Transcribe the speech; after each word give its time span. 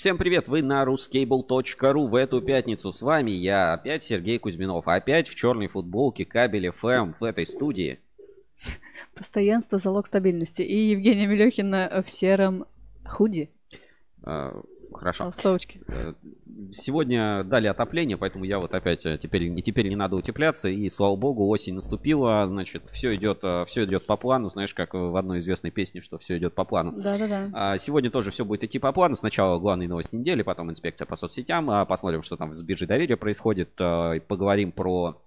Всем 0.00 0.16
привет, 0.16 0.48
вы 0.48 0.62
на 0.62 0.82
ruscable.ru 0.84 2.06
в 2.06 2.14
эту 2.14 2.40
пятницу. 2.40 2.90
С 2.90 3.02
вами 3.02 3.32
я, 3.32 3.74
опять 3.74 4.02
Сергей 4.02 4.38
Кузьминов, 4.38 4.88
опять 4.88 5.28
в 5.28 5.34
черной 5.34 5.68
футболке 5.68 6.24
кабель 6.24 6.68
FM 6.68 7.16
в 7.20 7.22
этой 7.22 7.46
студии. 7.46 8.00
Постоянство– 9.14 9.76
залог 9.78 10.06
стабильности. 10.06 10.62
И 10.62 10.92
Евгения 10.92 11.26
Мелехина 11.26 12.02
в 12.02 12.10
сером 12.10 12.64
худи. 13.04 13.50
А, 14.22 14.62
Хорошо. 14.92 15.24
Толстовочки. 15.24 15.80
Э, 15.88 16.14
сегодня 16.72 17.44
дали 17.44 17.66
отопление, 17.66 18.16
поэтому 18.16 18.44
я 18.44 18.58
вот 18.58 18.74
опять 18.74 19.06
э, 19.06 19.18
теперь, 19.18 19.60
теперь 19.62 19.88
не 19.88 19.96
надо 19.96 20.16
утепляться. 20.16 20.68
И 20.68 20.88
слава 20.88 21.16
богу, 21.16 21.46
осень 21.48 21.74
наступила. 21.74 22.46
Значит, 22.46 22.88
все 22.90 23.14
идет, 23.14 23.40
э, 23.42 23.64
все 23.66 23.84
идет 23.84 24.06
по 24.06 24.16
плану. 24.16 24.50
Знаешь, 24.50 24.74
как 24.74 24.94
в 24.94 25.16
одной 25.16 25.40
известной 25.40 25.70
песне, 25.70 26.00
что 26.00 26.18
все 26.18 26.38
идет 26.38 26.54
по 26.54 26.64
плану. 26.64 26.92
Да-да-да. 26.92 27.50
А 27.52 27.78
сегодня 27.78 28.10
тоже 28.10 28.30
все 28.30 28.44
будет 28.44 28.64
идти 28.64 28.78
по 28.78 28.92
плану. 28.92 29.16
Сначала 29.16 29.58
главные 29.58 29.88
новости 29.88 30.14
недели, 30.14 30.42
потом 30.42 30.70
инспекция 30.70 31.06
по 31.06 31.16
соцсетям. 31.16 31.70
А 31.70 31.84
посмотрим, 31.84 32.22
что 32.22 32.36
там 32.36 32.54
с 32.54 32.62
биржей 32.62 32.88
доверия 32.88 33.16
происходит. 33.16 33.74
Поговорим 33.74 34.72
про 34.72 35.20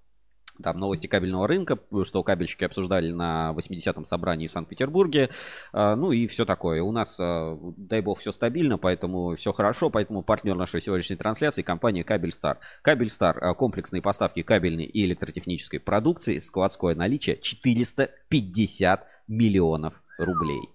там 0.61 0.77
новости 0.77 1.07
кабельного 1.07 1.47
рынка, 1.47 1.79
что 2.03 2.23
кабельщики 2.23 2.63
обсуждали 2.63 3.11
на 3.11 3.53
80-м 3.57 4.05
собрании 4.05 4.47
в 4.47 4.51
Санкт-Петербурге. 4.51 5.29
А, 5.71 5.95
ну 5.95 6.11
и 6.11 6.27
все 6.27 6.45
такое. 6.45 6.81
У 6.83 6.91
нас, 6.91 7.17
а, 7.19 7.57
дай 7.77 8.01
бог, 8.01 8.19
все 8.19 8.31
стабильно, 8.31 8.77
поэтому 8.77 9.35
все 9.35 9.51
хорошо. 9.51 9.89
Поэтому 9.89 10.21
партнер 10.21 10.55
нашей 10.55 10.81
сегодняшней 10.81 11.15
трансляции 11.15 11.63
компания 11.63 12.03
Кабельстар. 12.03 12.59
Кабельстар– 12.81 13.55
комплексные 13.57 14.01
поставки 14.01 14.43
кабельной 14.43 14.85
и 14.85 15.05
электротехнической 15.05 15.79
продукции, 15.79 16.39
складское 16.39 16.95
наличие 16.95 17.37
450 17.37 19.07
миллионов 19.27 20.01
рублей. 20.17 20.69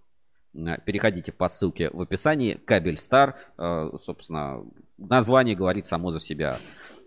А, 0.56 0.78
переходите 0.78 1.30
по 1.30 1.48
ссылке 1.48 1.90
в 1.90 2.00
описании. 2.00 2.54
Кабельстар, 2.54 3.36
собственно, 3.56 4.64
название 4.98 5.56
говорит 5.56 5.86
само 5.86 6.10
за 6.10 6.20
себя. 6.20 6.58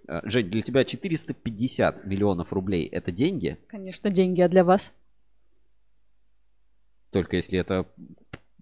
Э, 0.08 0.22
Жень, 0.24 0.50
для 0.50 0.62
тебя 0.62 0.84
450 0.84 2.06
миллионов 2.06 2.52
рублей– 2.54 2.86
это 2.92 3.12
деньги? 3.12 3.58
Конечно, 3.68 4.10
деньги, 4.10 4.42
а 4.42 4.50
для 4.50 4.64
вас? 4.64 4.92
Только 7.12 7.36
если 7.36 7.60
это 7.60 7.86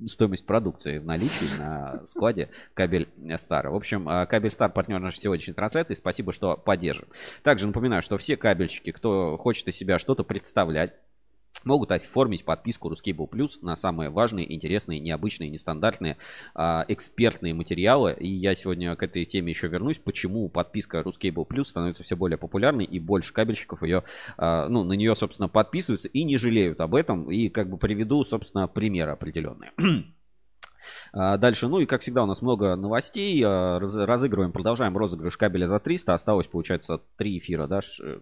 стоимость 0.07 0.45
продукции 0.45 0.97
в 0.97 1.05
наличии 1.05 1.57
на 1.59 2.05
складе 2.05 2.49
Кабель 2.73 3.09
Стар. 3.37 3.69
В 3.69 3.75
общем, 3.75 4.07
э, 4.07 4.25
Кабель 4.25 4.51
Стар 4.51 4.71
партнер 4.71 4.99
нашей 4.99 5.19
сегодняшней 5.19 5.53
трансляции. 5.53 5.93
Спасибо, 5.93 6.31
что 6.31 6.55
поддерживает. 6.57 7.13
Также 7.43 7.67
напоминаю, 7.67 8.01
что 8.01 8.17
все 8.17 8.37
кабельщики, 8.37 8.91
кто 8.91 9.37
хочет 9.37 9.67
из 9.67 9.75
себя 9.75 9.99
что-то 9.99 10.23
представлять, 10.23 10.93
могут 11.63 11.91
оформить 11.91 12.45
подписку 12.45 12.91
Ruscable 12.91 13.29
Plus 13.29 13.59
на 13.61 13.75
самые 13.75 14.09
важные, 14.09 14.53
интересные, 14.53 14.99
необычные, 14.99 15.49
нестандартные, 15.49 16.17
э, 16.55 16.83
экспертные 16.87 17.53
материалы. 17.53 18.15
И 18.19 18.27
я 18.27 18.55
сегодня 18.55 18.95
к 18.95 19.03
этой 19.03 19.25
теме 19.25 19.51
еще 19.51 19.67
вернусь, 19.67 19.97
почему 19.97 20.49
подписка 20.49 20.99
Ruscable 20.99 21.47
Plus 21.47 21.65
становится 21.65 22.03
все 22.03 22.15
более 22.15 22.37
популярной 22.37 22.85
и 22.85 22.99
больше 22.99 23.33
кабельщиков 23.33 23.83
ее, 23.83 24.03
э, 24.37 24.67
ну, 24.69 24.83
на 24.83 24.93
нее, 24.93 25.15
собственно, 25.15 25.49
подписываются 25.49 26.07
и 26.07 26.23
не 26.23 26.37
жалеют 26.37 26.79
об 26.81 26.95
этом. 26.95 27.31
И 27.31 27.49
как 27.49 27.69
бы 27.69 27.77
приведу, 27.77 28.23
собственно, 28.23 28.67
примеры 28.67 29.11
определенные. 29.11 29.71
А, 31.13 31.37
дальше, 31.37 31.67
ну 31.67 31.79
и 31.79 31.85
как 31.85 32.01
всегда 32.01 32.23
у 32.23 32.25
нас 32.25 32.41
много 32.41 32.75
новостей. 32.75 33.41
А, 33.45 33.79
разыгрываем, 33.79 34.51
продолжаем 34.51 34.97
розыгрыш 34.97 35.37
кабеля 35.37 35.67
за 35.67 35.79
300. 35.79 36.13
Осталось, 36.13 36.47
получается, 36.47 37.01
3 37.17 37.37
эфира, 37.37 37.67
да? 37.67 37.79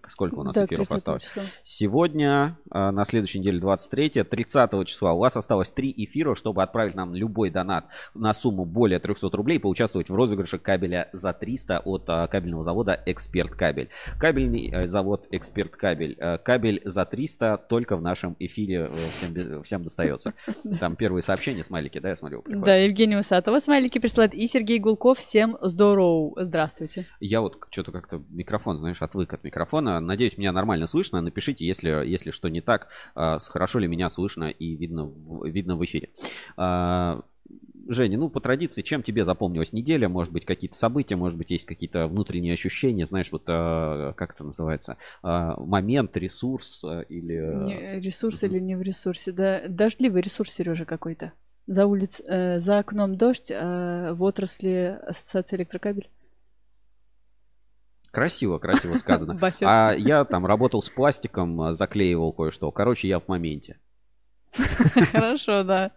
Сколько 0.09 0.35
у 0.35 0.43
нас 0.43 0.55
да, 0.55 0.65
эфиров 0.65 0.91
осталось? 0.91 1.25
Число. 1.25 1.43
Сегодня, 1.63 2.57
а, 2.69 2.91
на 2.91 3.05
следующей 3.05 3.39
неделе, 3.39 3.59
23 3.59 4.23
30 4.23 4.85
числа, 4.85 5.13
у 5.13 5.19
вас 5.19 5.35
осталось 5.37 5.69
3 5.69 5.93
эфира, 5.97 6.35
чтобы 6.35 6.63
отправить 6.63 6.95
нам 6.95 7.13
любой 7.13 7.49
донат 7.49 7.85
на 8.13 8.33
сумму 8.33 8.65
более 8.65 8.99
300 8.99 9.29
рублей, 9.31 9.59
поучаствовать 9.59 10.09
в 10.09 10.15
розыгрыше 10.15 10.59
кабеля 10.59 11.09
за 11.13 11.33
300 11.33 11.79
от 11.79 12.09
кабельного 12.29 12.63
завода 12.63 13.01
«Эксперт 13.05 13.51
Кабель». 13.51 13.89
Кабельный 14.19 14.69
э, 14.71 14.87
завод 14.87 15.27
«Эксперт 15.31 15.75
Кабель». 15.75 16.15
Э, 16.19 16.37
кабель 16.37 16.81
за 16.85 17.05
300 17.05 17.65
только 17.69 17.97
в 17.97 18.01
нашем 18.01 18.35
эфире 18.39 18.89
э, 18.91 19.09
всем, 19.11 19.63
всем 19.63 19.83
достается. 19.83 20.33
Там 20.79 20.95
первые 20.95 21.21
сообщения, 21.21 21.63
смайлики, 21.63 21.99
да, 21.99 22.09
я 22.09 22.15
смотрю, 22.15 22.43
приходят. 22.47 22.65
Да, 22.65 22.75
Евгения 22.75 23.19
Усатова 23.19 23.59
смайлики 23.59 23.99
присылает. 23.99 24.33
И 24.33 24.47
Сергей 24.47 24.79
Гулков. 24.79 25.19
Всем 25.19 25.57
здорово. 25.61 26.33
Здравствуйте. 26.43 27.05
Я 27.19 27.41
вот 27.41 27.57
что-то 27.69 27.91
как-то 27.91 28.23
микрофон, 28.29 28.79
знаешь, 28.79 29.01
отвык 29.01 29.33
от 29.33 29.43
микрофона. 29.43 29.99
Надеюсь, 29.99 30.37
меня 30.37 30.51
нормально 30.51 30.87
слышно. 30.87 31.21
Напишите, 31.21 31.65
если, 31.65 31.89
если 32.05 32.31
что 32.31 32.47
не 32.49 32.61
так, 32.61 32.89
а, 33.15 33.39
хорошо 33.39 33.79
ли 33.79 33.87
меня 33.87 34.09
слышно 34.09 34.45
и 34.45 34.75
видно, 34.75 35.11
видно 35.43 35.75
в 35.75 35.85
эфире. 35.85 36.09
А, 36.55 37.21
Женя, 37.89 38.17
ну, 38.17 38.29
по 38.29 38.41
традиции, 38.41 38.81
чем 38.81 39.01
тебе 39.01 39.23
запомнилась 39.23 39.71
неделя? 39.71 40.09
Может 40.09 40.33
быть, 40.33 40.45
какие-то 40.45 40.75
события, 40.75 41.15
может 41.15 41.37
быть, 41.37 41.51
есть 41.51 41.65
какие-то 41.65 42.07
внутренние 42.07 42.53
ощущения, 42.53 43.05
знаешь, 43.05 43.31
вот, 43.31 43.43
э, 43.47 44.13
как 44.15 44.33
это 44.35 44.43
называется, 44.43 44.97
э, 45.23 45.53
момент, 45.57 46.17
ресурс 46.17 46.83
э, 46.83 47.05
или... 47.07 47.65
Не, 47.65 47.99
ресурс 47.99 48.43
или 48.43 48.59
не 48.59 48.75
в 48.75 48.81
ресурсе, 48.81 49.31
да, 49.31 49.61
дождливый 49.69 50.21
ресурс, 50.21 50.51
Сережа, 50.51 50.85
какой-то. 50.85 51.31
За 51.67 51.85
улиц, 51.85 52.21
э, 52.25 52.59
за 52.59 52.79
окном 52.79 53.15
дождь, 53.15 53.51
а 53.53 54.13
в 54.13 54.23
отрасли 54.23 54.99
ассоциация 55.05 55.57
электрокабель. 55.57 56.09
Красиво, 58.11 58.57
красиво 58.57 58.95
сказано. 58.95 59.39
А 59.61 59.93
я 59.93 60.25
там 60.25 60.45
работал 60.45 60.81
с 60.81 60.89
пластиком, 60.89 61.73
заклеивал 61.73 62.33
кое-что. 62.33 62.71
Короче, 62.71 63.07
я 63.07 63.19
в 63.19 63.27
моменте. 63.27 63.77
Хорошо, 65.11 65.63
да. 65.63 65.91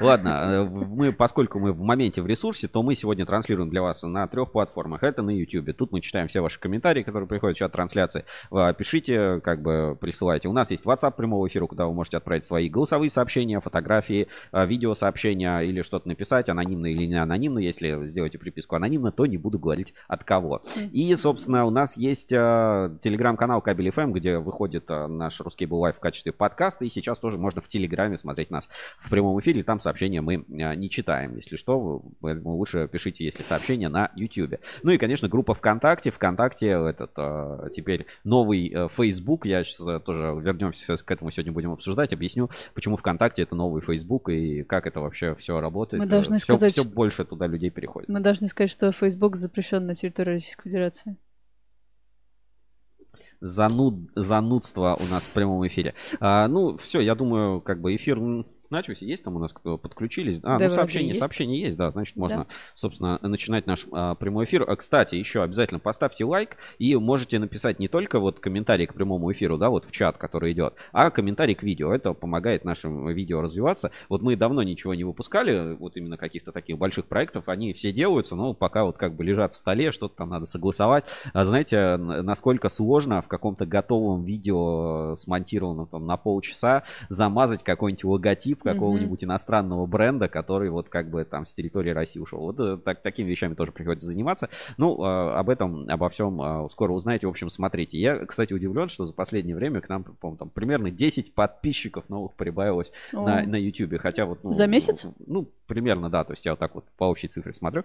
Ладно, 0.00 0.28
э, 0.28 0.64
мы, 0.64 1.12
поскольку 1.12 1.58
мы 1.58 1.72
в 1.72 1.80
моменте 1.80 2.22
в 2.22 2.26
ресурсе, 2.26 2.68
то 2.68 2.82
мы 2.82 2.94
сегодня 2.94 3.26
транслируем 3.26 3.70
для 3.70 3.82
вас 3.82 4.02
на 4.02 4.26
трех 4.26 4.52
платформах. 4.52 5.02
Это 5.02 5.22
на 5.22 5.30
YouTube. 5.30 5.76
Тут 5.76 5.92
мы 5.92 6.00
читаем 6.00 6.28
все 6.28 6.40
ваши 6.40 6.58
комментарии, 6.58 7.02
которые 7.02 7.28
приходят 7.28 7.56
в 7.56 7.58
чат 7.58 7.72
трансляции. 7.72 8.24
Пишите, 8.50 9.40
как 9.40 9.62
бы 9.62 9.96
присылайте. 10.00 10.48
У 10.48 10.52
нас 10.52 10.70
есть 10.70 10.84
WhatsApp 10.84 11.12
прямого 11.16 11.46
эфира, 11.46 11.66
куда 11.66 11.86
вы 11.86 11.94
можете 11.94 12.16
отправить 12.16 12.44
свои 12.44 12.68
голосовые 12.68 13.10
сообщения, 13.10 13.60
фотографии, 13.60 14.28
э, 14.52 14.66
видеосообщения 14.66 15.60
или 15.60 15.82
что-то 15.82 16.08
написать, 16.08 16.48
анонимно 16.48 16.86
или 16.86 17.06
не 17.06 17.20
анонимно. 17.20 17.58
Если 17.58 18.06
сделаете 18.08 18.38
приписку 18.38 18.76
анонимно, 18.76 19.12
то 19.12 19.26
не 19.26 19.36
буду 19.36 19.58
говорить 19.58 19.94
от 20.08 20.24
кого. 20.24 20.62
И, 20.92 21.14
собственно, 21.16 21.64
у 21.64 21.70
нас 21.70 21.96
есть 21.96 22.32
э, 22.32 22.96
телеграм-канал 23.02 23.60
Кабель 23.60 23.88
FM, 23.88 24.12
где 24.12 24.38
выходит 24.38 24.88
наш 24.88 25.40
русский 25.40 25.66
Лайв 25.66 25.96
в 25.96 26.00
качестве 26.00 26.32
подкаста. 26.32 26.84
И 26.84 26.88
сейчас 26.88 27.18
тоже 27.18 27.38
можно 27.38 27.60
в 27.60 27.68
Телеграме 27.82 28.16
смотреть 28.16 28.50
нас 28.50 28.68
в 28.98 29.10
прямом 29.10 29.40
эфире. 29.40 29.64
Там 29.64 29.80
сообщения 29.80 30.20
мы 30.20 30.44
а, 30.60 30.74
не 30.74 30.88
читаем. 30.88 31.36
Если 31.36 31.56
что, 31.56 32.02
поэтому 32.20 32.56
лучше 32.56 32.88
пишите, 32.88 33.24
если 33.24 33.42
сообщения 33.42 33.88
на 33.88 34.10
YouTube. 34.14 34.60
Ну 34.84 34.92
и, 34.92 34.98
конечно, 34.98 35.28
группа 35.28 35.54
ВКонтакте. 35.54 36.12
ВКонтакте 36.12 36.68
этот 36.68 37.12
а, 37.16 37.68
теперь 37.70 38.06
новый 38.22 38.72
э, 38.72 38.88
Facebook. 38.88 39.46
Я 39.46 39.64
сейчас 39.64 39.86
э, 39.86 40.00
тоже 40.00 40.38
вернемся 40.40 40.96
к 40.96 41.10
этому 41.10 41.30
сегодня 41.32 41.52
будем 41.52 41.72
обсуждать. 41.72 42.12
Объясню, 42.12 42.50
почему 42.74 42.96
ВКонтакте 42.96 43.42
это 43.42 43.56
новый 43.56 43.82
Facebook 43.82 44.28
и 44.28 44.62
как 44.62 44.86
это 44.86 45.00
вообще 45.00 45.34
все 45.34 45.60
работает. 45.60 46.02
Мы 46.02 46.08
должны 46.08 46.38
все, 46.38 46.54
сказать, 46.54 46.72
все 46.72 46.84
больше 46.84 47.24
туда 47.24 47.46
людей 47.46 47.70
переходит. 47.70 48.08
Мы 48.08 48.20
должны 48.20 48.46
сказать, 48.48 48.70
что 48.70 48.92
Facebook 48.92 49.36
запрещен 49.36 49.86
на 49.86 49.96
территории 49.96 50.34
Российской 50.34 50.68
Федерации 50.68 51.16
зануд, 53.42 53.94
занудство 54.14 54.96
у 54.98 55.04
нас 55.06 55.26
в 55.26 55.30
прямом 55.30 55.66
эфире. 55.66 55.94
А, 56.20 56.48
ну, 56.48 56.78
все, 56.78 57.00
я 57.00 57.14
думаю, 57.14 57.60
как 57.60 57.80
бы 57.80 57.94
эфир 57.94 58.18
начался. 58.72 59.04
Есть 59.04 59.22
там 59.24 59.36
у 59.36 59.38
нас 59.38 59.52
кто 59.52 59.78
подключились? 59.78 60.40
А, 60.42 60.58
да, 60.58 60.68
ну 60.68 60.70
сообщение, 60.70 61.10
есть. 61.10 61.20
сообщение 61.20 61.60
есть, 61.60 61.78
да, 61.78 61.90
значит, 61.90 62.16
можно, 62.16 62.38
да. 62.38 62.46
собственно, 62.74 63.18
начинать 63.22 63.66
наш 63.66 63.86
а, 63.92 64.14
прямой 64.16 64.46
эфир. 64.46 64.64
А, 64.68 64.74
кстати, 64.74 65.14
еще 65.14 65.42
обязательно 65.42 65.78
поставьте 65.78 66.24
лайк 66.24 66.56
и 66.78 66.96
можете 66.96 67.38
написать 67.38 67.78
не 67.78 67.88
только 67.88 68.18
вот 68.18 68.40
комментарий 68.40 68.86
к 68.86 68.94
прямому 68.94 69.30
эфиру, 69.30 69.58
да, 69.58 69.70
вот 69.70 69.84
в 69.84 69.92
чат, 69.92 70.16
который 70.16 70.52
идет, 70.52 70.74
а 70.92 71.10
комментарий 71.10 71.54
к 71.54 71.62
видео. 71.62 71.92
Это 71.92 72.12
помогает 72.14 72.64
нашим 72.64 73.08
видео 73.10 73.40
развиваться. 73.42 73.92
Вот 74.08 74.22
мы 74.22 74.36
давно 74.36 74.62
ничего 74.62 74.94
не 74.94 75.04
выпускали, 75.04 75.76
вот 75.76 75.96
именно 75.96 76.16
каких-то 76.16 76.52
таких 76.52 76.78
больших 76.78 77.06
проектов, 77.06 77.48
они 77.48 77.72
все 77.72 77.92
делаются, 77.92 78.34
но 78.34 78.54
пока 78.54 78.84
вот 78.84 78.98
как 78.98 79.14
бы 79.14 79.24
лежат 79.24 79.52
в 79.52 79.56
столе, 79.56 79.92
что-то 79.92 80.16
там 80.16 80.30
надо 80.30 80.46
согласовать. 80.46 81.04
А 81.32 81.44
знаете, 81.44 81.96
насколько 81.96 82.68
сложно 82.68 83.22
в 83.22 83.28
каком-то 83.28 83.66
готовом 83.66 84.24
видео, 84.24 85.14
смонтированном 85.16 85.86
там 85.86 86.06
на 86.06 86.16
полчаса, 86.16 86.84
замазать 87.08 87.62
какой-нибудь 87.62 88.04
логотип, 88.04 88.61
какого-нибудь 88.62 89.22
mm-hmm. 89.22 89.26
иностранного 89.26 89.86
бренда, 89.86 90.28
который 90.28 90.70
вот 90.70 90.88
как 90.88 91.10
бы 91.10 91.24
там 91.24 91.46
с 91.46 91.54
территории 91.54 91.90
России 91.90 92.20
ушел. 92.20 92.40
Вот 92.40 92.60
э, 92.60 92.78
так, 92.84 93.02
такими 93.02 93.28
вещами 93.28 93.54
тоже 93.54 93.72
приходится 93.72 94.06
заниматься. 94.06 94.48
Ну, 94.76 95.04
э, 95.04 95.34
об 95.34 95.48
этом, 95.50 95.88
обо 95.88 96.08
всем 96.08 96.40
э, 96.40 96.68
скоро 96.70 96.92
узнаете. 96.92 97.26
В 97.26 97.30
общем, 97.30 97.50
смотрите. 97.50 97.98
Я, 97.98 98.24
кстати, 98.24 98.52
удивлен, 98.52 98.88
что 98.88 99.06
за 99.06 99.12
последнее 99.12 99.56
время 99.56 99.80
к 99.80 99.88
нам, 99.88 100.04
по-моему, 100.04 100.38
там 100.38 100.50
примерно 100.50 100.90
10 100.90 101.34
подписчиков 101.34 102.08
новых 102.08 102.34
прибавилось 102.34 102.92
oh. 103.12 103.24
на, 103.24 103.42
на 103.42 103.56
YouTube. 103.56 103.98
Хотя 104.00 104.26
вот... 104.26 104.44
Ну, 104.44 104.52
за 104.52 104.66
месяц? 104.66 105.04
Ну, 105.04 105.14
ну, 105.26 105.48
примерно, 105.66 106.10
да. 106.10 106.24
То 106.24 106.32
есть 106.32 106.44
я 106.44 106.52
вот 106.52 106.58
так 106.58 106.74
вот 106.74 106.84
по 106.96 107.04
общей 107.04 107.28
цифре 107.28 107.52
смотрю. 107.52 107.84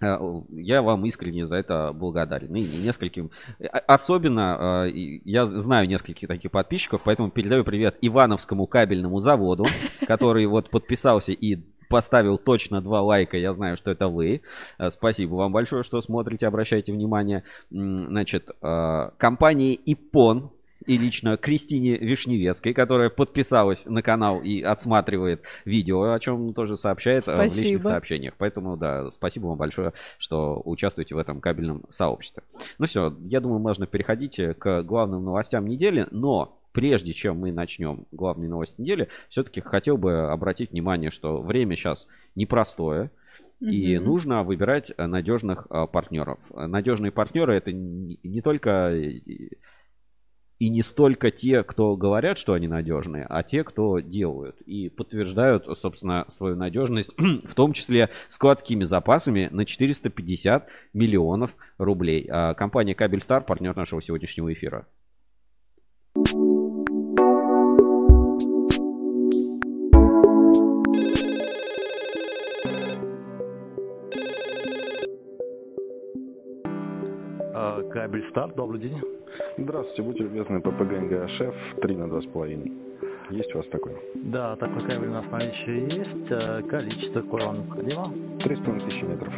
Э, 0.00 0.18
я 0.50 0.82
вам 0.82 1.04
искренне 1.06 1.46
за 1.46 1.56
это 1.56 1.92
благодарен. 1.92 2.54
И 2.54 2.62
нескольким... 2.62 3.30
Э, 3.58 3.66
особенно 3.66 4.84
э, 4.86 4.90
я 5.24 5.46
знаю 5.46 5.88
нескольких 5.88 6.28
таких 6.28 6.50
подписчиков, 6.50 7.02
поэтому 7.04 7.30
передаю 7.30 7.64
привет 7.64 7.96
Ивановскому 8.00 8.66
кабельному 8.66 9.18
заводу, 9.18 9.66
который 10.06 10.46
вот 10.46 10.70
подписался 10.70 11.32
и 11.32 11.58
поставил 11.88 12.36
точно 12.36 12.82
два 12.82 13.00
лайка. 13.00 13.38
Я 13.38 13.52
знаю, 13.54 13.78
что 13.78 13.90
это 13.90 14.08
вы. 14.08 14.42
Спасибо 14.90 15.36
вам 15.36 15.52
большое, 15.52 15.82
что 15.82 16.02
смотрите, 16.02 16.46
обращайте 16.46 16.92
внимание. 16.92 17.44
Значит, 17.70 18.50
компания 18.60 19.74
Ипон 19.74 20.50
и 20.88 20.96
лично 20.96 21.36
Кристине 21.36 21.98
Вишневецкой, 21.98 22.72
которая 22.72 23.10
подписалась 23.10 23.84
на 23.84 24.00
канал 24.00 24.40
и 24.40 24.62
отсматривает 24.62 25.42
видео, 25.66 26.14
о 26.14 26.18
чем 26.18 26.54
тоже 26.54 26.76
сообщает 26.76 27.24
спасибо. 27.24 27.44
Э, 27.44 27.48
в 27.48 27.56
личных 27.56 27.82
сообщениях. 27.82 28.34
Поэтому, 28.38 28.76
да, 28.78 29.10
спасибо 29.10 29.48
вам 29.48 29.58
большое, 29.58 29.92
что 30.16 30.62
участвуете 30.64 31.14
в 31.14 31.18
этом 31.18 31.42
кабельном 31.42 31.84
сообществе. 31.90 32.42
Ну 32.78 32.86
все, 32.86 33.14
я 33.26 33.40
думаю, 33.40 33.60
можно 33.60 33.86
переходить 33.86 34.40
к 34.58 34.82
главным 34.82 35.26
новостям 35.26 35.66
недели, 35.66 36.06
но 36.10 36.58
прежде 36.72 37.12
чем 37.12 37.38
мы 37.38 37.52
начнем 37.52 38.06
главные 38.10 38.48
новости 38.48 38.80
недели, 38.80 39.08
все-таки 39.28 39.60
хотел 39.60 39.98
бы 39.98 40.30
обратить 40.30 40.70
внимание, 40.72 41.10
что 41.10 41.42
время 41.42 41.76
сейчас 41.76 42.06
непростое. 42.34 43.10
И 43.60 43.94
mm-hmm. 43.94 44.00
нужно 44.00 44.42
выбирать 44.44 44.92
надежных 44.96 45.66
а, 45.68 45.88
партнеров. 45.88 46.38
Надежные 46.54 47.10
партнеры 47.10 47.56
это 47.56 47.72
не 47.72 48.40
только 48.40 48.94
и 50.58 50.68
не 50.68 50.82
столько 50.82 51.30
те, 51.30 51.62
кто 51.62 51.96
говорят, 51.96 52.38
что 52.38 52.52
они 52.52 52.66
надежные, 52.68 53.24
а 53.28 53.42
те, 53.42 53.62
кто 53.62 54.00
делают 54.00 54.60
и 54.62 54.88
подтверждают, 54.88 55.66
собственно, 55.78 56.24
свою 56.28 56.56
надежность, 56.56 57.10
в 57.44 57.54
том 57.54 57.72
числе 57.72 58.10
складскими 58.28 58.84
запасами 58.84 59.48
на 59.50 59.64
450 59.64 60.68
миллионов 60.92 61.56
рублей. 61.78 62.28
А 62.30 62.54
компания 62.54 62.94
Кабельстар, 62.94 63.44
партнер 63.44 63.76
нашего 63.76 64.02
сегодняшнего 64.02 64.52
эфира. 64.52 64.86
А, 77.54 77.82
Кабельстар, 77.90 78.52
добрый 78.54 78.80
день. 78.80 79.17
Здравствуйте, 79.56 80.02
будьте 80.02 80.22
любезны, 80.24 80.60
ППГ 80.60 81.28
шеф 81.28 81.54
3 81.80 81.96
на 81.96 82.04
2,5. 82.04 82.72
Есть 83.30 83.54
у 83.54 83.58
вас 83.58 83.66
такой? 83.68 83.92
Да, 84.14 84.56
такой 84.56 84.80
кабель 84.80 85.08
у 85.08 85.12
нас 85.12 85.24
в 85.24 85.30
наличии 85.30 85.84
есть. 85.84 86.30
Э, 86.30 86.62
количество 86.62 87.20
какое 87.20 87.42
вам 87.42 87.56
необходимо? 87.56 88.02
3,5 88.38 88.84
тысячи 88.84 89.04
метров. 89.04 89.34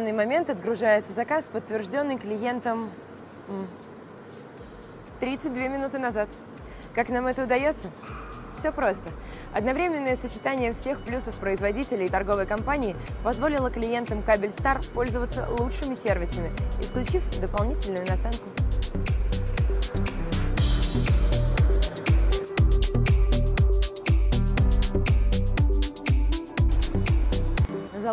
Данный 0.00 0.12
момент 0.12 0.48
отгружается 0.48 1.12
заказ, 1.12 1.48
подтвержденный 1.52 2.16
клиентом 2.16 2.90
32 5.20 5.68
минуты 5.68 5.98
назад. 5.98 6.30
Как 6.94 7.10
нам 7.10 7.26
это 7.26 7.44
удается? 7.44 7.90
Все 8.56 8.72
просто. 8.72 9.04
Одновременное 9.52 10.16
сочетание 10.16 10.72
всех 10.72 11.04
плюсов 11.04 11.34
производителя 11.34 12.06
и 12.06 12.08
торговой 12.08 12.46
компании 12.46 12.96
позволило 13.22 13.70
клиентам 13.70 14.22
Кабельстар 14.22 14.80
пользоваться 14.94 15.46
лучшими 15.50 15.92
сервисами, 15.92 16.50
исключив 16.80 17.22
дополнительную 17.38 18.06
наценку. 18.06 18.59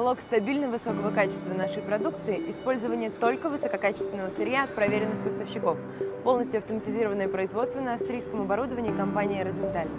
Залог 0.07 0.21
стабильно 0.21 0.69
высокого 0.69 1.11
качества 1.11 1.53
нашей 1.53 1.81
продукции– 1.81 2.41
использование 2.49 3.09
только 3.09 3.49
высококачественного 3.49 4.29
сырья 4.29 4.63
от 4.63 4.73
проверенных 4.73 5.21
поставщиков. 5.21 5.77
Полностью 6.23 6.59
автоматизированное 6.59 7.27
производство 7.27 7.81
на 7.81 7.95
австрийском 7.95 8.43
оборудовании 8.43 8.95
компании 8.95 9.43
«Розенталь». 9.43 9.89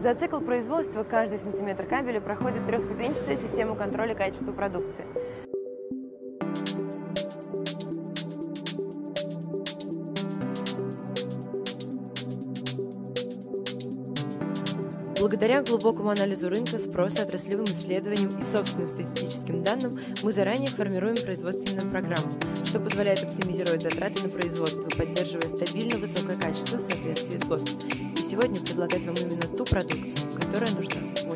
За 0.00 0.14
цикл 0.14 0.38
производства 0.40 1.04
каждый 1.04 1.36
сантиметр 1.36 1.84
кабеля 1.84 2.22
проходит 2.22 2.66
трехступенчатую 2.66 3.36
систему 3.36 3.74
контроля 3.74 4.14
качества 4.14 4.52
продукции. 4.52 5.04
Благодаря 15.20 15.62
глубокому 15.62 16.08
анализу 16.08 16.48
рынка, 16.48 16.78
спроса, 16.78 17.24
отраслевым 17.24 17.66
исследованиям 17.66 18.40
и 18.40 18.42
собственным 18.42 18.88
статистическим 18.88 19.62
данным 19.62 20.00
мы 20.22 20.32
заранее 20.32 20.70
формируем 20.70 21.14
производственную 21.14 21.90
программу, 21.90 22.32
что 22.64 22.80
позволяет 22.80 23.22
оптимизировать 23.22 23.82
затраты 23.82 24.22
на 24.22 24.30
производство, 24.30 24.88
поддерживая 24.96 25.50
стабильно 25.50 25.98
высокое 25.98 26.36
качество 26.36 26.78
в 26.78 26.80
соответствии 26.80 27.36
с 27.36 27.44
ГОСТом. 27.44 27.90
И 28.16 28.22
сегодня 28.22 28.62
предлагать 28.62 29.04
вам 29.04 29.16
именно 29.16 29.42
ту 29.42 29.66
продукцию, 29.66 30.26
которая 30.40 30.70
нужна 30.72 30.96
в 31.22 31.28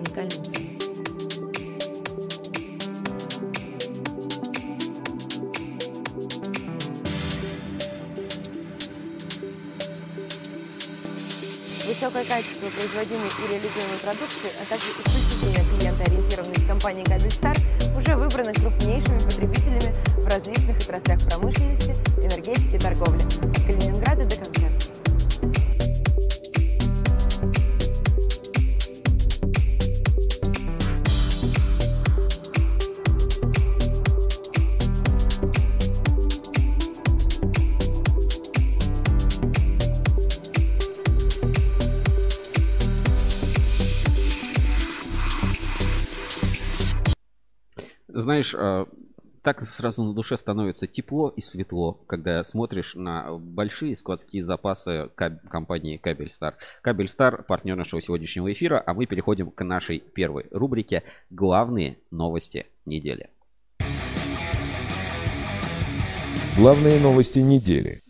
высокое 12.15 12.37
качество 12.37 12.67
производимой 12.71 13.27
и 13.27 13.53
реализуемой 13.53 13.99
продукции, 14.01 14.51
а 14.61 14.65
также 14.71 14.87
исключительная 14.87 15.65
клиентоориентированность 15.79 16.69
компании 16.69 17.03
«Кабельстар» 17.03 17.57
уже 17.97 18.15
выбраны 18.15 18.53
крупнейшими 18.55 19.19
потребителями 19.19 19.93
в 20.21 20.27
различных 20.27 20.79
отраслях 20.79 21.21
промышленности, 21.29 21.97
энергетики 22.23 22.77
и 22.77 22.79
торговли 22.79 23.21
от 23.21 23.67
Калининграда 23.67 24.27
до 24.27 24.37
Камчатки. 24.37 24.54
Знаешь, 48.45 48.55
а, 48.59 48.87
так 49.43 49.67
сразу 49.69 50.05
на 50.05 50.15
душе 50.15 50.37
становится 50.37 50.87
тепло 50.87 51.29
и 51.37 51.43
светло, 51.43 51.93
когда 52.07 52.43
смотришь 52.45 52.95
на 52.95 53.37
большие 53.39 53.95
складские 53.97 54.43
запасы 54.43 55.11
компании 55.17 55.99
Кабельстар. 55.99 56.57
Кабельстар– 56.83 57.43
партнер 57.49 57.77
нашего 57.77 58.01
сегодняшнего 58.01 58.51
эфира, 58.53 58.83
а 58.85 58.95
мы 58.95 59.07
переходим 59.07 59.51
к 59.51 59.63
нашей 59.65 60.01
первой 60.01 60.47
рубрике 60.51 61.03
«Главные 61.31 61.99
новости 62.11 62.67
недели». 62.87 63.29
Главные 66.57 67.01
новости 67.01 67.41
недели. 67.41 68.04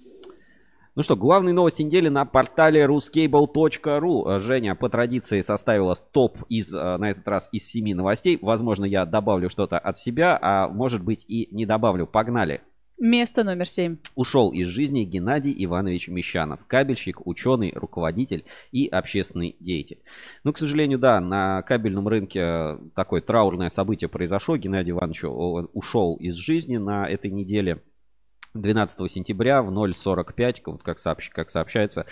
Ну 0.97 1.03
что, 1.03 1.17
главные 1.17 1.53
новости 1.53 1.83
недели 1.83 2.09
на 2.09 2.25
портале 2.25 2.85
ruscable.ru. 2.85 4.39
Женя 4.39 4.77
по 4.77 4.89
традиции 4.89 5.41
составила 5.41 5.97
топ 5.97 6.39
из, 6.49 6.73
э, 6.73 6.97
на 6.99 7.11
этот 7.11 7.27
раз 7.27 7.49
из 7.51 7.69
семи 7.69 7.95
новостей. 7.95 8.39
Возможно, 8.41 8.85
я 8.85 9.05
добавлю 9.05 9.51
что-то 9.51 9.77
от 9.77 9.99
себя, 9.99 10.39
а 10.41 10.69
может 10.69 11.03
быть 11.03 11.25
и 11.27 11.49
не 11.51 11.67
добавлю. 11.67 12.07
Погнали. 12.07 12.61
Место 12.97 13.43
номер 13.43 13.69
семь. 13.69 13.97
Ушел 14.15 14.53
из 14.53 14.69
жизни 14.69 15.03
Геннадий 15.03 15.53
Иванович 15.65 16.07
Мещанов. 16.07 16.65
Кабельщик, 16.69 17.27
ученый, 17.27 17.73
руководитель 17.75 18.45
и 18.71 18.87
общественный 18.87 19.57
деятель. 19.59 19.99
Ну, 20.45 20.53
к 20.53 20.59
сожалению, 20.59 21.01
да, 21.01 21.21
на 21.21 21.63
кабельном 21.63 22.07
рынке 22.07 22.79
такое 22.95 23.21
траурное 23.21 23.69
событие 23.69 24.09
произошло. 24.09 24.57
Геннадий 24.57 24.93
Иванович 24.93 25.25
ушел 25.25 26.15
из 26.21 26.37
жизни 26.37 26.77
на 26.77 27.09
этой 27.09 27.33
неделе. 27.33 27.83
12 28.55 29.11
сентября 29.11 29.63
в 29.63 29.71
0.45, 29.71 30.63
вот 30.67 30.83
как, 30.83 30.99
сообщ, 30.99 31.31
как 31.31 31.51
сообщается, 31.51 32.07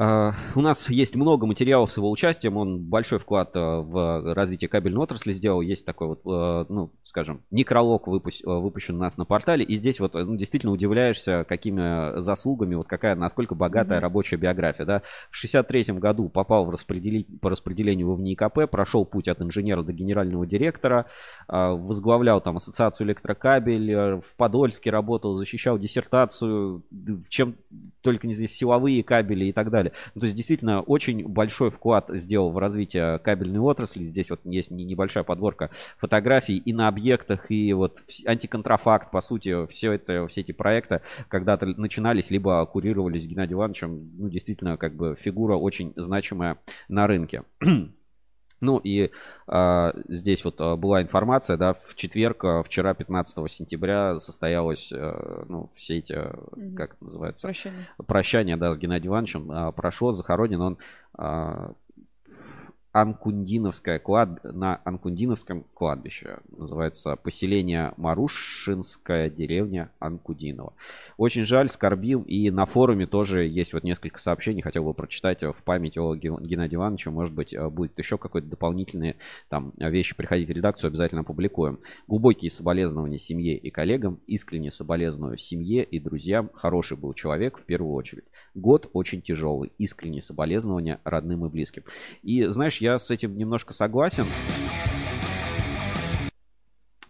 У 0.00 0.60
нас 0.60 0.88
есть 0.90 1.16
много 1.16 1.44
материалов 1.44 1.90
с 1.90 1.96
его 1.96 2.08
участием. 2.08 2.56
Он 2.56 2.78
большой 2.78 3.18
вклад 3.18 3.50
э, 3.56 3.58
в 3.58 4.32
развитие 4.32 4.68
кабельной 4.68 5.00
отрасли 5.00 5.32
сделал. 5.32 5.60
Есть 5.60 5.84
такой 5.84 6.06
вот, 6.06 6.20
э, 6.24 6.66
ну, 6.68 6.92
скажем, 7.02 7.42
некролог 7.50 8.06
э, 8.06 8.10
выпущен 8.44 8.94
у 8.94 8.98
нас 8.98 9.16
на 9.16 9.24
портале. 9.24 9.64
И 9.64 9.74
здесь 9.74 9.98
вот 9.98 10.14
ну, 10.14 10.36
действительно 10.36 10.72
удивляешься, 10.72 11.44
какими 11.48 12.20
заслугами, 12.20 12.76
вот 12.76 12.86
какая, 12.86 13.16
насколько 13.16 13.56
богатая 13.56 13.98
рабочая 13.98 14.36
биография. 14.36 14.86
Да? 14.86 15.02
В 15.30 15.36
63 15.36 15.94
году 15.94 16.28
попал 16.28 16.64
в 16.64 16.70
распределить, 16.70 17.40
по 17.40 17.50
распределению 17.50 18.14
в 18.14 18.20
НИКП, 18.20 18.70
прошел 18.70 19.04
путь 19.04 19.26
от 19.26 19.42
инженера 19.42 19.82
до 19.82 19.92
генерального 19.92 20.46
директора, 20.46 21.06
возглавлял 21.48 22.40
там 22.40 22.58
ассоциацию 22.58 23.08
электрокабель, 23.08 23.90
э, 23.90 24.20
в 24.20 24.36
Подольске 24.36 24.90
работал, 24.90 25.34
защищал 25.34 25.78
диссертацию, 25.78 26.84
чем 27.28 27.56
только 28.02 28.26
не 28.26 28.34
здесь 28.34 28.54
силовые 28.54 29.02
кабели 29.02 29.46
и 29.46 29.52
так 29.52 29.70
далее. 29.70 29.87
Ну, 30.14 30.20
то 30.20 30.26
есть 30.26 30.36
действительно 30.36 30.82
очень 30.82 31.26
большой 31.26 31.70
вклад 31.70 32.10
сделал 32.14 32.50
в 32.50 32.58
развитие 32.58 33.18
кабельной 33.18 33.60
отрасли. 33.60 34.02
Здесь 34.02 34.30
вот 34.30 34.40
есть 34.44 34.70
не- 34.70 34.84
небольшая 34.84 35.24
подборка 35.24 35.70
фотографий 35.98 36.56
и 36.56 36.72
на 36.72 36.88
объектах, 36.88 37.50
и 37.50 37.72
вот 37.72 37.98
антиконтрафакт, 38.26 39.10
по 39.10 39.20
сути, 39.20 39.66
все 39.66 39.92
это, 39.92 40.26
все 40.28 40.40
эти 40.40 40.52
проекты 40.52 41.02
когда-то 41.28 41.66
начинались, 41.66 42.30
либо 42.30 42.64
курировались 42.66 43.26
Геннадием 43.26 43.58
Ивановичем. 43.58 44.10
Ну, 44.18 44.28
действительно, 44.28 44.76
как 44.76 44.94
бы 44.94 45.16
фигура 45.18 45.56
очень 45.56 45.92
значимая 45.96 46.58
на 46.88 47.06
рынке. 47.06 47.42
Ну 48.60 48.78
и 48.78 49.10
а, 49.46 49.92
здесь 50.08 50.44
вот 50.44 50.60
а, 50.60 50.76
была 50.76 51.02
информация, 51.02 51.56
да, 51.56 51.74
в 51.74 51.94
четверг, 51.94 52.44
а, 52.44 52.62
вчера, 52.62 52.94
15 52.94 53.50
сентября, 53.50 54.18
состоялось, 54.18 54.92
э, 54.92 55.44
ну, 55.48 55.70
все 55.74 55.98
эти, 55.98 56.12
э, 56.12 56.74
как 56.76 56.94
это 56.94 57.04
называется, 57.04 57.46
Прощение. 57.46 57.86
прощание, 58.06 58.56
да, 58.56 58.74
с 58.74 58.78
Геннадием 58.78 59.12
Ивановичем 59.12 59.50
а, 59.50 59.72
прошло, 59.72 60.12
захоронен 60.12 60.60
он 60.60 60.78
а, 61.14 61.72
Анкундиновское 63.00 63.98
клад... 63.98 64.42
на 64.42 64.80
Анкундиновском 64.84 65.64
кладбище. 65.74 66.38
Называется 66.56 67.16
поселение 67.16 67.92
Марушинская 67.96 69.30
деревня 69.30 69.90
Анкудинова. 69.98 70.72
Очень 71.16 71.44
жаль, 71.44 71.68
скорбим. 71.68 72.22
И 72.22 72.50
на 72.50 72.66
форуме 72.66 73.06
тоже 73.06 73.46
есть 73.46 73.72
вот 73.72 73.84
несколько 73.84 74.18
сообщений. 74.20 74.62
Хотел 74.62 74.84
бы 74.84 74.94
прочитать 74.94 75.42
в 75.42 75.62
память 75.64 75.98
о 75.98 76.14
Ген- 76.14 76.42
Геннадии 76.42 76.76
Ивановичу. 76.76 77.10
Может 77.10 77.34
быть, 77.34 77.54
э, 77.54 77.68
будет 77.68 77.96
еще 77.98 78.18
какой-то 78.18 78.48
дополнительные 78.48 79.16
там 79.48 79.72
вещи 79.76 80.16
приходить 80.16 80.48
в 80.48 80.52
редакцию. 80.52 80.88
Обязательно 80.88 81.20
опубликуем. 81.20 81.78
Глубокие 82.06 82.50
соболезнования 82.50 83.18
семье 83.18 83.56
и 83.56 83.70
коллегам. 83.70 84.20
Искренне 84.26 84.70
соболезную 84.70 85.36
семье 85.36 85.84
и 85.84 86.00
друзьям. 86.00 86.50
Хороший 86.54 86.96
был 86.96 87.12
человек 87.14 87.58
в 87.58 87.64
первую 87.64 87.92
очередь. 87.92 88.24
Год 88.54 88.88
очень 88.92 89.22
тяжелый. 89.22 89.72
Искренние 89.78 90.22
соболезнования 90.22 91.00
родным 91.04 91.44
и 91.46 91.48
близким. 91.48 91.84
И 92.22 92.44
знаешь, 92.46 92.78
я 92.78 92.87
с 92.96 93.10
этим 93.10 93.36
немножко 93.36 93.72
согласен. 93.74 94.24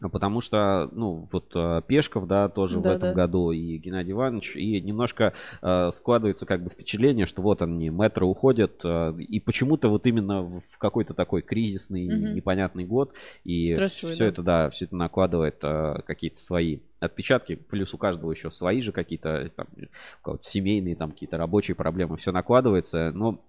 Потому 0.01 0.41
что, 0.43 0.89
ну, 0.93 1.27
вот 1.33 1.51
э, 1.57 1.83
Пешков, 1.89 2.29
да, 2.29 2.49
тоже 2.49 2.79
в 2.79 2.83
Да, 2.83 2.95
этом 2.95 3.09
да. 3.09 3.15
году, 3.15 3.51
и 3.51 3.79
Геннадий 3.79 4.13
Иванович, 4.13 4.55
и 4.55 4.81
немножко 4.81 5.33
э, 5.61 5.91
складывается 5.93 6.47
как 6.47 6.63
бы 6.63 6.71
впечатление, 6.71 7.27
что 7.27 7.43
вот 7.43 7.63
они, 7.63 7.89
метро 7.89 8.29
уходят, 8.29 8.81
э, 8.85 9.15
и 9.19 9.41
почему-то 9.41 9.89
вот 9.89 10.07
именно 10.07 10.43
в 10.43 10.61
в 10.71 10.79
какой-то 10.79 11.15
такой 11.15 11.43
кризисный, 11.43 12.07
Мгм. 12.07 12.35
непонятный 12.37 12.85
год, 12.85 13.13
и 13.43 13.75
все 13.75 14.17
да. 14.19 14.25
это, 14.27 14.43
да, 14.45 14.71
все 14.71 14.85
это 14.85 14.95
накладывает 14.95 15.57
э, 15.63 15.97
какие-то 16.07 16.39
свои 16.39 16.79
отпечатки, 17.01 17.57
плюс 17.57 17.93
у 17.93 17.99
каждого 17.99 18.31
еще 18.31 18.53
свои 18.53 18.81
же 18.83 18.93
какие-то, 18.93 19.51
там, 19.57 19.67
у 19.77 20.25
кого-то 20.25 20.49
семейные, 20.49 20.95
там, 20.95 21.11
какие-то 21.11 21.39
рабочие 21.39 21.75
проблемы, 21.75 22.17
все 22.19 22.31
накладывается, 22.31 23.11
но 23.13 23.41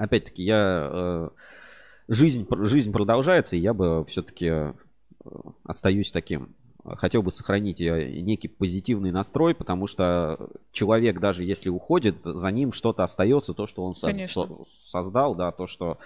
опять-таки, 0.00 0.42
я 0.42 0.88
э, 0.90 1.28
жизнь, 2.08 2.46
жизнь 2.62 2.92
продолжается, 2.92 3.56
и 3.56 3.60
я 3.60 3.74
бы 3.74 4.04
все-таки 4.06 4.72
остаюсь 5.64 6.10
таким. 6.10 6.54
Хотел 6.82 7.22
бы 7.22 7.30
сохранить 7.30 7.78
э, 7.82 8.20
некий 8.22 8.48
позитивный 8.48 9.12
настрой, 9.12 9.54
потому 9.54 9.86
что 9.86 10.48
человек, 10.72 11.20
даже 11.20 11.44
если 11.44 11.68
уходит, 11.68 12.16
за 12.24 12.50
ним 12.50 12.72
что-то 12.72 13.04
остается, 13.04 13.52
то, 13.52 13.66
что 13.66 13.84
он 13.84 13.94
Конечно. 13.94 14.46
со- 14.46 14.64
создал, 14.86 15.34
да, 15.34 15.52
то, 15.52 15.66
что 15.66 15.98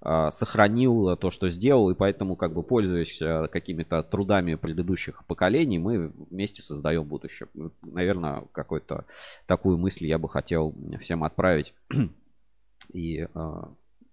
э, 0.00 0.30
сохранил, 0.32 1.18
то, 1.18 1.30
что 1.30 1.50
сделал, 1.50 1.90
и 1.90 1.94
поэтому, 1.94 2.34
как 2.36 2.54
бы, 2.54 2.62
пользуясь 2.62 3.20
э, 3.20 3.48
какими-то 3.48 4.02
трудами 4.02 4.54
предыдущих 4.54 5.22
поколений, 5.26 5.78
мы 5.78 6.12
вместе 6.30 6.62
создаем 6.62 7.04
будущее. 7.04 7.48
Наверное, 7.82 8.44
какую-то 8.52 9.04
такую 9.46 9.76
мысль 9.76 10.06
я 10.06 10.16
бы 10.16 10.30
хотел 10.30 10.74
всем 11.02 11.24
отправить 11.24 11.74
и 12.92 13.28
э, 13.32 13.62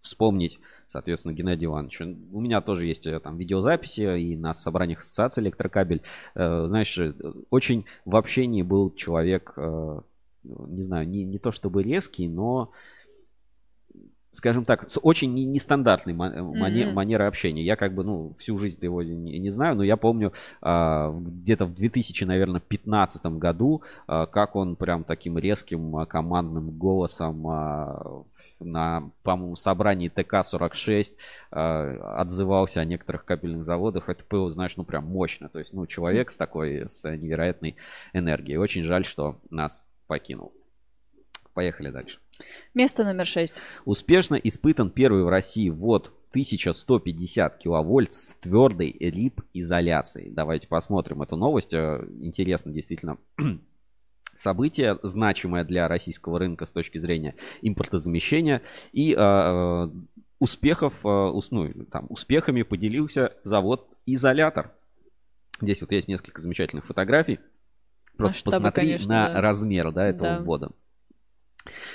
вспомнить, 0.01 0.59
соответственно, 0.89 1.33
Геннадия 1.33 1.65
Ивановича. 1.65 2.05
У 2.31 2.41
меня 2.41 2.62
тоже 2.62 2.86
есть 2.86 3.07
э, 3.07 3.19
там 3.19 3.38
видеозаписи 3.38 4.19
и 4.19 4.36
на 4.36 4.53
собраниях 4.53 5.00
ассоциации 5.00 5.41
электрокабель. 5.41 6.01
Э, 6.36 6.65
знаешь, 6.67 6.98
э, 6.98 7.13
очень 7.50 7.86
в 8.05 8.15
общении 8.15 8.62
был 8.62 8.93
человек, 8.95 9.53
э, 9.57 10.01
не 10.43 10.81
знаю, 10.81 11.07
не, 11.07 11.24
не 11.24 11.38
то 11.38 11.51
чтобы 11.51 11.83
резкий, 11.83 12.27
но 12.27 12.71
скажем 14.31 14.63
так, 14.65 14.89
с 14.89 15.00
очень 15.01 15.33
не- 15.33 15.45
нестандартной 15.45 16.13
э, 16.13 16.15
мане- 16.15 16.86
Мгм. 16.86 16.95
манерой 16.95 17.27
общения. 17.27 17.63
Я 17.63 17.75
как 17.75 17.93
бы, 17.93 18.03
ну, 18.03 18.36
всю 18.38 18.57
жизнь 18.57 18.79
его 18.81 19.01
не, 19.01 19.39
не 19.39 19.50
знаю, 19.50 19.75
но 19.75 19.83
я 19.83 19.98
помню 19.98 20.33
а, 20.62 21.12
где-то 21.12 21.65
в 21.65 21.74
2000, 21.74 22.24
наверное, 22.25 22.62
15 22.62 23.38
году, 23.39 23.81
а, 24.07 24.25
как 24.27 24.55
он 24.55 24.75
прям 24.75 25.03
таким 25.03 25.38
резким 25.38 25.95
а, 25.95 26.05
командным 26.05 26.69
голосом 26.71 27.48
а, 27.48 28.24
на, 28.59 29.09
по-моему, 29.24 29.55
собрании 29.55 30.09
ТК-46 30.09 31.13
а, 31.51 32.15
отзывался 32.21 32.81
о 32.81 32.86
некоторых 32.86 33.25
кабельных 33.25 33.65
заводах. 33.65 34.09
Это 34.09 34.24
было, 34.29 34.50
знаешь, 34.50 34.77
ну, 34.77 34.83
прям 34.83 35.05
мощно. 35.05 35.50
То 35.50 35.59
есть, 35.59 35.74
ну, 35.74 35.88
человек 35.88 36.29
с 36.31 36.38
такой, 36.38 36.88
с 36.88 37.09
невероятной 37.09 37.75
энергией. 38.13 38.57
Очень 38.57 38.83
жаль, 38.83 39.05
что 39.05 39.38
нас 39.50 39.83
покинул. 40.07 40.53
Поехали 41.53 41.89
дальше. 41.89 42.20
Место 42.74 43.03
номер 43.03 43.25
шесть. 43.25 43.62
Успешно 43.86 44.36
испытан 44.36 44.89
первый 44.89 45.24
в 45.24 45.29
России 45.29 45.70
ввод 45.70 46.13
1150 46.32 47.58
киловольт 47.58 48.13
с 48.13 48.36
твердой 48.36 48.96
рип-изоляцией. 49.00 50.29
Давайте 50.29 50.68
посмотрим 50.68 51.22
эту 51.22 51.36
новость. 51.36 51.74
Э, 51.74 52.06
Интересно 52.22 52.72
действительно 52.72 53.18
событие, 54.38 55.00
значимое 55.03 55.63
для 55.63 55.88
российского 55.88 56.39
рынка 56.39 56.65
с 56.65 56.72
точки 56.72 56.98
зрения 57.00 57.36
импортозамещения. 57.62 58.62
И 58.91 59.13
э, 59.13 59.18
э, 59.20 59.89
успехов, 60.39 60.94
э, 61.03 61.32
ну, 61.51 61.74
там, 61.91 62.06
успехами 62.10 62.62
поделился 62.62 63.34
завод 63.44 63.89
«Изолятор». 64.06 64.72
Здесь 65.62 65.82
вот 65.82 65.91
есть 65.91 66.08
несколько 66.08 66.41
замечательных 66.41 66.86
фотографий. 66.86 67.39
Просто 68.15 68.38
Масштабы, 68.38 68.56
посмотри 68.56 68.88
конечно, 68.88 69.13
на 69.13 69.34
да. 69.34 69.41
размер 69.41 69.91
да, 69.91 70.08
этого 70.08 70.29
Да. 70.29 70.39
ввода. 70.41 70.72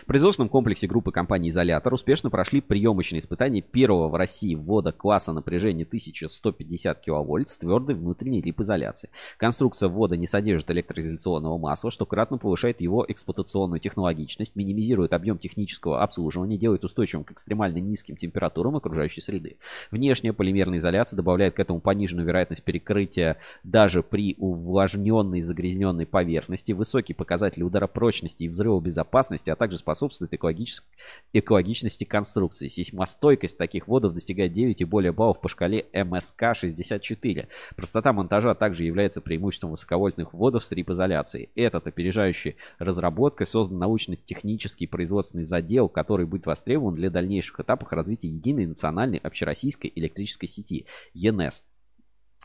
В 0.02 0.06
производственном 0.06 0.48
комплексе 0.48 0.86
группы 0.86 1.12
компаний 1.12 1.48
«Изолятор» 1.48 1.94
успешно 1.94 2.30
прошли 2.30 2.60
приемочные 2.60 3.20
испытания 3.20 3.60
первого 3.62 4.08
в 4.08 4.14
России 4.14 4.54
ввода 4.54 4.92
класса 4.92 5.32
напряжения 5.32 5.84
1150 5.84 7.00
кВт 7.00 7.50
с 7.50 7.56
твердой 7.56 7.96
внутренней 7.96 8.40
рип-изоляцией. 8.40 9.10
Конструкция 9.36 9.88
ввода 9.88 10.16
не 10.16 10.26
содержит 10.26 10.70
электроизоляционного 10.70 11.58
масла, 11.58 11.90
что 11.90 12.06
кратно 12.06 12.38
повышает 12.38 12.80
его 12.80 13.04
эксплуатационную 13.08 13.80
технологичность, 13.80 14.56
минимизирует 14.56 15.12
объем 15.12 15.38
технического 15.38 16.02
обслуживания, 16.02 16.56
делает 16.56 16.84
устойчивым 16.84 17.24
к 17.24 17.32
экстремально 17.32 17.78
низким 17.78 18.16
температурам 18.16 18.76
окружающей 18.76 19.20
среды. 19.20 19.56
Внешняя 19.90 20.32
полимерная 20.32 20.78
изоляция 20.78 21.16
добавляет 21.16 21.54
к 21.54 21.60
этому 21.60 21.80
пониженную 21.80 22.26
вероятность 22.26 22.62
перекрытия 22.62 23.38
даже 23.62 24.02
при 24.02 24.36
увлажненной 24.38 25.40
загрязненной 25.40 26.06
поверхности, 26.06 26.72
высокий 26.72 27.14
показатель 27.14 27.62
ударопрочности 27.62 28.44
и 28.44 28.48
взрывобезопасности, 28.48 29.50
а 29.50 29.56
также 29.56 29.63
способствует 29.72 30.32
экологичес- 30.32 30.82
экологичности 31.32 32.04
конструкции. 32.04 32.68
Сейсмостойкость 32.68 33.56
таких 33.56 33.88
водов 33.88 34.14
достигает 34.14 34.52
9 34.52 34.80
и 34.80 34.84
более 34.84 35.12
баллов 35.12 35.40
по 35.40 35.48
шкале 35.48 35.86
МСК-64. 35.92 37.48
Простота 37.76 38.12
монтажа 38.12 38.54
также 38.54 38.84
является 38.84 39.20
преимуществом 39.20 39.70
высоковольтных 39.70 40.32
вводов 40.34 40.64
с 40.64 40.72
рип-изоляцией. 40.72 41.50
Этот 41.54 41.86
опережающий 41.86 42.56
разработкой 42.78 43.46
создан 43.46 43.78
научно-технический 43.78 44.86
производственный 44.86 45.44
задел, 45.44 45.88
который 45.88 46.26
будет 46.26 46.46
востребован 46.46 46.94
для 46.94 47.10
дальнейших 47.10 47.60
этапов 47.60 47.92
развития 47.92 48.28
единой 48.28 48.66
национальной 48.66 49.18
общероссийской 49.18 49.92
электрической 49.94 50.48
сети 50.48 50.86
ЕНЕС. 51.14 51.62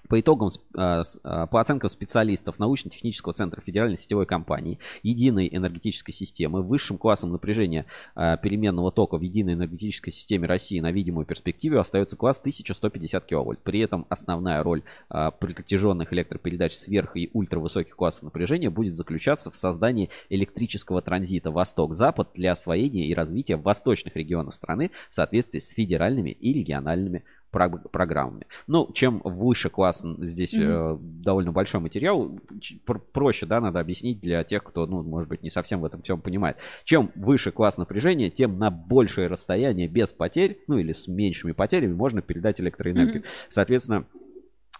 По 0.08 0.20
итогам, 0.20 0.50
а, 0.76 1.04
а, 1.24 1.48
по 1.48 1.60
оценкам 1.60 1.90
специалистов 1.90 2.60
научно-технического 2.60 3.34
центра 3.34 3.62
Федеральной 3.62 3.98
сетевой 3.98 4.26
компании 4.26 4.80
единой 5.04 5.50
энергетической 5.52 6.12
системы, 6.12 6.62
высшим 6.62 6.98
классом 6.98 7.32
напряжения 7.32 7.86
а, 8.16 8.38
переменного 8.38 8.92
тока 8.92 9.18
в 9.18 9.22
единой 9.22 9.54
энергетической 9.54 10.12
системе 10.12 10.48
России 10.48 10.80
на 10.80 10.92
видимую 10.92 11.26
перспективу 11.26 11.80
остается 11.80 12.16
класс 12.16 12.40
1150 12.40 13.26
киловольт. 13.26 13.60
При 13.60 13.80
этом 13.80 14.06
основная 14.10 14.64
роль 14.64 14.84
протяженных 15.10 16.14
электропередач 16.14 16.74
сверх 16.74 17.16
и 17.18 17.30
ультравысоких 17.34 17.96
классов 17.96 18.24
напряжения 18.24 18.70
будет 18.70 18.96
заключаться 18.96 19.52
в 19.52 19.56
создании 19.56 20.10
электрического 20.30 21.02
транзита 21.02 21.52
восток-запад 21.52 22.30
для 22.34 22.52
освоения 22.52 23.08
и 23.08 23.14
развития 23.14 23.58
восточных 23.58 24.16
регионов 24.16 24.54
страны 24.54 24.92
в 25.10 25.14
соответствии 25.14 25.60
с 25.60 25.72
федеральными 25.72 26.32
и 26.32 26.54
региональными 26.54 27.24
программами. 27.52 28.46
Ну, 28.68 28.90
чем 28.94 29.22
выше 29.24 29.70
класс, 29.70 30.04
здесь 30.20 30.54
э, 30.54 30.98
довольно 31.00 31.52
большой 31.52 31.82
материал, 31.82 32.40
пр- 32.86 33.02
проще, 33.12 33.46
да, 33.46 33.60
надо 33.60 33.80
объяснить 33.80 34.20
для 34.20 34.44
тех, 34.44 34.64
кто, 34.64 34.86
ну, 34.86 35.02
может 35.04 35.30
быть, 35.30 35.42
не 35.44 35.50
совсем 35.50 35.82
в 35.82 35.86
этом 35.86 36.02
всем 36.02 36.22
понимает. 36.22 36.58
Чем 36.84 37.12
выше 37.16 37.52
класс 37.52 37.78
напряжения, 37.78 38.30
тем 38.30 38.60
на 38.60 38.70
большее 38.70 39.28
расстояние 39.28 39.88
без 39.88 40.12
потерь, 40.12 40.64
ну, 40.68 40.78
или 40.78 40.92
с 40.94 41.08
меньшими 41.08 41.52
потерями 41.52 41.94
можно 41.94 42.22
передать 42.22 42.62
электроэнергию. 42.62 43.24
Соответственно, 43.50 44.06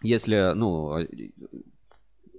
если, 0.02 0.54
ну, 0.56 0.98
э, 1.00 1.08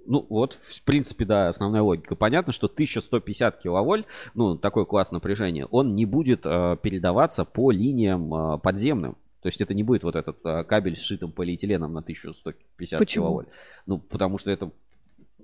ну 0.05 0.25
вот, 0.29 0.57
в 0.67 0.83
принципе, 0.83 1.25
да, 1.25 1.47
основная 1.49 1.81
логика. 1.81 2.15
Понятно, 2.15 2.53
что 2.53 2.67
1150 2.67 3.61
киловольт, 3.61 4.05
ну, 4.33 4.57
такой 4.57 4.85
класс 4.85 5.11
напряжения, 5.11 5.65
он 5.65 5.95
не 5.95 6.05
будет 6.05 6.41
э, 6.45 6.77
передаваться 6.81 7.45
по 7.45 7.71
линиям 7.71 8.33
э, 8.33 8.57
подземным. 8.59 9.17
То 9.41 9.47
есть 9.47 9.59
это 9.61 9.73
не 9.73 9.83
будет 9.83 10.03
вот 10.03 10.15
этот 10.15 10.39
э, 10.45 10.63
кабель 10.63 10.95
с 10.95 11.01
шитым 11.01 11.31
полиэтиленом 11.31 11.93
на 11.93 11.99
1150 11.99 12.99
Почему? 12.99 13.25
киловольт. 13.25 13.49
Ну, 13.85 13.97
потому 13.97 14.37
что 14.37 14.51
это 14.51 14.71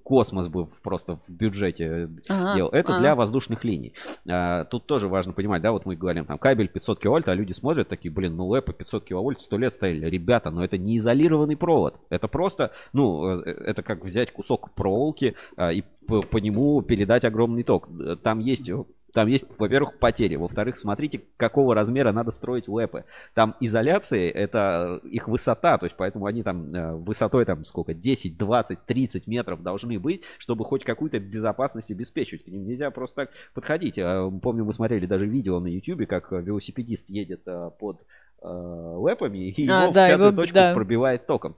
космос 0.08 0.48
бы 0.48 0.68
просто 0.84 1.18
в 1.27 1.30
бюджете 1.30 2.10
Ага, 2.30 2.56
делал. 2.56 2.70
Это 2.70 2.94
ага. 2.94 3.01
для 3.01 3.16
воздушных 3.16 3.66
линий. 3.66 3.94
А, 4.25 4.63
тут 4.63 4.86
тоже 4.86 5.10
важно 5.10 5.34
понимать, 5.34 5.62
да, 5.62 5.74
вот 5.74 5.86
мы 5.86 5.98
говорим, 5.98 6.24
там, 6.24 6.38
кабель 6.38 6.70
500 6.70 7.01
киловольт, 7.01 7.27
а 7.27 7.34
люди 7.34 7.51
смотрят 7.51 7.89
такие, 7.89 8.10
блин, 8.10 8.38
ну 8.38 8.48
лэпы 8.48 8.72
500 8.72 9.04
киловольт 9.04 9.42
100 9.42 9.58
лет 9.58 9.74
стояли. 9.74 10.10
Ребята, 10.10 10.50
но 10.50 10.63
это 10.63 10.77
не 10.77 10.96
изолированный 10.96 11.58
провод. 11.58 12.00
Это 12.10 12.30
просто, 12.30 12.72
ну, 12.94 13.42
э, 13.42 13.51
это 13.51 13.84
как 13.84 14.06
взять 14.06 14.32
кусок 14.32 14.74
проволоки 14.75 15.36
а, 15.58 15.74
и 15.74 15.84
по, 16.08 16.22
по 16.22 16.38
нему 16.38 16.82
передать 16.84 17.25
огромный 17.25 17.63
ток. 17.63 17.89
Э, 18.00 18.16
Там 18.16 18.39
есть... 18.39 18.70
Там 19.14 19.28
есть, 19.28 19.46
во-первых, 19.58 20.00
потери. 20.00 20.36
Во-вторых, 20.36 20.78
смотрите, 20.78 21.22
какого 21.38 21.74
размера 21.74 22.12
надо 22.12 22.32
строить 22.32 22.68
лэпы. 22.68 23.06
Там 23.34 23.56
изоляции, 23.60 24.30
это 24.30 25.00
их 25.04 25.28
высота, 25.28 25.78
то 25.78 25.86
есть 25.86 25.96
поэтому 25.98 26.26
они 26.26 26.44
там 26.44 26.74
э, 26.76 26.94
высотой 26.96 27.46
там 27.46 27.64
сколько, 27.64 27.94
10, 27.94 28.38
20, 28.38 28.86
30 28.86 29.26
метров 29.28 29.64
должны 29.64 29.98
быть, 29.98 30.24
чтобы 30.38 30.66
хоть 30.66 30.84
какую-то 30.84 31.20
безопасность 31.20 31.90
обеспечивать. 31.90 32.44
К 32.44 32.48
ним 32.48 32.66
нельзя 32.68 32.92
просто 32.92 33.24
так 33.26 33.32
подходить. 33.54 33.98
Э, 33.98 34.30
Помню, 34.42 34.66
мы 34.66 34.74
смотрели 34.74 35.06
даже 35.06 35.26
видео 35.26 35.60
на 35.60 35.68
YouTube, 35.68 36.08
как 36.08 36.32
велосипедист 36.32 37.10
едет 37.10 37.42
э, 37.48 37.72
под 37.80 38.02
э, 38.42 38.48
лэпами, 38.48 39.50
и 39.50 39.68
А, 39.70 39.84
его 39.84 39.92
в 39.92 39.96
да, 39.96 40.10
пятую 40.10 40.28
его, 40.28 40.36
точку 40.36 40.56
да. 40.56 40.74
пробивает 40.74 41.26
током. 41.26 41.56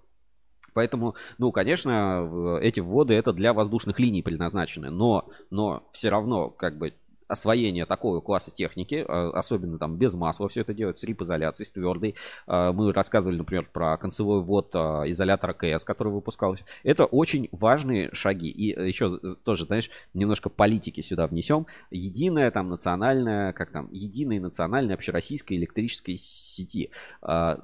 Поэтому, 0.74 1.16
ну, 1.40 1.52
конечно, 1.52 2.22
в- 2.24 2.62
эти 2.62 2.80
вводы 2.80 3.16
это 3.16 3.34
для 3.34 3.54
воздушных 3.54 4.00
линий 4.00 4.22
предназначены, 4.22 4.92
но, 4.92 5.28
но 5.50 5.90
все 5.94 6.10
равно, 6.10 6.50
как 6.52 6.78
бы, 6.78 6.94
освоение 7.30 7.86
такого 7.86 8.20
класса 8.22 8.52
техники, 8.52 9.06
э, 9.08 9.30
особенно 9.34 9.78
там 9.78 9.96
без 9.98 10.16
масла 10.16 10.50
все 10.50 10.62
это 10.62 10.74
делать, 10.74 10.98
с 10.98 11.04
рип-изоляцией, 11.04 11.68
с 11.68 11.72
твердой. 11.72 12.16
Э, 12.48 12.72
Мы 12.74 12.92
рассказывали, 12.92 13.38
например, 13.38 13.70
про 13.72 13.98
концевой 13.98 14.42
ввод 14.42 14.72
э, 14.74 14.78
изолятора 15.08 15.54
КС, 15.54 15.84
который 15.84 16.12
выпускался. 16.12 16.66
Это 16.84 17.06
очень 17.06 17.48
важные 17.52 18.10
шаги. 18.14 18.50
И 18.50 18.70
еще 18.88 19.20
тоже, 19.44 19.66
знаешь, 19.66 19.90
немножко 20.14 20.50
политики 20.50 21.02
сюда 21.02 21.28
внесем. 21.28 21.68
Единая 21.92 22.50
там 22.52 22.70
национальная, 22.70 23.54
как 23.54 23.72
там, 23.72 23.90
единая 23.92 24.40
национальная 24.40 24.96
общероссийская 24.96 25.58
электрической 25.58 26.18
сети. 26.18 26.90
В 27.22 27.60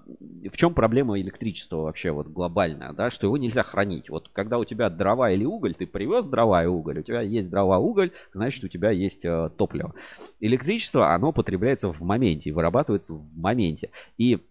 чем 0.54 0.74
проблема 0.74 1.20
электричества 1.20 1.78
вообще 1.78 2.12
вот 2.12 2.28
глобальная, 2.28 2.94
да, 2.94 3.10
что 3.10 3.28
его 3.28 3.38
нельзя 3.38 3.64
хранить. 3.64 4.10
Вот 4.10 4.30
когда 4.32 4.60
у 4.60 4.66
тебя 4.66 4.90
дрова 4.90 5.32
или 5.32 5.44
уголь, 5.44 5.74
ты 5.74 5.88
привез 5.88 6.26
дрова 6.26 6.64
и 6.64 6.68
уголь, 6.68 7.00
у 7.00 7.04
тебя 7.04 7.22
есть 7.22 7.50
дрова, 7.50 7.80
уголь, 7.80 8.12
значит 8.32 8.64
у 8.64 8.68
тебя 8.68 8.92
есть 8.92 9.26
топливо. 9.56 9.94
Электричество, 10.40 11.14
оно 11.14 11.32
потребляется 11.32 11.92
в 11.92 12.02
моменте 12.02 12.52
вырабатывается 12.52 13.14
в 13.14 13.38
моменте. 13.38 13.92
И 14.18 14.46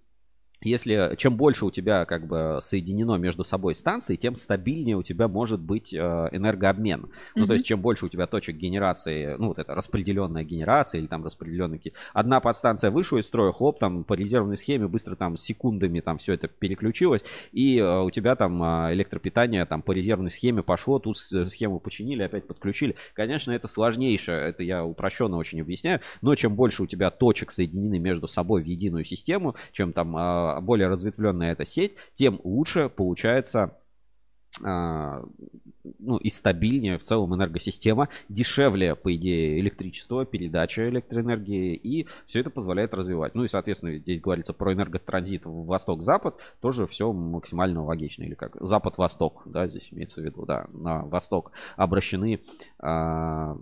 если 0.64 1.14
чем 1.16 1.36
больше 1.36 1.66
у 1.66 1.70
тебя 1.70 2.04
как 2.04 2.26
бы 2.26 2.58
соединено 2.62 3.16
между 3.16 3.44
собой 3.44 3.74
станций, 3.74 4.16
тем 4.16 4.36
стабильнее 4.36 4.96
у 4.96 5.02
тебя 5.02 5.28
может 5.28 5.60
быть 5.60 5.92
э, 5.92 5.98
энергообмен. 6.32 7.08
Ну, 7.34 7.46
то 7.46 7.54
есть, 7.54 7.66
чем 7.66 7.80
больше 7.80 8.06
у 8.06 8.08
тебя 8.08 8.26
точек 8.26 8.56
генерации, 8.56 9.36
ну, 9.38 9.48
вот 9.48 9.58
это 9.58 9.74
распределенная 9.74 10.44
генерация 10.44 11.00
или 11.00 11.06
там 11.06 11.24
распределенные... 11.24 11.80
Одна 12.12 12.40
подстанция 12.40 12.90
вышла 12.90 13.18
из 13.18 13.26
строя, 13.26 13.52
хлоп, 13.52 13.78
там 13.78 14.04
по 14.04 14.14
резервной 14.14 14.56
схеме 14.56 14.88
быстро 14.88 15.16
там 15.16 15.36
секундами 15.36 16.00
там 16.00 16.18
все 16.18 16.34
это 16.34 16.48
переключилось, 16.48 17.22
и 17.52 17.78
э, 17.78 18.00
у 18.00 18.10
тебя 18.10 18.36
там 18.36 18.62
э, 18.62 18.94
электропитание 18.94 19.64
там 19.66 19.82
по 19.82 19.92
резервной 19.92 20.30
схеме 20.30 20.62
пошло, 20.62 20.98
тут 20.98 21.18
с- 21.18 21.46
схему 21.46 21.80
починили, 21.80 22.22
опять 22.22 22.46
подключили. 22.46 22.96
Конечно, 23.14 23.52
это 23.52 23.68
сложнейшее, 23.68 24.48
это 24.48 24.62
я 24.62 24.84
упрощенно 24.84 25.36
очень 25.36 25.60
объясняю, 25.60 26.00
но 26.22 26.34
чем 26.34 26.54
больше 26.54 26.82
у 26.82 26.86
тебя 26.86 27.10
точек 27.10 27.52
соединены 27.52 27.98
между 27.98 28.28
собой 28.28 28.62
в 28.62 28.66
единую 28.66 29.04
систему, 29.04 29.54
чем 29.72 29.92
там 29.92 30.16
а, 30.16 30.53
более 30.60 30.88
разветвленная 30.88 31.52
эта 31.52 31.64
сеть, 31.64 31.94
тем 32.14 32.40
лучше 32.44 32.88
получается 32.88 33.76
а, 34.62 35.24
ну, 35.98 36.16
и 36.16 36.30
стабильнее 36.30 36.98
в 36.98 37.04
целом 37.04 37.34
энергосистема, 37.34 38.08
дешевле, 38.28 38.94
по 38.94 39.14
идее, 39.14 39.58
электричество, 39.58 40.24
передача 40.24 40.88
электроэнергии, 40.88 41.74
и 41.74 42.06
все 42.26 42.40
это 42.40 42.50
позволяет 42.50 42.94
развивать. 42.94 43.34
Ну 43.34 43.44
и, 43.44 43.48
соответственно, 43.48 43.96
здесь 43.96 44.20
говорится 44.20 44.52
про 44.52 44.72
энерготранзит 44.72 45.44
в 45.44 45.66
восток-запад, 45.66 46.36
тоже 46.60 46.86
все 46.86 47.12
максимально 47.12 47.82
логично, 47.82 48.22
или 48.22 48.34
как 48.34 48.56
запад-восток, 48.60 49.42
да, 49.44 49.66
здесь 49.66 49.88
имеется 49.90 50.20
в 50.20 50.24
виду, 50.24 50.46
да, 50.46 50.66
на 50.72 51.02
восток 51.02 51.50
обращены, 51.76 52.40
а, 52.78 53.58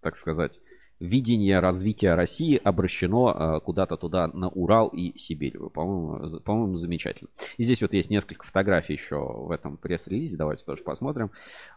так 0.00 0.16
сказать, 0.16 0.60
видение 1.00 1.60
развития 1.60 2.14
России 2.14 2.60
обращено 2.62 3.28
а, 3.28 3.60
куда-то 3.60 3.96
туда 3.96 4.28
на 4.28 4.48
Урал 4.48 4.88
и 4.88 5.16
Сибирь. 5.18 5.58
По-моему, 5.58 6.40
по-моему, 6.40 6.76
замечательно. 6.76 7.30
И 7.56 7.64
здесь 7.64 7.82
вот 7.82 7.94
есть 7.94 8.10
несколько 8.10 8.44
фотографий 8.44 8.94
еще 8.94 9.16
в 9.16 9.50
этом 9.50 9.76
пресс-релизе. 9.76 10.36
Давайте 10.36 10.64
тоже 10.64 10.82
посмотрим. 10.82 11.30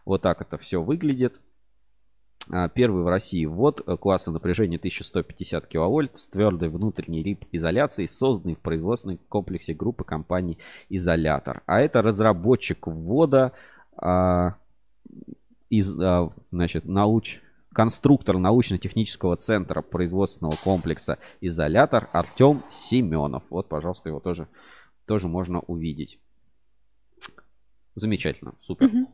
Вот 0.04 0.22
так 0.22 0.40
это 0.40 0.58
все 0.58 0.82
выглядит. 0.82 1.40
А, 2.50 2.68
Первый 2.68 3.02
в 3.02 3.08
России 3.08 3.44
ввод 3.44 3.82
э, 3.86 3.96
класса 3.96 4.30
напряжения 4.30 4.76
1150 4.76 5.66
киловольт 5.66 6.18
с 6.18 6.26
твердой 6.26 6.68
внутренней 6.68 7.22
рип-изоляцией, 7.22 8.08
созданный 8.08 8.54
в 8.54 8.60
производственном 8.60 9.18
комплексе 9.28 9.74
группы 9.74 10.04
компаний 10.04 10.58
«Изолятор». 10.88 11.62
А 11.66 11.80
это 11.80 12.00
разработчик 12.00 12.86
ввода 12.86 13.52
а, 13.96 14.56
из, 15.68 15.98
а, 16.00 16.30
значит, 16.50 16.84
науч... 16.86 17.40
конструктор 17.72 18.38
научно-технического 18.38 19.36
центра 19.36 19.82
производственного 19.82 20.56
комплекса 20.62 21.18
«Изолятор» 21.40 22.08
Артем 22.12 22.62
Семенов. 22.70 23.44
Вот, 23.50 23.68
пожалуйста, 23.68 24.08
его 24.08 24.20
тоже, 24.20 24.48
тоже 25.06 25.28
можно 25.28 25.60
увидеть. 25.60 26.18
Замечательно, 27.94 28.54
супер. 28.60 28.88
Мгм. 28.88 29.08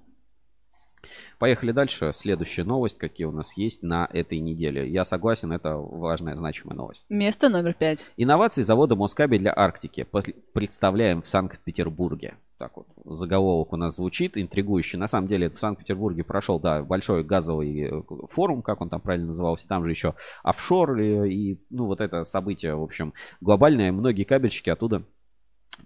Поехали 1.39 1.73
дальше. 1.73 2.13
Следующая 2.15 2.65
новость, 2.65 2.99
какие 2.99 3.27
у 3.27 3.33
нас 3.33 3.57
есть 3.57 3.83
на 3.83 4.09
этой 4.13 4.41
неделе. 4.41 4.89
Я 4.89 5.05
согласен, 5.05 5.53
это 5.53 5.77
важная, 5.77 6.37
значимая 6.37 6.77
новость. 6.77 7.05
Место 7.09 7.49
номер 7.49 7.75
пять. 7.75 8.05
Инновации 8.17 8.63
завода 8.63 8.97
Москабель 8.97 9.41
для 9.41 9.53
Арктики 9.55 10.07
представляем 10.53 11.23
в 11.23 11.27
Санкт-Петербурге. 11.27 12.37
Так 12.59 12.77
вот, 12.77 12.87
заголовок 13.05 13.73
у 13.73 13.77
нас 13.77 13.97
звучит, 13.97 14.39
интригующе. 14.39 14.97
На 14.97 15.09
самом 15.09 15.27
деле, 15.27 15.51
в 15.51 15.59
Санкт-Петербурге 15.59 16.23
прошел, 16.23 16.61
да, 16.61 16.83
большой 16.83 17.25
газовый 17.25 17.83
э, 17.83 18.03
форум, 18.31 18.63
как 18.63 18.81
он 18.81 18.89
там 18.89 19.01
правильно 19.01 19.29
назывался. 19.29 19.67
Там 19.67 19.85
же 19.85 19.91
еще 19.91 20.15
офшор 20.45 20.99
и, 20.99 21.53
и, 21.53 21.61
ну, 21.71 21.87
вот 21.87 22.01
это 22.01 22.25
событие, 22.25 22.77
в 22.77 22.83
общем, 22.83 23.13
глобальное. 23.41 23.91
Многие 23.91 24.25
кабельщики 24.25 24.71
оттуда 24.71 25.05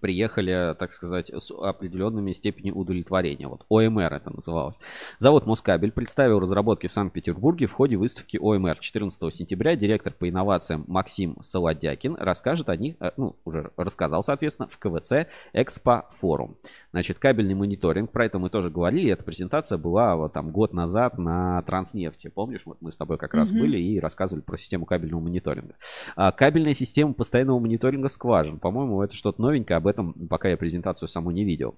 приехали, 0.00 0.74
так 0.78 0.92
сказать, 0.92 1.30
с 1.30 1.50
определенными 1.50 2.32
степенью 2.32 2.76
удовлетворения. 2.76 3.48
Вот 3.48 3.64
ОМР 3.68 4.12
это 4.12 4.30
называлось. 4.30 4.76
Завод 5.18 5.46
Москабель 5.46 5.92
представил 5.92 6.40
разработки 6.40 6.86
в 6.86 6.92
Санкт-Петербурге 6.92 7.66
в 7.66 7.72
ходе 7.72 7.96
выставки 7.96 8.36
ОМР 8.36 8.78
14 8.78 9.34
сентября. 9.34 9.76
Директор 9.76 10.12
по 10.12 10.28
инновациям 10.28 10.84
Максим 10.86 11.36
Солодякин 11.42 12.16
расскажет 12.16 12.68
о 12.68 12.76
них, 12.76 12.96
э, 13.00 13.12
ну, 13.16 13.36
уже 13.44 13.70
рассказал, 13.76 14.22
соответственно, 14.22 14.68
в 14.68 14.78
КВЦ 14.78 15.28
Экспо 15.52 16.06
Форум. 16.20 16.56
Значит, 16.90 17.18
кабельный 17.18 17.54
мониторинг, 17.54 18.10
про 18.10 18.24
это 18.24 18.38
мы 18.38 18.48
тоже 18.48 18.70
говорили. 18.70 19.12
Эта 19.12 19.22
презентация 19.22 19.76
была 19.76 20.16
вот 20.16 20.32
там 20.32 20.50
год 20.50 20.72
назад 20.72 21.18
на 21.18 21.60
Транснефти. 21.62 22.28
Помнишь, 22.28 22.62
вот 22.64 22.78
мы 22.80 22.90
с 22.92 22.96
тобой 22.96 23.18
как 23.18 23.34
раз 23.34 23.50
Мгм. 23.50 23.60
были 23.60 23.78
и 23.78 24.00
рассказывали 24.00 24.42
про 24.42 24.56
систему 24.56 24.86
кабельного 24.86 25.20
мониторинга. 25.20 25.74
А, 26.16 26.32
кабельная 26.32 26.74
система 26.74 27.12
постоянного 27.12 27.58
мониторинга 27.58 28.08
скважин. 28.08 28.58
По-моему, 28.58 29.02
это 29.02 29.14
что-то 29.14 29.42
новенькое. 29.42 29.76
Об 29.76 29.86
этом 29.86 30.14
пока 30.28 30.48
я 30.48 30.56
презентацию 30.56 31.08
саму 31.08 31.30
не 31.30 31.44
видел. 31.44 31.76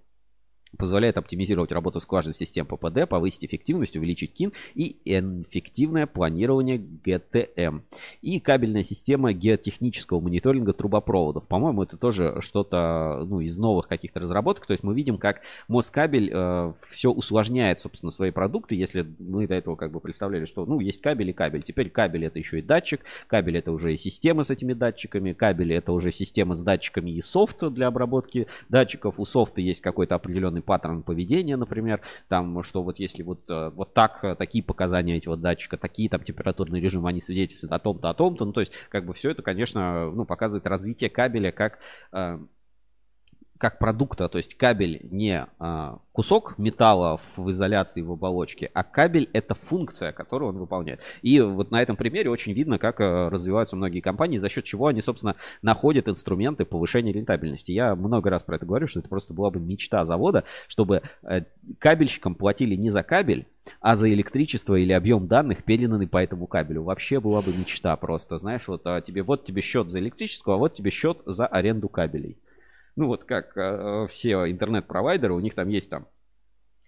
Позволяет 0.76 1.18
оптимизировать 1.18 1.72
работу 1.72 2.00
скважин 2.00 2.32
систем 2.32 2.66
ППД, 2.66 3.08
повысить 3.08 3.44
эффективность, 3.44 3.96
увеличить 3.96 4.32
КИН 4.32 4.52
и 4.74 4.96
эффективное 5.04 6.06
планирование 6.06 6.78
ГТМ. 6.78 7.80
И 8.22 8.40
кабельная 8.40 8.82
система 8.82 9.32
геотехнического 9.32 10.20
мониторинга 10.20 10.72
трубопроводов. 10.72 11.46
По-моему, 11.46 11.82
это 11.82 11.96
тоже 11.96 12.38
что-то 12.40 13.24
ну, 13.26 13.40
из 13.40 13.56
новых 13.58 13.88
каких-то 13.88 14.20
разработок. 14.20 14.66
То 14.66 14.72
есть 14.72 14.82
мы 14.84 14.94
видим, 14.94 15.18
как 15.18 15.42
Москабель 15.68 16.30
э, 16.32 16.72
все 16.88 17.10
усложняет, 17.10 17.80
собственно, 17.80 18.10
свои 18.10 18.30
продукты. 18.30 18.74
Если 18.74 19.06
мы 19.18 19.46
до 19.46 19.54
этого 19.54 19.76
как 19.76 19.92
бы 19.92 20.00
представляли, 20.00 20.44
что 20.44 20.64
ну, 20.66 20.80
есть 20.80 21.00
кабель 21.00 21.30
и 21.30 21.32
кабель. 21.32 21.62
Теперь 21.62 21.90
кабель 21.90 22.26
это 22.26 22.38
еще 22.38 22.58
и 22.58 22.62
датчик. 22.62 23.00
Кабель 23.26 23.58
это 23.58 23.72
уже 23.72 23.94
и 23.94 23.96
система 23.96 24.44
с 24.44 24.50
этими 24.50 24.72
датчиками. 24.72 25.32
Кабель 25.32 25.72
это 25.74 25.92
уже 25.92 26.12
система 26.12 26.54
с 26.54 26.62
датчиками 26.62 27.10
и 27.10 27.22
софт 27.22 27.68
для 27.70 27.88
обработки 27.88 28.46
датчиков. 28.68 29.18
У 29.18 29.24
софта 29.24 29.60
есть 29.60 29.80
какой-то 29.80 30.14
определенный 30.14 30.59
определенный 30.60 30.62
паттерн 30.62 31.02
поведения, 31.02 31.56
например, 31.56 32.00
там, 32.28 32.62
что 32.62 32.82
вот 32.82 32.98
если 32.98 33.22
вот, 33.22 33.40
э, 33.48 33.70
вот 33.74 33.94
так, 33.94 34.24
э, 34.24 34.34
такие 34.34 34.62
показания 34.62 35.20
вот 35.26 35.40
датчика, 35.40 35.76
такие 35.76 36.08
там 36.08 36.22
температурные 36.22 36.80
режимы, 36.80 37.08
они 37.08 37.20
свидетельствуют 37.20 37.72
о 37.72 37.78
том-то, 37.78 38.10
о 38.10 38.14
том-то, 38.14 38.44
ну, 38.44 38.52
то 38.52 38.60
есть, 38.60 38.72
как 38.88 39.04
бы 39.06 39.12
все 39.12 39.30
это, 39.30 39.42
конечно, 39.42 40.10
ну, 40.10 40.24
показывает 40.24 40.66
развитие 40.66 41.10
кабеля 41.10 41.52
как 41.52 41.78
э, 42.12 42.38
как 43.60 43.78
продукта, 43.78 44.30
то 44.30 44.38
есть 44.38 44.54
кабель 44.56 45.00
не 45.10 45.46
а, 45.58 45.98
кусок 46.12 46.56
металла 46.56 47.20
в 47.36 47.50
изоляции 47.50 48.00
в 48.00 48.10
оболочке, 48.10 48.70
а 48.72 48.82
кабель 48.82 49.28
это 49.34 49.54
функция, 49.54 50.12
которую 50.12 50.48
он 50.48 50.56
выполняет. 50.56 51.00
И 51.20 51.38
вот 51.42 51.70
на 51.70 51.82
этом 51.82 51.94
примере 51.94 52.30
очень 52.30 52.54
видно, 52.54 52.78
как 52.78 53.02
а, 53.02 53.28
развиваются 53.28 53.76
многие 53.76 54.00
компании, 54.00 54.38
за 54.38 54.48
счет 54.48 54.64
чего 54.64 54.86
они, 54.86 55.02
собственно, 55.02 55.36
находят 55.60 56.08
инструменты 56.08 56.64
повышения 56.64 57.12
рентабельности. 57.12 57.70
Я 57.70 57.94
много 57.96 58.30
раз 58.30 58.42
про 58.42 58.56
это 58.56 58.64
говорю, 58.64 58.86
что 58.86 59.00
это 59.00 59.10
просто 59.10 59.34
была 59.34 59.50
бы 59.50 59.60
мечта 59.60 60.04
завода, 60.04 60.44
чтобы 60.66 61.02
а, 61.22 61.42
кабельщикам 61.78 62.34
платили 62.34 62.76
не 62.76 62.88
за 62.88 63.02
кабель, 63.02 63.46
а 63.82 63.94
за 63.94 64.10
электричество 64.10 64.74
или 64.74 64.94
объем 64.94 65.28
данных, 65.28 65.64
переданный 65.64 66.06
по 66.06 66.16
этому 66.16 66.46
кабелю. 66.46 66.84
Вообще 66.84 67.20
была 67.20 67.42
бы 67.42 67.52
мечта 67.52 67.94
просто, 67.96 68.38
знаешь, 68.38 68.66
вот 68.68 68.86
а 68.86 69.02
тебе 69.02 69.22
вот 69.22 69.44
тебе 69.44 69.60
счет 69.60 69.90
за 69.90 69.98
электричество, 69.98 70.54
а 70.54 70.56
вот 70.56 70.72
тебе 70.72 70.90
счет 70.90 71.18
за 71.26 71.46
аренду 71.46 71.90
кабелей. 71.90 72.38
Ну 73.00 73.06
вот 73.06 73.24
как 73.24 73.56
э, 73.56 74.06
все 74.10 74.50
интернет-провайдеры, 74.50 75.32
у 75.32 75.40
них 75.40 75.54
там 75.54 75.68
есть 75.68 75.88
там 75.88 76.06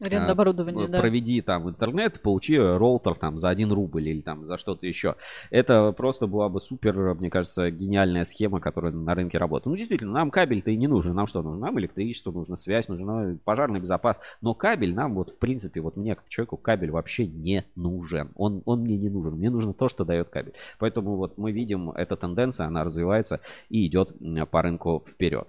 Аренда 0.05 0.29
а, 0.29 0.33
оборудования, 0.33 0.89
да. 0.89 1.01
Проведи 1.01 1.41
там 1.43 1.69
интернет, 1.69 2.21
получи 2.21 2.59
роутер 2.59 3.15
там 3.15 3.39
за 3.39 3.51
1 3.51 3.71
рубль 3.71 4.09
или 4.09 4.21
там 4.21 4.47
за 4.47 4.59
что-то 4.59 4.87
еще. 4.87 5.17
Это 5.51 5.93
просто 5.93 6.27
была 6.27 6.49
бы 6.49 6.61
супер, 6.61 7.15
мне 7.15 7.31
кажется, 7.31 7.71
гениальная 7.71 8.25
схема, 8.25 8.61
которая 8.61 8.93
на 8.93 9.15
рынке 9.15 9.39
работает. 9.39 9.67
Ну, 9.67 9.77
действительно, 9.77 10.13
нам 10.13 10.31
кабель-то 10.31 10.71
и 10.71 10.77
не 10.77 10.89
нужен. 10.89 11.15
Нам 11.15 11.27
что 11.27 11.43
нужно? 11.43 11.67
Нам 11.67 11.79
электричество 11.79 12.33
нужно, 12.33 12.57
связь 12.57 12.89
нужна, 12.89 13.37
пожарный 13.45 13.81
безопасность. 13.81 14.27
Но 14.41 14.55
кабель 14.55 14.95
нам 14.95 15.15
вот, 15.15 15.31
в 15.31 15.39
принципе, 15.39 15.81
вот 15.81 15.97
мне 15.97 16.17
как 16.17 16.29
человеку 16.29 16.57
кабель 16.57 16.91
вообще 16.91 17.27
не 17.27 17.65
нужен. 17.77 18.31
Он, 18.35 18.63
он 18.65 18.81
мне 18.81 18.97
не 18.97 19.09
нужен. 19.09 19.35
Мне 19.35 19.51
нужно 19.51 19.73
то, 19.73 19.89
что 19.89 20.05
дает 20.05 20.31
кабель. 20.31 20.55
Поэтому 20.79 21.17
вот 21.17 21.39
мы 21.39 21.53
видим, 21.53 21.91
эта 21.91 22.17
тенденция, 22.17 22.67
она 22.67 22.83
развивается 22.83 23.41
и 23.69 23.87
идет 23.87 24.13
по 24.51 24.63
рынку 24.63 25.05
вперед. 25.09 25.49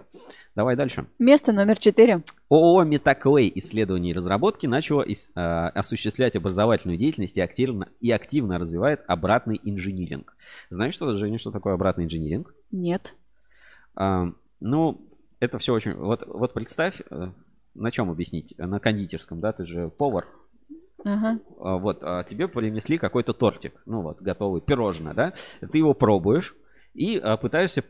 Давай 0.54 0.76
дальше. 0.76 1.06
Место 1.18 1.52
номер 1.52 1.78
четыре. 1.78 2.22
ООО 2.48 2.84
«Метаклей» 2.84 3.50
исследований 3.56 4.10
и 4.10 4.14
разработки 4.14 4.66
начало 4.66 5.04
э, 5.04 5.12
осуществлять 5.34 6.36
образовательную 6.36 6.96
деятельность 6.96 7.36
и 7.38 7.40
активно, 7.40 7.88
и 8.00 8.12
активно 8.12 8.58
развивает 8.58 9.02
обратный 9.08 9.60
инжиниринг. 9.64 10.36
Знаешь 10.70 10.94
что, 10.94 11.12
Женя, 11.16 11.38
что 11.38 11.50
такое 11.50 11.74
обратный 11.74 12.04
инжиниринг? 12.04 12.54
Нет. 12.70 13.16
А, 13.96 14.26
ну, 14.60 15.08
это 15.40 15.58
все 15.58 15.74
очень... 15.74 15.94
Вот, 15.94 16.24
вот 16.26 16.54
представь, 16.54 17.00
э, 17.10 17.32
на 17.74 17.90
чем 17.90 18.10
объяснить? 18.10 18.54
На 18.56 18.78
кондитерском, 18.78 19.40
да? 19.40 19.52
Ты 19.52 19.66
же 19.66 19.88
повар. 19.88 20.28
Ага. 21.04 21.40
А, 21.58 21.78
вот, 21.78 21.98
а 22.02 22.22
тебе 22.22 22.46
принесли 22.46 22.96
какой-то 22.98 23.32
тортик, 23.32 23.82
ну 23.86 24.02
вот, 24.02 24.22
готовый, 24.22 24.60
пирожное, 24.60 25.14
да? 25.14 25.34
Ты 25.60 25.78
его 25.78 25.94
пробуешь 25.94 26.54
и 26.94 27.18
а, 27.18 27.36
пытаешься 27.36 27.82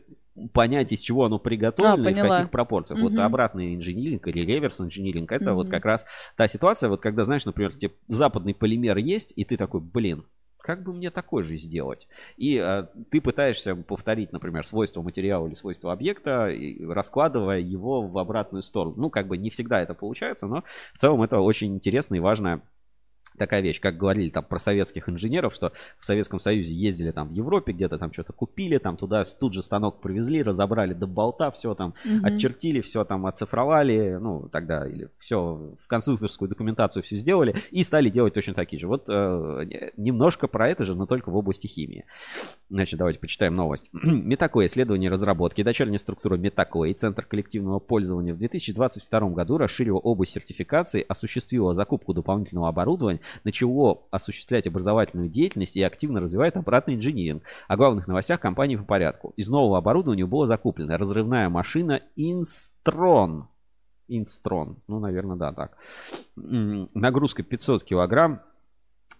понять, 0.53 0.91
из 0.91 0.99
чего 0.99 1.25
оно 1.25 1.39
приготовлено 1.39 2.07
а, 2.07 2.11
и 2.11 2.13
в 2.13 2.29
каких 2.29 2.51
пропорциях. 2.51 2.99
Угу. 2.99 3.09
Вот 3.09 3.19
обратный 3.19 3.75
инжиниринг 3.75 4.27
или 4.27 4.45
реверс 4.45 4.81
инжиниринг, 4.81 5.31
это 5.31 5.51
угу. 5.51 5.63
вот 5.63 5.69
как 5.69 5.85
раз 5.85 6.05
та 6.35 6.47
ситуация, 6.47 6.89
вот 6.89 7.01
когда, 7.01 7.23
знаешь, 7.23 7.45
например, 7.45 7.73
тебе 7.73 7.91
западный 8.07 8.53
полимер 8.53 8.97
есть, 8.97 9.33
и 9.35 9.45
ты 9.45 9.57
такой, 9.57 9.81
блин, 9.81 10.25
как 10.65 10.81
бы 10.81 10.93
мне 10.93 11.11
такой 11.11 11.43
же 11.43 11.57
сделать? 11.57 12.07
И 12.37 12.57
э, 12.57 12.85
ты 13.11 13.21
пытаешься 13.21 13.75
повторить, 13.75 14.33
например, 14.33 14.65
свойства 14.65 15.03
материала 15.03 15.45
или 15.45 15.53
свойства 15.53 15.93
объекта, 15.93 16.51
раскладывая 16.89 17.59
его 17.59 18.01
в 18.01 18.17
обратную 18.17 18.63
сторону. 18.63 18.95
Ну, 18.97 19.09
как 19.11 19.27
бы 19.27 19.37
не 19.37 19.51
всегда 19.51 19.81
это 19.81 19.93
получается, 19.93 20.47
но 20.47 20.63
в 20.93 20.97
целом 20.97 21.21
это 21.21 21.39
очень 21.39 21.75
интересно 21.75 22.15
и 22.15 22.19
важная 22.19 22.61
такая 23.37 23.61
вещь, 23.61 23.79
как 23.79 23.97
говорили 23.97 24.29
там 24.29 24.43
про 24.43 24.59
советских 24.59 25.09
инженеров, 25.09 25.53
что 25.53 25.71
в 25.97 26.05
Советском 26.05 26.39
Союзе 26.39 26.73
ездили 26.73 27.11
там 27.11 27.29
в 27.29 27.31
Европе, 27.31 27.73
где-то 27.73 27.97
там 27.97 28.11
что-то 28.13 28.33
купили, 28.33 28.77
там 28.77 28.97
туда 28.97 29.23
тут 29.39 29.53
же 29.53 29.63
станок 29.63 30.01
привезли, 30.01 30.43
разобрали 30.43 30.93
до 30.93 31.07
болта, 31.07 31.51
все 31.51 31.73
там 31.75 31.93
угу. 32.05 32.25
отчертили, 32.25 32.81
все 32.81 33.03
там 33.03 33.25
оцифровали, 33.25 34.17
ну 34.19 34.49
тогда 34.51 34.87
или 34.87 35.09
все 35.19 35.75
в 35.81 35.87
конструкторскую 35.87 36.49
документацию 36.49 37.03
все 37.03 37.17
сделали 37.17 37.55
и 37.71 37.83
стали 37.83 38.09
делать 38.09 38.33
точно 38.33 38.53
такие 38.53 38.79
же. 38.79 38.87
Вот 38.87 39.05
э, 39.07 39.91
немножко 39.97 40.47
про 40.47 40.69
это 40.69 40.85
же, 40.85 40.95
но 40.95 41.05
только 41.05 41.29
в 41.29 41.35
области 41.35 41.67
химии. 41.67 42.05
Значит, 42.69 42.97
давайте 42.97 43.19
почитаем 43.19 43.55
новость. 43.55 43.89
Метакой 43.93 44.65
исследование 44.65 45.09
разработки. 45.09 45.63
Дочерняя 45.63 45.99
структура 45.99 46.37
Метакой, 46.37 46.93
Центр 46.93 47.25
коллективного 47.25 47.79
пользования 47.79 48.33
в 48.33 48.37
2022 48.37 49.29
году 49.29 49.57
расширила 49.57 49.97
область 49.97 50.33
сертификации, 50.33 51.05
осуществила 51.07 51.73
закупку 51.73 52.13
дополнительного 52.13 52.69
оборудования 52.69 53.21
начало 53.43 54.03
осуществлять 54.11 54.67
образовательную 54.67 55.29
деятельность 55.29 55.77
и 55.77 55.83
активно 55.83 56.21
развивает 56.21 56.57
обратный 56.57 56.95
инжиниринг. 56.95 57.43
О 57.67 57.77
главных 57.77 58.07
новостях 58.07 58.39
компании 58.39 58.75
по 58.75 58.83
порядку. 58.83 59.33
Из 59.37 59.49
нового 59.49 59.77
оборудования 59.77 60.25
было 60.25 60.47
закуплена 60.47 60.97
разрывная 60.97 61.49
машина 61.49 62.01
Инстрон. 62.15 63.47
Инстрон. 64.07 64.77
Ну, 64.87 64.99
наверное, 64.99 65.35
да, 65.35 65.51
так. 65.51 65.77
Нагрузка 66.35 67.43
500 67.43 67.83
килограмм. 67.83 68.41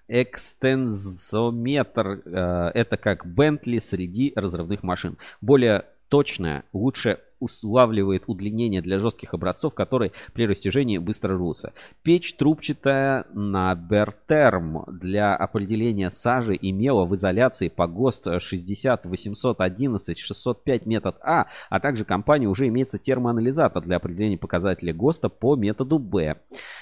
Экстензометр 0.08 2.22
э, 2.26 2.72
это 2.76 2.96
как 2.96 3.26
Бентли 3.26 3.80
среди 3.80 4.34
разрывных 4.36 4.84
машин. 4.84 5.18
Более 5.42 5.86
точная, 6.10 6.64
лучше 6.74 7.20
улавливает 7.40 8.24
удлинение 8.28 8.82
для 8.82 9.00
жестких 9.00 9.34
образцов, 9.34 9.74
которые 9.74 10.12
при 10.34 10.48
растяжении 10.48 10.98
быстро 10.98 11.36
рвутся. 11.36 11.74
Печь 12.04 12.36
трубчатая 12.36 13.26
на 13.34 13.76
Бертерм 13.76 14.86
для 14.88 15.36
определения 15.36 16.10
сажи 16.10 16.56
и 16.56 16.72
мела 16.72 17.06
в 17.06 17.16
изоляции 17.16 17.70
по 17.70 17.88
ГОСТ 17.88 18.42
60 18.42 19.06
811 19.06 20.18
605 20.18 20.86
метод 20.86 21.18
А, 21.22 21.48
а 21.70 21.80
также 21.80 22.06
компания 22.06 22.48
уже 22.48 22.68
имеется 22.68 22.98
термоанализатор 22.98 23.84
для 23.84 23.98
определения 23.98 24.38
показателей 24.38 24.94
ГОСТа 24.94 25.30
по 25.30 25.56
методу 25.56 26.00
Б. 26.00 26.38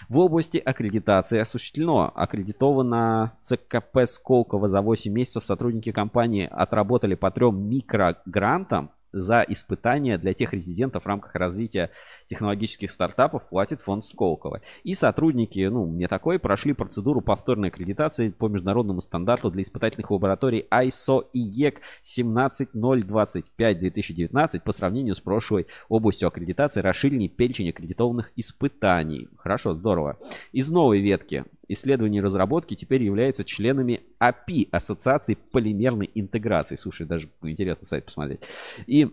В 0.10 0.20
области 0.20 0.58
аккредитации 0.58 1.40
осуществлено. 1.40 2.12
Аккредитовано 2.16 3.34
ЦКП 3.42 4.06
Сколково 4.06 4.68
за 4.68 4.82
8 4.82 5.12
месяцев 5.12 5.44
сотрудники 5.44 5.92
компании 5.92 6.48
отработали 6.50 7.16
по 7.16 7.32
трем 7.32 7.70
микрогрантам 7.70 8.92
за 9.14 9.46
испытания 9.48 10.18
для 10.18 10.34
тех 10.34 10.52
резидентов 10.54 11.04
в 11.04 11.08
рамках 11.08 11.36
развития 11.36 11.92
технологических 12.26 12.92
стартапов 12.92 13.48
платит 13.48 13.80
фонд 13.80 14.04
Сколково. 14.06 14.62
И 14.84 14.96
сотрудники, 14.96 15.60
ну, 15.72 15.86
мне 15.86 16.08
такой, 16.08 16.40
прошли 16.40 16.74
процедуру 16.74 17.22
повторной 17.22 17.70
аккредитации 17.70 18.30
по 18.30 18.50
международному 18.50 19.02
стандарту 19.02 19.52
для 19.52 19.62
испытательных 19.62 20.10
лабораторий 20.12 20.66
ISO 20.72 21.26
IEC 21.34 21.78
17025-2019 22.04 24.62
по 24.62 24.72
сравнению 24.72 25.14
с 25.16 25.20
прошлой 25.20 25.68
областью 25.88 26.28
аккредитации 26.28 26.82
расширенный 26.82 27.30
перечень 27.30 27.70
аккредитованных 27.70 28.32
испытаний. 28.36 29.30
Хорошо, 29.38 29.74
здорово. 29.74 30.18
Из 30.52 30.72
новой 30.72 31.02
ветки 31.02 31.46
исследований 31.68 32.20
и 32.20 32.22
разработки 32.22 32.76
теперь 32.76 33.04
являются 33.04 33.44
членами 33.44 34.02
API, 34.20 34.68
Ассоциации 34.72 35.38
полимерной 35.52 36.10
интеграции. 36.14 36.76
Слушай, 36.76 37.06
даже 37.06 37.30
интересно 37.42 37.86
сайт 37.86 38.06
посмотреть. 38.06 38.42
И 38.88 39.10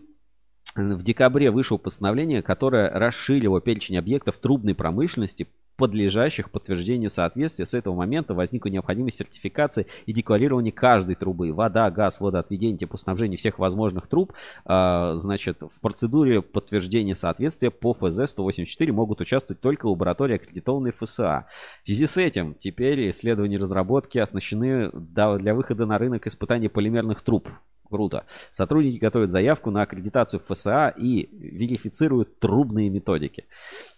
в 0.75 1.03
декабре 1.03 1.51
вышло 1.51 1.77
постановление, 1.77 2.41
которое 2.41 2.89
расширило 2.89 3.59
перечень 3.59 3.97
объектов 3.97 4.37
трубной 4.37 4.73
промышленности 4.73 5.47
подлежащих 5.81 6.51
подтверждению 6.51 7.09
соответствия. 7.09 7.65
С 7.65 7.73
этого 7.73 7.95
момента 7.95 8.35
возникла 8.35 8.69
необходимость 8.69 9.17
сертификации 9.17 9.87
и 10.05 10.13
декларирования 10.13 10.71
каждой 10.71 11.15
трубы. 11.15 11.51
Вода, 11.51 11.89
газ, 11.89 12.21
водоотведение, 12.21 12.77
теплоснабжение 12.77 13.35
всех 13.35 13.57
возможных 13.57 14.05
труб. 14.05 14.31
А, 14.63 15.15
значит, 15.15 15.63
в 15.63 15.81
процедуре 15.81 16.43
подтверждения 16.43 17.15
соответствия 17.15 17.71
по 17.71 17.93
ФЗ-184 17.93 18.91
могут 18.91 19.21
участвовать 19.21 19.59
только 19.59 19.87
лаборатории, 19.87 20.35
аккредитованные 20.35 20.93
ФСА. 20.93 21.47
В 21.81 21.87
связи 21.87 22.05
с 22.05 22.15
этим 22.15 22.53
теперь 22.53 23.09
исследования 23.09 23.55
и 23.55 23.57
разработки 23.57 24.19
оснащены 24.19 24.91
для 24.93 25.55
выхода 25.55 25.87
на 25.87 25.97
рынок 25.97 26.27
испытания 26.27 26.69
полимерных 26.69 27.23
труб 27.23 27.49
Круто. 27.91 28.25
Сотрудники 28.51 28.97
готовят 28.97 29.31
заявку 29.31 29.69
на 29.69 29.81
аккредитацию 29.81 30.41
ФСА 30.47 30.93
и 30.97 31.27
верифицируют 31.33 32.39
трубные 32.39 32.89
методики. 32.89 33.43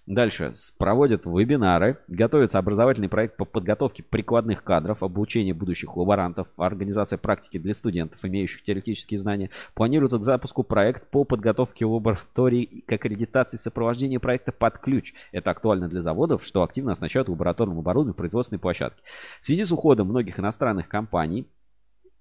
Дальше. 0.07 0.51
Проводят 0.79 1.27
вебинары, 1.27 1.99
готовится 2.07 2.57
образовательный 2.57 3.07
проект 3.07 3.37
по 3.37 3.45
подготовке 3.45 4.01
прикладных 4.01 4.63
кадров, 4.63 5.03
обучение 5.03 5.53
будущих 5.53 5.95
лаборантов, 5.95 6.47
организация 6.57 7.17
практики 7.17 7.59
для 7.59 7.75
студентов, 7.75 8.25
имеющих 8.25 8.63
теоретические 8.63 9.19
знания. 9.19 9.51
Планируется 9.75 10.17
к 10.17 10.23
запуску 10.23 10.63
проект 10.63 11.07
по 11.11 11.23
подготовке 11.23 11.85
лабораторий 11.85 12.83
к 12.87 12.91
аккредитации 12.91 13.57
сопровождения 13.57 14.19
проекта 14.19 14.51
под 14.51 14.79
ключ. 14.79 15.13
Это 15.31 15.51
актуально 15.51 15.87
для 15.87 16.01
заводов, 16.01 16.43
что 16.43 16.63
активно 16.63 16.93
оснащают 16.93 17.29
лабораторным 17.29 17.77
оборудованием 17.77 18.15
производственной 18.15 18.59
площадки. 18.59 19.03
В 19.39 19.45
связи 19.45 19.63
с 19.63 19.71
уходом 19.71 20.07
многих 20.07 20.39
иностранных 20.39 20.89
компаний 20.89 21.47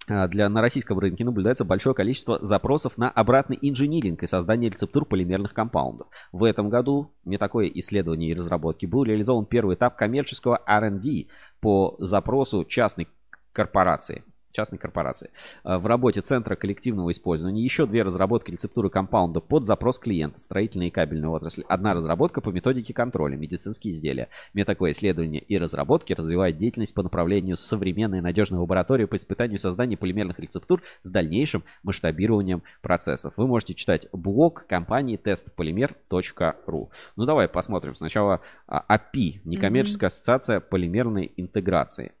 для, 0.07 0.49
на 0.49 0.61
российском 0.61 0.99
рынке 0.99 1.23
наблюдается 1.23 1.63
большое 1.63 1.95
количество 1.95 2.43
запросов 2.43 2.97
на 2.97 3.09
обратный 3.09 3.57
инжиниринг 3.61 4.23
и 4.23 4.27
создание 4.27 4.69
рецептур 4.69 5.05
полимерных 5.05 5.53
компаундов. 5.53 6.07
В 6.31 6.43
этом 6.43 6.69
году 6.69 7.13
не 7.23 7.37
такое 7.37 7.67
исследование 7.67 8.31
и 8.31 8.33
разработки 8.33 8.85
был 8.85 9.03
реализован 9.03 9.45
первый 9.45 9.75
этап 9.75 9.95
коммерческого 9.95 10.61
R&D 10.67 11.27
по 11.61 11.95
запросу 11.99 12.65
частной 12.65 13.07
корпорации 13.53 14.23
частной 14.53 14.79
корпорации. 14.79 15.31
А, 15.63 15.79
В 15.79 15.87
работе 15.87 16.21
Центра 16.21 16.55
коллективного 16.55 17.11
использования 17.11 17.61
еще 17.61 17.85
две 17.85 18.03
разработки 18.03 18.51
рецептуры 18.51 18.89
компаунда 18.89 19.41
под 19.41 19.65
запрос 19.65 19.99
клиента, 19.99 20.39
строительная 20.39 20.87
и 20.87 20.91
кабельная 20.91 21.29
отрасль. 21.29 21.63
Одна 21.67 21.93
разработка 21.93 22.39
по 22.39 22.49
методике 22.49 22.93
контроля, 22.93 23.35
медицинские 23.35 23.93
изделия. 23.93 24.29
Мне 24.53 24.63
такое 24.63 24.91
исследование 24.91 25.41
и 25.41 25.57
разработки 25.57 26.13
развивает 26.13 26.57
деятельность 26.57 26.93
по 26.93 27.03
направлению 27.03 27.57
современной 27.57 28.21
надежной 28.21 28.59
лаборатории 28.59 29.05
по 29.05 29.15
испытанию 29.15 29.59
создания 29.59 29.97
полимерных 29.97 30.39
рецептур 30.39 30.81
с 31.01 31.09
дальнейшим 31.09 31.63
масштабированием 31.83 32.63
процессов. 32.81 33.33
Вы 33.37 33.47
можете 33.47 33.73
читать 33.73 34.07
блог 34.11 34.65
компании 34.67 35.19
testpolymer.ru. 35.21 36.89
Ну 37.15 37.25
давай 37.25 37.47
посмотрим. 37.47 37.95
Сначала 37.95 38.41
а, 38.67 38.83
API, 38.95 39.41
некоммерческая 39.43 40.09
ассоциация 40.09 40.59
полимерной 40.59 41.31
интеграции. 41.37 42.11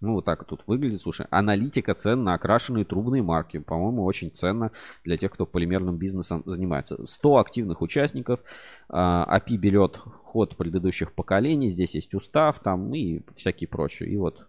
Ну, 0.00 0.14
вот 0.14 0.24
так 0.24 0.44
тут 0.44 0.62
выглядит. 0.66 1.02
Слушай, 1.02 1.26
аналитика 1.30 1.92
цен 1.94 2.24
на 2.24 2.34
окрашенные 2.34 2.86
трубные 2.86 3.22
марки. 3.22 3.58
По-моему, 3.58 4.04
очень 4.04 4.30
ценно 4.30 4.72
для 5.04 5.18
тех, 5.18 5.30
кто 5.30 5.44
полимерным 5.44 5.96
бизнесом 5.96 6.42
занимается. 6.46 7.04
100 7.04 7.36
активных 7.36 7.82
участников. 7.82 8.40
А, 8.88 9.38
API 9.38 9.56
берет 9.56 9.98
ход 9.98 10.56
предыдущих 10.56 11.12
поколений. 11.12 11.68
Здесь 11.68 11.94
есть 11.94 12.14
устав 12.14 12.60
там 12.60 12.94
и 12.94 13.20
всякие 13.36 13.68
прочие. 13.68 14.10
И 14.10 14.16
вот 14.16 14.46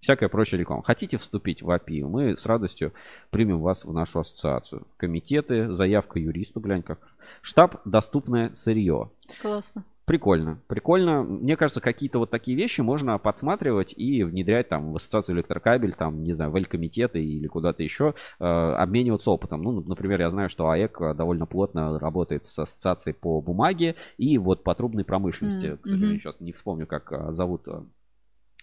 всякая 0.00 0.28
прочая 0.28 0.60
реклама. 0.60 0.82
Хотите 0.82 1.18
вступить 1.18 1.62
в 1.62 1.70
API? 1.70 2.06
Мы 2.06 2.36
с 2.36 2.46
радостью 2.46 2.92
примем 3.30 3.60
вас 3.60 3.84
в 3.84 3.92
нашу 3.92 4.20
ассоциацию. 4.20 4.86
Комитеты, 4.96 5.72
заявка 5.72 6.18
юристу, 6.18 6.60
глянь 6.60 6.82
как. 6.82 6.98
Штаб 7.40 7.80
«Доступное 7.86 8.54
сырье». 8.54 9.10
Классно. 9.40 9.84
Прикольно, 10.04 10.60
прикольно. 10.66 11.22
Мне 11.22 11.56
кажется, 11.56 11.80
какие-то 11.80 12.18
вот 12.18 12.30
такие 12.30 12.56
вещи 12.56 12.82
можно 12.82 13.18
подсматривать 13.18 13.94
и 13.96 14.22
внедрять 14.22 14.68
там 14.68 14.92
в 14.92 14.96
ассоциацию 14.96 15.36
электрокабель, 15.36 15.94
там, 15.94 16.22
не 16.22 16.34
знаю, 16.34 16.50
в 16.50 16.56
элькомитеты 16.56 17.24
или 17.24 17.46
куда-то 17.46 17.82
еще, 17.82 18.14
э, 18.38 18.44
обмениваться 18.44 19.30
опытом. 19.30 19.62
Ну, 19.62 19.80
например, 19.80 20.20
я 20.20 20.30
знаю, 20.30 20.50
что 20.50 20.68
АЭК 20.68 21.00
э, 21.00 21.14
довольно 21.14 21.46
плотно 21.46 21.98
работает 21.98 22.44
с 22.44 22.58
ассоциацией 22.58 23.14
по 23.14 23.40
бумаге 23.40 23.96
и 24.18 24.36
вот 24.36 24.62
по 24.62 24.74
трубной 24.74 25.04
промышленности. 25.04 25.66
Мгм, 25.68 25.78
К 25.78 25.86
сожалению, 25.86 26.20
сейчас 26.20 26.40
не 26.40 26.52
вспомню, 26.52 26.86
как 26.86 27.10
э, 27.10 27.32
зовут 27.32 27.62
э, 27.66 27.80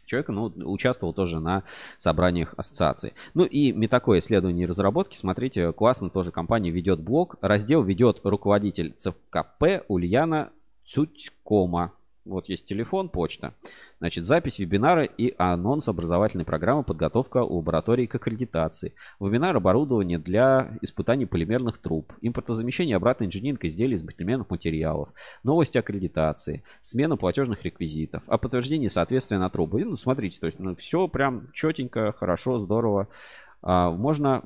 человека, 0.06 0.32
но 0.32 0.54
участвовал 0.66 1.14
тоже 1.14 1.40
на 1.40 1.64
собраниях 1.98 2.54
ассоциации. 2.56 3.14
Ну 3.34 3.46
и 3.46 3.72
метакое 3.72 4.20
исследование 4.20 4.66
и 4.66 4.70
разработки. 4.70 5.18
Смотрите, 5.18 5.72
классно 5.72 6.12
тоже 6.12 6.32
компания 6.32 6.70
ведет 6.70 7.00
блог. 7.00 7.38
Раздел 7.42 7.82
ведет 7.82 8.20
руководитель 8.24 8.94
ЦКП 8.94 9.86
Ульяна 9.88 10.52
Цютькома. 10.92 11.94
Вот 12.26 12.50
есть 12.50 12.66
телефон, 12.66 13.10
почта. 13.10 13.56
Значит, 14.00 14.26
запись 14.26 14.60
вебинара 14.60 15.06
и 15.06 15.34
анонс 15.40 15.88
образовательной 15.88 16.46
программы 16.46 16.84
подготовка 16.84 17.38
лаборатории 17.38 18.06
к 18.06 18.14
аккредитации. 18.14 18.94
Вебинар 19.20 19.56
оборудование 19.56 20.20
для 20.20 20.78
испытаний 20.82 21.26
полимерных 21.26 21.78
труб. 21.80 22.14
Импортозамещение 22.22 22.98
обратный 22.98 23.28
инжиниринг 23.28 23.64
изделий 23.64 23.96
из 23.96 24.04
полимерных 24.04 24.50
материалов. 24.50 25.10
Новости 25.44 25.78
аккредитации. 25.80 26.64
Смена 26.82 27.18
платежных 27.18 27.64
реквизитов. 27.64 28.24
О 28.28 28.38
подтверждении 28.38 28.90
соответствия 28.90 29.40
на 29.40 29.50
трубы. 29.50 29.82
И, 29.82 29.86
Ну, 29.86 29.96
смотрите, 29.96 30.40
то 30.40 30.46
есть, 30.46 30.60
ну, 30.60 30.76
все 30.76 31.08
прям 31.08 31.52
четенько, 31.54 32.12
хорошо, 32.12 32.60
здорово. 32.60 33.08
А, 33.62 33.92
можно 33.92 34.44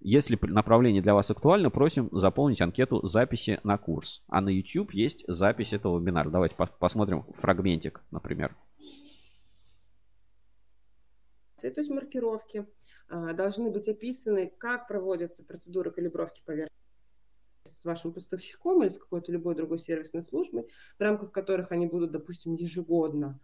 если 0.00 0.36
пр- 0.36 0.50
направление 0.50 1.02
для 1.02 1.14
вас 1.14 1.30
актуально, 1.30 1.70
просим 1.70 2.08
заполнить 2.12 2.60
анкету 2.60 3.06
записи 3.06 3.60
на 3.64 3.78
курс. 3.78 4.22
А 4.28 4.40
на 4.40 4.48
YouTube 4.48 4.92
есть 4.92 5.24
запись 5.28 5.72
этого 5.72 5.98
вебинара. 5.98 6.30
Давайте 6.30 6.56
по- 6.56 6.66
посмотрим 6.66 7.24
фрагментик, 7.34 8.02
например. 8.10 8.56
то 11.68 11.80
есть 11.80 11.90
маркировки, 11.90 12.66
а, 13.08 13.34
должны 13.34 13.70
быть 13.70 13.86
описаны, 13.86 14.50
как 14.58 14.88
проводятся 14.88 15.44
процедуры 15.44 15.90
калибровки 15.90 16.42
поверхности 16.46 16.70
с 17.64 17.84
вашим 17.84 18.14
поставщиком 18.14 18.82
или 18.82 18.88
с 18.88 18.98
какой-то 18.98 19.30
любой 19.30 19.54
другой 19.54 19.78
сервисной 19.78 20.22
службой, 20.22 20.66
в 20.98 21.02
рамках 21.02 21.30
которых 21.32 21.70
они 21.72 21.86
будут, 21.86 22.12
допустим, 22.12 22.54
ежегодно 22.54 23.38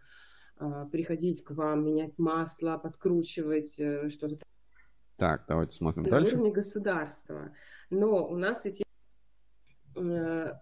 а, 0.57 0.85
приходить 0.85 1.43
к 1.43 1.51
вам, 1.51 1.83
менять 1.83 2.17
масло, 2.17 2.79
подкручивать 2.79 3.79
э, 3.79 4.09
что-то 4.09 4.39
Так, 5.17 5.45
давайте 5.47 5.73
смотрим 5.73 6.03
на 6.03 6.09
дальше. 6.09 6.35
уровне 6.35 6.51
государства. 6.51 7.51
Но 7.89 8.25
у 8.27 8.35
нас 8.35 8.65
ведь 8.65 8.83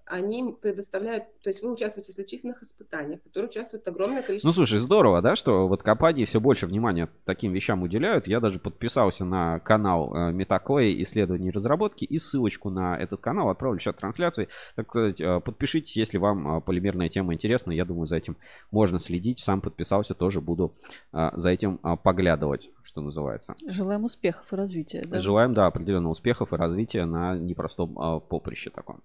они 0.05 0.55
предоставляют, 0.61 1.25
то 1.41 1.49
есть 1.49 1.61
вы 1.61 1.73
участвуете 1.73 2.11
в 2.11 2.15
зачисленных 2.15 2.63
испытаниях, 2.63 3.21
в 3.21 3.23
которых 3.23 3.49
участвует 3.49 3.87
огромное 3.87 4.21
количество 4.21 4.49
Ну, 4.49 4.53
слушай, 4.53 4.79
здорово, 4.79 5.21
да, 5.21 5.35
что 5.35 5.67
вот 5.67 5.83
компании 5.83 6.25
все 6.25 6.39
больше 6.39 6.67
внимания 6.67 7.09
таким 7.25 7.53
вещам 7.53 7.83
уделяют. 7.83 8.27
Я 8.27 8.39
даже 8.39 8.59
подписался 8.59 9.25
на 9.25 9.59
канал 9.59 10.13
э, 10.13 10.31
Метакои 10.31 11.01
исследований 11.01 11.49
и 11.49 11.51
разработки 11.51 12.05
и 12.05 12.17
ссылочку 12.17 12.69
на 12.69 12.97
этот 12.97 13.21
канал 13.21 13.49
отправлю 13.49 13.79
сейчас 13.79 13.95
трансляции. 13.95 14.47
Так 14.75 14.89
сказать, 14.89 15.21
э, 15.21 15.39
подпишитесь, 15.39 15.97
если 15.97 16.17
вам 16.17 16.57
э, 16.57 16.61
полимерная 16.61 17.09
тема 17.09 17.33
интересна. 17.33 17.71
Я 17.71 17.85
думаю, 17.85 18.07
за 18.07 18.17
этим 18.17 18.37
можно 18.71 18.99
следить. 18.99 19.39
Сам 19.39 19.61
подписался, 19.61 20.13
тоже 20.13 20.41
буду 20.41 20.73
э, 21.13 21.29
за 21.33 21.49
этим 21.49 21.79
э, 21.83 21.95
поглядывать, 22.01 22.69
что 22.83 23.01
называется. 23.01 23.55
Желаем 23.67 24.03
успехов 24.03 24.51
и 24.51 24.55
развития. 24.55 25.03
да. 25.05 25.21
Желаем, 25.21 25.53
да, 25.53 25.67
определенных 25.67 26.11
успехов 26.11 26.53
и 26.53 26.55
развития 26.55 27.05
на 27.05 27.37
непростом 27.37 27.97
э, 27.99 28.19
поприще 28.21 28.69
таком. 28.69 29.01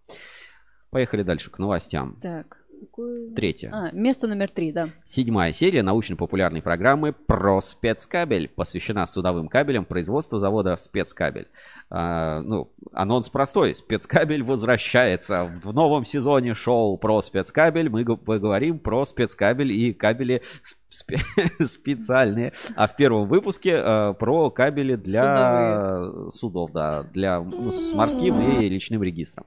Поехали 0.91 1.23
дальше 1.23 1.51
к 1.51 1.59
новостям. 1.59 2.19
Так. 2.21 2.57
Третье. 3.37 3.71
А, 3.73 3.91
место 3.93 4.27
номер 4.27 4.49
три, 4.49 4.73
да. 4.73 4.89
Седьмая 5.05 5.53
серия 5.53 5.83
научно-популярной 5.83 6.63
программы 6.63 7.13
про 7.13 7.61
спецкабель 7.61 8.49
посвящена 8.49 9.05
судовым 9.05 9.49
кабелям 9.49 9.85
производства 9.85 10.39
завода 10.39 10.77
спецкабель. 10.79 11.49
А, 11.91 12.41
ну, 12.41 12.73
анонс 12.93 13.29
простой. 13.29 13.77
Спецкабель 13.77 14.43
возвращается 14.43 15.45
в 15.63 15.75
новом 15.75 16.07
сезоне 16.07 16.55
шоу 16.55 16.97
про 16.97 17.21
спецкабель. 17.21 17.91
Мы 17.91 18.03
го- 18.05 18.17
поговорим 18.17 18.79
про 18.79 19.05
спецкабель 19.05 19.73
и 19.73 19.93
кабели 19.93 20.43
спе- 20.63 20.77
специальные. 21.61 22.53
А 22.75 22.89
в 22.89 22.97
первом 22.97 23.29
выпуске 23.29 23.73
э, 23.73 24.15
про 24.15 24.51
кабели 24.51 24.97
для 24.97 26.31
судов, 26.31 26.73
да, 26.73 27.05
для 27.05 27.41
ну, 27.41 27.73
с 27.73 27.95
морским 27.95 28.35
и 28.41 28.69
личным 28.69 29.03
регистром. 29.03 29.47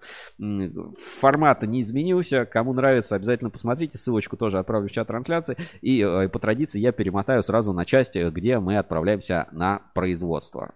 Формат 1.20 1.64
не 1.64 1.82
изменился. 1.82 2.46
Кому 2.46 2.74
нравится, 2.74 3.16
обязательно 3.16 3.50
посмотрите. 3.50 3.98
Ссылочку 3.98 4.38
тоже 4.38 4.60
отправлю 4.60 4.88
в 4.88 4.92
чат 4.92 5.08
трансляции. 5.08 5.58
И 5.82 6.02
э, 6.02 6.30
по 6.30 6.40
традиции 6.40 6.80
я 6.80 6.92
перемотаю 6.92 7.42
сразу 7.44 7.74
на 7.74 7.86
часть, 7.86 8.16
э, 8.16 8.30
где 8.30 8.60
мы 8.60 8.78
отправляемся 8.78 9.48
на 9.52 9.82
производство. 9.94 10.76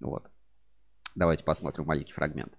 Вот. 0.00 0.24
Давайте 1.14 1.44
посмотрим 1.44 1.86
маленький 1.86 2.12
фрагмент. 2.12 2.52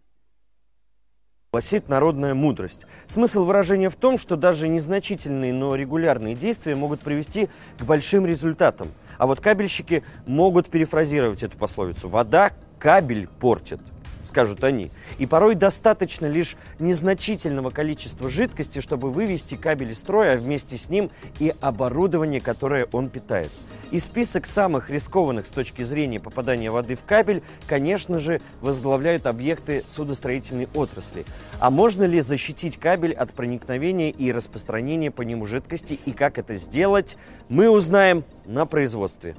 Гласит 1.55 1.87
народная 1.87 2.33
мудрость. 2.33 2.85
Смысл 3.07 3.45
выражения 3.45 3.89
в 3.89 3.95
том, 3.95 4.17
что 4.17 4.35
даже 4.35 4.67
незначительные, 4.67 5.53
но 5.53 5.73
регулярные 5.75 6.35
действия 6.35 6.75
могут 6.75 6.99
привести 6.99 7.47
к 7.79 7.83
большим 7.83 8.25
результатам. 8.25 8.89
А 9.17 9.25
вот 9.25 9.39
кабельщики 9.39 10.03
могут 10.25 10.67
перефразировать 10.67 11.43
эту 11.43 11.57
пословицу. 11.57 12.09
Вода 12.09 12.51
кабель 12.77 13.29
портит, 13.39 13.79
скажут 14.25 14.63
они. 14.63 14.91
И 15.17 15.25
порой 15.25 15.55
достаточно 15.55 16.25
лишь 16.25 16.55
незначительного 16.79 17.69
количества 17.69 18.29
жидкости, 18.29 18.79
чтобы 18.79 19.11
вывести 19.11 19.55
кабель 19.55 19.91
из 19.91 19.99
строя, 19.99 20.35
а 20.35 20.37
вместе 20.37 20.77
с 20.77 20.89
ним 20.89 21.09
и 21.39 21.53
оборудование, 21.61 22.41
которое 22.41 22.87
он 22.91 23.09
питает. 23.09 23.51
И 23.91 23.99
список 23.99 24.45
самых 24.45 24.89
рискованных 24.89 25.45
с 25.45 25.51
точки 25.51 25.83
зрения 25.83 26.19
попадания 26.19 26.71
воды 26.71 26.95
в 26.95 27.03
кабель, 27.03 27.43
конечно 27.67 28.19
же, 28.19 28.41
возглавляют 28.61 29.25
объекты 29.27 29.83
судостроительной 29.87 30.67
отрасли. 30.73 31.25
А 31.59 31.69
можно 31.69 32.03
ли 32.03 32.19
защитить 32.21 32.77
кабель 32.77 33.13
от 33.13 33.31
проникновения 33.31 34.09
и 34.09 34.31
распространения 34.31 35.11
по 35.11 35.21
нему 35.21 35.45
жидкости 35.45 35.99
и 36.05 36.11
как 36.11 36.37
это 36.39 36.55
сделать, 36.55 37.15
мы 37.47 37.69
узнаем 37.69 38.23
на 38.45 38.65
производстве. 38.65 39.35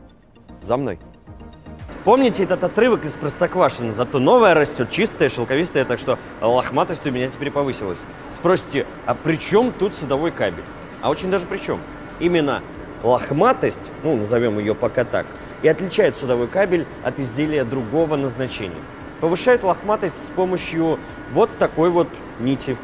За 0.63 0.77
мной. 0.77 0.99
Помните 2.07 2.45
этот 2.45 2.63
отрывок 2.63 3.05
из 3.05 3.17
Простоквашино? 3.17 3.93
Зато 3.93 4.21
новая 4.21 4.55
растет, 4.55 4.91
чистая, 4.91 5.29
шелковистая, 5.29 5.85
так 5.85 5.99
что 5.99 6.21
лохматость 6.41 7.05
у 7.05 7.11
меня 7.11 7.27
теперь 7.27 7.51
повысилась. 7.51 7.99
Спросите, 8.31 8.87
а 9.07 9.17
при 9.17 9.35
чем 9.35 9.73
тут 9.73 9.97
садовой 9.97 10.31
кабель? 10.31 10.63
А 11.03 11.11
очень 11.11 11.33
даже 11.33 11.47
при 11.47 11.57
чем? 11.59 11.81
Именно 12.21 12.63
лохматость, 13.03 13.91
ну, 14.05 14.15
назовем 14.15 14.61
ее 14.61 14.77
пока 14.77 15.03
так, 15.03 15.27
и 15.63 15.69
отличает 15.69 16.17
судовой 16.17 16.47
кабель 16.47 16.87
от 17.03 17.19
изделия 17.19 17.65
другого 17.65 18.15
назначения. 18.15 18.77
Повышает 19.21 19.65
лохматость 19.65 20.29
с 20.29 20.31
помощью 20.31 21.01
вот 21.33 21.51
такой 21.59 21.91
вот 21.91 22.07
нити. 22.39 22.77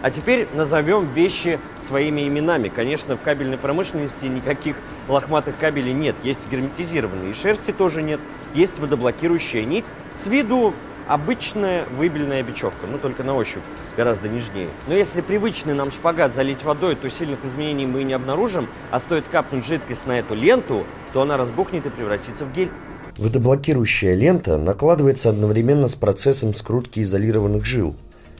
А 0.00 0.10
теперь 0.10 0.46
назовем 0.54 1.06
вещи 1.12 1.58
своими 1.80 2.26
именами. 2.26 2.68
Конечно, 2.68 3.16
в 3.16 3.20
кабельной 3.20 3.58
промышленности 3.58 4.26
никаких 4.26 4.76
лохматых 5.08 5.56
кабелей 5.58 5.92
нет. 5.92 6.14
Есть 6.22 6.48
герметизированные, 6.50 7.32
и 7.32 7.34
шерсти 7.34 7.72
тоже 7.72 8.02
нет. 8.02 8.20
Есть 8.56 8.78
водоблокирующая 8.78 9.66
нить. 9.66 9.84
С 10.14 10.26
виду 10.26 10.72
обычная 11.06 11.84
выбельная 11.96 12.42
бечевка, 12.42 12.86
ну 12.90 12.96
только 12.96 13.22
на 13.22 13.34
ощупь 13.34 13.62
гораздо 13.98 14.30
нежнее. 14.30 14.68
Но 14.88 14.94
если 14.94 15.20
привычный 15.20 15.74
нам 15.74 15.90
шпагат 15.90 16.34
залить 16.34 16.64
водой, 16.64 16.94
то 16.96 17.10
сильных 17.10 17.44
изменений 17.44 17.84
мы 17.84 18.02
не 18.02 18.14
обнаружим, 18.14 18.66
а 18.90 18.98
стоит 18.98 19.24
капнуть 19.30 19.66
жидкость 19.66 20.06
на 20.06 20.18
эту 20.18 20.34
ленту, 20.34 20.84
то 21.12 21.20
она 21.20 21.36
разбухнет 21.36 21.84
и 21.84 21.90
превратится 21.90 22.46
в 22.46 22.52
гель. 22.54 22.70
Водоблокирующая 23.18 24.14
лента 24.14 24.56
накладывается 24.56 25.28
одновременно 25.28 25.86
с 25.86 25.94
процессом 25.94 26.54
скрутки 26.54 27.00
изолированных 27.00 27.66
жил. 27.66 27.94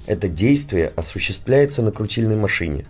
Это 0.06 0.28
действие 0.28 0.94
осуществляется 0.96 1.82
на 1.82 1.92
крутильной 1.92 2.36
машине. 2.36 2.86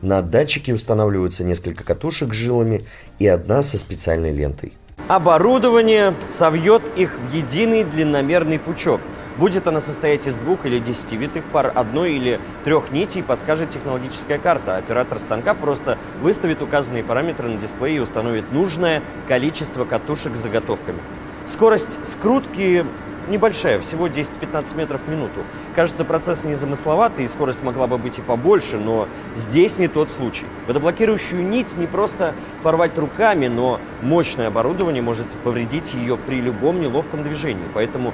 На 0.00 0.22
датчике 0.22 0.72
устанавливаются 0.72 1.44
несколько 1.44 1.84
катушек 1.84 2.32
с 2.32 2.36
жилами 2.36 2.86
и 3.18 3.26
одна 3.26 3.62
со 3.62 3.76
специальной 3.76 4.32
лентой. 4.32 4.72
Оборудование 5.12 6.14
совьет 6.26 6.80
их 6.96 7.18
в 7.18 7.34
единый 7.34 7.84
длинномерный 7.84 8.58
пучок. 8.58 8.98
Будет 9.36 9.66
она 9.66 9.78
состоять 9.78 10.26
из 10.26 10.36
двух 10.36 10.64
или 10.64 10.78
десяти 10.78 11.18
витых 11.18 11.44
пар 11.44 11.70
одной 11.74 12.14
или 12.14 12.40
трех 12.64 12.90
нитей, 12.90 13.22
подскажет 13.22 13.68
технологическая 13.68 14.38
карта. 14.38 14.78
Оператор 14.78 15.18
станка 15.18 15.52
просто 15.52 15.98
выставит 16.22 16.62
указанные 16.62 17.04
параметры 17.04 17.50
на 17.50 17.58
дисплее 17.58 17.96
и 17.96 18.00
установит 18.00 18.52
нужное 18.52 19.02
количество 19.28 19.84
катушек 19.84 20.34
с 20.34 20.38
заготовками. 20.40 21.00
Скорость 21.44 21.98
скрутки 22.08 22.86
небольшая, 23.28 23.80
всего 23.80 24.08
10-15 24.08 24.76
метров 24.76 25.00
в 25.02 25.08
минуту. 25.08 25.40
Кажется, 25.74 26.04
процесс 26.04 26.44
незамысловатый, 26.44 27.24
и 27.24 27.28
скорость 27.28 27.62
могла 27.62 27.86
бы 27.86 27.98
быть 27.98 28.18
и 28.18 28.22
побольше, 28.22 28.78
но 28.78 29.08
здесь 29.34 29.78
не 29.78 29.88
тот 29.88 30.10
случай. 30.10 30.44
Водоблокирующую 30.66 31.46
нить 31.46 31.76
не 31.76 31.86
просто 31.86 32.34
порвать 32.62 32.96
руками, 32.96 33.48
но 33.48 33.80
мощное 34.02 34.48
оборудование 34.48 35.02
может 35.02 35.26
повредить 35.44 35.94
ее 35.94 36.16
при 36.16 36.40
любом 36.40 36.80
неловком 36.80 37.22
движении. 37.22 37.64
Поэтому 37.74 38.12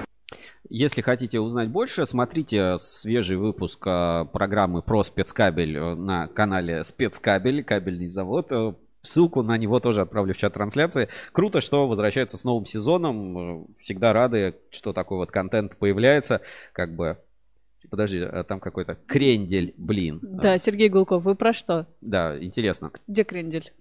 если 0.71 1.01
хотите 1.01 1.40
узнать 1.40 1.71
больше, 1.71 2.05
смотрите 2.05 2.77
свежий 2.79 3.38
выпуск 3.38 3.83
а, 3.87 4.27
программы 4.27 4.83
про 4.83 5.03
спецкабель 5.03 5.77
э, 5.79 5.94
на 5.94 6.27
канале 6.29 6.85
Спецкабель, 6.85 7.64
кабельный 7.64 8.09
завод. 8.11 8.53
Ссылку 9.09 9.42
на 9.42 9.57
него 9.57 9.81
тоже 9.81 10.03
отправлю 10.03 10.35
в 10.35 10.37
чат 10.37 10.53
трансляции. 10.53 11.09
Круто, 11.33 11.62
что 11.62 11.88
возвращаются 11.88 12.37
с 12.37 12.44
новым 12.44 12.66
сезоном. 12.66 13.68
Всегда 13.79 14.12
рады, 14.12 14.57
что 14.71 14.92
такой 14.92 15.16
вот 15.16 15.31
контент 15.31 15.77
появляется. 15.79 16.42
Как 16.75 16.94
бы 16.94 17.16
Подожди, 17.90 18.18
а 18.21 18.44
там 18.44 18.61
какой-то 18.61 18.99
крендель, 19.07 19.73
блин. 19.79 20.18
Да, 20.21 20.59
Сергей 20.59 20.90
Гулков, 20.90 21.23
вы 21.23 21.35
про 21.35 21.55
что? 21.55 21.87
Да, 22.03 22.37
интересно. 22.38 22.90
Где 23.07 23.25
крендель? 23.25 23.73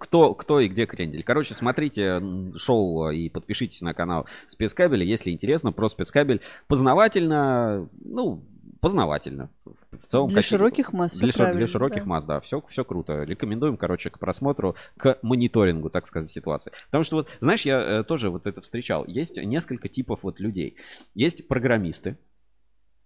Кто, 0.00 0.34
кто 0.34 0.58
и 0.58 0.66
где 0.66 0.86
крендель? 0.86 1.22
Короче, 1.22 1.54
смотрите 1.54 2.20
шоу 2.56 3.10
и 3.10 3.28
подпишитесь 3.28 3.82
на 3.82 3.94
канал 3.94 4.26
спецкабеля, 4.48 5.04
если 5.04 5.30
интересно, 5.30 5.70
про 5.70 5.88
спецкабель. 5.88 6.40
Познавательно, 6.66 7.88
ну, 8.04 8.42
познавательно. 8.80 9.48
В 9.92 10.06
целом, 10.06 10.28
для 10.28 10.42
какие... 10.42 10.48
широких 10.48 10.92
масс. 10.92 11.18
Для, 11.18 11.32
шир... 11.32 11.54
для 11.54 11.66
широких 11.66 12.04
да. 12.04 12.08
масс, 12.08 12.24
да. 12.24 12.40
Все, 12.40 12.62
все 12.68 12.84
круто. 12.84 13.24
Рекомендуем, 13.24 13.76
короче, 13.76 14.10
к 14.10 14.18
просмотру, 14.18 14.74
к 14.96 15.18
мониторингу, 15.22 15.90
так 15.90 16.06
сказать, 16.06 16.30
ситуации. 16.30 16.72
Потому 16.86 17.04
что 17.04 17.16
вот, 17.16 17.28
знаешь, 17.40 17.62
я 17.62 17.80
э, 17.80 18.04
тоже 18.04 18.30
вот 18.30 18.46
это 18.46 18.62
встречал. 18.62 19.04
Есть 19.06 19.36
несколько 19.36 19.88
типов 19.88 20.20
вот 20.22 20.40
людей. 20.40 20.76
Есть 21.14 21.46
программисты. 21.46 22.16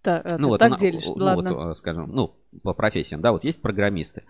Так, 0.01 0.39
ну, 0.39 0.47
вот, 0.47 0.59
так 0.59 0.71
на... 0.71 0.77
делишь, 0.77 1.05
ну, 1.07 1.25
ладно. 1.25 1.53
Вот, 1.53 1.71
э, 1.71 1.75
скажем, 1.75 2.09
ну, 2.13 2.35
по 2.63 2.73
профессиям, 2.73 3.19
да, 3.19 3.33
вот 3.33 3.43
есть 3.43 3.61
программисты. 3.61 4.23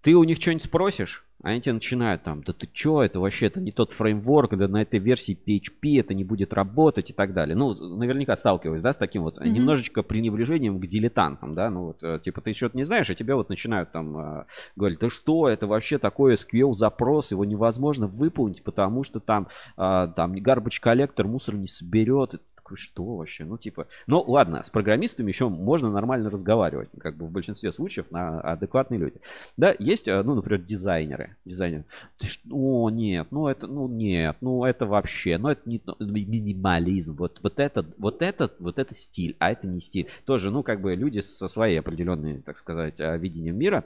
Ты 0.00 0.14
у 0.14 0.22
них 0.22 0.40
что-нибудь 0.40 0.64
спросишь, 0.64 1.26
они 1.44 1.60
тебе 1.60 1.74
начинают 1.74 2.22
там, 2.22 2.42
да 2.42 2.54
ты 2.54 2.66
чё, 2.72 3.02
это 3.02 3.20
вообще, 3.20 3.46
это 3.46 3.60
не 3.60 3.70
тот 3.70 3.92
фреймворк, 3.92 4.56
да 4.56 4.66
на 4.66 4.80
этой 4.80 4.98
версии 4.98 5.36
PHP 5.46 6.00
это 6.00 6.14
не 6.14 6.24
будет 6.24 6.54
работать 6.54 7.10
и 7.10 7.12
так 7.12 7.34
далее. 7.34 7.54
Ну, 7.54 7.74
наверняка 7.74 8.34
сталкиваюсь, 8.34 8.80
да, 8.80 8.94
с 8.94 8.96
таким 8.96 9.22
вот 9.22 9.38
mm-hmm. 9.38 9.48
немножечко 9.50 10.02
пренебрежением 10.02 10.80
к 10.80 10.86
дилетантам, 10.86 11.54
да, 11.54 11.68
ну 11.68 11.84
вот, 11.88 12.02
э, 12.02 12.18
типа, 12.24 12.40
ты 12.40 12.54
что-то 12.54 12.78
не 12.78 12.84
знаешь, 12.84 13.10
а 13.10 13.14
тебе 13.14 13.34
вот 13.34 13.50
начинают 13.50 13.92
там 13.92 14.16
э, 14.16 14.44
говорить, 14.74 14.98
да 15.00 15.10
что, 15.10 15.48
это 15.48 15.66
вообще 15.66 15.98
такой 15.98 16.32
SQL 16.32 16.72
запрос, 16.72 17.32
его 17.32 17.44
невозможно 17.44 18.06
выполнить, 18.06 18.62
потому 18.62 19.04
что 19.04 19.20
там, 19.20 19.48
э, 19.76 20.08
там 20.16 20.32
garbage 20.32 20.80
коллектор 20.80 21.28
мусор 21.28 21.56
не 21.56 21.66
соберет, 21.66 22.40
такой, 22.64 22.76
что 22.78 23.16
вообще? 23.16 23.44
Ну, 23.44 23.58
типа, 23.58 23.86
ну, 24.06 24.22
ладно, 24.26 24.62
с 24.62 24.70
программистами 24.70 25.28
еще 25.28 25.48
можно 25.48 25.90
нормально 25.90 26.30
разговаривать, 26.30 26.88
как 26.98 27.16
бы 27.16 27.26
в 27.26 27.30
большинстве 27.30 27.72
случаев 27.72 28.10
на 28.10 28.40
адекватные 28.40 28.98
люди. 28.98 29.20
Да, 29.58 29.74
есть, 29.78 30.08
э, 30.08 30.22
ну, 30.22 30.34
например, 30.34 30.62
дизайнеры. 30.62 31.36
Дизайнеры. 31.44 31.84
Ты 32.16 32.26
что? 32.28 32.48
О, 32.50 32.90
нет, 32.90 33.28
ну, 33.30 33.48
это, 33.48 33.66
ну, 33.66 33.86
нет, 33.86 34.36
ну, 34.40 34.64
это 34.64 34.86
вообще, 34.86 35.36
ну, 35.36 35.48
это 35.48 35.68
не 35.68 35.80
ну, 35.84 35.94
минимализм. 35.98 37.16
Вот, 37.16 37.40
вот 37.42 37.60
это, 37.60 37.84
вот 37.98 38.22
это, 38.22 38.50
вот 38.58 38.78
это 38.78 38.94
стиль, 38.94 39.36
а 39.38 39.52
это 39.52 39.66
не 39.66 39.80
стиль. 39.80 40.08
Тоже, 40.24 40.50
ну, 40.50 40.62
как 40.62 40.80
бы 40.80 40.94
люди 40.94 41.20
со 41.20 41.48
своей 41.48 41.78
определенной, 41.78 42.40
так 42.40 42.56
сказать, 42.56 42.98
э, 42.98 43.18
видением 43.18 43.58
мира. 43.58 43.84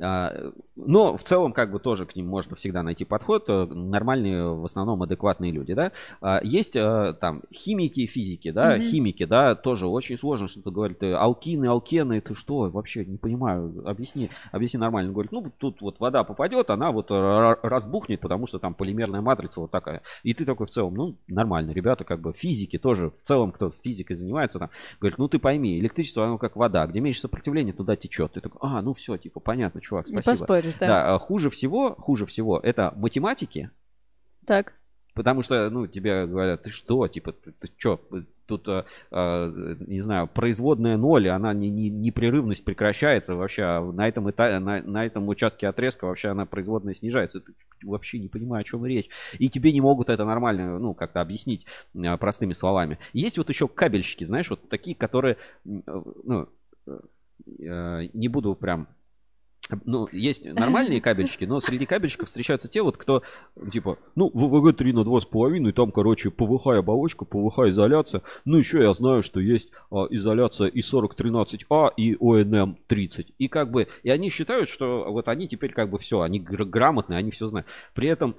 А, 0.00 0.52
но 0.76 1.16
в 1.16 1.24
целом, 1.24 1.52
как 1.52 1.70
бы 1.70 1.78
тоже 1.78 2.06
к 2.06 2.14
ним 2.16 2.26
можно 2.26 2.54
всегда 2.56 2.82
найти 2.82 3.04
подход. 3.04 3.44
Э, 3.48 3.66
нормальные, 3.66 4.54
в 4.54 4.64
основном 4.64 5.02
адекватные 5.02 5.50
люди, 5.50 5.74
да. 5.74 5.92
А, 6.20 6.40
есть 6.42 6.76
э, 6.76 7.14
там 7.20 7.42
химики 7.52 8.00
и 8.00 8.06
физики, 8.06 8.50
да, 8.50 8.76
mm-hmm. 8.76 8.82
химики, 8.82 9.24
да, 9.24 9.54
тоже 9.54 9.88
очень 9.88 10.18
сложно 10.18 10.48
что-то 10.48 10.70
говорить. 10.70 11.02
Алкины, 11.02 11.66
алкены, 11.66 12.20
ты 12.20 12.34
что, 12.34 12.70
вообще 12.70 13.04
не 13.04 13.16
понимаю, 13.16 13.82
объясни, 13.86 14.30
объясни 14.52 14.78
нормально. 14.78 15.12
Говорит, 15.12 15.32
ну, 15.32 15.50
тут 15.58 15.80
вот 15.80 15.98
вода 16.00 16.24
попадет, 16.24 16.70
она 16.70 16.92
вот 16.92 17.10
разбухнет, 17.10 18.20
потому 18.20 18.46
что 18.46 18.58
там 18.58 18.74
полимерная 18.74 19.20
матрица 19.20 19.60
вот 19.60 19.70
такая. 19.70 20.02
И 20.22 20.34
ты 20.34 20.44
такой 20.44 20.66
в 20.66 20.70
целом, 20.70 20.94
ну, 20.94 21.16
нормально, 21.26 21.72
ребята, 21.72 22.04
как 22.04 22.20
бы 22.20 22.32
физики 22.32 22.78
тоже, 22.78 23.10
в 23.10 23.22
целом, 23.22 23.52
кто 23.52 23.70
физикой 23.70 24.16
занимается, 24.16 24.58
там, 24.58 24.70
говорит, 25.00 25.18
ну, 25.18 25.28
ты 25.28 25.38
пойми, 25.38 25.78
электричество, 25.78 26.24
оно 26.24 26.38
как 26.38 26.56
вода, 26.56 26.86
где 26.86 27.00
меньше 27.00 27.20
сопротивления, 27.20 27.72
туда 27.72 27.96
течет. 27.96 28.32
Ты 28.32 28.40
такой, 28.40 28.58
а, 28.62 28.82
ну, 28.82 28.94
все, 28.94 29.16
типа, 29.16 29.40
понятно 29.40 29.55
понятно, 29.56 29.80
чувак, 29.80 30.06
спасибо. 30.06 30.32
Не 30.32 30.38
поспоришь, 30.38 30.74
да. 30.80 30.86
Да, 30.86 31.14
а 31.14 31.18
хуже 31.18 31.48
всего, 31.50 31.94
хуже 31.94 32.26
всего 32.26 32.60
это 32.62 32.92
математики. 32.96 33.70
Так. 34.44 34.74
Потому 35.14 35.42
что, 35.42 35.70
ну, 35.70 35.86
тебе 35.86 36.26
говорят, 36.26 36.62
ты 36.64 36.70
что, 36.70 37.08
типа, 37.08 37.32
ты, 37.32 37.52
ты 37.52 37.68
что, 37.78 37.98
тут, 38.46 38.68
э, 38.68 38.84
э, 39.10 39.76
не 39.86 40.02
знаю, 40.02 40.28
производная 40.28 40.98
ноль, 40.98 41.30
она 41.30 41.54
не, 41.54 41.70
не, 41.70 41.88
непрерывность 41.88 42.64
прекращается 42.64 43.34
вообще, 43.34 43.62
а 43.62 43.80
на 43.80 44.06
этом, 44.06 44.30
этапе, 44.30 44.58
на, 44.58 44.82
на 44.82 45.06
этом 45.06 45.26
участке 45.26 45.68
отрезка 45.68 46.04
вообще 46.04 46.28
она 46.28 46.44
производная 46.44 46.92
снижается. 46.92 47.40
Ты 47.40 47.54
вообще 47.82 48.18
не 48.18 48.28
понимаю, 48.28 48.60
о 48.60 48.64
чем 48.64 48.84
речь. 48.84 49.08
И 49.38 49.48
тебе 49.48 49.72
не 49.72 49.80
могут 49.80 50.10
это 50.10 50.26
нормально, 50.26 50.78
ну, 50.78 50.92
как-то 50.92 51.22
объяснить 51.22 51.64
э, 51.94 52.16
простыми 52.18 52.52
словами. 52.52 52.98
Есть 53.14 53.38
вот 53.38 53.48
еще 53.48 53.68
кабельщики, 53.68 54.24
знаешь, 54.24 54.50
вот 54.50 54.68
такие, 54.68 54.94
которые, 54.94 55.38
э, 55.64 55.80
ну, 56.24 56.48
не 57.46 58.28
буду 58.28 58.54
прям 58.54 58.88
ну, 59.84 60.08
есть 60.12 60.44
нормальные 60.44 61.00
кабельщики, 61.00 61.44
но 61.44 61.60
среди 61.60 61.86
кабельщиков 61.86 62.28
встречаются 62.28 62.68
те 62.68 62.82
вот, 62.82 62.96
кто, 62.96 63.22
типа, 63.72 63.98
ну, 64.14 64.30
ВВГ 64.32 64.76
3 64.76 64.92
на 64.92 65.00
2,5, 65.00 65.68
и 65.68 65.72
там, 65.72 65.90
короче, 65.90 66.30
ПВХ 66.30 66.68
оболочка, 66.78 67.24
ПВХ 67.24 67.60
изоляция. 67.66 68.22
Ну, 68.44 68.58
еще 68.58 68.80
я 68.80 68.92
знаю, 68.92 69.22
что 69.22 69.40
есть 69.40 69.70
а, 69.90 70.06
изоляция 70.10 70.68
и 70.68 70.80
4013А, 70.80 71.90
и 71.96 72.16
ОНМ 72.20 72.78
30. 72.86 73.34
И 73.38 73.48
как 73.48 73.70
бы, 73.70 73.88
и 74.02 74.10
они 74.10 74.30
считают, 74.30 74.68
что 74.68 75.06
вот 75.10 75.28
они 75.28 75.48
теперь 75.48 75.72
как 75.72 75.90
бы 75.90 75.98
все, 75.98 76.20
они 76.20 76.38
грамотные, 76.38 77.18
они 77.18 77.30
все 77.30 77.48
знают. 77.48 77.66
При 77.94 78.08
этом, 78.08 78.36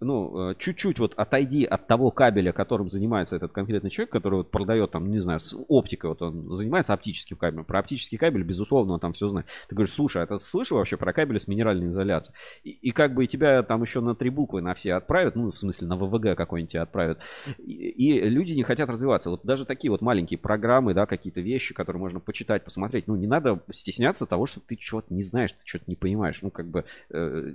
ну, 0.00 0.50
э, 0.50 0.54
чуть-чуть 0.58 0.98
вот 0.98 1.14
отойди 1.16 1.64
от 1.64 1.86
того 1.86 2.10
кабеля, 2.10 2.52
которым 2.52 2.88
занимается 2.88 3.36
этот 3.36 3.52
конкретный 3.52 3.90
человек, 3.90 4.12
который 4.12 4.36
вот 4.36 4.50
продает 4.50 4.92
там, 4.92 5.10
не 5.10 5.20
знаю, 5.20 5.40
с 5.40 5.56
оптикой, 5.68 6.10
вот 6.10 6.22
он 6.22 6.54
занимается 6.54 6.92
оптическим 6.92 7.36
кабелем. 7.36 7.64
Про 7.64 7.80
оптический 7.80 8.18
кабель, 8.18 8.42
безусловно, 8.42 8.94
он 8.94 9.00
там 9.00 9.12
все 9.12 9.28
знает. 9.28 9.46
Ты 9.68 9.74
говоришь, 9.74 9.94
слушай, 9.94 10.22
это 10.22 10.36
слышал 10.44 10.78
вообще 10.78 10.96
про 10.96 11.12
кабели 11.12 11.38
с 11.38 11.48
минеральной 11.48 11.88
изоляцией. 11.88 12.36
И, 12.62 12.70
и 12.70 12.90
как 12.90 13.14
бы 13.14 13.24
и 13.24 13.28
тебя 13.28 13.62
там 13.62 13.82
еще 13.82 14.00
на 14.00 14.14
три 14.14 14.30
буквы 14.30 14.60
на 14.60 14.74
все 14.74 14.94
отправят, 14.94 15.36
ну, 15.36 15.50
в 15.50 15.56
смысле, 15.56 15.88
на 15.88 15.96
ВВГ 15.96 16.36
какой-нибудь 16.36 16.76
отправят. 16.76 17.20
И, 17.58 17.72
и 17.72 18.28
люди 18.28 18.52
не 18.52 18.62
хотят 18.62 18.88
развиваться. 18.88 19.30
Вот 19.30 19.40
даже 19.44 19.66
такие 19.66 19.90
вот 19.90 20.00
маленькие 20.00 20.38
программы, 20.38 20.94
да, 20.94 21.06
какие-то 21.06 21.40
вещи, 21.40 21.74
которые 21.74 22.00
можно 22.00 22.20
почитать, 22.20 22.64
посмотреть. 22.64 23.06
Ну, 23.06 23.16
не 23.16 23.26
надо 23.26 23.60
стесняться 23.70 24.26
того, 24.26 24.46
что 24.46 24.60
ты 24.60 24.76
что-то 24.80 25.12
не 25.12 25.22
знаешь, 25.22 25.52
ты 25.52 25.58
что-то 25.64 25.84
не 25.88 25.96
понимаешь. 25.96 26.40
Ну, 26.42 26.50
как 26.50 26.66
бы... 26.66 26.84
Э, 27.10 27.52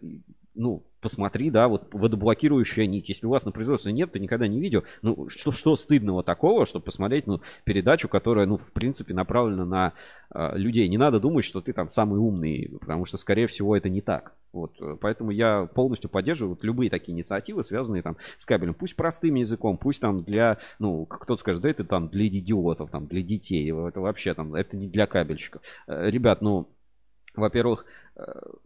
ну, 0.55 0.83
посмотри, 1.01 1.49
да, 1.49 1.67
вот 1.67 1.93
водоблокирующая 1.93 2.85
нить. 2.85 3.09
Если 3.09 3.25
у 3.25 3.29
вас 3.29 3.45
на 3.45 3.51
производстве 3.51 3.93
нет, 3.93 4.11
ты 4.11 4.19
никогда 4.19 4.47
не 4.47 4.59
видел. 4.59 4.83
Ну, 5.01 5.29
что, 5.29 5.51
что 5.51 5.75
стыдного 5.75 6.23
такого, 6.23 6.65
чтобы 6.65 6.85
посмотреть, 6.85 7.27
ну, 7.27 7.41
передачу, 7.63 8.09
которая, 8.09 8.45
ну, 8.45 8.57
в 8.57 8.71
принципе, 8.71 9.13
направлена 9.13 9.65
на 9.65 9.93
э, 10.33 10.57
людей. 10.57 10.87
Не 10.87 10.97
надо 10.97 11.19
думать, 11.19 11.45
что 11.45 11.61
ты 11.61 11.73
там 11.73 11.89
самый 11.89 12.19
умный, 12.19 12.77
потому 12.79 13.05
что, 13.05 13.17
скорее 13.17 13.47
всего, 13.47 13.75
это 13.75 13.89
не 13.89 14.01
так. 14.01 14.33
Вот, 14.51 14.75
э, 14.81 14.97
поэтому 14.99 15.31
я 15.31 15.65
полностью 15.65 16.09
поддерживаю 16.09 16.55
вот 16.55 16.63
любые 16.63 16.89
такие 16.89 17.15
инициативы, 17.15 17.63
связанные 17.63 18.01
там 18.01 18.17
с 18.37 18.45
кабелем. 18.45 18.73
Пусть 18.73 18.95
простым 18.95 19.35
языком, 19.35 19.77
пусть 19.77 20.01
там 20.01 20.23
для, 20.23 20.57
ну, 20.79 21.05
кто-то 21.05 21.39
скажет, 21.39 21.61
да 21.61 21.69
это 21.69 21.83
там 21.83 22.09
для 22.09 22.27
идиотов, 22.27 22.89
там, 22.89 23.07
для 23.07 23.21
детей. 23.21 23.71
Это 23.71 24.01
вообще 24.01 24.33
там, 24.33 24.55
это 24.55 24.75
не 24.75 24.87
для 24.87 25.07
кабельщиков. 25.07 25.61
Э, 25.87 26.09
ребят, 26.09 26.41
ну, 26.41 26.67
во-первых, 27.39 27.85
э, 28.15 28.23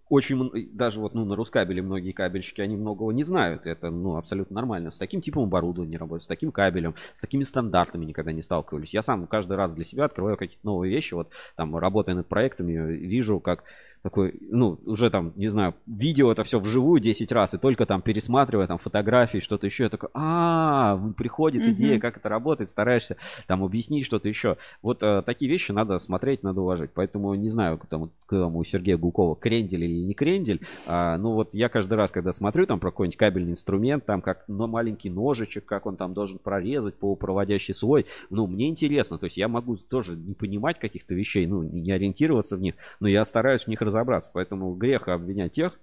очень 0.10 0.52
даже 0.74 1.00
вот 1.00 1.14
ну, 1.14 1.26
на 1.26 1.36
Рускабеле 1.36 1.82
многие 1.82 2.12
кабельщики, 2.12 2.62
они 2.62 2.76
многого 2.76 3.12
не 3.14 3.24
знают. 3.24 3.66
Это 3.66 3.90
ну, 3.90 4.18
абсолютно 4.18 4.56
нормально. 4.56 4.92
С 4.92 4.98
таким 4.98 5.22
типом 5.22 5.44
оборудования 5.44 5.98
работать, 5.98 6.26
с 6.26 6.28
таким 6.28 6.52
кабелем, 6.52 6.96
с 7.14 7.22
такими 7.22 7.44
стандартами 7.44 8.06
никогда 8.06 8.32
не 8.32 8.42
сталкивались. 8.42 8.94
Я 8.94 9.02
сам 9.02 9.28
каждый 9.28 9.58
раз 9.58 9.74
для 9.74 9.86
себя 9.86 10.06
открываю 10.06 10.38
какие-то 10.38 10.66
новые 10.66 10.94
вещи. 10.94 11.14
Вот 11.14 11.30
там 11.56 11.78
работая 11.78 12.16
над 12.16 12.28
проектами, 12.28 12.74
вижу, 12.94 13.40
как 13.40 13.64
такой, 14.04 14.36
ну, 14.42 14.78
уже 14.86 15.10
там, 15.10 15.32
не 15.38 15.48
знаю, 15.48 15.76
видео 15.88 16.32
это 16.32 16.44
все 16.44 16.60
вживую 16.60 17.00
10 17.00 17.32
раз, 17.32 17.54
и 17.54 17.58
только 17.58 17.86
там 17.86 18.02
пересматривая 18.02 18.68
там 18.68 18.78
фотографии, 18.78 19.38
что-то 19.38 19.66
еще, 19.66 19.84
я 19.84 19.90
такой, 19.90 20.10
а, 20.14 21.00
приходит 21.18 21.64
идея, 21.70 22.00
как 22.00 22.18
это 22.18 22.28
работает, 22.28 22.70
стараешься 22.70 23.16
там 23.48 23.64
объяснить 23.64 24.06
что-то 24.06 24.28
еще. 24.28 24.58
Вот 24.82 25.02
э, 25.04 25.24
такие 25.26 25.50
вещи 25.50 25.72
надо 25.72 25.98
смотреть, 26.00 26.44
надо 26.44 26.60
уважать. 26.60 26.92
Поэтому 26.94 27.34
не 27.36 27.48
знаю, 27.48 27.80
там, 27.90 28.12
там 28.28 28.56
у 28.58 28.64
Сергея 28.66 28.98
Гулкова 28.98 29.38
крендель 29.38 29.86
или 29.86 30.04
не 30.04 30.14
крендель, 30.14 30.60
а, 30.86 31.18
ну 31.18 31.32
вот 31.32 31.54
я 31.54 31.70
каждый 31.70 31.94
раз, 31.94 32.12
когда 32.12 32.34
смотрю 32.34 32.66
там 32.66 32.82
про 32.82 32.92
какой-нибудь 32.92 33.18
кабельный 33.18 33.52
инструмент, 33.52 34.06
там 34.06 34.22
как 34.22 34.44
ну, 34.50 34.68
маленький 34.68 35.10
ножичек, 35.10 35.64
как 35.66 35.86
он 35.86 35.96
там 35.96 36.14
должен 36.14 36.40
прорезать 36.40 36.96
полупроводящий 36.96 37.74
слой, 37.74 38.06
ну, 38.30 38.48
мне 38.48 38.68
интересно, 38.68 39.18
то 39.18 39.26
есть 39.26 39.38
я 39.38 39.48
могу 39.48 39.78
тоже 39.78 40.18
не 40.18 40.34
понимать 40.34 40.78
каких-то 40.78 41.16
вещей, 41.16 41.48
ну, 41.48 41.64
не 41.64 41.94
ориентироваться 41.94 42.58
в 42.58 42.60
них, 42.60 42.76
но 43.00 43.08
я 43.08 43.24
стараюсь 43.24 43.64
в 43.64 43.68
них 43.68 43.80
разобраться. 43.80 43.93
Поэтому 44.34 44.74
грех 44.76 45.08
обвинять 45.08 45.54
тех, 45.54 45.80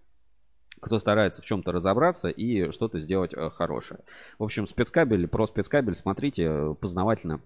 кто 0.81 0.99
старается 0.99 1.43
в 1.43 1.45
чем-то 1.45 1.73
разобраться 1.73 2.29
и 2.29 2.71
что-то 2.71 3.01
сделать 3.01 3.35
э, 3.35 3.51
хорошее. 3.51 4.01
В 4.39 4.45
общем, 4.45 4.67
спецкабель, 4.67 5.29
про 5.29 5.47
спецкабель 5.47 5.95
смотрите, 5.95 6.45
э, 6.45 6.75
познавательно 6.81 7.41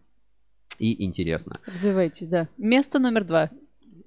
и 0.79 1.05
интересно. 1.05 1.59
Развивайтесь, 1.67 2.29
да. 2.29 2.49
Место 2.57 2.99
номер 2.99 3.25
два. 3.25 3.51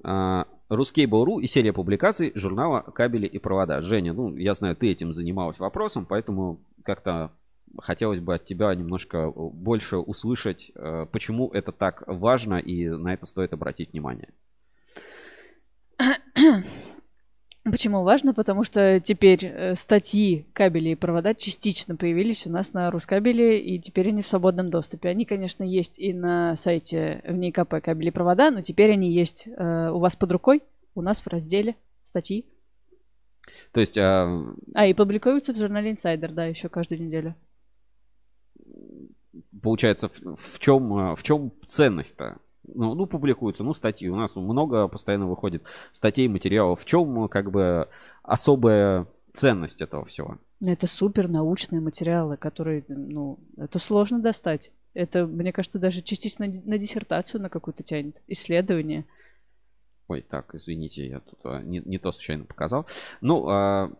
А, 0.03 0.47
Ruskable.ru 0.69 1.41
и 1.41 1.47
серия 1.47 1.73
публикаций 1.73 2.31
журнала 2.35 2.81
«Кабели 2.81 3.27
и 3.27 3.39
провода». 3.39 3.81
Женя, 3.81 4.13
ну, 4.13 4.35
я 4.35 4.53
знаю, 4.53 4.75
ты 4.75 4.91
этим 4.91 5.13
занималась 5.13 5.59
вопросом, 5.59 6.05
поэтому 6.05 6.59
как-то 6.83 7.31
хотелось 7.79 8.19
бы 8.19 8.35
от 8.35 8.45
тебя 8.45 8.73
немножко 8.73 9.29
больше 9.29 9.97
услышать, 9.97 10.71
э, 10.75 11.05
почему 11.11 11.49
это 11.49 11.71
так 11.71 12.03
важно 12.07 12.55
и 12.55 12.89
на 12.89 13.13
это 13.13 13.25
стоит 13.25 13.53
обратить 13.53 13.91
внимание. 13.91 14.29
Почему 17.63 18.03
важно? 18.03 18.33
Потому 18.33 18.63
что 18.63 18.99
теперь 18.99 19.45
э, 19.45 19.75
статьи 19.75 20.47
кабели 20.53 20.89
и 20.89 20.95
провода 20.95 21.33
частично 21.33 21.95
появились 21.95 22.47
у 22.47 22.49
нас 22.49 22.73
на 22.73 22.89
Рускабеле, 22.91 23.59
и 23.59 23.79
теперь 23.79 24.09
они 24.09 24.21
в 24.21 24.27
свободном 24.27 24.69
доступе. 24.69 25.09
Они, 25.09 25.25
конечно, 25.25 25.63
есть 25.63 25.99
и 25.99 26.13
на 26.13 26.55
сайте 26.55 27.21
в 27.27 27.33
НИКП 27.33 27.81
кабели 27.83 28.07
и 28.07 28.11
провода, 28.11 28.51
но 28.51 28.61
теперь 28.61 28.91
они 28.91 29.11
есть 29.11 29.47
э, 29.47 29.89
у 29.89 29.99
вас 29.99 30.15
под 30.15 30.31
рукой, 30.31 30.63
у 30.95 31.01
нас 31.01 31.19
в 31.19 31.27
разделе 31.27 31.75
статьи. 32.05 32.45
То 33.71 33.79
есть... 33.79 33.97
А, 33.97 34.27
а 34.73 34.85
и 34.85 34.93
публикуются 34.93 35.53
в 35.53 35.57
журнале 35.57 35.91
Insider, 35.91 36.31
да, 36.31 36.45
еще 36.45 36.69
каждую 36.69 37.01
неделю. 37.01 37.35
Получается, 39.61 40.09
в, 40.09 40.35
в 40.35 40.59
чем, 40.59 41.15
в 41.15 41.23
чем 41.23 41.51
ценность-то? 41.67 42.37
Ну, 42.67 42.93
ну, 42.95 43.05
публикуются, 43.07 43.63
ну, 43.63 43.73
статьи. 43.73 44.09
У 44.09 44.15
нас 44.15 44.35
много 44.35 44.87
постоянно 44.87 45.27
выходит 45.27 45.63
статей, 45.91 46.27
материалов. 46.27 46.81
В 46.81 46.85
чем, 46.85 47.27
как 47.29 47.51
бы, 47.51 47.89
особая 48.23 49.07
ценность 49.33 49.81
этого 49.81 50.05
всего? 50.05 50.37
Это 50.61 50.87
супер 50.87 51.29
научные 51.29 51.81
материалы, 51.81 52.37
которые, 52.37 52.83
ну, 52.87 53.39
это 53.57 53.79
сложно 53.79 54.19
достать. 54.19 54.71
Это, 54.93 55.27
мне 55.27 55.53
кажется, 55.53 55.77
даже 55.77 56.01
частично 56.01 56.47
на 56.47 56.77
диссертацию 56.77 57.41
на 57.41 57.49
какую-то 57.49 57.83
тянет. 57.83 58.21
Исследование. 58.27 59.05
Ой, 60.07 60.25
так, 60.27 60.55
извините, 60.55 61.07
я 61.07 61.19
тут 61.19 61.39
а, 61.43 61.61
не, 61.61 61.79
не 61.85 61.99
то 61.99 62.11
случайно 62.11 62.45
показал. 62.45 62.87
Ну, 63.21 63.47
а, 63.47 63.91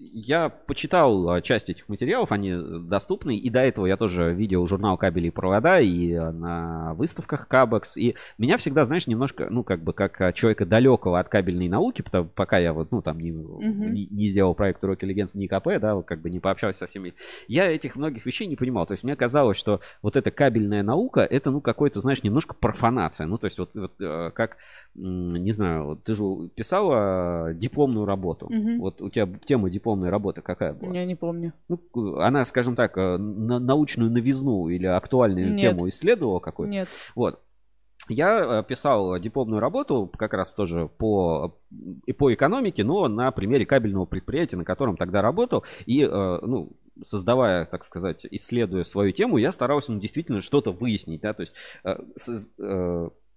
я 0.00 0.48
почитал 0.48 1.28
а, 1.28 1.42
часть 1.42 1.68
этих 1.68 1.88
материалов, 1.88 2.32
они 2.32 2.56
доступны. 2.88 3.36
И 3.36 3.50
до 3.50 3.60
этого 3.60 3.86
я 3.86 3.96
тоже 3.96 4.32
видел 4.32 4.66
журнал 4.66 4.96
«Кабели 4.96 5.28
и 5.28 5.30
провода» 5.30 5.78
и 5.78 6.12
а, 6.14 6.32
на 6.32 6.94
выставках 6.94 7.46
Кабекс. 7.46 7.96
И 7.96 8.16
меня 8.38 8.56
всегда, 8.56 8.84
знаешь, 8.84 9.06
немножко, 9.06 9.48
ну, 9.50 9.62
как 9.62 9.84
бы, 9.84 9.92
как 9.92 10.20
а, 10.20 10.32
человека 10.32 10.64
далекого 10.64 11.20
от 11.20 11.28
кабельной 11.28 11.68
науки, 11.68 12.00
потому, 12.00 12.28
пока 12.34 12.58
я 12.58 12.72
вот, 12.72 12.90
ну, 12.92 13.02
там, 13.02 13.20
не, 13.20 13.30
uh-huh. 13.30 13.90
не, 13.90 14.06
не 14.06 14.28
сделал 14.28 14.54
проект 14.54 14.82
«Уроки 14.82 15.04
легенд» 15.04 15.32
в 15.32 15.34
НИКП, 15.34 15.78
да, 15.80 16.00
как 16.02 16.22
бы 16.22 16.30
не 16.30 16.40
пообщался 16.40 16.80
со 16.80 16.86
всеми. 16.86 17.14
Я 17.46 17.70
этих 17.70 17.94
многих 17.94 18.24
вещей 18.24 18.46
не 18.46 18.56
понимал. 18.56 18.86
То 18.86 18.92
есть 18.92 19.04
мне 19.04 19.16
казалось, 19.16 19.58
что 19.58 19.80
вот 20.00 20.16
эта 20.16 20.30
кабельная 20.30 20.82
наука, 20.82 21.20
это, 21.20 21.50
ну, 21.50 21.60
какой-то, 21.60 22.00
знаешь, 22.00 22.22
немножко 22.22 22.54
профанация. 22.54 23.26
Ну, 23.26 23.36
то 23.36 23.44
есть 23.46 23.58
вот, 23.58 23.74
вот 23.74 23.92
как, 23.98 24.56
не 24.94 25.52
знаю, 25.52 26.00
ты 26.02 26.14
же 26.14 26.24
писала 26.54 27.52
дипломную 27.52 28.06
работу. 28.06 28.46
Uh-huh. 28.46 28.78
Вот 28.78 29.02
у 29.02 29.10
тебя 29.10 29.28
тема 29.44 29.68
дипломной 29.68 29.89
дипломная 29.90 30.10
работа 30.10 30.42
какая 30.42 30.72
была? 30.72 30.92
Я 30.94 31.04
не 31.04 31.16
помню. 31.16 31.52
Ну, 31.68 32.16
она, 32.18 32.44
скажем 32.44 32.76
так, 32.76 32.96
э, 32.96 33.16
на 33.16 33.58
научную 33.58 34.10
новизну 34.10 34.68
или 34.68 34.86
актуальную 34.86 35.52
Нет. 35.54 35.60
тему 35.60 35.88
исследовала 35.88 36.38
какой-то? 36.38 36.70
Нет. 36.70 36.88
Вот. 37.14 37.40
Я 38.08 38.60
э, 38.60 38.64
писал 38.64 39.18
дипломную 39.18 39.60
работу 39.60 40.10
как 40.16 40.34
раз 40.34 40.54
тоже 40.54 40.88
по, 40.88 41.58
и 42.06 42.12
по 42.12 42.32
экономике, 42.32 42.84
но 42.84 43.08
на 43.08 43.30
примере 43.30 43.66
кабельного 43.66 44.06
предприятия, 44.06 44.56
на 44.56 44.64
котором 44.64 44.96
тогда 44.96 45.22
работал. 45.22 45.64
И, 45.86 46.02
э, 46.02 46.38
ну, 46.42 46.72
создавая, 47.02 47.66
так 47.66 47.84
сказать, 47.84 48.26
исследуя 48.30 48.84
свою 48.84 49.12
тему, 49.12 49.38
я 49.38 49.52
старался 49.52 49.92
ну, 49.92 50.00
действительно 50.00 50.40
что-то 50.40 50.72
выяснить. 50.72 51.22
Да? 51.22 51.34
То 51.34 51.42
есть 51.42 51.54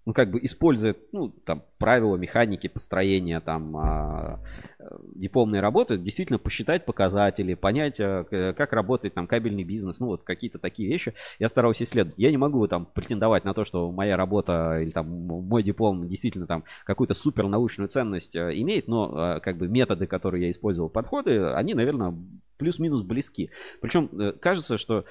ну, 0.06 0.14
как 0.14 0.32
бы 0.32 0.40
использует, 0.44 0.98
ну, 1.12 1.30
там, 1.30 1.64
правила 1.78 2.16
механики 2.18 2.68
построения, 2.68 3.40
там, 3.40 3.78
а, 3.78 4.40
э, 4.80 4.86
дипломной 5.16 5.60
работы, 5.60 5.98
действительно 5.98 6.40
посчитать 6.40 6.86
показатели, 6.86 7.54
понять, 7.54 8.00
а, 8.00 8.24
как 8.54 8.74
работает 8.74 9.14
там 9.14 9.28
кабельный 9.28 9.64
бизнес, 9.64 10.00
ну, 10.00 10.08
вот 10.08 10.24
какие-то 10.24 10.60
такие 10.60 10.90
вещи 10.90 11.14
я 11.40 11.48
старался 11.48 11.84
исследовать. 11.84 12.18
Я 12.18 12.32
не 12.32 12.38
могу 12.38 12.68
там 12.68 12.86
претендовать 12.86 13.46
на 13.46 13.54
то, 13.54 13.64
что 13.64 13.92
моя 13.92 14.18
работа 14.18 14.80
или 14.82 14.92
там 14.92 15.08
мой 15.08 15.64
диплом 15.64 16.08
действительно 16.08 16.48
там 16.48 16.64
какую-то 16.86 17.14
супер 17.14 17.48
научную 17.48 17.88
ценность 17.88 18.36
имеет, 18.36 18.88
но 18.88 19.40
как 19.42 19.58
бы 19.58 19.68
методы, 19.68 20.08
которые 20.08 20.46
я 20.46 20.52
использовал, 20.52 20.90
подходы, 20.90 21.46
они, 21.54 21.74
наверное, 21.74 22.14
плюс-минус 22.58 23.04
близки. 23.04 23.50
Причем 23.82 24.10
э, 24.14 24.32
кажется, 24.34 24.78
что 24.78 25.06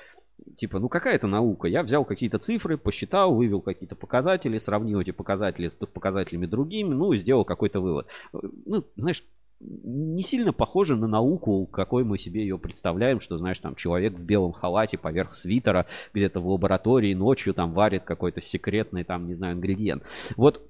типа, 0.57 0.79
ну 0.79 0.89
какая 0.89 1.15
это 1.15 1.27
наука? 1.27 1.69
Я 1.69 1.83
взял 1.83 2.05
какие-то 2.05 2.39
цифры, 2.39 2.77
посчитал, 2.77 3.35
вывел 3.35 3.61
какие-то 3.61 3.97
показатели, 3.97 4.59
сравнил 4.59 5.01
эти 5.01 5.11
показатели 5.11 5.69
с 5.69 5.75
показателями 5.75 6.47
другими, 6.47 6.95
ну 6.95 7.13
и 7.13 7.19
сделал 7.19 7.45
какой-то 7.45 7.81
вывод. 7.81 8.07
Ну, 8.33 8.85
знаешь, 8.97 9.25
не 9.61 10.23
сильно 10.23 10.53
похоже 10.53 10.97
на 10.97 11.07
науку, 11.07 11.67
какой 11.67 12.05
мы 12.05 12.19
себе 12.19 12.43
ее 12.43 12.59
представляем, 12.59 13.21
что, 13.21 13.39
знаешь, 13.39 13.59
там 13.59 13.75
человек 13.75 14.15
в 14.15 14.25
белом 14.25 14.53
халате 14.53 14.99
поверх 14.99 15.35
свитера 15.35 15.87
где-то 16.13 16.41
в 16.41 16.49
лаборатории 16.49 17.15
ночью 17.15 17.55
там 17.55 17.73
варит 17.73 18.03
какой-то 18.05 18.41
секретный 18.41 19.05
там, 19.05 19.27
не 19.27 19.35
знаю, 19.35 19.55
ингредиент. 19.55 20.03
Вот 20.37 20.63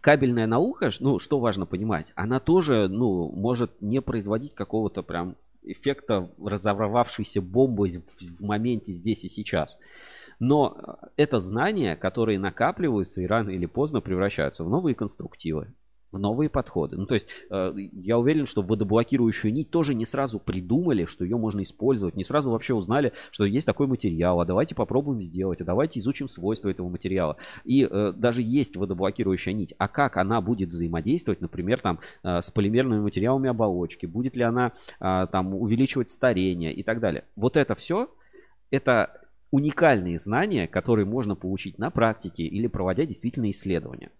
кабельная 0.00 0.46
наука, 0.46 0.90
ну, 1.00 1.18
что 1.18 1.40
важно 1.40 1.66
понимать, 1.66 2.12
она 2.14 2.40
тоже, 2.40 2.88
ну, 2.88 3.30
может 3.30 3.80
не 3.80 4.00
производить 4.00 4.54
какого-то 4.54 5.02
прям 5.02 5.36
эффекта 5.62 6.30
разорвавшейся 6.42 7.40
бомбы 7.40 7.88
в, 7.88 8.42
моменте 8.42 8.92
здесь 8.92 9.24
и 9.24 9.28
сейчас. 9.28 9.76
Но 10.38 10.76
э, 10.76 11.06
это 11.16 11.38
знания, 11.38 11.96
которые 11.96 12.38
накапливаются 12.38 13.20
и 13.20 13.26
рано 13.26 13.50
или 13.50 13.66
поздно 13.66 14.00
превращаются 14.00 14.64
в 14.64 14.68
новые 14.68 14.94
конструктивы, 14.94 15.72
в 16.12 16.18
новые 16.18 16.48
подходы. 16.50 16.96
Ну, 16.96 17.06
то 17.06 17.14
есть 17.14 17.26
э, 17.50 17.74
я 17.92 18.18
уверен, 18.18 18.46
что 18.46 18.62
водоблокирующую 18.62 19.52
нить 19.52 19.70
тоже 19.70 19.94
не 19.94 20.04
сразу 20.04 20.38
придумали, 20.38 21.06
что 21.06 21.24
ее 21.24 21.36
можно 21.36 21.62
использовать, 21.62 22.14
не 22.14 22.24
сразу 22.24 22.50
вообще 22.50 22.74
узнали, 22.74 23.12
что 23.30 23.44
есть 23.44 23.66
такой 23.66 23.86
материал, 23.86 24.40
а 24.40 24.44
давайте 24.44 24.74
попробуем 24.74 25.22
сделать, 25.22 25.60
а 25.60 25.64
давайте 25.64 26.00
изучим 26.00 26.28
свойства 26.28 26.68
этого 26.68 26.88
материала. 26.88 27.36
И 27.64 27.88
э, 27.90 28.12
даже 28.14 28.42
есть 28.42 28.76
водоблокирующая 28.76 29.54
нить, 29.54 29.74
а 29.78 29.88
как 29.88 30.16
она 30.18 30.40
будет 30.40 30.68
взаимодействовать, 30.68 31.40
например, 31.40 31.80
там 31.80 31.98
э, 32.22 32.40
с 32.42 32.50
полимерными 32.50 33.00
материалами 33.00 33.48
оболочки, 33.48 34.06
будет 34.06 34.36
ли 34.36 34.42
она 34.42 34.72
э, 35.00 35.26
там 35.32 35.54
увеличивать 35.54 36.10
старение 36.10 36.72
и 36.72 36.82
так 36.82 37.00
далее. 37.00 37.24
Вот 37.36 37.56
это 37.56 37.74
все, 37.74 38.10
это 38.70 39.22
уникальные 39.50 40.18
знания, 40.18 40.66
которые 40.66 41.06
можно 41.06 41.36
получить 41.36 41.78
на 41.78 41.90
практике 41.90 42.42
или 42.42 42.66
проводя 42.66 43.04
действительно 43.04 43.50
исследования. 43.50 44.10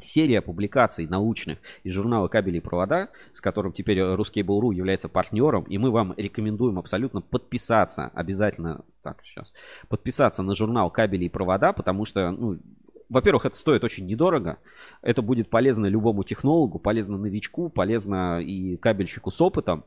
Серия 0.00 0.42
публикаций 0.42 1.06
научных 1.06 1.58
из 1.84 1.92
журнала 1.92 2.28
«Кабели 2.28 2.58
и 2.58 2.60
провода», 2.60 3.08
с 3.32 3.40
которым 3.40 3.72
теперь 3.72 3.98
Ruskable.ru 3.98 4.74
является 4.74 5.08
партнером, 5.08 5.64
и 5.64 5.78
мы 5.78 5.90
вам 5.90 6.14
рекомендуем 6.16 6.78
абсолютно 6.78 7.20
подписаться, 7.20 8.10
обязательно, 8.14 8.84
так, 9.02 9.22
сейчас, 9.24 9.52
подписаться 9.88 10.42
на 10.42 10.54
журнал 10.54 10.90
«Кабели 10.90 11.24
и 11.24 11.28
провода», 11.28 11.72
потому 11.72 12.04
что, 12.04 12.30
ну, 12.30 12.58
во-первых, 13.08 13.46
это 13.46 13.56
стоит 13.56 13.84
очень 13.84 14.06
недорого. 14.06 14.58
Это 15.00 15.22
будет 15.22 15.48
полезно 15.48 15.86
любому 15.86 16.24
технологу, 16.24 16.78
полезно 16.78 17.16
новичку, 17.16 17.68
полезно 17.68 18.40
и 18.40 18.76
кабельщику 18.76 19.30
с 19.30 19.40
опытом. 19.40 19.84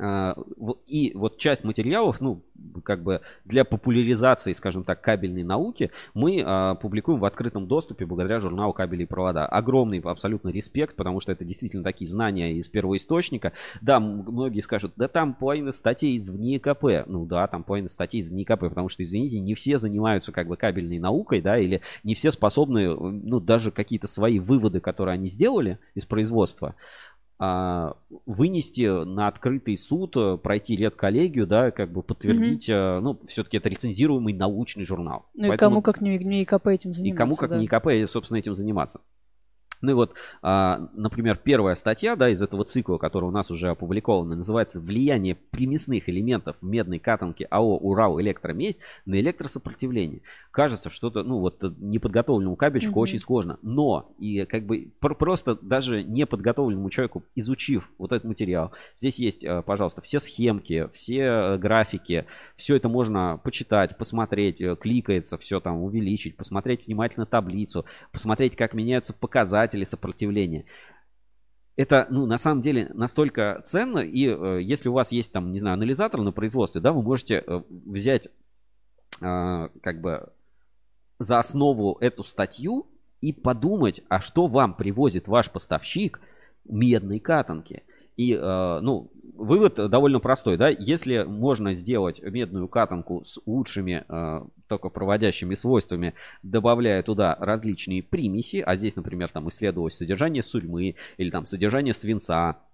А, 0.00 0.34
и 0.86 1.12
вот 1.14 1.38
часть 1.38 1.64
материалов, 1.64 2.20
ну, 2.20 2.42
как 2.84 3.02
бы 3.02 3.20
для 3.44 3.64
популяризации, 3.64 4.52
скажем 4.52 4.84
так, 4.84 5.00
кабельной 5.02 5.42
науки 5.42 5.90
мы 6.14 6.42
а, 6.44 6.74
публикуем 6.76 7.18
в 7.18 7.24
открытом 7.24 7.66
доступе 7.66 8.06
благодаря 8.06 8.40
журналу 8.40 8.72
«Кабели 8.72 9.02
и 9.02 9.06
провода». 9.06 9.46
Огромный 9.46 10.00
абсолютно 10.00 10.48
респект, 10.48 10.96
потому 10.96 11.20
что 11.20 11.32
это 11.32 11.44
действительно 11.44 11.82
такие 11.82 12.08
знания 12.08 12.54
из 12.54 12.68
первого 12.68 12.96
источника. 12.96 13.52
Да, 13.80 14.00
многие 14.00 14.60
скажут, 14.60 14.92
да 14.96 15.08
там 15.08 15.34
половина 15.34 15.72
статей 15.72 16.14
из 16.14 16.30
ВНИКП. 16.30 17.06
Ну 17.06 17.26
да, 17.26 17.46
там 17.46 17.62
половина 17.62 17.88
статей 17.88 18.20
из 18.20 18.30
ВНИКП, 18.30 18.60
потому 18.60 18.88
что, 18.88 19.02
извините, 19.02 19.40
не 19.40 19.54
все 19.54 19.78
занимаются 19.78 20.32
как 20.32 20.48
бы 20.48 20.56
кабельной 20.56 20.98
наукой, 20.98 21.40
да, 21.40 21.58
или 21.58 21.82
не 22.02 22.14
все 22.14 22.30
способны, 22.30 22.94
ну, 22.94 23.40
даже 23.40 23.70
какие-то 23.70 24.06
свои 24.06 24.38
выводы, 24.38 24.80
которые 24.80 25.14
они 25.14 25.28
сделали 25.28 25.78
из 25.94 26.06
производства, 26.06 26.74
вынести 28.26 29.04
на 29.04 29.26
открытый 29.26 29.76
суд, 29.76 30.16
э, 30.16 30.36
пройти 30.36 30.76
редколлегию, 30.76 31.46
да, 31.46 31.70
как 31.70 31.90
бы 31.90 32.02
подтвердить, 32.02 32.68
mm-hmm. 32.68 33.00
ну, 33.00 33.18
все-таки 33.26 33.56
это 33.56 33.68
рецензируемый 33.68 34.32
научный 34.32 34.84
журнал. 34.84 35.26
Ну 35.34 35.48
Поэтому... 35.48 35.54
и 35.54 35.58
кому 35.58 35.82
как 35.82 36.00
не, 36.00 36.18
не 36.18 36.44
ИКП 36.44 36.68
этим 36.68 36.92
заниматься. 36.92 37.14
И 37.14 37.16
кому 37.16 37.34
как 37.34 37.50
да. 37.50 37.58
не 37.58 37.66
ИКП, 37.66 38.10
собственно, 38.10 38.38
этим 38.38 38.54
заниматься. 38.54 39.00
Ну 39.82 39.90
и 39.90 39.94
вот, 39.94 40.14
а, 40.42 40.88
например, 40.94 41.36
первая 41.36 41.74
статья 41.74 42.16
да, 42.16 42.30
из 42.30 42.40
этого 42.40 42.64
цикла, 42.64 42.98
которая 42.98 43.28
у 43.28 43.34
нас 43.34 43.50
уже 43.50 43.68
опубликована, 43.68 44.36
называется 44.36 44.80
«Влияние 44.80 45.34
примесных 45.34 46.08
элементов 46.08 46.56
в 46.60 46.64
медной 46.64 46.98
катанке 46.98 47.46
АО 47.50 47.76
«Урал 47.76 48.20
Электромедь 48.20 48.78
на 49.04 49.20
электросопротивление». 49.20 50.22
Кажется, 50.52 50.88
что-то, 50.88 51.24
ну 51.24 51.38
вот, 51.40 51.62
неподготовленному 51.78 52.56
кабельщику 52.56 53.00
mm-hmm. 53.00 53.02
очень 53.02 53.18
сложно. 53.18 53.58
Но, 53.62 54.14
и 54.18 54.44
как 54.44 54.66
бы 54.66 54.92
просто 55.00 55.56
даже 55.60 56.04
неподготовленному 56.04 56.88
человеку, 56.90 57.24
изучив 57.34 57.90
вот 57.98 58.12
этот 58.12 58.24
материал, 58.24 58.72
здесь 58.96 59.18
есть, 59.18 59.44
э, 59.44 59.62
пожалуйста, 59.62 60.00
все 60.02 60.20
схемки, 60.20 60.88
все 60.92 61.18
э, 61.18 61.58
графики, 61.58 62.26
все 62.56 62.76
это 62.76 62.88
можно 62.88 63.40
почитать, 63.42 63.96
посмотреть, 63.96 64.60
э, 64.60 64.76
кликается, 64.76 65.38
все 65.38 65.58
там 65.58 65.82
увеличить, 65.82 66.36
посмотреть 66.36 66.86
внимательно 66.86 67.26
таблицу, 67.26 67.84
посмотреть, 68.12 68.54
как 68.54 68.74
меняются 68.74 69.12
показатели, 69.12 69.71
показатели 69.72 69.84
сопротивления. 69.84 70.64
Это, 71.76 72.06
ну, 72.10 72.26
на 72.26 72.38
самом 72.38 72.60
деле 72.60 72.90
настолько 72.94 73.62
ценно, 73.64 74.00
и 74.00 74.26
э, 74.26 74.60
если 74.62 74.90
у 74.90 74.92
вас 74.92 75.10
есть 75.10 75.32
там, 75.32 75.52
не 75.52 75.58
знаю, 75.58 75.74
анализатор 75.74 76.20
на 76.20 76.32
производстве, 76.32 76.80
да, 76.80 76.92
вы 76.92 77.02
можете 77.02 77.42
э, 77.46 77.62
взять 77.68 78.26
э, 78.26 79.68
как 79.82 80.00
бы 80.00 80.32
за 81.18 81.38
основу 81.38 81.96
эту 82.00 82.24
статью 82.24 82.86
и 83.22 83.32
подумать, 83.32 84.02
а 84.08 84.20
что 84.20 84.46
вам 84.48 84.74
привозит 84.74 85.28
ваш 85.28 85.50
поставщик 85.50 86.20
медной 86.64 87.20
катанки. 87.20 87.82
И, 88.16 88.34
э, 88.34 88.80
ну, 88.82 89.10
вывод 89.34 89.74
довольно 89.74 90.20
простой, 90.20 90.56
да, 90.56 90.68
если 90.68 91.22
можно 91.22 91.72
сделать 91.72 92.22
медную 92.22 92.68
катанку 92.68 93.24
с 93.24 93.40
лучшими 93.46 94.04
э, 94.08 94.44
токопроводящими 94.68 95.54
свойствами, 95.54 96.14
добавляя 96.42 97.02
туда 97.02 97.36
различные 97.40 98.02
примеси, 98.02 98.62
а 98.64 98.76
здесь, 98.76 98.96
например, 98.96 99.30
там 99.30 99.48
исследовалось 99.48 99.94
содержание 99.94 100.42
сурьмы 100.42 100.96
или 101.16 101.30
там 101.30 101.46
содержание 101.46 101.94
свинца, 101.94 102.50
э, 102.50 102.71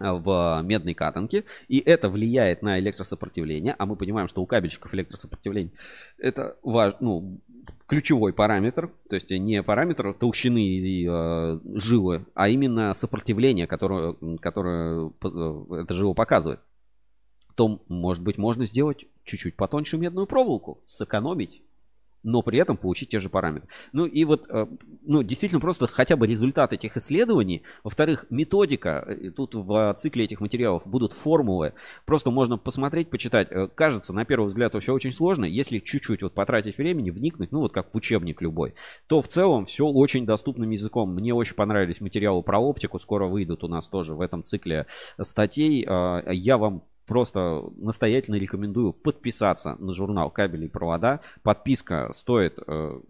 в 0.00 0.62
медной 0.64 0.94
катанке, 0.94 1.44
и 1.68 1.78
это 1.78 2.08
влияет 2.08 2.62
на 2.62 2.78
электросопротивление, 2.80 3.74
а 3.78 3.86
мы 3.86 3.96
понимаем, 3.96 4.28
что 4.28 4.42
у 4.42 4.46
кабельщиков 4.46 4.92
электросопротивление 4.94 5.72
это 6.18 6.56
важ, 6.62 6.94
ну, 7.00 7.40
ключевой 7.86 8.32
параметр, 8.32 8.90
то 9.08 9.14
есть 9.14 9.30
не 9.30 9.62
параметр 9.62 10.14
толщины 10.14 10.58
и 10.58 11.06
э, 11.08 11.60
жилы, 11.76 12.26
а 12.34 12.48
именно 12.48 12.92
сопротивление, 12.94 13.66
которое, 13.66 14.14
которое 14.40 15.12
э, 15.22 15.82
это 15.82 15.94
жило 15.94 16.14
показывает, 16.14 16.60
то, 17.54 17.82
может 17.88 18.22
быть, 18.22 18.36
можно 18.36 18.66
сделать 18.66 19.06
чуть-чуть 19.24 19.56
потоньше 19.56 19.96
медную 19.96 20.26
проволоку, 20.26 20.82
сэкономить 20.86 21.62
но 22.24 22.42
при 22.42 22.58
этом 22.58 22.76
получить 22.76 23.10
те 23.10 23.20
же 23.20 23.28
параметры. 23.28 23.68
Ну 23.92 24.06
и 24.06 24.24
вот, 24.24 24.46
э, 24.48 24.66
ну 25.02 25.22
действительно 25.22 25.60
просто 25.60 25.86
хотя 25.86 26.16
бы 26.16 26.26
результат 26.26 26.72
этих 26.72 26.96
исследований. 26.96 27.62
Во-вторых, 27.84 28.26
методика, 28.30 29.04
э, 29.06 29.30
тут 29.30 29.54
в 29.54 29.94
цикле 29.96 30.24
этих 30.24 30.40
материалов 30.40 30.82
будут 30.86 31.12
формулы. 31.12 31.74
Просто 32.06 32.30
можно 32.30 32.58
посмотреть, 32.58 33.10
почитать. 33.10 33.48
Э, 33.50 33.68
кажется, 33.72 34.12
на 34.12 34.24
первый 34.24 34.46
взгляд, 34.46 34.74
все 34.80 34.92
очень 34.92 35.12
сложно. 35.12 35.44
Если 35.44 35.78
чуть-чуть 35.78 36.22
вот 36.22 36.34
потратить 36.34 36.78
времени, 36.78 37.10
вникнуть, 37.10 37.52
ну 37.52 37.60
вот 37.60 37.72
как 37.72 37.92
в 37.92 37.96
учебник 37.96 38.42
любой, 38.42 38.74
то 39.06 39.22
в 39.22 39.28
целом 39.28 39.66
все 39.66 39.86
очень 39.86 40.26
доступным 40.26 40.70
языком. 40.70 41.14
Мне 41.14 41.34
очень 41.34 41.54
понравились 41.54 42.00
материалы 42.00 42.42
про 42.42 42.58
оптику. 42.58 42.98
Скоро 42.98 43.26
выйдут 43.26 43.62
у 43.62 43.68
нас 43.68 43.86
тоже 43.88 44.14
в 44.14 44.20
этом 44.20 44.42
цикле 44.42 44.86
статей. 45.20 45.82
Я 45.84 46.58
вам 46.58 46.82
просто 47.06 47.64
настоятельно 47.76 48.36
рекомендую 48.36 48.92
подписаться 48.92 49.76
на 49.78 49.92
журнал 49.92 50.30
«Кабели 50.30 50.66
и 50.66 50.68
провода». 50.68 51.20
Подписка 51.42 52.10
стоит 52.14 52.58
э, 52.66 53.00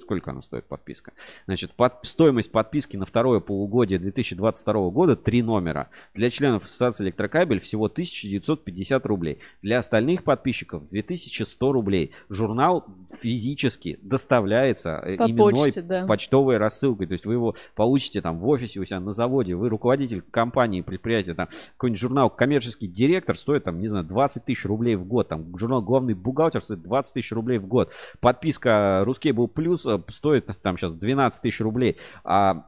сколько 0.00 0.30
она 0.30 0.42
стоит 0.42 0.64
подписка? 0.64 1.12
Значит, 1.46 1.72
под, 1.72 1.94
стоимость 2.02 2.50
подписки 2.52 2.96
на 2.96 3.06
второе 3.06 3.40
полугодие 3.40 3.98
2022 3.98 4.90
года 4.90 5.16
три 5.16 5.42
номера. 5.42 5.88
Для 6.14 6.30
членов 6.30 6.64
Ассоциации 6.64 7.04
Электрокабель 7.04 7.60
всего 7.60 7.86
1950 7.86 9.06
рублей. 9.06 9.38
Для 9.62 9.78
остальных 9.78 10.24
подписчиков 10.24 10.86
2100 10.86 11.72
рублей. 11.72 12.12
Журнал 12.28 12.86
физически 13.20 13.98
доставляется 14.02 15.00
э, 15.04 15.16
По 15.16 15.24
именной 15.24 15.54
почте, 15.54 15.82
да. 15.82 16.06
почтовой 16.06 16.58
рассылкой. 16.58 17.06
То 17.06 17.12
есть 17.14 17.26
вы 17.26 17.34
его 17.34 17.54
получите 17.74 18.20
там 18.20 18.38
в 18.38 18.48
офисе 18.48 18.80
у 18.80 18.84
себя 18.84 19.00
на 19.00 19.12
заводе. 19.12 19.54
Вы 19.54 19.68
руководитель 19.68 20.22
компании, 20.22 20.80
предприятия, 20.80 21.34
там 21.34 21.48
какой-нибудь 21.72 22.00
журнал 22.00 22.30
коммерческий 22.30 22.86
директор 22.86 23.36
стоит 23.36 23.64
там, 23.64 23.80
не 23.80 23.88
знаю, 23.88 24.04
20 24.04 24.44
тысяч 24.44 24.64
рублей 24.64 24.96
в 24.96 25.04
год. 25.04 25.28
Там 25.28 25.56
журнал 25.56 25.82
главный 25.82 26.14
бухгалтер 26.14 26.62
стоит 26.62 26.82
20 26.82 27.14
тысяч 27.14 27.32
рублей 27.32 27.58
в 27.58 27.66
год. 27.66 27.92
Подписка 28.20 29.02
Русский 29.04 29.32
был 29.32 29.48
плюс 29.48 29.86
стоит 30.08 30.46
там 30.62 30.76
сейчас 30.76 30.94
12 30.94 31.42
тысяч 31.42 31.60
рублей, 31.60 31.98
а 32.24 32.66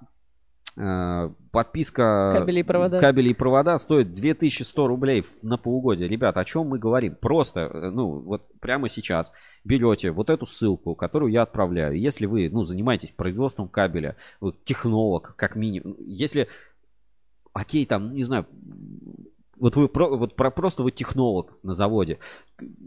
э, 0.77 1.31
подписка 1.51 2.35
кабелей 2.39 2.61
и 2.61 2.65
провода. 2.65 2.99
кабелей 2.99 3.31
и 3.33 3.35
провода 3.35 3.79
стоит 3.79 4.13
2100 4.13 4.87
рублей 4.87 5.25
на 5.43 5.59
полугодие. 5.59 6.09
Ребята, 6.09 6.41
о 6.41 6.45
чем 6.45 6.69
мы 6.69 6.79
говорим? 6.79 7.17
Просто, 7.21 7.61
э, 7.61 7.91
ну, 7.91 8.21
вот 8.21 8.49
прямо 8.61 8.89
сейчас 8.89 9.33
берете 9.65 10.11
вот 10.11 10.31
эту 10.31 10.47
ссылку, 10.47 10.95
которую 10.95 11.33
я 11.33 11.43
отправляю. 11.43 11.99
Если 11.99 12.27
вы, 12.27 12.49
ну, 12.51 12.65
занимаетесь 12.65 13.11
производством 13.11 13.69
кабеля, 13.69 14.17
технолог, 14.65 15.35
как 15.37 15.57
минимум, 15.57 15.97
если, 15.99 16.49
окей, 17.53 17.87
там, 17.87 18.15
не 18.15 18.25
знаю, 18.25 18.47
вот 19.61 19.77
вы 19.77 19.89
про, 19.89 20.09
вот 20.17 20.35
про, 20.35 20.51
просто 20.51 20.83
вы 20.83 20.91
технолог 20.91 21.59
на 21.63 21.75
заводе. 21.75 22.19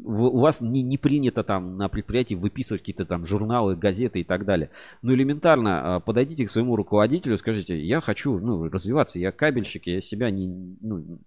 У 0.04 0.40
вас 0.40 0.60
не, 0.60 0.82
не 0.82 0.98
принято 0.98 1.44
там 1.44 1.78
на 1.78 1.88
предприятии 1.88 2.36
выписывать 2.36 2.82
какие-то 2.82 3.06
там 3.06 3.26
журналы, 3.26 3.76
газеты 3.76 4.22
и 4.22 4.24
так 4.24 4.46
далее. 4.46 4.72
Ну, 5.04 5.14
элементарно 5.14 5.96
а, 5.96 6.00
подойдите 6.00 6.46
к 6.46 6.50
своему 6.50 6.76
руководителю, 6.76 7.38
скажите, 7.38 7.80
я 7.80 8.02
хочу 8.02 8.40
ну, 8.40 8.70
развиваться, 8.70 9.20
я 9.20 9.32
кабельщик, 9.32 9.88
я 9.88 10.02
себя 10.02 10.32
не... 10.32 10.78
Ну, 10.82 11.20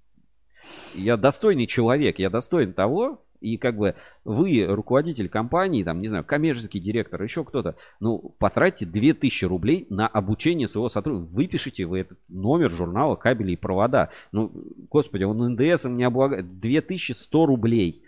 я 0.94 1.16
достойный 1.16 1.66
человек, 1.66 2.18
я 2.18 2.28
достоин 2.28 2.72
того, 2.72 3.24
и 3.40 3.56
как 3.56 3.76
бы 3.76 3.94
вы, 4.24 4.66
руководитель 4.66 5.28
компании, 5.28 5.84
там, 5.84 6.00
не 6.00 6.08
знаю, 6.08 6.24
коммерческий 6.24 6.80
директор, 6.80 7.22
еще 7.22 7.44
кто-то, 7.44 7.76
ну, 8.00 8.34
потратьте 8.38 8.86
2000 8.86 9.44
рублей 9.44 9.86
на 9.90 10.06
обучение 10.06 10.68
своего 10.68 10.88
сотрудника. 10.88 11.32
Выпишите 11.32 11.86
вы 11.86 12.00
этот 12.00 12.18
номер 12.28 12.70
журнала 12.70 13.16
«Кабели 13.16 13.52
и 13.52 13.56
провода». 13.56 14.10
Ну, 14.32 14.52
господи, 14.90 15.24
он 15.24 15.38
НДСом 15.52 15.96
не 15.96 16.04
облагает. 16.04 16.60
2100 16.60 17.46
рублей. 17.46 18.02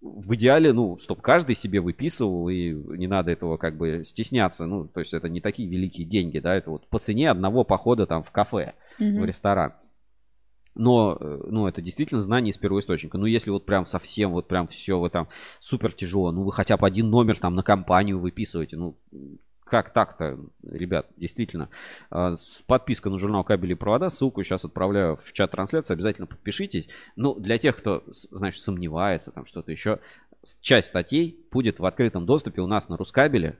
В 0.00 0.34
идеале, 0.34 0.72
ну, 0.72 0.98
чтобы 0.98 1.22
каждый 1.22 1.56
себе 1.56 1.80
выписывал, 1.80 2.48
и 2.48 2.72
не 2.72 3.06
надо 3.06 3.30
этого 3.30 3.56
как 3.56 3.76
бы 3.76 4.02
стесняться. 4.04 4.66
Ну, 4.66 4.86
то 4.86 5.00
есть 5.00 5.14
это 5.14 5.28
не 5.28 5.40
такие 5.40 5.68
великие 5.68 6.06
деньги, 6.06 6.38
да, 6.38 6.54
это 6.54 6.70
вот 6.70 6.86
по 6.88 6.98
цене 6.98 7.30
одного 7.30 7.64
похода 7.64 8.06
там 8.06 8.22
в 8.22 8.30
кафе, 8.30 8.74
mm-hmm. 9.00 9.20
в 9.20 9.24
ресторан. 9.24 9.72
Но, 10.76 11.16
э, 11.18 11.40
ну, 11.48 11.66
это 11.66 11.80
действительно 11.80 12.20
знание 12.20 12.52
из 12.52 12.58
первого 12.58 12.80
источника. 12.80 13.18
Ну, 13.18 13.26
если 13.26 13.50
вот 13.50 13.64
прям 13.64 13.86
совсем, 13.86 14.32
вот 14.32 14.46
прям 14.46 14.68
все 14.68 15.00
вы 15.00 15.10
там 15.10 15.28
супер 15.58 15.92
тяжело, 15.92 16.30
ну, 16.32 16.42
вы 16.42 16.52
хотя 16.52 16.76
бы 16.76 16.86
один 16.86 17.08
номер 17.08 17.38
там 17.38 17.54
на 17.54 17.62
компанию 17.62 18.18
выписываете, 18.18 18.76
ну, 18.76 18.96
как 19.64 19.92
так-то, 19.92 20.38
ребят, 20.62 21.08
действительно. 21.16 21.70
А, 22.10 22.36
подписка 22.66 23.10
на 23.10 23.18
журнал 23.18 23.42
«Кабели 23.42 23.72
и 23.72 23.74
провода», 23.74 24.10
ссылку 24.10 24.44
сейчас 24.44 24.64
отправляю 24.64 25.16
в 25.16 25.32
чат 25.32 25.50
трансляции, 25.50 25.94
обязательно 25.94 26.28
подпишитесь. 26.28 26.88
Ну, 27.16 27.34
для 27.34 27.58
тех, 27.58 27.76
кто, 27.76 28.04
значит, 28.06 28.62
сомневается, 28.62 29.32
там 29.32 29.44
что-то 29.44 29.72
еще, 29.72 29.98
часть 30.60 30.88
статей 30.88 31.40
будет 31.50 31.80
в 31.80 31.86
открытом 31.86 32.26
доступе 32.26 32.60
у 32.60 32.68
нас 32.68 32.88
на 32.88 32.96
Рускабеле. 32.96 33.58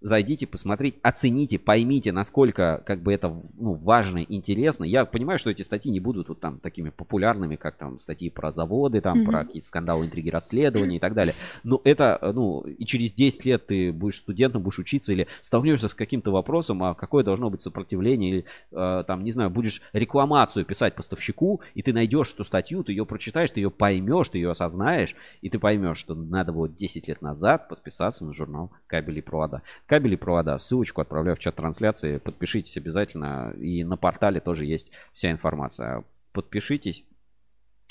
Зайдите, 0.00 0.46
посмотрите, 0.46 0.98
оцените, 1.02 1.58
поймите, 1.58 2.12
насколько 2.12 2.82
как 2.86 3.02
бы 3.02 3.12
это 3.12 3.34
ну, 3.58 3.74
важно, 3.74 4.18
интересно. 4.18 4.84
Я 4.84 5.04
понимаю, 5.04 5.38
что 5.38 5.50
эти 5.50 5.62
статьи 5.62 5.90
не 5.90 6.00
будут 6.00 6.28
вот 6.28 6.40
там 6.40 6.58
такими 6.58 6.90
популярными, 6.90 7.56
как 7.56 7.76
там 7.76 7.98
статьи 7.98 8.30
про 8.30 8.50
заводы, 8.50 9.00
там 9.00 9.20
mm-hmm. 9.20 9.30
про 9.30 9.44
какие-то 9.44 9.68
скандалы, 9.68 10.06
интриги, 10.06 10.30
расследования 10.30 10.96
и 10.96 11.00
так 11.00 11.14
далее. 11.14 11.34
Но 11.64 11.80
это, 11.84 12.18
ну, 12.34 12.62
и 12.62 12.84
через 12.86 13.12
10 13.12 13.44
лет 13.44 13.66
ты 13.66 13.92
будешь 13.92 14.18
студентом, 14.18 14.62
будешь 14.62 14.78
учиться 14.78 15.12
или 15.12 15.26
столкнешься 15.40 15.88
с 15.88 15.94
каким-то 15.94 16.30
вопросом, 16.30 16.82
а 16.82 16.94
какое 16.94 17.22
должно 17.22 17.50
быть 17.50 17.60
сопротивление, 17.60 18.30
или 18.30 18.44
э, 18.72 19.04
там, 19.06 19.22
не 19.24 19.32
знаю, 19.32 19.50
будешь 19.50 19.82
рекламацию 19.92 20.64
писать 20.64 20.94
поставщику, 20.94 21.60
и 21.74 21.82
ты 21.82 21.92
найдешь 21.92 22.32
эту 22.32 22.44
статью, 22.44 22.82
ты 22.82 22.92
ее 22.92 23.04
прочитаешь, 23.04 23.50
ты 23.50 23.60
ее 23.60 23.70
поймешь, 23.70 24.30
ты 24.30 24.38
ее 24.38 24.50
осознаешь, 24.50 25.14
и 25.42 25.50
ты 25.50 25.58
поймешь, 25.58 25.98
что 25.98 26.14
надо 26.14 26.52
было 26.52 26.68
10 26.68 27.08
лет 27.08 27.20
назад 27.20 27.68
подписаться 27.68 28.24
на 28.24 28.32
журнал 28.32 28.70
«Кабели 28.86 29.18
и 29.18 29.22
провода» 29.22 29.62
кабели 29.90 30.14
провода. 30.14 30.56
Ссылочку 30.56 31.00
отправляю 31.00 31.36
в 31.36 31.40
чат 31.40 31.56
трансляции. 31.56 32.18
Подпишитесь 32.18 32.76
обязательно. 32.76 33.52
И 33.58 33.82
на 33.82 33.96
портале 33.96 34.40
тоже 34.40 34.64
есть 34.64 34.88
вся 35.12 35.32
информация. 35.32 36.04
Подпишитесь 36.30 37.04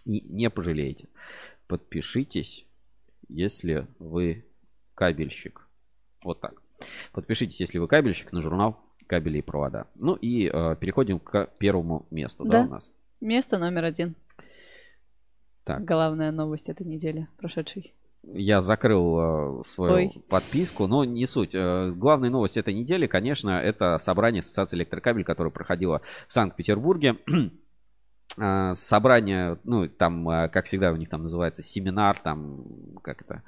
и 0.05 0.21
не 0.21 0.49
пожалеете. 0.49 1.09
Подпишитесь, 1.67 2.65
если 3.27 3.85
вы 3.99 4.45
кабельщик. 4.95 5.67
Вот 6.23 6.39
так. 6.39 6.61
Подпишитесь, 7.11 7.59
если 7.59 7.79
вы 7.79 7.89
кабельщик, 7.89 8.31
на 8.31 8.41
журнал 8.41 8.79
кабели 9.05 9.39
и 9.39 9.41
провода. 9.41 9.87
Ну 9.95 10.15
и 10.15 10.47
э, 10.47 10.77
переходим 10.79 11.19
к 11.19 11.47
первому 11.57 12.07
месту, 12.11 12.45
да, 12.45 12.61
Да. 12.61 12.67
у 12.67 12.69
нас. 12.69 12.91
Место 13.19 13.57
номер 13.57 13.83
один. 13.83 14.15
Так. 15.65 15.83
Главная 15.83 16.31
новость 16.31 16.69
этой 16.69 16.87
недели, 16.87 17.27
прошедшей. 17.35 17.93
Я 18.23 18.61
закрыл 18.61 19.61
э, 19.61 19.63
свою 19.65 19.93
Ой. 19.93 20.23
подписку, 20.27 20.87
но 20.87 21.03
не 21.03 21.25
суть. 21.25 21.55
Э, 21.55 21.89
главная 21.95 22.29
новость 22.29 22.57
этой 22.57 22.73
недели, 22.73 23.07
конечно, 23.07 23.51
это 23.51 23.97
собрание 23.97 24.41
Ассоциации 24.41 24.77
электрокабель, 24.77 25.23
которое 25.23 25.51
проходило 25.51 26.01
в 26.27 26.33
Санкт-Петербурге. 26.33 27.17
Э, 28.37 28.73
Собрание, 28.75 29.57
ну, 29.63 29.89
там, 29.89 30.25
как 30.25 30.65
всегда, 30.65 30.91
у 30.93 30.95
них 30.95 31.09
там 31.09 31.23
называется 31.23 31.63
семинар, 31.63 32.17
там, 32.19 32.63
как 33.03 33.23
это, 33.23 33.43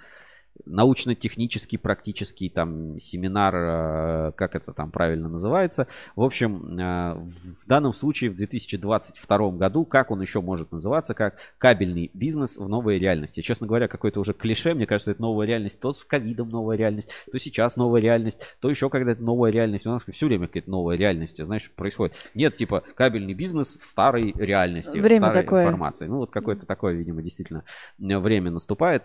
научно-технический, 0.66 1.78
практический 1.78 2.50
там 2.50 3.00
семинар, 3.00 3.56
э, 3.56 4.32
как 4.36 4.56
это 4.56 4.74
там 4.74 4.92
правильно 4.92 5.30
называется. 5.30 5.88
В 6.16 6.24
общем, 6.24 6.80
э, 6.80 7.14
в 7.16 7.68
данном 7.68 7.94
случае 7.94 8.30
в 8.30 8.36
2022 8.36 9.52
году, 9.58 9.86
как 9.86 10.12
он 10.12 10.22
еще 10.22 10.42
может 10.42 10.72
называться, 10.72 11.14
как 11.14 11.38
кабельный 11.58 12.12
бизнес 12.14 12.58
в 12.58 12.68
новой 12.68 13.00
реальности. 13.00 13.42
Честно 13.42 13.68
говоря, 13.68 13.88
какое-то 13.88 14.20
уже 14.20 14.34
клише, 14.34 14.74
мне 14.74 14.86
кажется, 14.86 15.12
это 15.12 15.22
новая 15.22 15.48
реальность. 15.48 15.80
То 15.80 15.94
с 15.94 16.04
ковидом 16.06 16.50
новая 16.50 16.78
реальность, 16.78 17.10
то 17.32 17.40
сейчас 17.40 17.76
новая 17.78 18.02
реальность, 18.02 18.40
то 18.60 18.70
еще 18.70 18.90
когда-то 18.90 19.24
новая 19.24 19.52
реальность. 19.52 19.86
У 19.88 19.90
нас 19.90 20.04
все 20.08 20.28
время 20.28 20.48
какая-то 20.48 20.70
новая 20.70 20.96
реальность, 20.96 21.44
знаешь, 21.44 21.72
происходит. 21.72 22.16
Нет, 22.34 22.56
типа, 22.56 22.84
кабельный 22.96 23.34
бизнес 23.34 23.78
в 23.78 23.86
старой 23.86 24.34
реальности, 24.36 24.98
в 24.98 25.02
Время 25.02 25.28
старой 25.28 25.44
такое. 25.44 25.64
информации. 25.64 26.08
Ну, 26.08 26.18
вот 26.18 26.32
какое-то 26.32 26.66
такое, 26.66 26.94
видимо, 26.94 27.22
действительно 27.22 27.64
время 27.98 28.52
наступает. 28.52 29.04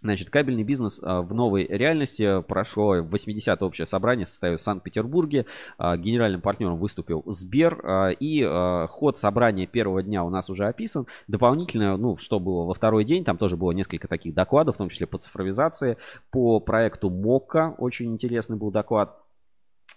Значит, 0.00 0.30
кабельный 0.30 0.62
бизнес 0.62 1.00
а, 1.02 1.22
в 1.22 1.34
новой 1.34 1.66
реальности 1.66 2.42
прошло 2.42 2.98
80-е 2.98 3.56
общее 3.66 3.86
собрание, 3.86 4.26
состоялось 4.26 4.60
в 4.60 4.64
Санкт-Петербурге. 4.64 5.46
А, 5.76 5.96
Генеральным 5.96 6.40
партнером 6.40 6.78
выступил 6.78 7.22
Сбер. 7.26 7.80
а, 7.84 8.10
И 8.10 8.44
ход 8.88 9.18
собрания 9.18 9.66
первого 9.66 10.02
дня 10.02 10.24
у 10.24 10.30
нас 10.30 10.50
уже 10.50 10.66
описан. 10.66 11.06
Дополнительно, 11.26 11.96
ну, 11.96 12.16
что 12.16 12.38
было 12.38 12.64
во 12.64 12.74
второй 12.74 13.04
день, 13.04 13.24
там 13.24 13.38
тоже 13.38 13.56
было 13.56 13.72
несколько 13.72 14.08
таких 14.08 14.34
докладов, 14.34 14.76
в 14.76 14.78
том 14.78 14.88
числе 14.88 15.06
по 15.06 15.18
цифровизации, 15.18 15.96
по 16.30 16.60
проекту 16.60 17.10
МОККА. 17.10 17.74
Очень 17.78 18.12
интересный 18.12 18.56
был 18.56 18.70
доклад. 18.70 19.16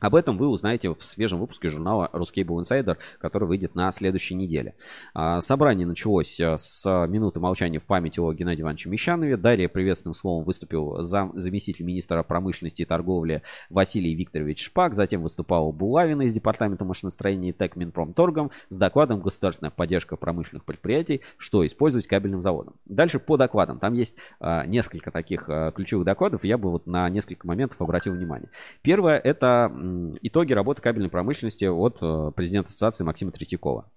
Об 0.02 0.16
этом 0.16 0.36
вы 0.36 0.48
узнаете 0.48 0.94
в 0.94 1.04
свежем 1.04 1.40
выпуске 1.40 1.70
журнала 1.70 2.10
Ruscable 2.12 2.60
Insider, 2.60 2.98
который 3.20 3.48
выйдет 3.48 3.76
на 3.76 3.92
следующей 3.92 4.34
неделе. 4.34 4.74
А, 5.14 5.42
Собрание 5.42 5.86
началось 5.86 6.42
а, 6.42 6.58
с 6.58 6.84
минуты 7.08 7.40
молчания 7.40 7.78
в 7.78 7.86
память 7.86 8.18
о 8.18 8.34
Геннадии 8.34 8.62
Ивановиче 8.62 8.90
Мещанове. 8.90 9.38
Далее 9.38 9.70
приветственным 9.70 10.16
словом 10.16 10.44
выступил 10.44 11.04
зам, 11.04 11.40
заместитель 11.40 11.86
министра 11.86 12.24
промышленности 12.24 12.82
и 12.82 12.86
торговли 12.86 13.44
Василий 13.70 14.16
Викторович 14.16 14.66
Шпак. 14.66 14.96
Затем 14.96 15.22
выступал 15.22 15.72
Булавина 15.72 16.24
из 16.24 16.34
департамента 16.34 16.84
машиностроения 16.84 17.52
и 17.52 17.54
ТЭК 17.54 17.76
Минпромторгом 17.76 18.50
с 18.70 18.78
докладом 18.78 19.22
«Государственная 19.22 19.70
поддержка 19.70 20.16
промышленных 20.16 20.66
предприятий. 20.66 21.22
Что 21.38 21.66
использовать 21.66 22.08
кабельным 22.08 22.42
заводом». 22.42 22.74
Дальше 22.86 23.20
по 23.20 23.38
докладам. 23.38 23.78
Там 23.78 23.94
есть 23.94 24.16
а, 24.40 24.66
несколько 24.66 25.12
таких 25.12 25.48
а, 25.48 25.72
ключевых 25.72 26.06
докладов. 26.06 26.44
Я 26.44 26.58
бы 26.58 26.72
вот 26.72 26.88
на 26.88 27.08
несколько 27.08 27.46
моментов 27.46 27.80
обратил 27.80 28.14
внимание. 28.14 28.50
Первое– 28.82 29.18
это 29.24 29.72
итоги 30.22 30.54
работы 30.54 30.82
кабельной 30.82 31.10
промышленности 31.10 31.66
от 31.66 31.98
э, 32.02 32.32
президента 32.36 32.70
ассоциации 32.70 33.04
Максима 33.04 33.32
Третьякова. 33.32 33.90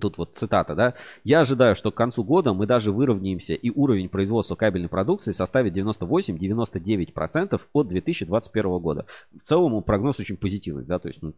Тут 0.00 0.18
вот 0.18 0.36
цитата, 0.36 0.74
да. 0.74 0.94
Я 1.22 1.40
ожидаю, 1.40 1.76
что 1.76 1.92
к 1.92 1.94
концу 1.94 2.24
года 2.24 2.52
мы 2.52 2.66
даже 2.66 2.90
выровняемся 2.90 3.54
и 3.54 3.70
уровень 3.70 4.08
производства 4.08 4.56
кабельной 4.56 4.88
продукции 4.88 5.32
составит 5.32 5.76
98-99% 5.76 7.60
от 7.72 7.88
2021 7.88 8.78
года. 8.78 9.06
В 9.32 9.42
целом 9.42 9.82
прогноз 9.82 10.18
очень 10.20 10.36
позитивный, 10.36 10.84
да, 10.84 10.98
то 10.98 11.08
есть 11.08 11.22
ну, 11.22 11.34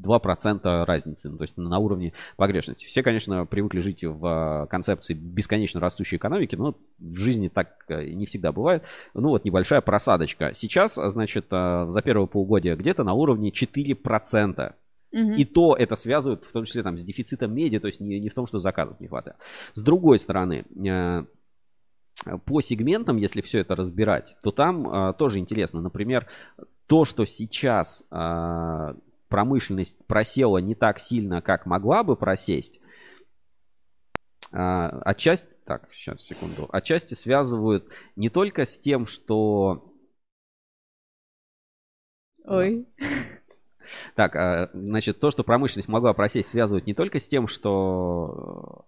2% 0.00 0.84
разницы, 0.84 1.28
ну, 1.28 1.38
то 1.38 1.44
есть 1.44 1.56
на 1.56 1.78
уровне 1.78 2.12
погрешности. 2.36 2.84
Все, 2.84 3.02
конечно, 3.02 3.46
привыкли 3.46 3.80
жить 3.80 4.04
в 4.04 4.64
э, 4.64 4.66
концепции 4.68 5.14
бесконечно 5.14 5.80
растущей 5.80 6.16
экономики, 6.16 6.54
но 6.54 6.76
в 6.98 7.18
жизни 7.18 7.48
так 7.48 7.84
э, 7.88 8.10
не 8.10 8.26
всегда 8.26 8.52
бывает. 8.52 8.84
Ну 9.14 9.30
вот 9.30 9.44
небольшая 9.44 9.80
просадочка. 9.80 10.52
Сейчас, 10.54 10.94
значит, 10.94 11.46
э, 11.50 11.86
за 11.88 12.02
первое 12.02 12.26
полугодие 12.26 12.76
где-то 12.76 13.04
на 13.04 13.12
уровне 13.12 13.50
4%. 13.50 14.74
Мгм. 15.10 15.32
И 15.32 15.44
то 15.44 15.74
это 15.74 15.96
связывают 15.96 16.44
в 16.44 16.52
том 16.52 16.64
числе 16.64 16.82
там 16.82 16.98
с 16.98 17.04
дефицитом 17.04 17.54
меди, 17.54 17.78
то 17.78 17.86
есть 17.86 17.98
не, 17.98 18.20
не 18.20 18.28
в 18.28 18.34
том, 18.34 18.46
что 18.46 18.58
заказов 18.58 19.00
не 19.00 19.08
хватает. 19.08 19.38
С 19.72 19.82
другой 19.82 20.18
стороны, 20.18 20.66
по 22.44 22.60
сегментам, 22.60 23.16
если 23.16 23.40
все 23.40 23.60
это 23.60 23.74
разбирать, 23.74 24.36
то 24.42 24.50
там 24.50 25.14
тоже 25.14 25.38
интересно. 25.38 25.80
Например, 25.80 26.26
то, 26.86 27.06
что 27.06 27.24
сейчас 27.24 28.04
промышленность 29.28 29.96
просела 30.06 30.58
не 30.58 30.74
так 30.74 30.98
сильно, 30.98 31.42
как 31.42 31.66
могла 31.66 32.02
бы 32.02 32.16
просесть, 32.16 32.80
э, 34.52 34.56
отчасти, 34.56 35.48
так, 35.64 35.88
сейчас, 35.92 36.22
секунду, 36.22 36.68
отчасти 36.72 37.14
связывают 37.14 37.88
не 38.16 38.30
только 38.30 38.66
с 38.66 38.78
тем, 38.78 39.06
что 39.06 39.94
Ой. 42.44 42.88
Так, 44.14 44.36
а, 44.36 44.70
значит, 44.72 45.20
то, 45.20 45.30
что 45.30 45.44
промышленность 45.44 45.88
могла 45.88 46.12
просесть, 46.12 46.50
связывают 46.50 46.86
не 46.86 46.94
только 46.94 47.18
с 47.18 47.28
тем, 47.28 47.48
что 47.48 48.86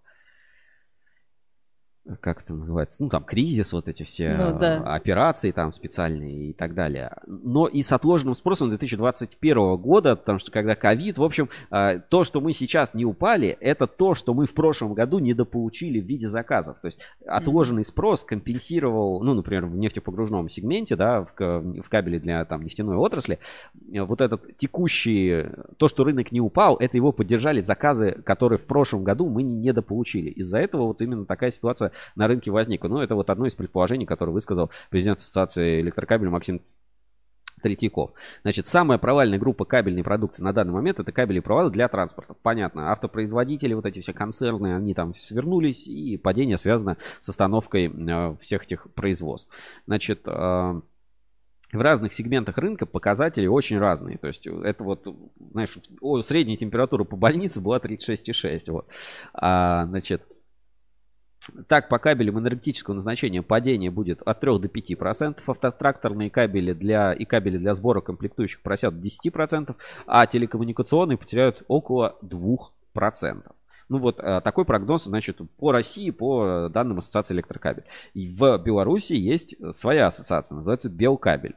как 2.19 2.41
это 2.41 2.55
называется, 2.55 3.01
ну 3.03 3.09
там 3.09 3.23
кризис, 3.23 3.73
вот 3.73 3.87
эти 3.87 4.03
все 4.03 4.35
Ну, 4.35 4.57
да. 4.57 4.77
операции 4.95 5.51
там 5.51 5.71
специальные 5.71 6.49
и 6.49 6.53
так 6.53 6.73
далее, 6.73 7.17
но 7.27 7.67
и 7.67 7.83
с 7.83 7.91
отложенным 7.91 8.35
спросом 8.35 8.69
2021 8.69 9.77
года, 9.77 10.15
потому 10.15 10.39
что 10.39 10.51
когда 10.51 10.75
ковид, 10.75 11.17
в 11.19 11.23
общем, 11.23 11.49
э, 11.69 11.99
то, 12.09 12.23
что 12.23 12.41
мы 12.41 12.53
сейчас 12.53 12.95
не 12.95 13.05
упали, 13.05 13.55
это 13.59 13.85
то, 13.85 14.15
что 14.15 14.33
мы 14.33 14.47
в 14.47 14.53
прошлом 14.53 14.93
году 14.93 15.19
недополучили 15.19 15.99
в 15.99 16.05
виде 16.05 16.27
заказов, 16.27 16.79
то 16.79 16.87
есть 16.87 16.99
отложенный 17.25 17.83
спрос 17.83 18.23
компенсировал, 18.23 19.23
ну, 19.23 19.35
например, 19.35 19.67
в 19.67 19.77
нефтепогружном 19.77 20.49
сегменте, 20.49 20.95
да, 20.95 21.23
в, 21.23 21.33
в 21.37 21.89
кабеле 21.89 22.19
для 22.19 22.45
там 22.45 22.63
нефтяной 22.63 22.95
отрасли, 22.95 23.39
вот 23.93 24.21
этот 24.21 24.57
текущий, 24.57 25.45
то, 25.77 25.87
что 25.87 26.03
рынок 26.03 26.31
не 26.31 26.41
упал, 26.41 26.77
это 26.77 26.97
его 26.97 27.11
поддержали 27.11 27.61
заказы, 27.61 28.11
которые 28.25 28.57
в 28.57 28.65
прошлом 28.65 29.03
году 29.03 29.29
мы 29.29 29.43
не 29.43 29.55
недополучили. 29.55 30.31
Из-за 30.31 30.57
этого 30.57 30.87
вот 30.87 31.01
именно 31.01 31.25
такая 31.25 31.51
ситуация 31.51 31.90
на 32.15 32.27
рынке 32.27 32.51
возникла. 32.51 32.87
Ну, 32.87 32.99
это 32.99 33.15
вот 33.15 33.29
одно 33.29 33.45
из 33.45 33.55
предположений, 33.55 34.05
которое 34.05 34.31
высказал 34.31 34.71
президент 34.89 35.19
Ассоциации 35.19 35.81
электрокабеля 35.81 36.29
Максим 36.29 36.61
Третьяков. 37.61 38.11
Значит, 38.41 38.67
самая 38.67 38.97
провальная 38.97 39.39
группа 39.39 39.65
кабельной 39.65 40.03
продукции 40.03 40.43
на 40.43 40.53
данный 40.53 40.73
момент 40.73 40.99
это 40.99 41.11
кабели 41.11 41.37
и 41.37 41.41
провода 41.41 41.69
для 41.69 41.87
транспорта. 41.87 42.33
Понятно, 42.41 42.91
автопроизводители, 42.91 43.73
вот 43.73 43.85
эти 43.85 43.99
все 43.99 44.13
концерны, 44.13 44.75
они 44.75 44.93
там 44.93 45.13
свернулись, 45.15 45.87
и 45.87 46.17
падение 46.17 46.57
связано 46.57 46.97
с 47.19 47.29
остановкой 47.29 47.87
э, 47.87 48.35
всех 48.41 48.63
этих 48.63 48.91
производств. 48.93 49.51
Значит, 49.85 50.21
э, 50.25 50.81
в 51.71 51.79
разных 51.79 52.13
сегментах 52.13 52.57
рынка 52.57 52.85
показатели 52.85 53.47
очень 53.47 53.77
разные. 53.77 54.17
То 54.17 54.27
есть 54.27 54.45
это 54.45 54.83
вот, 54.83 55.07
знаешь, 55.51 55.77
средняя 56.25 56.57
температура 56.57 57.03
по 57.03 57.15
больнице 57.15 57.61
была 57.61 57.77
36,6. 57.77 58.71
Вот. 58.71 58.87
А, 59.33 59.85
значит, 59.85 60.23
так, 61.67 61.89
по 61.89 61.97
кабелям 61.97 62.39
энергетического 62.39 62.93
назначения 62.93 63.41
падение 63.41 63.89
будет 63.89 64.21
от 64.21 64.39
3 64.39 64.59
до 64.59 64.67
5 64.67 64.97
процентов. 64.97 65.49
Автотракторные 65.49 66.29
кабели 66.29 66.73
для, 66.73 67.13
и 67.13 67.25
кабели 67.25 67.57
для 67.57 67.73
сбора 67.73 68.01
комплектующих 68.01 68.61
просят 68.61 68.95
до 68.95 69.01
10 69.01 69.33
процентов, 69.33 69.75
а 70.05 70.25
телекоммуникационные 70.27 71.17
потеряют 71.17 71.63
около 71.67 72.17
2 72.21 72.57
процентов. 72.93 73.55
Ну 73.89 73.97
вот 73.97 74.19
э, 74.21 74.39
такой 74.41 74.63
прогноз, 74.65 75.03
значит, 75.03 75.39
по 75.57 75.71
России, 75.71 76.11
по 76.11 76.69
данным 76.69 76.99
Ассоциации 76.99 77.33
электрокабель. 77.33 77.83
И 78.13 78.29
в 78.29 78.57
Беларуси 78.59 79.13
есть 79.13 79.55
своя 79.75 80.07
ассоциация, 80.07 80.55
называется 80.55 80.89
Белкабель. 80.89 81.55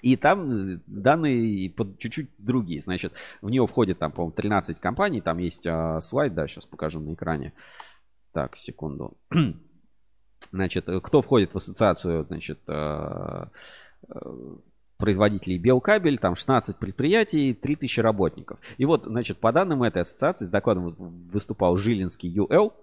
И 0.00 0.16
там 0.16 0.50
э, 0.50 0.80
данные 0.86 1.74
чуть-чуть 1.98 2.30
другие. 2.38 2.80
Значит, 2.80 3.14
в 3.42 3.50
нее 3.50 3.66
входит 3.66 3.98
там, 3.98 4.12
по-моему, 4.12 4.32
13 4.32 4.78
компаний. 4.78 5.20
Там 5.20 5.38
есть 5.38 5.66
а, 5.66 6.00
слайд, 6.00 6.34
да, 6.34 6.46
сейчас 6.46 6.64
покажу 6.64 7.00
на 7.00 7.14
экране. 7.14 7.52
Так, 8.36 8.54
секунду. 8.58 9.16
Значит, 10.52 10.90
э, 10.90 11.00
кто 11.00 11.22
входит 11.22 11.54
в 11.54 11.56
ассоциацию, 11.56 12.26
значит, 12.26 12.58
а, 12.68 13.48
производителей 14.98 15.56
Белкабель, 15.56 16.18
там 16.18 16.36
16 16.36 16.76
предприятий, 16.76 17.54
3000 17.54 18.00
работников. 18.00 18.58
И 18.76 18.84
вот, 18.84 19.04
значит, 19.04 19.38
по 19.38 19.52
данным 19.52 19.82
этой 19.82 20.02
ассоциации 20.02 20.44
с 20.44 20.50
докладом 20.50 20.94
выступал 20.98 21.78
Жилинский 21.78 22.28
ЮЛ, 22.28 22.74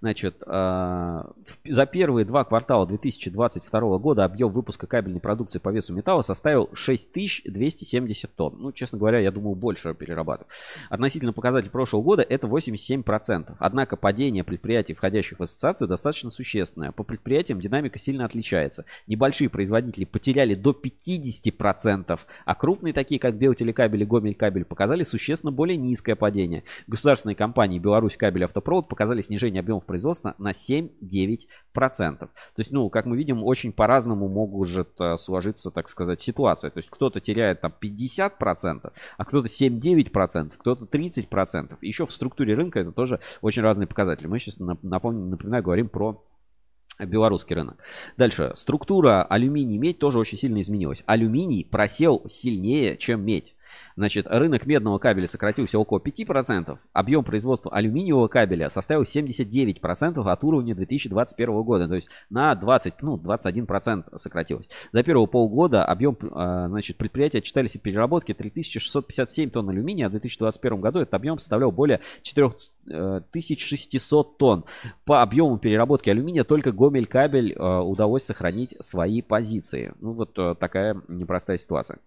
Значит, 0.00 0.42
а, 0.46 1.32
за 1.64 1.86
первые 1.86 2.24
два 2.24 2.44
квартала 2.44 2.86
2022 2.86 3.98
года 3.98 4.24
объем 4.24 4.50
выпуска 4.50 4.86
кабельной 4.86 5.20
продукции 5.20 5.58
по 5.58 5.70
весу 5.70 5.92
металла 5.92 6.22
составил 6.22 6.70
6270 6.74 8.34
тонн. 8.34 8.56
Ну, 8.58 8.72
честно 8.72 8.98
говоря, 8.98 9.18
я 9.18 9.30
думаю, 9.30 9.54
больше 9.54 9.94
перерабатывать. 9.94 10.52
Относительно 10.90 11.32
показатель 11.32 11.70
прошлого 11.70 12.02
года 12.02 12.22
это 12.22 12.46
87%. 12.46 13.54
Однако 13.58 13.96
падение 13.96 14.44
предприятий, 14.44 14.94
входящих 14.94 15.38
в 15.38 15.42
ассоциацию, 15.42 15.88
достаточно 15.88 16.30
существенное. 16.30 16.92
По 16.92 17.02
предприятиям 17.02 17.60
динамика 17.60 17.98
сильно 17.98 18.24
отличается. 18.24 18.84
Небольшие 19.06 19.48
производители 19.48 20.04
потеряли 20.04 20.54
до 20.54 20.70
50%, 20.70 22.20
а 22.44 22.54
крупные, 22.54 22.92
такие 22.92 23.20
как 23.20 23.36
Белтелекабель 23.36 24.02
и 24.02 24.06
Гомель 24.06 24.64
показали 24.64 25.02
существенно 25.02 25.52
более 25.52 25.76
низкое 25.76 26.16
падение. 26.16 26.64
Государственные 26.86 27.36
компании 27.36 27.78
Беларусь 27.78 28.16
Кабель 28.16 28.44
Автопровод 28.44 28.88
показали 28.88 29.20
снижение 29.20 29.53
объемов 29.60 29.86
производства 29.86 30.34
на 30.38 30.50
7-9%. 30.52 32.18
То 32.18 32.28
есть, 32.56 32.72
ну, 32.72 32.90
как 32.90 33.06
мы 33.06 33.16
видим, 33.16 33.42
очень 33.44 33.72
по-разному 33.72 34.28
может 34.28 35.00
э, 35.00 35.16
сложиться, 35.16 35.70
так 35.70 35.88
сказать, 35.88 36.20
ситуация. 36.20 36.70
То 36.70 36.78
есть 36.78 36.90
кто-то 36.90 37.20
теряет 37.20 37.60
там 37.60 37.72
50%, 37.82 38.92
а 39.16 39.24
кто-то 39.24 39.48
7-9%, 39.48 40.52
кто-то 40.56 40.84
30%. 40.84 41.78
Еще 41.80 42.06
в 42.06 42.12
структуре 42.12 42.54
рынка 42.54 42.80
это 42.80 42.92
тоже 42.92 43.20
очень 43.40 43.62
разные 43.62 43.86
показатели. 43.86 44.26
Мы 44.26 44.38
сейчас, 44.38 44.58
напомню, 44.58 45.26
напоминаю, 45.26 45.62
говорим 45.62 45.88
про 45.88 46.24
белорусский 46.98 47.56
рынок. 47.56 47.78
Дальше. 48.16 48.52
Структура 48.54 49.24
алюминий-медь 49.24 49.98
тоже 49.98 50.18
очень 50.18 50.38
сильно 50.38 50.60
изменилась. 50.60 51.02
Алюминий 51.06 51.64
просел 51.64 52.24
сильнее, 52.28 52.96
чем 52.96 53.24
медь. 53.24 53.54
Значит, 53.96 54.26
рынок 54.28 54.66
медного 54.66 54.98
кабеля 54.98 55.26
сократился 55.26 55.78
около 55.78 55.98
5%, 55.98 56.78
объем 56.92 57.24
производства 57.24 57.72
алюминиевого 57.72 58.28
кабеля 58.28 58.70
составил 58.70 59.02
79% 59.02 60.30
от 60.30 60.44
уровня 60.44 60.74
2021 60.74 61.62
года, 61.62 61.88
то 61.88 61.94
есть 61.94 62.08
на 62.30 62.54
20, 62.54 63.02
ну, 63.02 63.16
21% 63.16 64.18
сократилось. 64.18 64.68
За 64.92 65.02
первые 65.02 65.28
полгода 65.28 65.84
объем 65.84 66.16
а, 66.32 66.68
значит, 66.68 66.96
предприятия 66.96 67.38
отчитались 67.38 67.76
о 67.76 67.78
переработке 67.78 68.34
3657 68.34 69.50
тонн 69.50 69.70
алюминия, 69.70 70.06
а 70.06 70.08
в 70.08 70.12
2021 70.12 70.80
году 70.80 71.00
этот 71.00 71.14
объем 71.14 71.38
составлял 71.38 71.72
более 71.72 72.00
4600 72.22 74.26
э, 74.26 74.30
тонн. 74.38 74.64
По 75.04 75.22
объему 75.22 75.58
переработки 75.58 76.10
алюминия 76.10 76.44
только 76.44 76.72
Гомель 76.72 77.06
кабель 77.06 77.52
э, 77.52 77.78
удалось 77.80 78.24
сохранить 78.24 78.74
свои 78.80 79.22
позиции. 79.22 79.94
Ну 80.00 80.12
вот 80.12 80.38
э, 80.38 80.54
такая 80.58 81.00
непростая 81.08 81.58
ситуация. 81.58 81.98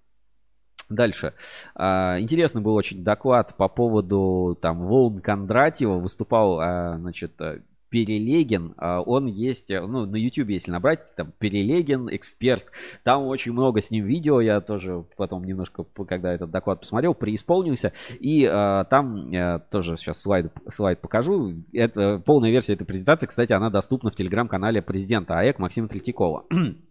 Дальше. 0.90 1.34
А, 1.76 2.18
интересный 2.20 2.62
был 2.62 2.76
очень 2.76 3.04
доклад 3.04 3.56
по 3.58 3.68
поводу 3.68 4.58
там 4.62 4.86
волн 4.86 5.20
Кондратьева. 5.20 6.00
Выступал, 6.00 6.60
а, 6.60 6.98
значит, 6.98 7.34
э, 7.40 7.60
Перелегин, 7.90 8.74
а, 8.78 9.02
он 9.02 9.28
есть, 9.28 9.72
э, 9.72 9.82
ну, 9.82 10.06
на 10.06 10.16
YouTube, 10.16 10.50
если 10.50 10.72
набрать, 10.72 11.16
там, 11.16 11.32
Перелегин, 11.40 12.10
эксперт, 12.14 12.66
там 13.04 13.24
очень 13.24 13.54
много 13.54 13.82
с 13.82 13.92
ним 13.92 14.06
видео, 14.06 14.42
я 14.42 14.60
тоже 14.60 15.06
потом 15.16 15.46
немножко, 15.46 15.86
когда 16.08 16.34
этот 16.34 16.52
доклад 16.52 16.82
посмотрел, 16.82 17.14
преисполнился, 17.14 17.94
и 18.20 18.46
а, 18.46 18.84
там 18.86 19.30
я 19.32 19.60
тоже 19.60 19.96
сейчас 19.96 20.22
слайд, 20.22 20.52
слайд 20.70 21.00
покажу, 21.00 21.54
это, 21.72 22.22
полная 22.26 22.52
версия 22.52 22.74
этой 22.74 22.86
презентации, 22.86 23.28
кстати, 23.28 23.54
она 23.54 23.70
доступна 23.70 24.12
в 24.12 24.16
телеграм-канале 24.16 24.82
президента 24.82 25.40
АЭК 25.40 25.60
Максима 25.60 25.88
Третьякова. 25.88 26.46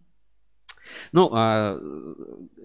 Ну, 1.11 1.29
а, 1.33 1.79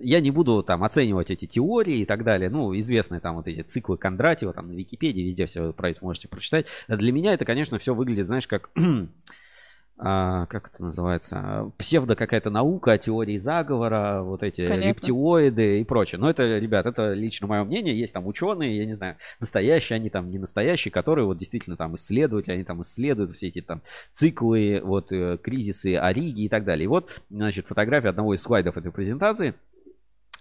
я 0.00 0.20
не 0.20 0.30
буду 0.30 0.62
там 0.62 0.84
оценивать 0.84 1.30
эти 1.30 1.46
теории 1.46 1.98
и 1.98 2.04
так 2.04 2.24
далее. 2.24 2.50
Ну, 2.50 2.76
известные 2.78 3.20
там 3.20 3.36
вот 3.36 3.48
эти 3.48 3.62
циклы 3.62 3.96
Кондратьева, 3.96 4.52
там 4.52 4.68
на 4.68 4.72
Википедии, 4.72 5.22
везде 5.22 5.46
все 5.46 5.72
про 5.72 5.90
это 5.90 6.04
можете 6.04 6.28
прочитать. 6.28 6.66
Для 6.88 7.12
меня 7.12 7.34
это, 7.34 7.44
конечно, 7.44 7.78
все 7.78 7.94
выглядит, 7.94 8.26
знаешь, 8.26 8.46
как 8.46 8.70
а, 9.98 10.46
как 10.46 10.68
это 10.68 10.82
называется, 10.82 11.70
псевдо 11.78 12.16
какая-то 12.16 12.50
наука 12.50 12.92
о 12.92 12.98
теории 12.98 13.38
заговора, 13.38 14.22
вот 14.22 14.42
эти 14.42 14.68
Понятно. 14.68 14.88
рептилоиды 14.88 15.80
и 15.80 15.84
прочее. 15.84 16.18
Но 16.18 16.28
это, 16.28 16.58
ребят, 16.58 16.86
это 16.86 17.12
лично 17.12 17.46
мое 17.46 17.64
мнение. 17.64 17.98
Есть 17.98 18.14
там 18.14 18.26
ученые, 18.26 18.78
я 18.78 18.86
не 18.86 18.94
знаю, 18.94 19.16
настоящие, 19.38 19.96
они 19.96 20.10
там 20.10 20.30
не 20.30 20.38
настоящие, 20.38 20.90
которые 20.90 21.26
вот 21.26 21.36
действительно 21.36 21.76
там 21.76 21.94
исследуют, 21.96 22.48
они 22.48 22.64
там 22.64 22.82
исследуют 22.82 23.32
все 23.32 23.48
эти 23.48 23.60
там 23.60 23.82
циклы, 24.12 24.80
вот 24.82 25.12
э, 25.12 25.38
кризисы 25.42 25.94
Ориги 25.96 26.42
и 26.42 26.48
так 26.48 26.64
далее. 26.64 26.84
И 26.84 26.88
вот, 26.88 27.22
значит, 27.30 27.66
фотография 27.66 28.08
одного 28.08 28.34
из 28.34 28.42
слайдов 28.42 28.76
этой 28.76 28.90
презентации– 28.90 29.54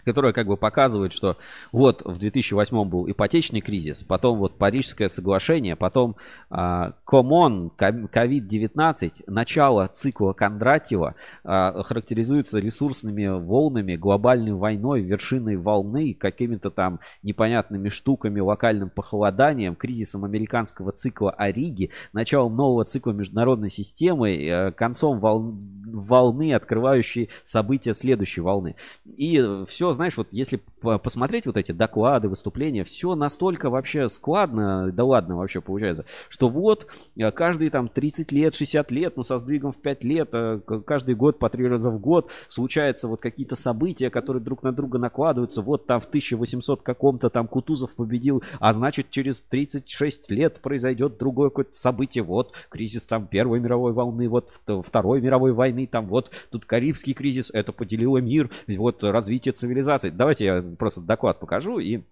которая 0.06 0.34
как 0.34 0.48
бы 0.48 0.58
показывает, 0.58 1.14
что 1.14 1.38
вот 1.72 2.02
в 2.04 2.18
2008 2.18 2.84
был 2.86 3.10
ипотечный 3.10 3.62
кризис, 3.62 4.04
потом 4.04 4.40
вот 4.40 4.58
Парижское 4.58 5.08
соглашение, 5.08 5.76
потом 5.76 6.16
а, 6.50 6.94
Комон, 7.06 7.72
COVID-19, 7.78 9.24
начало 9.28 9.88
цикла 9.88 10.34
Кондратьева 10.34 11.16
а, 11.44 11.84
характеризуется 11.84 12.60
ресурсными 12.60 13.28
волнами, 13.28 13.96
глобальной 13.96 14.54
войной, 14.54 15.02
вершиной 15.02 15.58
волны, 15.58 16.14
какими-то 16.14 16.70
там 16.70 17.00
непонятными 17.24 17.90
штуками, 17.90 18.40
локальным 18.40 18.90
похолоданием, 18.90 19.76
кризисом 19.76 20.26
американского 20.26 20.92
цикла 20.92 21.32
Ориги, 21.32 21.92
началом 22.14 22.56
нового 22.56 22.86
цикла 22.86 23.12
международной 23.12 23.70
системы, 23.70 24.36
э, 24.36 24.72
концом 24.72 25.20
волны 25.20 26.54
открывающие 26.54 27.30
события 27.44 27.94
следующей 27.94 28.42
волны. 28.42 28.76
И 29.06 29.42
все, 29.68 29.91
знаешь, 29.94 30.18
вот 30.18 30.28
если 30.32 30.62
посмотреть 30.82 31.46
вот 31.46 31.58
эти 31.58 31.72
доклады, 31.72 32.30
выступления, 32.30 32.84
все 32.84 33.16
настолько 33.16 33.70
вообще 33.70 34.10
складно, 34.10 34.92
да 34.92 35.04
ладно 35.04 35.38
вообще 35.38 35.62
получается, 35.62 36.06
что 36.30 36.50
вот 36.50 36.88
э, 37.16 37.32
каждые 37.32 37.70
там 37.70 37.88
30 37.88 38.32
лет, 38.32 38.56
60 38.56 38.92
лет, 38.92 39.18
ну 39.18 39.24
со 39.24 39.38
сдвигом 39.38 39.72
в 39.72 39.78
5 39.78 40.04
лет, 40.04 40.30
э, 40.34 40.60
каждый 40.86 41.16
год 41.16 41.40
по 41.40 41.50
три 41.50 41.68
раза 41.68 41.90
в 41.90 42.00
год 42.00 42.32
случаются 42.48 43.08
вот 43.08 43.22
какие-то 43.22 43.56
события, 43.56 44.10
которые 44.10 44.42
друг 44.42 44.64
на 44.64 44.72
друга 44.72 44.98
накладываются. 44.98 45.62
Вот 45.62 45.86
там 45.86 46.00
в 46.00 46.06
1800 46.06 46.82
каком-то 46.82 47.30
там 47.30 47.48
Кутузов 47.48 47.92
победил, 47.92 48.44
а 48.60 48.74
значит 48.74 49.10
через 49.10 49.42
36 49.42 50.32
лет 50.32 50.62
произойдет 50.62 51.18
другое 51.18 51.50
какое-то 51.50 51.74
событие. 51.74 52.24
Вот 52.24 52.54
кризис 52.70 53.04
там 53.04 53.28
Первой 53.28 53.60
мировой 53.60 53.94
волны, 53.94 54.28
вот 54.30 54.50
Второй 54.86 55.22
мировой 55.22 55.54
войны, 55.54 55.88
там 55.88 56.08
вот 56.08 56.32
тут 56.50 56.66
Карибский 56.66 57.14
кризис, 57.14 57.52
это 57.54 57.72
поделило 57.72 58.18
мир, 58.18 58.50
вот 58.68 59.04
развитие 59.04 59.54
цивилизации. 59.54 59.81
Давайте 59.84 60.46
я 60.46 60.62
просто 60.78 61.02
доклад 61.02 61.40
покажу 61.40 61.80
и 61.80 62.04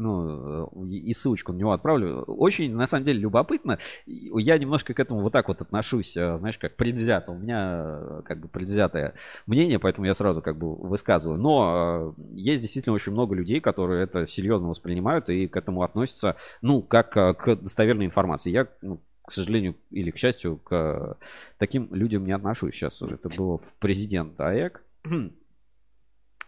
ну, 0.00 0.86
и 0.86 1.12
ссылочку 1.12 1.52
на 1.52 1.58
него 1.58 1.72
отправлю. 1.72 2.22
Очень, 2.22 2.74
на 2.74 2.86
самом 2.86 3.04
деле, 3.04 3.20
любопытно. 3.20 3.78
Я 4.06 4.56
немножко 4.58 4.94
к 4.94 5.00
этому 5.00 5.20
вот 5.20 5.32
так 5.32 5.48
вот 5.48 5.60
отношусь, 5.60 6.16
э, 6.16 6.36
знаешь, 6.38 6.58
как 6.58 6.76
предвзято. 6.76 7.32
У 7.32 7.38
меня 7.38 7.98
э, 8.00 8.22
как 8.24 8.40
бы 8.40 8.48
предвзятое 8.48 9.14
мнение, 9.46 9.78
поэтому 9.78 10.06
я 10.06 10.14
сразу 10.14 10.40
как 10.40 10.56
бы 10.56 10.74
высказываю. 10.74 11.38
Но 11.38 12.14
э, 12.18 12.22
есть 12.32 12.62
действительно 12.62 12.94
очень 12.94 13.12
много 13.12 13.34
людей, 13.34 13.60
которые 13.60 14.02
это 14.04 14.26
серьезно 14.26 14.68
воспринимают 14.68 15.28
и 15.28 15.46
к 15.46 15.56
этому 15.56 15.82
относятся, 15.82 16.36
ну, 16.62 16.82
как 16.82 17.12
к 17.12 17.56
достоверной 17.56 18.06
информации. 18.06 18.50
Я 18.50 18.68
ну, 18.80 19.02
к 19.26 19.32
сожалению 19.32 19.76
или 19.90 20.10
к 20.10 20.16
счастью, 20.16 20.56
к 20.56 21.18
таким 21.58 21.94
людям 21.94 22.24
не 22.24 22.32
отношусь. 22.32 22.74
Сейчас 22.74 23.02
это 23.02 23.28
было 23.36 23.58
в 23.58 23.74
президент 23.78 24.40
АЭК. 24.40 24.82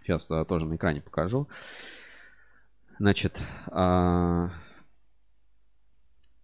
Сейчас 0.03 0.31
а, 0.31 0.45
тоже 0.45 0.67
на 0.67 0.77
экране 0.77 1.01
покажу. 1.01 1.49
Значит, 2.99 3.41
а... 3.69 4.51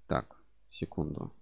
так, 0.07 0.37
секунду. 0.69 1.33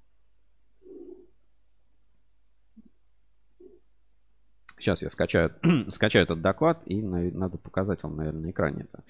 Сейчас 4.79 5.03
я 5.03 5.11
скачаю, 5.11 5.55
скачаю 5.91 6.25
этот 6.25 6.43
доклад 6.43 6.83
и 6.87 7.01
надо 7.01 7.59
показать 7.59 8.03
вам, 8.03 8.17
наверное, 8.17 8.43
на 8.43 8.51
экране 8.51 8.83
это. 8.83 9.05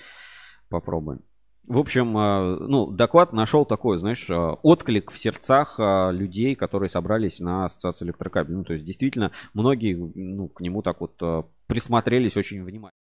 Попробуем. 0.69 1.23
В 1.67 1.79
общем, 1.79 2.17
э, 2.17 2.57
ну, 2.61 2.91
доклад 2.91 3.33
нашел 3.33 3.65
такой, 3.65 3.99
знаешь, 3.99 4.31
э, 4.31 4.35
отклик 4.35 5.11
в 5.11 5.19
сердцах 5.19 5.81
э, 5.81 6.13
людей, 6.13 6.55
которые 6.55 6.89
собрались 6.89 7.41
на 7.41 7.65
ассоциацию 7.65 8.07
электрокабель. 8.07 8.55
Ну, 8.55 8.65
то 8.65 8.73
есть, 8.73 8.85
действительно, 8.85 9.33
многие 9.53 9.95
ну, 9.95 10.49
к 10.49 10.61
нему 10.61 10.83
так 10.83 11.01
вот 11.01 11.17
присмотрелись 11.67 12.37
очень 12.37 12.63
внимательно. 12.63 13.06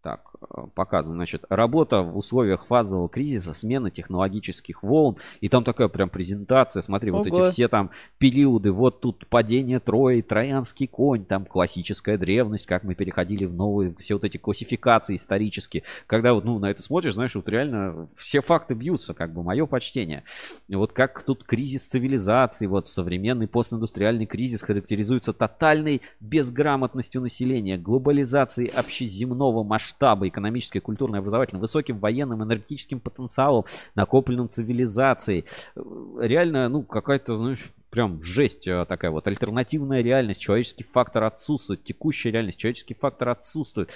Так, 0.00 0.30
э, 0.40 0.66
показываю, 0.76 1.16
значит, 1.16 1.44
работа 1.48 2.02
в 2.02 2.16
условиях 2.16 2.66
фазового 2.66 3.08
кризиса, 3.08 3.52
смена 3.52 3.90
технологических 3.90 4.84
волн. 4.84 5.16
И 5.40 5.48
там 5.48 5.64
такая 5.64 5.88
прям 5.88 6.08
презентация, 6.08 6.82
смотри, 6.82 7.10
вот 7.10 7.26
Ого. 7.26 7.46
эти 7.46 7.52
все 7.52 7.66
там 7.66 7.90
периоды. 8.18 8.70
Вот 8.70 9.00
тут 9.00 9.26
падение 9.26 9.80
Трои, 9.80 10.20
Троянский 10.20 10.86
конь, 10.86 11.24
там 11.24 11.44
классическая 11.44 12.16
древность, 12.16 12.66
как 12.66 12.84
мы 12.84 12.94
переходили 12.94 13.44
в 13.44 13.54
новые, 13.54 13.92
все 13.98 14.14
вот 14.14 14.24
эти 14.24 14.36
классификации 14.36 15.16
исторические. 15.16 15.82
Когда 16.06 16.32
вот, 16.32 16.44
ну, 16.44 16.60
на 16.60 16.70
это 16.70 16.80
смотришь, 16.80 17.14
знаешь, 17.14 17.34
вот 17.34 17.48
реально 17.48 18.08
все 18.16 18.40
факты 18.40 18.74
бьются, 18.74 19.14
как 19.14 19.32
бы, 19.32 19.42
мое 19.42 19.66
почтение. 19.66 20.22
И 20.68 20.76
вот 20.76 20.92
как 20.92 21.24
тут 21.24 21.42
кризис 21.42 21.82
цивилизации, 21.82 22.66
вот 22.66 22.86
современный 22.86 23.48
постиндустриальный 23.48 24.26
кризис 24.26 24.62
характеризуется 24.62 25.32
тотальной 25.32 26.02
безграмотностью 26.20 27.20
населения, 27.20 27.76
глобализацией 27.76 28.68
общеземного 28.68 29.64
масштаба, 29.64 29.87
экономической, 30.28 30.80
культурной, 30.80 31.20
образовательной, 31.20 31.60
высоким 31.60 31.98
военным, 31.98 32.42
энергетическим 32.42 33.00
потенциалом, 33.00 33.64
накопленным 33.94 34.48
цивилизацией. 34.48 35.44
Э, 35.76 35.82
Реально, 36.20 36.68
ну, 36.68 36.82
какая-то, 36.82 37.36
знаешь, 37.36 37.70
прям 37.90 38.22
жесть 38.22 38.66
э, 38.66 38.84
такая 38.86 39.10
вот. 39.10 39.26
Альтернативная 39.26 40.02
реальность, 40.02 40.40
человеческий 40.40 40.84
фактор 40.84 41.24
отсутствует, 41.24 41.84
текущая 41.84 42.30
реальность, 42.30 42.58
человеческий 42.58 42.94
фактор 42.94 43.30
отсутствует. 43.30 43.90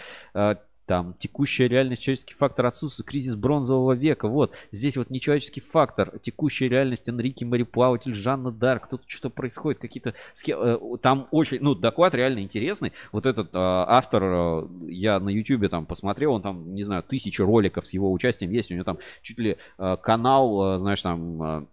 Там 0.87 1.14
текущая 1.18 1.68
реальность, 1.68 2.03
человеческий 2.03 2.35
фактор 2.35 2.66
отсутствует, 2.66 3.09
кризис 3.09 3.37
бронзового 3.37 3.93
века. 3.93 4.28
Вот 4.28 4.55
здесь 4.72 4.97
вот 4.97 5.11
нечеловеческий 5.11 5.62
фактор, 5.62 6.18
текущая 6.18 6.68
реальность, 6.68 7.09
Энрике 7.09 7.45
мореплаватель, 7.45 8.14
Жанна 8.14 8.51
Дарк, 8.51 8.89
тут 8.89 9.03
что-то 9.07 9.30
происходит, 9.30 9.80
какие-то 9.80 10.14
э, 10.47 10.78
там 11.01 11.28
очень, 11.30 11.59
ну 11.61 11.74
доклад 11.74 12.14
реально 12.14 12.41
интересный. 12.41 12.93
Вот 13.12 13.26
этот 13.26 13.49
э, 13.49 13.59
автор, 13.59 14.22
э, 14.24 14.68
я 14.89 15.20
на 15.20 15.28
ютубе 15.28 15.68
там 15.68 15.87
посмотрел, 15.87 16.33
он 16.33 16.43
там, 16.43 16.74
не 16.74 16.85
знаю, 16.85 17.05
тысячи 17.05 17.41
роликов 17.41 17.87
с 17.87 17.93
его 17.93 18.12
участием 18.12 18.51
есть, 18.51 18.70
у 18.70 18.74
него 18.74 18.85
там 18.85 18.99
чуть 19.22 19.39
ли 19.39 19.57
э, 19.78 19.97
канал, 20.03 20.74
э, 20.74 20.78
знаешь, 20.78 21.03
там 21.03 21.43
э, 21.43 21.66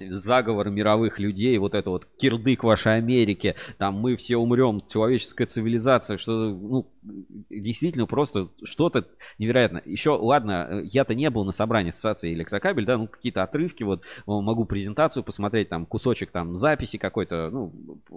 заговор 0.00 0.70
мировых 0.70 1.18
людей, 1.18 1.56
вот 1.58 1.74
это 1.74 1.90
вот 1.90 2.06
кирдык 2.18 2.64
вашей 2.64 2.96
Америки, 2.96 3.54
там 3.78 3.94
мы 3.94 4.16
все 4.16 4.36
умрем, 4.36 4.82
человеческая 4.86 5.46
цивилизация, 5.46 6.16
что, 6.16 6.50
ну, 6.50 6.90
действительно 7.50 8.06
просто 8.06 8.48
что-то 8.62 9.06
невероятно. 9.38 9.82
Еще, 9.84 10.10
ладно, 10.10 10.80
я-то 10.84 11.14
не 11.14 11.30
был 11.30 11.44
на 11.44 11.52
собрании 11.52 11.90
ассоциации 11.90 12.32
электрокабель, 12.32 12.86
да, 12.86 12.96
ну, 12.96 13.06
какие-то 13.06 13.42
отрывки, 13.42 13.82
вот, 13.82 14.02
могу 14.26 14.64
презентацию 14.64 15.22
посмотреть, 15.22 15.68
там, 15.68 15.86
кусочек 15.86 16.30
там 16.30 16.56
записи 16.56 16.98
какой-то, 16.98 17.50
ну, 17.50 17.72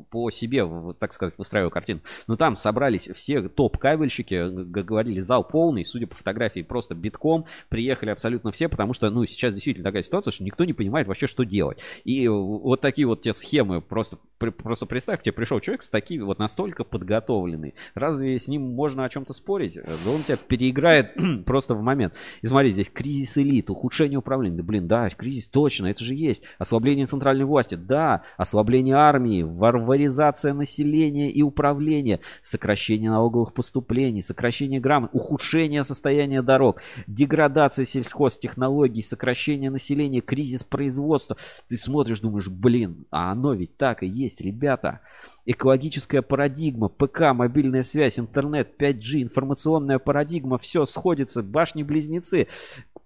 по 0.10 0.32
себе, 0.32 0.66
так 1.00 1.14
сказать, 1.14 1.38
выстраиваю 1.38 1.72
картину. 1.72 2.02
Но 2.28 2.38
там 2.38 2.56
собрались 2.56 3.10
все 3.14 3.50
топ-кабельщики, 3.50 4.50
говорили, 4.50 5.20
зал 5.20 5.44
полный, 5.44 5.86
судя 5.86 6.08
по 6.08 6.16
фотографии, 6.16 6.62
просто 6.62 6.96
битком, 6.96 7.46
приехали 7.70 8.10
абсолютно 8.10 8.52
все, 8.52 8.70
потому 8.70 8.94
что, 8.94 9.10
ну, 9.10 9.26
сейчас 9.26 9.54
действительно 9.54 9.84
такая 9.84 10.04
ситуация, 10.04 10.32
что 10.32 10.44
никто 10.44 10.64
не 10.64 10.74
понимает 10.74 11.08
вообще, 11.08 11.28
что 11.28 11.44
делать. 11.44 11.67
И 12.04 12.28
вот 12.28 12.82
такие 12.82 13.08
вот 13.08 13.22
те 13.22 13.34
схемы, 13.34 13.82
просто, 13.82 14.18
просто 14.38 14.86
представь, 14.86 15.20
к 15.20 15.24
тебе 15.24 15.34
пришел 15.34 15.60
человек 15.60 15.84
с 15.84 15.90
такими 15.90 16.24
вот 16.24 16.40
настолько 16.40 16.84
подготовленный. 16.84 17.74
Разве 17.94 18.40
с 18.40 18.48
ним 18.48 18.62
можно 18.62 19.06
о 19.06 19.10
чем-то 19.10 19.34
спорить? 19.34 19.76
Да 19.76 20.12
он 20.12 20.24
тебя 20.24 20.38
переиграет 20.38 21.14
просто 21.46 21.76
в 21.76 21.82
момент. 21.82 22.14
И 22.42 22.48
смотри, 22.48 22.72
здесь 22.72 22.90
кризис 22.90 23.38
элит, 23.38 23.70
ухудшение 23.70 24.20
управления. 24.20 24.58
Да 24.58 24.64
блин, 24.64 24.88
да, 24.88 25.10
кризис 25.10 25.48
точно, 25.48 25.88
это 25.88 26.04
же 26.04 26.14
есть. 26.14 26.44
Ослабление 26.60 27.06
центральной 27.06 27.46
власти, 27.46 27.76
да. 27.76 28.24
Ослабление 28.38 28.96
армии, 28.96 29.44
варваризация 29.44 30.54
населения 30.54 31.32
и 31.32 31.42
управления, 31.42 32.20
сокращение 32.42 33.10
налоговых 33.10 33.54
поступлений, 33.54 34.22
сокращение 34.22 34.80
грамм, 34.80 35.10
ухудшение 35.14 35.84
состояния 35.84 36.42
дорог, 36.42 36.82
деградация 37.08 37.86
сельхозтехнологий, 37.86 39.04
сокращение 39.04 39.70
населения, 39.70 40.22
кризис 40.22 40.64
производства. 40.64 41.38
Ты 41.68 41.78
смотришь, 41.78 42.20
думаешь, 42.20 42.48
блин, 42.48 43.06
а 43.12 43.32
оно 43.32 43.54
ведь 43.54 43.78
так 43.78 44.04
и 44.04 44.08
есть, 44.08 44.42
ребята. 44.42 45.02
Экологическая 45.46 46.22
парадигма, 46.22 46.90
ПК, 46.90 47.34
мобильная 47.34 47.84
связь, 47.84 48.20
интернет, 48.20 48.82
5G, 48.82 49.24
информационная 49.24 50.00
парадигма, 50.00 50.58
все 50.58 50.86
сходится, 50.86 51.44
башни-близнецы, 51.44 52.48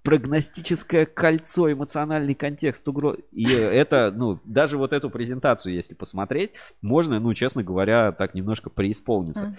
прогностическое 0.03 1.05
кольцо, 1.05 1.71
эмоциональный 1.71 2.33
контекст 2.33 2.87
угроз. 2.87 3.17
И 3.31 3.45
это, 3.45 4.11
ну, 4.11 4.39
даже 4.45 4.77
вот 4.77 4.93
эту 4.93 5.09
презентацию, 5.09 5.73
если 5.73 5.93
посмотреть, 5.93 6.51
можно, 6.81 7.19
ну, 7.19 7.33
честно 7.33 7.63
говоря, 7.63 8.11
так 8.11 8.33
немножко 8.33 8.69
преисполниться. 8.69 9.57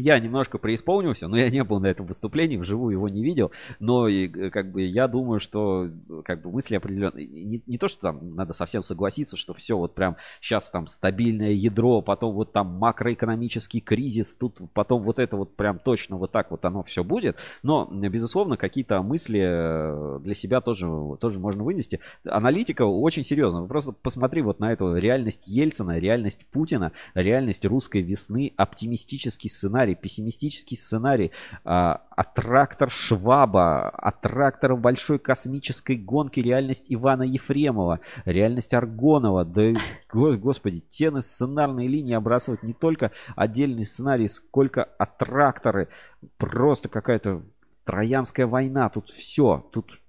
Я 0.00 0.18
немножко 0.18 0.58
преисполнился, 0.58 1.28
но 1.28 1.36
я 1.36 1.50
не 1.50 1.62
был 1.62 1.78
на 1.78 1.86
этом 1.86 2.06
выступлении, 2.06 2.56
вживую 2.56 2.92
его 2.92 3.08
не 3.08 3.22
видел, 3.22 3.52
но 3.78 4.08
и, 4.08 4.28
э, 4.28 4.50
как 4.50 4.72
бы 4.72 4.82
я 4.82 5.08
думаю, 5.08 5.40
что 5.40 5.86
э, 5.86 6.22
как 6.24 6.42
бы 6.42 6.50
мысли 6.50 6.74
определенные. 6.74 7.26
Не, 7.26 7.62
не 7.66 7.78
то, 7.78 7.88
что 7.88 8.00
там 8.00 8.34
надо 8.34 8.54
совсем 8.54 8.82
согласиться, 8.82 9.36
что 9.36 9.52
все 9.52 9.76
вот 9.76 9.94
прям 9.94 10.16
сейчас 10.40 10.70
там 10.70 10.86
стабильное 10.86 11.52
ядро, 11.52 12.00
потом 12.00 12.34
вот 12.34 12.52
там 12.52 12.78
макроэкономический 12.78 13.80
кризис, 13.80 14.34
тут 14.34 14.58
потом 14.72 15.02
вот 15.02 15.18
это 15.18 15.36
вот 15.36 15.54
прям 15.56 15.78
точно 15.78 16.16
вот 16.16 16.32
так 16.32 16.50
вот 16.50 16.64
оно 16.64 16.82
все 16.82 17.04
будет, 17.04 17.36
но 17.62 17.86
безусловно 17.90 18.56
какие-то 18.56 19.02
мысли 19.02 19.40
э, 19.42 20.18
для 20.22 20.34
себя 20.34 20.60
тоже, 20.60 20.88
тоже 21.20 21.40
можно 21.40 21.62
вынести. 21.62 22.00
Аналитика 22.24 22.82
очень 22.82 23.22
серьезно. 23.22 23.66
Просто 23.66 23.92
посмотри 23.92 24.42
вот 24.42 24.60
на 24.60 24.72
эту 24.72 24.94
реальность 24.96 25.46
Ельцина, 25.46 25.98
реальность 25.98 26.46
Путина, 26.50 26.92
реальность 27.14 27.64
русской 27.64 28.02
весны, 28.02 28.52
оптимистический 28.56 29.50
сценарий, 29.50 29.89
пессимистический 29.94 30.76
сценарий, 30.76 31.32
а, 31.64 32.02
аттрактор 32.10 32.90
Шваба, 32.90 33.88
аттрактор 33.88 34.76
большой 34.76 35.18
космической 35.18 35.96
гонки, 35.96 36.40
реальность 36.40 36.86
Ивана 36.88 37.22
Ефремова, 37.22 38.00
реальность 38.24 38.74
Аргонова, 38.74 39.44
да 39.44 39.72
го- 40.12 40.36
господи, 40.36 40.80
те 40.80 41.10
на 41.10 41.20
сценарные 41.20 41.88
линии 41.88 42.14
обрасывать 42.14 42.62
не 42.62 42.72
только 42.72 43.12
отдельный 43.36 43.84
сценарий, 43.84 44.28
сколько 44.28 44.84
аттракторы, 44.84 45.88
просто 46.36 46.88
какая-то 46.88 47.42
Троянская 47.84 48.46
война, 48.46 48.88
тут 48.88 49.08
все, 49.08 49.68
тут 49.72 50.00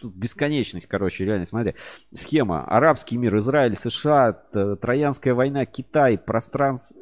тут 0.00 0.14
бесконечность, 0.14 0.86
короче, 0.86 1.24
реально, 1.24 1.44
смотри. 1.44 1.74
Схема. 2.12 2.64
Арабский 2.64 3.16
мир, 3.18 3.36
Израиль, 3.36 3.76
США, 3.76 4.32
Троянская 4.32 5.34
война, 5.34 5.66
Китай, 5.66 6.16
пространство, 6.18 6.96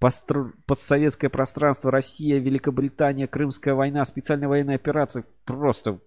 постр- 0.00 0.52
постсоветское 0.66 1.28
пространство, 1.28 1.90
Россия, 1.90 2.38
Великобритания, 2.38 3.26
Крымская 3.28 3.74
война, 3.74 4.04
специальная 4.04 4.48
военная 4.48 4.76
операция. 4.76 5.24
Просто 5.44 6.00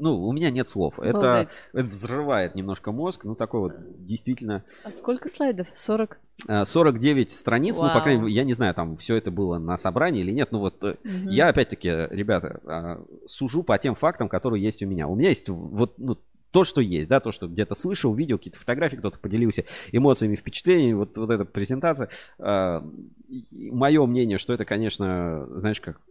ну, 0.00 0.26
у 0.26 0.32
меня 0.32 0.50
нет 0.50 0.68
слов. 0.68 1.00
Это, 1.00 1.48
это 1.72 1.84
взрывает 1.88 2.54
немножко 2.54 2.92
мозг. 2.92 3.24
Ну, 3.24 3.34
такой 3.34 3.60
вот 3.60 3.72
действительно 4.06 4.64
А 4.84 4.92
сколько 4.92 5.28
слайдов? 5.28 5.66
40? 5.74 6.18
э, 6.46 6.64
49 6.64 7.32
страниц. 7.32 7.76
Ну, 7.76 7.88
по 7.88 7.94
Вау. 7.94 8.02
крайней 8.02 8.22
мере, 8.22 8.34
я 8.34 8.44
не 8.44 8.52
знаю, 8.52 8.74
там 8.74 8.96
все 8.96 9.16
это 9.16 9.30
было 9.30 9.58
на 9.58 9.76
собрании 9.76 10.20
или 10.20 10.30
нет. 10.30 10.52
Ну, 10.52 10.60
вот 10.60 10.82
э, 10.84 10.96
Мгм. 11.02 11.28
я 11.28 11.48
опять-таки, 11.48 11.88
ребята, 11.88 12.60
а, 12.64 13.04
сужу 13.26 13.62
по 13.64 13.76
тем 13.78 13.94
фактам, 13.96 14.28
которые 14.28 14.62
есть 14.62 14.82
у 14.82 14.86
меня. 14.86 15.08
У 15.08 15.16
меня 15.16 15.30
есть 15.30 15.48
вот 15.48 15.98
ну, 15.98 16.16
то, 16.50 16.64
что 16.64 16.80
есть, 16.80 17.08
да, 17.08 17.20
то, 17.20 17.32
что 17.32 17.46
где-то 17.46 17.74
слышал, 17.74 18.14
видел, 18.14 18.38
какие-то 18.38 18.58
фотографии, 18.58 18.96
кто-то 18.96 19.18
поделился 19.18 19.64
эмоциями, 19.92 20.36
впечатлениями, 20.36 20.94
вот, 20.94 21.16
вот 21.16 21.30
эта 21.30 21.44
презентация. 21.44 22.08
Мое 22.38 24.06
мнение, 24.06 24.38
что 24.38 24.52
это, 24.52 24.64
конечно, 24.64 25.46
знаешь 25.56 25.80
как, 25.80 25.98
а, 25.98 26.07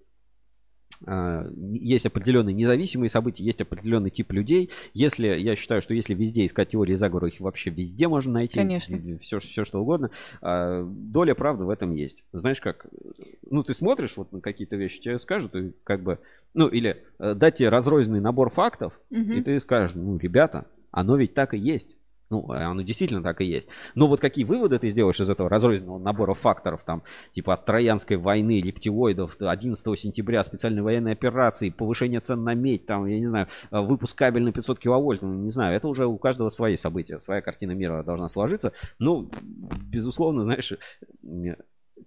есть 1.05 2.05
определенные 2.05 2.53
независимые 2.53 3.09
события, 3.09 3.43
есть 3.43 3.61
определенный 3.61 4.09
тип 4.09 4.31
людей. 4.31 4.69
Если 4.93 5.27
я 5.27 5.55
считаю, 5.55 5.81
что 5.81 5.93
если 5.93 6.13
везде 6.13 6.45
искать 6.45 6.69
теории 6.69 6.95
заговора, 6.95 7.27
их 7.27 7.39
вообще 7.39 7.69
везде 7.69 8.07
можно 8.07 8.33
найти. 8.33 8.57
Конечно. 8.59 8.97
Все, 9.19 9.39
все 9.39 9.63
что 9.63 9.79
угодно. 9.79 10.09
А, 10.41 10.83
Доля 10.83 11.35
правды 11.35 11.65
в 11.65 11.69
этом 11.69 11.93
есть. 11.93 12.23
Знаешь 12.33 12.61
как? 12.61 12.87
Ну, 13.49 13.63
ты 13.63 13.73
смотришь 13.73 14.17
вот 14.17 14.31
на 14.31 14.41
какие-то 14.41 14.75
вещи, 14.75 14.99
тебе 15.01 15.19
скажут, 15.19 15.55
и 15.55 15.73
как 15.83 16.01
бы, 16.01 16.19
ну, 16.53 16.67
или 16.67 17.03
э, 17.19 17.33
дать 17.33 17.55
тебе 17.55 17.69
разрозненный 17.69 18.21
набор 18.21 18.49
фактов, 18.49 18.99
Мгм. 19.09 19.31
и 19.31 19.41
ты 19.41 19.59
скажешь, 19.59 19.95
ну, 19.95 20.17
ребята, 20.17 20.65
оно 20.91 21.15
ведь 21.17 21.33
так 21.33 21.53
и 21.53 21.57
есть. 21.57 21.95
Ну, 22.29 22.51
оно 22.51 22.81
действительно 22.81 23.23
так 23.23 23.39
и 23.41 23.45
есть. 23.45 23.69
Но 23.95 24.07
вот 24.07 24.19
какие 24.19 24.43
выводы 24.43 24.79
ты 24.79 24.89
сделаешь 24.89 25.19
из 25.19 25.29
этого 25.29 25.49
разрозненного 25.49 25.97
набора 25.97 26.33
факторов, 26.33 26.83
там, 26.83 27.03
типа 27.33 27.53
от 27.53 27.65
Троянской 27.65 28.17
войны, 28.17 28.61
рептилоидов, 28.61 29.37
11 29.39 29.99
сентября, 29.99 30.43
специальной 30.43 30.81
военной 30.81 31.13
операции, 31.13 31.69
повышение 31.69 32.19
цен 32.19 32.43
на 32.43 32.53
медь, 32.53 32.85
там, 32.85 33.05
я 33.05 33.19
не 33.19 33.25
знаю, 33.25 33.47
э, 33.71 33.79
выпуск 33.79 34.17
кабель 34.17 34.43
на 34.43 34.51
500 34.51 34.79
киловольт, 34.79 35.21
ну, 35.21 35.33
не 35.33 35.51
знаю, 35.51 35.75
это 35.75 35.87
уже 35.87 36.05
у 36.05 36.17
каждого 36.17 36.49
свои 36.49 36.75
события, 36.75 37.19
своя 37.19 37.41
картина 37.41 37.71
мира 37.71 38.03
должна 38.03 38.27
сложиться. 38.27 38.73
Ну, 38.99 39.29
безусловно, 39.85 40.43
знаешь, 40.43 40.73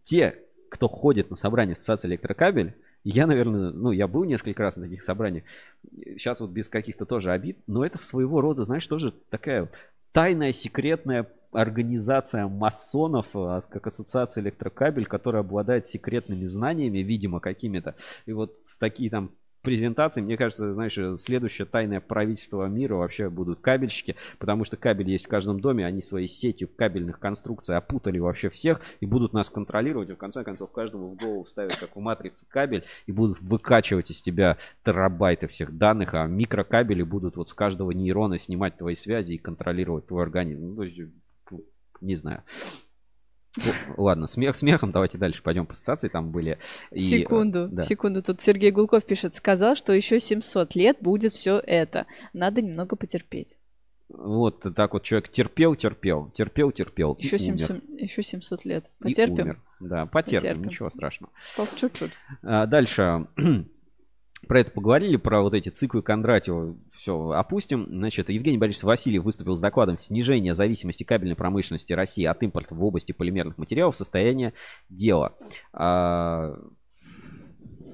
те, 0.03 0.39
кто 0.71 0.89
ходит 0.89 1.31
на 1.31 1.37
собрание 1.37 1.73
ассоциации 1.73 2.09
электрокабель, 2.09 2.75
я, 3.05 3.27
наверное, 3.27 3.71
ну, 3.71 3.93
я 3.93 4.07
был 4.07 4.25
несколько 4.25 4.63
раз 4.63 4.77
на 4.77 4.85
таких 4.85 5.03
собраниях. 5.03 5.45
Сейчас 5.93 6.41
вот 6.41 6.51
без 6.51 6.69
каких-то 6.69 7.07
тоже 7.07 7.33
обид, 7.33 7.59
но 7.67 7.85
это 7.85 7.99
своего 7.99 8.41
рода, 8.41 8.63
знаешь, 8.63 8.87
тоже 8.87 9.13
такая 9.31 9.71
тайная, 10.13 10.53
секретная 10.53 11.27
организация 11.53 12.47
масонов, 12.47 13.27
а, 13.35 13.61
как 13.63 13.87
ассоциация 13.87 14.43
электрокабель, 14.43 15.07
которая 15.07 15.43
обладает 15.43 15.87
секретными 15.87 16.45
знаниями, 16.45 16.99
видимо, 16.99 17.41
какими-то. 17.41 17.97
И 18.27 18.33
вот 18.33 18.57
такие 18.79 19.11
там 19.11 19.33
презентации, 19.63 20.21
мне 20.21 20.37
кажется, 20.37 20.73
знаешь, 20.73 20.99
следующее 21.21 21.67
тайное 21.67 22.01
правительство 22.01 22.67
мира 22.67 22.97
вообще 22.97 23.31
будут 23.31 23.61
кабельщики, 23.61 24.17
потому 24.39 24.65
что 24.65 24.77
кабель 24.77 25.11
есть 25.11 25.27
в 25.27 25.29
каждом 25.29 25.61
доме, 25.61 25.87
они 25.87 26.03
своей 26.03 26.27
сетью 26.27 26.69
кабельных 26.69 27.19
конструкций 27.19 27.77
опутали 27.77 28.19
вообще 28.19 28.49
всех 28.49 28.81
и 29.01 29.07
будут 29.07 29.33
нас 29.33 29.51
контролировать, 29.51 30.11
и 30.11 30.15
в 30.15 30.19
конце 30.19 30.45
концов 30.45 30.73
каждому 30.73 31.09
в 31.09 31.17
голову 31.17 31.45
вставят, 31.45 31.77
как 31.77 31.95
в 31.95 32.01
матрице, 32.01 32.47
кабель 32.49 32.85
и 33.07 33.13
будут 33.13 33.41
выкачивать 33.41 34.11
из 34.11 34.23
тебя 34.23 34.59
терабайты 34.85 35.47
всех 35.47 35.77
данных, 35.77 36.15
а 36.15 36.27
микрокабели 36.27 37.03
будут 37.03 37.37
вот 37.37 37.51
с 37.51 37.55
каждого 37.55 37.91
нейрона 37.91 38.39
снимать 38.39 38.77
твои 38.79 38.95
связи 38.95 39.35
и 39.35 39.39
контролировать 39.39 40.07
твой 40.07 40.23
организм. 40.23 40.69
Ну, 40.69 40.77
то 40.77 40.83
есть, 40.83 41.01
не 42.01 42.17
знаю. 42.17 42.43
Ладно, 43.97 44.27
смех 44.27 44.57
смехом, 44.57 44.93
давайте 44.93 45.19
дальше 45.19 45.43
пойдем 45.43 45.67
по 45.67 45.73
ассоциации, 45.73 46.09
там 46.09 46.31
были... 46.31 46.59
И, 46.91 47.01
секунду, 47.01 47.69
да. 47.69 47.83
секунду, 47.83 48.23
тут 48.23 48.41
Сергей 48.41 48.71
Гулков 48.71 49.05
пишет, 49.05 49.35
сказал, 49.35 49.75
что 49.75 49.93
еще 49.93 50.21
700 50.21 50.75
лет 50.75 50.99
будет 51.01 51.33
все 51.33 51.59
это, 51.59 52.07
надо 52.33 52.63
немного 52.63 52.97
потерпеть. 52.97 53.57
Вот 54.09 54.67
так 54.75 54.93
вот 54.93 55.05
человек 55.05 55.29
терпел, 55.29 55.77
терпел, 55.77 56.31
терпел, 56.31 56.73
терпел. 56.73 57.17
Еще, 57.21 57.39
700, 57.39 57.83
еще 57.97 58.23
700 58.23 58.65
лет. 58.65 58.85
Потерпим? 58.99 59.39
И 59.39 59.43
умер. 59.43 59.61
Да, 59.79 60.07
потерпим, 60.07 60.49
потерпим. 60.49 60.65
ничего 60.69 60.91
страшного. 60.91 61.33
Чуть-чуть. 61.77 62.13
А, 62.43 62.67
дальше 62.67 63.27
про 64.47 64.61
это 64.61 64.73
поговорили, 64.73 65.17
про 65.17 65.43
вот 65.43 65.55
эти 65.55 65.69
циклы 65.69 66.03
Кондратьева, 66.03 66.77
все, 66.97 67.31
опустим. 67.31 67.87
Значит, 67.89 68.31
Евгений 68.31 68.59
Борисович 68.59 68.85
Васильев 68.85 69.25
выступил 69.25 69.57
с 69.57 69.61
докладом 69.61 69.99
снижения 69.99 70.55
зависимости 70.55 71.05
кабельной 71.05 71.37
промышленности 71.37 71.93
России 71.93 72.25
от 72.25 72.43
импорта 72.43 72.75
в 72.75 72.85
области 72.85 73.13
полимерных 73.13 73.59
материалов 73.59 73.97
состояние 73.97 74.55
дела. 74.89 75.35
А, 75.73 76.57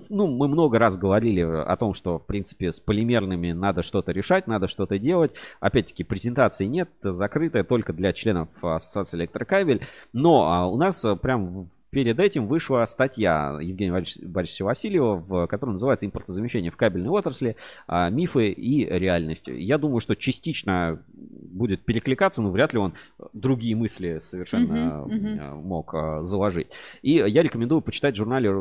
ну, 0.08 0.28
мы 0.28 0.48
много 0.48 0.78
раз 0.78 0.96
говорили 0.96 1.40
о 1.40 1.76
том, 1.76 1.94
что, 1.94 2.18
в 2.18 2.26
принципе, 2.26 2.72
с 2.72 2.80
полимерными 2.80 3.52
надо 3.52 3.82
что-то 3.82 4.12
решать, 4.12 4.46
надо 4.46 4.68
что-то 4.68 4.98
делать. 4.98 5.32
Опять-таки, 5.60 6.04
презентации 6.04 6.66
нет, 6.66 6.90
закрытая 7.02 7.64
только 7.64 7.92
для 7.92 8.12
членов 8.12 8.48
Ассоциации 8.62 9.18
электрокабель. 9.18 9.84
Но 10.12 10.50
а, 10.50 10.66
у 10.66 10.76
нас 10.76 11.04
прям 11.20 11.68
Перед 11.90 12.18
этим 12.18 12.46
вышла 12.46 12.84
статья 12.84 13.58
Евгения 13.60 13.92
Борисовича 13.92 14.64
Васильева, 14.64 15.16
в 15.16 15.46
которой 15.46 15.70
называется 15.72 16.06
«Импортозамещение 16.06 16.70
в 16.70 16.76
кабельной 16.76 17.10
отрасли. 17.10 17.56
А, 17.86 18.10
мифы 18.10 18.50
и 18.50 18.84
реальность». 18.86 19.48
Я 19.48 19.78
думаю, 19.78 20.00
что 20.00 20.14
частично 20.14 21.02
будет 21.12 21.84
перекликаться, 21.84 22.42
но 22.42 22.50
вряд 22.50 22.72
ли 22.72 22.78
он 22.78 22.94
другие 23.32 23.76
мысли 23.76 24.18
совершенно 24.20 25.06
uh-huh, 25.06 25.08
uh-huh. 25.08 25.54
мог 25.54 25.94
заложить. 26.22 26.68
И 27.02 27.12
я 27.12 27.42
рекомендую 27.42 27.80
почитать 27.80 28.14
в 28.14 28.18
журнале 28.18 28.50
э, 28.50 28.52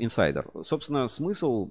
Insider. 0.00 0.62
Собственно, 0.62 1.08
смысл 1.08 1.70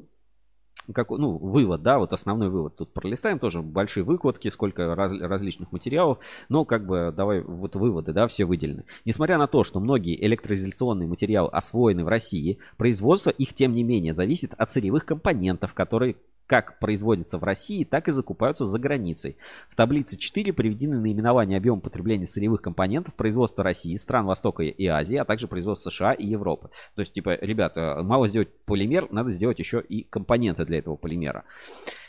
как, 0.93 1.09
ну, 1.09 1.37
вывод, 1.37 1.81
да, 1.81 1.99
вот 1.99 2.13
основной 2.13 2.49
вывод. 2.49 2.75
Тут 2.75 2.93
пролистаем 2.93 3.39
тоже 3.39 3.61
большие 3.61 4.03
выкладки, 4.03 4.49
сколько 4.49 4.95
раз, 4.95 5.11
различных 5.19 5.71
материалов, 5.71 6.19
но 6.49 6.65
как 6.65 6.85
бы 6.85 7.13
давай 7.15 7.41
вот 7.41 7.75
выводы, 7.75 8.13
да, 8.13 8.27
все 8.27 8.45
выделены. 8.45 8.85
Несмотря 9.03 9.37
на 9.37 9.47
то, 9.47 9.63
что 9.63 9.79
многие 9.79 10.23
электроизоляционные 10.25 11.07
материалы 11.07 11.49
освоены 11.49 12.03
в 12.03 12.07
России, 12.07 12.59
производство 12.77 13.29
их, 13.29 13.53
тем 13.53 13.73
не 13.73 13.83
менее, 13.83 14.13
зависит 14.13 14.53
от 14.57 14.71
сырьевых 14.71 15.05
компонентов, 15.05 15.73
которые 15.73 16.15
как 16.47 16.79
производятся 16.79 17.37
в 17.37 17.43
России, 17.43 17.83
так 17.83 18.07
и 18.07 18.11
закупаются 18.11 18.65
за 18.65 18.77
границей. 18.79 19.37
В 19.69 19.75
таблице 19.75 20.17
4 20.17 20.53
приведены 20.53 20.99
наименования 20.99 21.57
объема 21.57 21.81
потребления 21.81 22.27
сырьевых 22.27 22.61
компонентов 22.61 23.15
производства 23.15 23.63
России, 23.63 23.95
стран 23.95 24.25
Востока 24.25 24.63
и 24.63 24.85
Азии, 24.85 25.15
а 25.15 25.25
также 25.25 25.47
производства 25.47 25.89
США 25.89 26.13
и 26.13 26.25
Европы. 26.27 26.69
То 26.95 27.01
есть, 27.01 27.13
типа, 27.13 27.37
ребята, 27.41 27.99
мало 28.03 28.27
сделать 28.27 28.49
полимер, 28.65 29.07
надо 29.11 29.31
сделать 29.31 29.59
еще 29.59 29.81
и 29.81 30.03
компоненты 30.03 30.64
для 30.65 30.79
этого 30.79 30.95
полимера. 30.95 31.45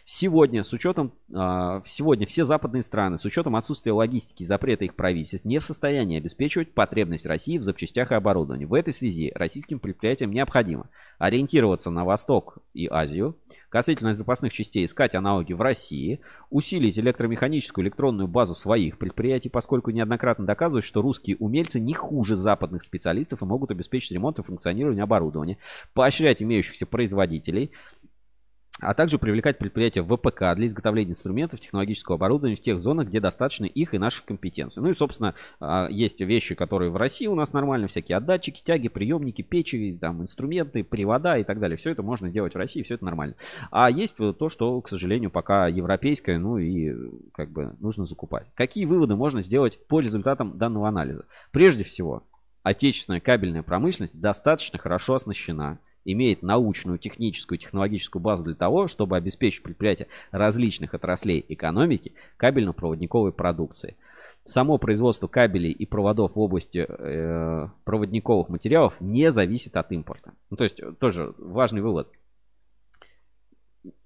Сегодня, 0.09 0.63
с 0.63 0.73
учетом, 0.73 1.13
а, 1.35 1.83
сегодня 1.85 2.29
все 2.29 2.45
западные 2.45 2.85
страны, 2.85 3.19
с 3.19 3.25
учетом 3.25 3.57
отсутствия 3.57 3.91
логистики 3.91 4.45
и 4.45 4.47
запрета 4.47 4.85
их 4.85 4.95
правительств, 4.95 5.45
не 5.45 5.59
в 5.59 5.65
состоянии 5.65 6.17
обеспечивать 6.17 6.75
потребность 6.75 7.27
России 7.27 7.59
в 7.59 7.65
запчастях 7.65 8.13
и 8.13 8.15
оборудовании. 8.15 8.67
В 8.67 8.75
этой 8.75 8.93
связи 8.93 9.33
российским 9.35 9.81
предприятиям 9.81 10.31
необходимо 10.31 10.91
ориентироваться 11.19 11.91
на 11.91 12.05
Восток 12.05 12.59
и 12.73 12.87
Азию, 12.87 13.37
касательно 13.69 14.15
запасных 14.15 14.53
частей 14.53 14.85
искать 14.85 15.17
аналоги 15.17 15.55
в 15.55 15.61
России, 15.61 16.21
усилить 16.51 17.01
электромеханическую 17.01 17.85
электронную 17.85 18.29
базу 18.29 18.55
своих 18.55 18.99
предприятий, 18.99 19.49
поскольку 19.49 19.91
неоднократно 19.91 20.47
доказывают, 20.47 20.85
что 20.85 21.03
русские 21.03 21.37
умельцы 21.39 21.81
не 21.81 21.95
хуже 21.95 22.37
западных 22.37 22.85
специалистов 22.85 23.43
и 23.43 23.45
могут 23.45 23.73
обеспечить 23.73 24.13
ремонт 24.13 24.39
и 24.39 24.45
функционирование 24.45 25.03
оборудования, 25.03 25.59
поощрять 25.95 26.45
имеющихся 26.45 26.87
производителей, 26.87 27.73
а 28.81 28.95
также 28.95 29.18
привлекать 29.18 29.59
предприятия 29.59 30.03
ВПК 30.03 30.55
для 30.55 30.66
изготовления 30.66 31.12
инструментов, 31.12 31.61
технологического 31.61 32.16
оборудования 32.16 32.57
в 32.57 32.61
тех 32.61 32.79
зонах, 32.79 33.09
где 33.09 33.20
достаточно 33.20 33.64
их 33.64 33.95
и 33.95 33.99
наших 33.99 34.27
компетенций. 34.27 34.83
Ну 34.83 34.91
и, 34.91 34.95
собственно, 34.95 35.35
а, 35.61 35.89
есть 35.91 36.20
вещи, 36.20 36.55
которые 36.55 36.91
в 36.91 36.97
России 36.97 37.27
у 37.27 37.35
нас 37.35 37.53
нормально, 37.53 37.89
всякие 37.89 38.16
отдатчики, 38.16 38.62
тяги, 38.62 38.89
приемники, 38.89 39.43
печи, 39.43 39.97
там, 39.99 40.22
инструменты, 40.22 40.85
привода 40.85 41.39
и 41.39 41.45
так 41.45 41.59
далее. 41.59 41.77
Все 41.77 41.91
это 41.91 42.03
можно 42.03 42.29
делать 42.29 42.55
в 42.55 42.59
России, 42.59 42.83
все 42.83 42.95
это 42.95 43.05
нормально. 43.05 43.35
А 43.70 43.91
есть 43.91 44.16
то, 44.16 44.49
что, 44.49 44.81
к 44.83 44.89
сожалению, 44.89 45.31
пока 45.31 45.68
европейское, 45.68 46.39
ну 46.39 46.59
и 46.59 46.95
как 47.33 47.51
бы 47.51 47.74
нужно 47.81 48.05
закупать. 48.05 48.47
Какие 48.55 48.85
выводы 48.85 49.16
можно 49.16 49.43
сделать 49.43 49.79
по 49.89 50.01
результатам 50.01 50.59
данного 50.59 50.89
анализа? 50.89 51.24
Прежде 51.51 51.85
всего, 51.85 52.24
отечественная 52.62 53.20
кабельная 53.20 53.62
промышленность 53.62 54.20
достаточно 54.20 54.79
хорошо 54.79 55.14
оснащена 55.14 55.79
имеет 56.13 56.43
научную, 56.43 56.99
техническую, 56.99 57.59
технологическую 57.59 58.23
базу 58.23 58.45
для 58.45 58.55
того, 58.55 58.89
чтобы 58.89 59.17
обеспечить 59.17 59.63
предприятия 59.63 60.07
различных 60.31 60.95
отраслей 60.95 61.45
экономики 61.49 62.13
кабельно-проводниковой 62.37 63.33
продукцией. 63.33 63.97
Само 64.45 64.79
производство 64.79 65.29
кабелей 65.29 65.73
и 65.73 65.87
проводов 65.87 66.37
в 66.37 66.41
области 66.41 66.87
э, 66.89 67.69
проводниковых 67.85 68.49
материалов 68.49 68.95
не 69.01 69.31
зависит 69.33 69.77
от 69.77 69.93
импорта. 69.93 70.33
Ну, 70.51 70.57
то 70.57 70.65
есть 70.65 70.81
тоже 70.99 71.35
важный 71.39 71.83
вывод. 71.83 72.09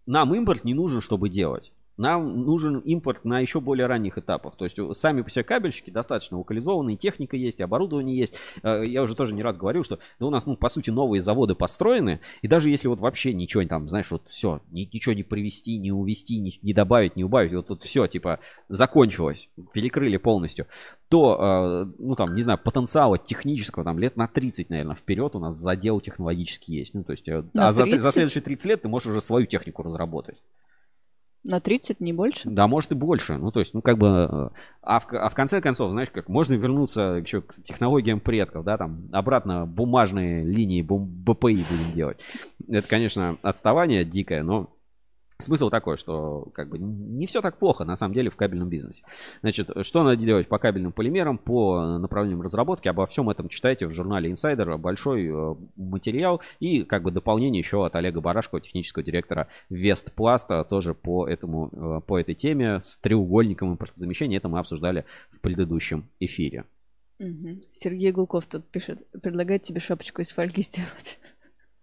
Нам 0.07 0.35
импорт 0.35 0.65
не 0.65 0.75
нужен, 0.75 1.01
чтобы 1.01 1.29
делать 1.29 1.73
нам 2.01 2.45
нужен 2.45 2.79
импорт 2.79 3.25
на 3.25 3.41
еще 3.41 3.61
более 3.61 3.87
ранних 3.87 4.17
этапах. 4.19 4.57
То 4.57 4.65
есть 4.65 4.77
сами 4.99 5.23
по 5.23 5.31
себе 5.31 5.45
кабельщики 5.45 5.91
достаточно 5.91 6.39
локализованные, 6.39 6.97
техника 6.97 7.37
есть, 7.37 7.61
оборудование 7.61 8.17
есть. 8.17 8.35
Э, 8.63 8.83
я 8.85 9.03
уже 9.03 9.15
тоже 9.15 9.35
не 9.35 9.43
раз 9.43 9.59
говорил, 9.59 9.85
что 9.85 9.99
ну, 10.19 10.29
у 10.29 10.31
нас, 10.31 10.47
ну, 10.47 10.57
по 10.57 10.69
сути, 10.69 10.91
новые 10.91 11.21
заводы 11.21 11.55
построены, 11.55 12.21
и 12.43 12.49
даже 12.49 12.71
если 12.71 12.89
вот 12.89 13.01
вообще 13.01 13.35
ничего 13.35 13.63
там, 13.65 13.89
знаешь, 13.89 14.11
вот 14.11 14.23
все, 14.29 14.61
ничего 14.71 15.15
не 15.15 15.23
привести, 15.23 15.77
не 15.79 15.93
увести, 15.93 16.39
не, 16.39 16.59
не 16.63 16.73
добавить, 16.73 17.17
не 17.17 17.25
убавить, 17.25 17.53
вот 17.53 17.67
тут 17.67 17.83
все, 17.83 18.07
типа, 18.07 18.41
закончилось, 18.69 19.51
перекрыли 19.73 20.17
полностью, 20.17 20.67
то, 21.11 21.85
э, 21.87 21.93
ну, 21.99 22.17
там, 22.17 22.35
не 22.35 22.43
знаю, 22.43 22.59
потенциала 22.59 23.19
технического, 23.19 23.85
там, 23.85 23.99
лет 23.99 24.17
на 24.17 24.27
30, 24.27 24.71
наверное, 24.71 24.95
вперед 24.97 25.37
у 25.37 25.39
нас 25.39 25.55
задел 25.57 26.01
технологический 26.01 26.75
есть. 26.79 26.95
Ну, 26.95 27.05
то 27.05 27.13
есть, 27.13 27.29
э, 27.29 27.45
а 27.55 27.73
за, 27.73 27.85
за 27.99 28.11
следующие 28.11 28.43
30 28.43 28.67
лет 28.67 28.83
ты 28.83 28.89
можешь 28.89 29.09
уже 29.09 29.21
свою 29.21 29.47
технику 29.47 29.83
разработать. 29.83 30.39
На 31.43 31.61
30, 31.61 32.01
не 32.01 32.13
больше? 32.13 32.51
Да, 32.51 32.67
может 32.67 32.93
и 32.93 32.95
больше. 32.95 33.39
Ну, 33.39 33.51
то 33.51 33.61
есть, 33.61 33.73
ну, 33.73 33.81
как 33.81 33.97
бы... 33.97 34.53
А 34.83 35.01
в, 35.01 35.07
а 35.13 35.29
в 35.29 35.35
конце 35.35 35.61
концов, 35.61 35.93
знаешь, 35.93 36.11
как 36.11 36.29
можно 36.29 36.55
вернуться 36.55 37.21
еще 37.23 37.41
к 37.41 37.55
технологиям 37.55 38.21
предков, 38.21 38.65
да, 38.65 38.77
там, 38.77 39.09
обратно 39.13 39.65
бумажные 39.65 40.45
линии 40.45 40.83
БПИ 40.83 41.65
будем 41.69 41.93
делать. 41.95 42.19
Это, 42.69 42.87
конечно, 42.87 43.39
отставание 43.43 44.05
дикое, 44.05 44.43
но 44.43 44.71
Смысл 45.41 45.71
такой, 45.71 45.97
что 45.97 46.49
как 46.55 46.69
бы 46.69 46.79
не 46.79 47.27
все 47.27 47.41
так 47.41 47.59
плохо 47.59 47.85
на 47.85 47.97
самом 47.97 48.15
деле 48.15 48.31
в 48.31 48.37
кабельном 48.37 48.69
бизнесе. 48.69 49.03
Значит, 49.41 49.71
что 49.83 50.03
надо 50.03 50.17
делать 50.17 50.49
по 50.49 50.59
кабельным 50.59 50.93
полимерам, 50.93 51.39
по 51.39 51.99
направлениям 51.99 52.43
разработки, 52.43 52.89
обо 52.89 53.07
всем 53.07 53.31
этом 53.31 53.49
читайте 53.49 53.87
в 53.87 53.91
журнале 53.91 54.31
Insider, 54.31 54.77
большой 54.77 55.27
э, 55.27 55.55
материал 55.77 56.41
и 56.59 56.83
как 56.83 57.03
бы 57.03 57.11
дополнение 57.11 57.61
еще 57.61 57.85
от 57.85 57.97
Олега 57.97 58.21
Барашкова, 58.21 58.61
технического 58.61 59.05
директора 59.05 59.49
Вестпласта, 59.69 60.65
тоже 60.65 60.95
по, 60.95 61.27
этому, 61.27 61.71
э, 61.73 62.01
по 62.07 62.19
этой 62.19 62.35
теме 62.35 62.81
с 62.81 62.97
треугольником 62.97 63.73
импортозамещения. 63.73 64.39
Это 64.39 64.49
мы 64.49 64.59
обсуждали 64.59 65.05
в 65.31 65.41
предыдущем 65.41 66.09
эфире. 66.19 66.65
Сергей 67.75 68.13
Гулков 68.13 68.47
тут 68.47 68.67
пишет, 68.71 69.07
предлагает 69.11 69.63
тебе 69.63 69.79
шапочку 69.81 70.23
из 70.23 70.31
фольги 70.31 70.63
сделать. 70.63 71.19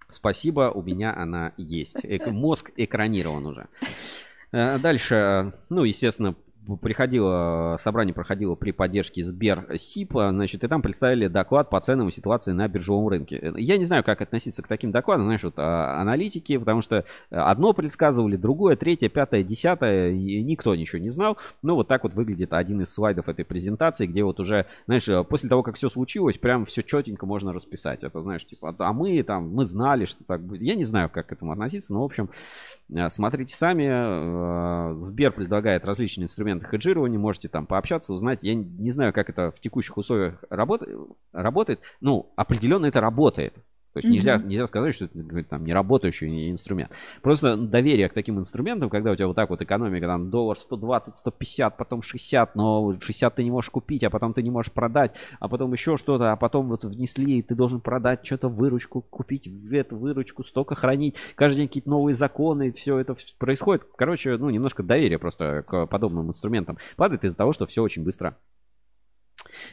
Спасибо, 0.09 0.71
у 0.73 0.81
меня 0.81 1.13
она 1.15 1.53
есть. 1.57 2.05
Мозг 2.25 2.71
экранирован 2.77 3.45
уже. 3.45 3.67
Э, 4.51 4.79
дальше, 4.79 5.51
ну, 5.69 5.83
естественно, 5.83 6.35
приходило, 6.75 7.77
собрание 7.79 8.13
проходило 8.13 8.55
при 8.55 8.71
поддержке 8.71 9.23
Сбер 9.23 9.77
СИПа, 9.77 10.29
значит, 10.31 10.63
и 10.63 10.67
там 10.67 10.81
представили 10.81 11.27
доклад 11.27 11.69
по 11.69 11.79
ценам 11.79 12.09
и 12.09 12.11
ситуации 12.11 12.51
на 12.51 12.67
биржевом 12.67 13.07
рынке. 13.07 13.53
Я 13.55 13.77
не 13.77 13.85
знаю, 13.85 14.03
как 14.03 14.21
относиться 14.21 14.61
к 14.61 14.67
таким 14.67 14.91
докладам, 14.91 15.25
знаешь, 15.25 15.43
вот 15.43 15.53
а, 15.57 16.01
аналитики, 16.01 16.57
потому 16.57 16.81
что 16.81 17.05
одно 17.29 17.73
предсказывали, 17.73 18.35
другое, 18.35 18.75
третье, 18.75 19.09
пятое, 19.09 19.43
десятое, 19.43 20.11
и 20.11 20.43
никто 20.43 20.75
ничего 20.75 20.99
не 20.99 21.09
знал. 21.09 21.37
Ну, 21.61 21.75
вот 21.75 21.87
так 21.87 22.03
вот 22.03 22.13
выглядит 22.13 22.53
один 22.53 22.81
из 22.81 22.93
слайдов 22.93 23.29
этой 23.29 23.45
презентации, 23.45 24.07
где 24.07 24.23
вот 24.23 24.39
уже, 24.39 24.65
знаешь, 24.85 25.07
после 25.27 25.49
того, 25.49 25.63
как 25.63 25.75
все 25.75 25.89
случилось, 25.89 26.37
прям 26.37 26.65
все 26.65 26.83
четенько 26.83 27.25
можно 27.25 27.53
расписать. 27.53 28.03
Это, 28.03 28.21
знаешь, 28.21 28.45
типа, 28.45 28.75
а 28.79 28.93
мы 28.93 29.21
там, 29.23 29.53
мы 29.53 29.63
знали, 29.65 30.05
что 30.05 30.23
так 30.23 30.41
будет. 30.41 30.61
Я 30.61 30.75
не 30.75 30.83
знаю, 30.83 31.09
как 31.09 31.27
к 31.27 31.31
этому 31.31 31.51
относиться, 31.51 31.93
но, 31.93 32.01
в 32.01 32.05
общем, 32.05 32.29
смотрите 33.09 33.55
сами. 33.55 34.99
Сбер 34.99 35.31
предлагает 35.31 35.85
различные 35.85 36.25
инструменты 36.25 36.56
хеджирования, 36.61 37.19
можете 37.19 37.49
там 37.49 37.65
пообщаться, 37.65 38.13
узнать. 38.13 38.39
Я 38.41 38.55
не 38.55 38.91
знаю, 38.91 39.13
как 39.13 39.29
это 39.29 39.51
в 39.51 39.59
текущих 39.59 39.97
условиях 39.97 40.43
работает. 40.49 40.97
работает. 41.31 41.79
Ну, 42.01 42.31
определенно 42.35 42.85
это 42.85 43.01
работает. 43.01 43.55
То 43.93 43.99
есть 43.99 44.09
нельзя, 44.09 44.37
нельзя 44.37 44.67
сказать, 44.67 44.93
что 44.93 45.05
это 45.05 45.43
там 45.43 45.65
не 45.65 45.73
работающий 45.73 46.51
инструмент. 46.51 46.91
Просто 47.21 47.57
доверие 47.57 48.09
к 48.09 48.13
таким 48.13 48.39
инструментам, 48.39 48.89
когда 48.89 49.11
у 49.11 49.15
тебя 49.15 49.27
вот 49.27 49.35
так 49.35 49.49
вот 49.49 49.61
экономика, 49.61 50.05
там 50.05 50.29
доллар 50.29 50.57
120, 50.57 51.17
150, 51.17 51.77
потом 51.77 52.01
60, 52.01 52.55
но 52.55 52.95
60 52.99 53.35
ты 53.35 53.43
не 53.43 53.51
можешь 53.51 53.69
купить, 53.69 54.03
а 54.03 54.09
потом 54.09 54.33
ты 54.33 54.43
не 54.43 54.51
можешь 54.51 54.71
продать, 54.71 55.13
а 55.39 55.47
потом 55.47 55.73
еще 55.73 55.97
что-то, 55.97 56.31
а 56.31 56.35
потом 56.35 56.67
вот 56.67 56.85
внесли, 56.85 57.39
и 57.39 57.41
ты 57.41 57.55
должен 57.55 57.81
продать 57.81 58.25
что-то 58.25 58.49
выручку, 58.49 59.01
купить 59.01 59.47
эту 59.71 59.97
выручку, 59.97 60.43
столько 60.43 60.75
хранить, 60.75 61.15
каждый 61.35 61.57
день 61.57 61.67
какие-то 61.67 61.89
новые 61.89 62.13
законы, 62.13 62.71
все 62.71 62.99
это 62.99 63.15
происходит. 63.39 63.85
Короче, 63.95 64.37
ну, 64.37 64.49
немножко 64.49 64.83
доверие 64.83 65.17
просто 65.17 65.63
к 65.67 65.87
подобным 65.87 66.29
инструментам 66.29 66.77
падает 66.95 67.23
из-за 67.23 67.37
того, 67.37 67.51
что 67.51 67.65
все 67.65 67.81
очень 67.81 68.03
быстро 68.03 68.37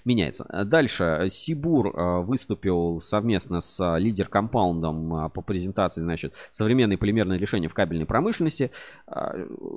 меняется. 0.04 0.44
Дальше. 0.64 1.28
Сибур 1.30 1.88
э, 1.88 2.20
выступил 2.20 3.00
совместно 3.02 3.60
с 3.60 3.80
э, 3.80 3.98
лидер 3.98 4.28
компаундом 4.28 5.26
э, 5.26 5.28
по 5.30 5.42
презентации, 5.42 6.00
значит, 6.00 6.34
современные 6.50 6.98
полимерные 6.98 7.38
решения 7.38 7.68
в 7.68 7.74
кабельной 7.74 8.06
промышленности. 8.06 8.70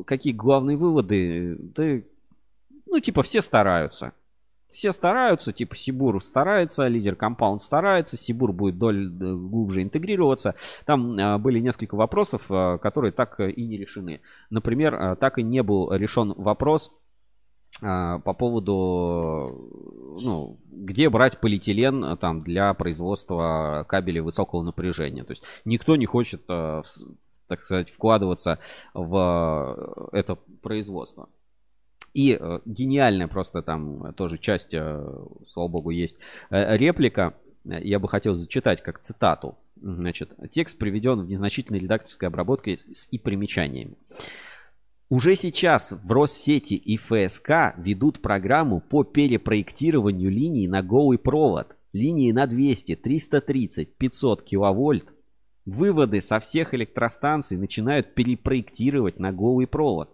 Какие 0.05 0.33
главные 0.33 0.77
выводы? 0.77 1.57
Да, 1.59 1.99
ну, 2.85 2.99
типа, 2.99 3.23
все 3.23 3.41
стараются. 3.41 4.13
Все 4.71 4.91
стараются, 4.91 5.53
типа 5.53 5.75
Сибур 5.75 6.21
старается, 6.21 6.87
лидер 6.87 7.15
компаунд 7.15 7.63
старается, 7.63 8.15
Сибур 8.15 8.51
будет 8.51 8.77
доль, 8.77 9.09
глубже 9.09 9.81
интегрироваться. 9.81 10.55
Там 10.85 11.17
а, 11.17 11.37
были 11.39 11.59
несколько 11.59 11.95
вопросов, 11.95 12.43
а, 12.49 12.77
которые 12.77 13.11
так 13.11 13.39
и 13.39 13.65
не 13.65 13.77
решены. 13.77 14.21
Например, 14.49 14.93
а, 14.93 15.15
так 15.15 15.39
и 15.39 15.43
не 15.43 15.63
был 15.63 15.91
решен 15.91 16.33
вопрос 16.37 16.91
а, 16.91 17.06
по 17.79 18.33
поводу, 18.33 19.69
ну, 20.19 20.57
где 20.71 21.09
брать 21.09 21.39
полиэтилен 21.39 22.03
а, 22.03 22.17
там 22.17 22.41
для 22.41 22.73
производства 22.73 23.85
кабелей 23.87 24.21
высокого 24.21 24.63
напряжения. 24.63 25.23
То 25.23 25.33
есть 25.33 25.43
никто 25.63 25.95
не 25.95 26.07
хочет, 26.07 26.41
а, 26.47 26.81
так 27.47 27.61
сказать, 27.61 27.91
вкладываться 27.91 28.57
в 28.95 30.09
это 30.11 30.37
производство. 30.63 31.29
И 32.13 32.39
гениальная 32.65 33.27
просто 33.27 33.61
там 33.61 34.11
тоже 34.15 34.39
часть, 34.39 34.71
слава 34.71 35.67
богу, 35.67 35.91
есть 35.91 36.15
реплика. 36.49 37.35
Я 37.63 37.99
бы 37.99 38.07
хотел 38.09 38.33
зачитать 38.33 38.81
как 38.81 38.99
цитату. 38.99 39.55
Значит, 39.79 40.31
текст 40.49 40.79
приведен 40.79 41.21
в 41.21 41.29
незначительной 41.29 41.79
редакторской 41.79 42.27
обработке 42.27 42.79
с 42.79 43.07
и 43.11 43.19
примечаниями. 43.19 43.97
Уже 45.09 45.35
сейчас 45.35 45.93
в 45.93 46.11
Россети 46.11 46.73
и 46.73 46.97
ФСК 46.97 47.75
ведут 47.77 48.21
программу 48.21 48.81
по 48.81 49.05
перепроектированию 49.05 50.29
линий 50.29 50.67
на 50.67 50.83
голый 50.83 51.17
провод. 51.17 51.75
Линии 51.93 52.31
на 52.33 52.45
200, 52.45 52.97
330, 52.97 53.95
500 53.97 54.43
киловольт. 54.43 55.13
Выводы 55.65 56.19
со 56.19 56.41
всех 56.41 56.73
электростанций 56.73 57.57
начинают 57.57 58.15
перепроектировать 58.15 59.17
на 59.17 59.31
голый 59.31 59.65
провод. 59.65 60.09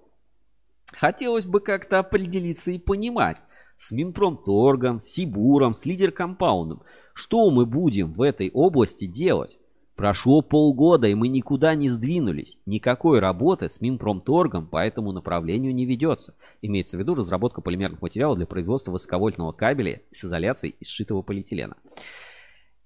Хотелось 0.92 1.48
бы 1.48 1.60
как-то 1.60 1.98
определиться 1.98 2.72
и 2.72 2.78
понимать 2.78 3.42
с 3.78 3.92
Минпромторгом, 3.92 5.00
с 5.00 5.06
Сибуром, 5.06 5.74
с 5.74 5.88
Лидер-компаундом, 5.88 6.84
что 7.16 7.50
мы 7.50 7.66
будем 7.66 8.14
в 8.14 8.22
этой 8.22 8.52
области 8.52 9.08
делать. 9.08 9.58
Прошло 9.96 10.42
полгода, 10.42 11.08
и 11.08 11.14
мы 11.14 11.28
никуда 11.28 11.76
не 11.76 11.88
сдвинулись. 11.88 12.58
Никакой 12.66 13.20
работы 13.20 13.70
с 13.70 13.80
Минпромторгом 13.80 14.68
по 14.68 14.84
этому 14.84 15.12
направлению 15.12 15.74
не 15.74 15.86
ведется. 15.86 16.34
Имеется 16.62 16.98
в 16.98 17.00
виду 17.00 17.14
разработка 17.14 17.62
полимерных 17.62 18.02
материалов 18.02 18.38
для 18.38 18.48
производства 18.48 18.92
высоковольтного 18.92 19.52
кабеля 19.52 20.02
с 20.12 20.26
изоляцией 20.26 20.76
из 20.80 20.88
сшитого 20.88 21.22
полиэтилена. 21.22 21.76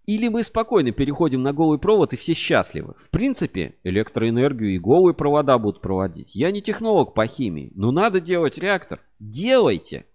Или 0.05 0.27
мы 0.27 0.43
спокойно 0.43 0.91
переходим 0.91 1.43
на 1.43 1.53
голый 1.53 1.79
провод 1.79 2.13
и 2.13 2.17
все 2.17 2.33
счастливы. 2.33 2.95
В 2.97 3.09
принципе, 3.09 3.75
электроэнергию 3.83 4.71
и 4.71 4.79
голые 4.79 5.13
провода 5.13 5.57
будут 5.57 5.81
проводить. 5.81 6.33
Я 6.33 6.51
не 6.51 6.61
технолог 6.61 7.13
по 7.13 7.25
химии, 7.25 7.71
но 7.75 7.91
надо 7.91 8.19
делать 8.21 8.57
реактор. 8.57 9.01
Делайте! 9.19 10.05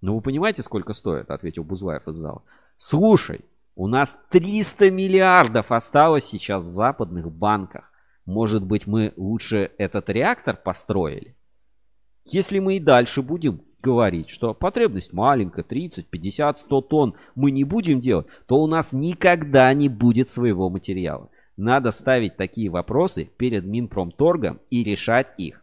Ну 0.00 0.16
вы 0.16 0.22
понимаете, 0.22 0.62
сколько 0.62 0.94
стоит? 0.94 1.30
Ответил 1.30 1.64
Бузлаев 1.64 2.08
из 2.08 2.16
зала. 2.16 2.42
Слушай, 2.78 3.42
у 3.80 3.86
нас 3.86 4.18
300 4.28 4.90
миллиардов 4.90 5.72
осталось 5.72 6.26
сейчас 6.26 6.64
в 6.64 6.66
западных 6.66 7.32
банках. 7.32 7.90
Может 8.26 8.62
быть, 8.62 8.86
мы 8.86 9.14
лучше 9.16 9.70
этот 9.78 10.10
реактор 10.10 10.58
построили? 10.62 11.34
Если 12.26 12.58
мы 12.58 12.76
и 12.76 12.78
дальше 12.78 13.22
будем 13.22 13.62
говорить, 13.82 14.28
что 14.28 14.52
потребность 14.52 15.14
маленькая, 15.14 15.62
30, 15.62 16.10
50, 16.10 16.58
100 16.58 16.80
тонн, 16.82 17.14
мы 17.34 17.50
не 17.52 17.64
будем 17.64 18.00
делать, 18.00 18.26
то 18.46 18.60
у 18.60 18.66
нас 18.66 18.92
никогда 18.92 19.72
не 19.72 19.88
будет 19.88 20.28
своего 20.28 20.68
материала. 20.68 21.30
Надо 21.56 21.90
ставить 21.90 22.36
такие 22.36 22.68
вопросы 22.68 23.30
перед 23.38 23.64
Минпромторгом 23.64 24.60
и 24.68 24.84
решать 24.84 25.32
их 25.38 25.59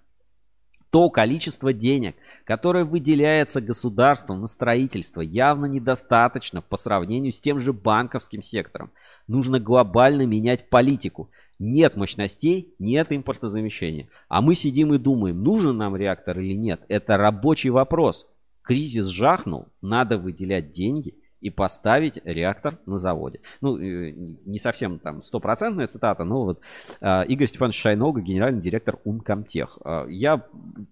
то 0.90 1.10
количество 1.10 1.74
денег, 1.74 2.16
которое 2.46 2.86
выделяется 2.86 3.62
государством 3.62 4.42
на 4.42 4.48
строительство, 4.48 5.22
явно 5.22 5.66
недостаточно 5.66 6.62
по 6.62 6.78
сравнению 6.78 7.32
с 7.32 7.42
тем 7.42 7.60
же 7.60 7.74
банковским 7.74 8.42
сектором. 8.42 8.92
Нужно 9.28 9.60
глобально 9.60 10.26
менять 10.26 10.70
политику. 10.70 11.30
Нет 11.60 11.96
мощностей, 11.96 12.74
нет 12.80 13.08
импортозамещения. 13.12 14.10
А 14.30 14.42
мы 14.42 14.56
сидим 14.56 14.94
и 14.94 14.98
думаем, 14.98 15.44
нужен 15.44 15.78
нам 15.78 15.96
реактор 15.96 16.40
или 16.40 16.54
нет. 16.54 16.82
Это 16.88 17.18
рабочий 17.18 17.70
вопрос. 17.70 18.28
Кризис 18.62 19.08
жахнул, 19.08 19.68
надо 19.82 20.18
выделять 20.18 20.72
деньги– 20.72 21.16
и 21.42 21.50
поставить 21.50 22.20
реактор 22.24 22.80
на 22.86 22.98
заводе. 22.98 23.42
Ну, 23.62 23.78
э, 23.78 24.12
не 24.12 24.60
совсем 24.60 25.00
там 25.00 25.24
стопроцентная 25.24 25.88
цитата, 25.88 26.24
но 26.24 26.46
вот 26.46 26.62
э, 27.02 27.26
Игорь 27.28 27.48
Степанович 27.48 27.80
Шайнога, 27.80 28.22
генеральный 28.22 28.62
директор 28.62 28.98
Ункомтех. 29.04 29.78
Э, 29.86 30.06
я 30.10 30.44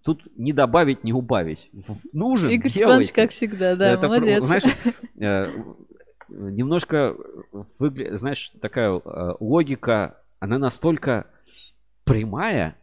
тут 0.04 0.28
не 0.38 0.54
добавить, 0.54 1.04
не 1.04 1.14
убавить. 1.14 1.72
Нужен, 2.14 2.50
Игорь 2.52 2.70
Степанович, 2.70 3.12
как 3.12 3.32
всегда, 3.32 3.76
да, 3.76 3.92
Это, 3.92 4.08
молодец. 4.08 4.44
Знаешь, 4.44 4.64
немножко, 6.30 7.16
выгля... 7.80 8.16
знаешь, 8.16 8.52
такая 8.62 9.02
логика, 9.40 10.22
она 10.40 10.58
настолько 10.58 11.28
прямая, 12.04 12.78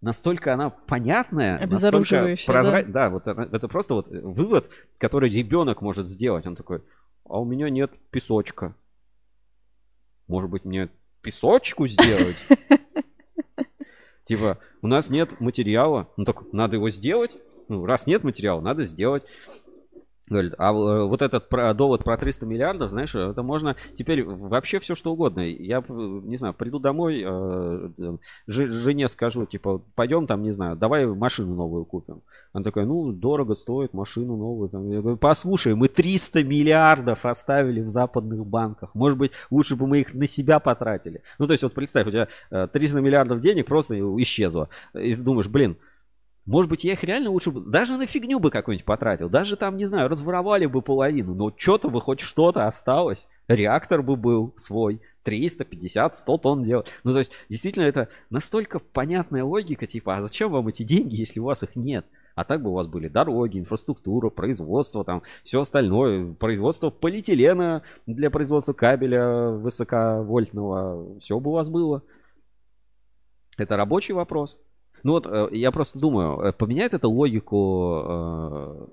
настолько 0.00 0.54
она 0.54 0.70
понятная, 0.70 1.66
настолько 1.66 2.36
прозрачная. 2.46 2.84
Да? 2.84 2.92
да, 2.92 3.10
вот 3.10 3.26
это, 3.26 3.42
это 3.42 3.68
просто 3.68 3.94
вот 3.94 4.08
вывод, 4.08 4.70
который 4.98 5.30
ребенок 5.30 5.82
может 5.82 6.06
сделать. 6.06 6.46
Он 6.46 6.56
такой, 6.56 6.82
а 7.30 7.38
у 7.38 7.44
меня 7.44 7.70
нет 7.70 7.92
песочка. 8.10 8.74
Может 10.26 10.50
быть, 10.50 10.64
мне 10.64 10.90
песочку 11.22 11.86
сделать? 11.86 12.36
Типа, 14.24 14.58
у 14.82 14.88
нас 14.88 15.10
нет 15.10 15.40
материала, 15.40 16.12
ну 16.16 16.24
так 16.24 16.52
надо 16.52 16.76
его 16.76 16.90
сделать. 16.90 17.36
Ну, 17.68 17.86
раз 17.86 18.06
нет 18.06 18.24
материала, 18.24 18.60
надо 18.60 18.84
сделать. 18.84 19.22
Говорит, 20.30 20.54
а 20.58 20.70
э, 20.70 21.04
вот 21.06 21.22
этот 21.22 21.48
про, 21.48 21.74
довод 21.74 22.04
про 22.04 22.16
300 22.16 22.46
миллиардов, 22.46 22.90
знаешь, 22.90 23.12
это 23.16 23.42
можно 23.42 23.74
теперь 23.94 24.22
вообще 24.22 24.78
все 24.78 24.94
что 24.94 25.12
угодно. 25.12 25.40
Я, 25.40 25.82
не 25.88 26.36
знаю, 26.36 26.54
приду 26.54 26.78
домой, 26.78 27.24
э, 27.26 28.16
жене 28.46 29.08
скажу, 29.08 29.44
типа, 29.44 29.82
пойдем 29.96 30.28
там, 30.28 30.44
не 30.44 30.52
знаю, 30.52 30.76
давай 30.76 31.04
машину 31.04 31.56
новую 31.56 31.84
купим. 31.84 32.22
Она 32.52 32.62
такая, 32.62 32.86
ну, 32.86 33.10
дорого 33.10 33.56
стоит 33.56 33.92
машину 33.92 34.36
новую. 34.36 34.70
Я 34.92 35.00
говорю, 35.00 35.16
послушай, 35.16 35.74
мы 35.74 35.88
300 35.88 36.44
миллиардов 36.44 37.26
оставили 37.26 37.80
в 37.80 37.88
западных 37.88 38.46
банках. 38.46 38.94
Может 38.94 39.18
быть, 39.18 39.32
лучше 39.50 39.74
бы 39.74 39.88
мы 39.88 40.00
их 40.00 40.14
на 40.14 40.26
себя 40.26 40.60
потратили. 40.60 41.22
Ну, 41.40 41.48
то 41.48 41.54
есть, 41.54 41.64
вот 41.64 41.74
представь, 41.74 42.06
у 42.06 42.10
тебя 42.10 42.28
300 42.50 42.98
э, 42.98 43.00
миллиардов 43.00 43.40
денег 43.40 43.66
просто 43.66 43.98
исчезло. 44.22 44.68
И 44.94 45.16
ты 45.16 45.22
думаешь, 45.22 45.48
блин, 45.48 45.76
может 46.46 46.70
быть, 46.70 46.84
я 46.84 46.92
их 46.92 47.04
реально 47.04 47.30
лучше 47.30 47.50
бы... 47.50 47.60
Даже 47.60 47.96
на 47.96 48.06
фигню 48.06 48.40
бы 48.40 48.50
какую-нибудь 48.50 48.84
потратил. 48.84 49.28
Даже 49.28 49.56
там, 49.56 49.76
не 49.76 49.84
знаю, 49.84 50.08
разворовали 50.08 50.66
бы 50.66 50.82
половину. 50.82 51.34
Но 51.34 51.52
что-то 51.56 51.90
бы 51.90 52.00
хоть 52.00 52.20
что-то 52.20 52.66
осталось. 52.66 53.26
Реактор 53.46 54.02
бы 54.02 54.16
был 54.16 54.54
свой. 54.56 55.00
350, 55.24 56.14
100 56.14 56.38
тонн 56.38 56.62
делать. 56.62 56.86
Ну, 57.04 57.12
то 57.12 57.18
есть, 57.18 57.32
действительно, 57.48 57.84
это 57.84 58.08
настолько 58.30 58.78
понятная 58.78 59.44
логика, 59.44 59.86
типа, 59.86 60.16
а 60.16 60.22
зачем 60.22 60.50
вам 60.50 60.68
эти 60.68 60.82
деньги, 60.82 61.16
если 61.16 61.40
у 61.40 61.44
вас 61.44 61.62
их 61.62 61.76
нет? 61.76 62.06
А 62.34 62.44
так 62.44 62.62
бы 62.62 62.70
у 62.70 62.74
вас 62.74 62.86
были 62.86 63.08
дороги, 63.08 63.58
инфраструктура, 63.58 64.30
производство, 64.30 65.04
там 65.04 65.22
все 65.44 65.60
остальное, 65.60 66.32
производство 66.32 66.88
полиэтилена 66.88 67.82
для 68.06 68.30
производства 68.30 68.72
кабеля 68.72 69.50
высоковольтного, 69.50 71.18
все 71.20 71.38
бы 71.38 71.50
у 71.50 71.54
вас 71.54 71.68
было. 71.68 72.02
Это 73.58 73.76
рабочий 73.76 74.14
вопрос. 74.14 74.58
Ну 75.02 75.12
вот, 75.12 75.26
э, 75.26 75.48
я 75.52 75.70
просто 75.70 75.98
думаю, 75.98 76.40
э, 76.40 76.52
поменяет 76.52 76.94
это 76.94 77.08
логику 77.08 78.02
э, 78.04 78.86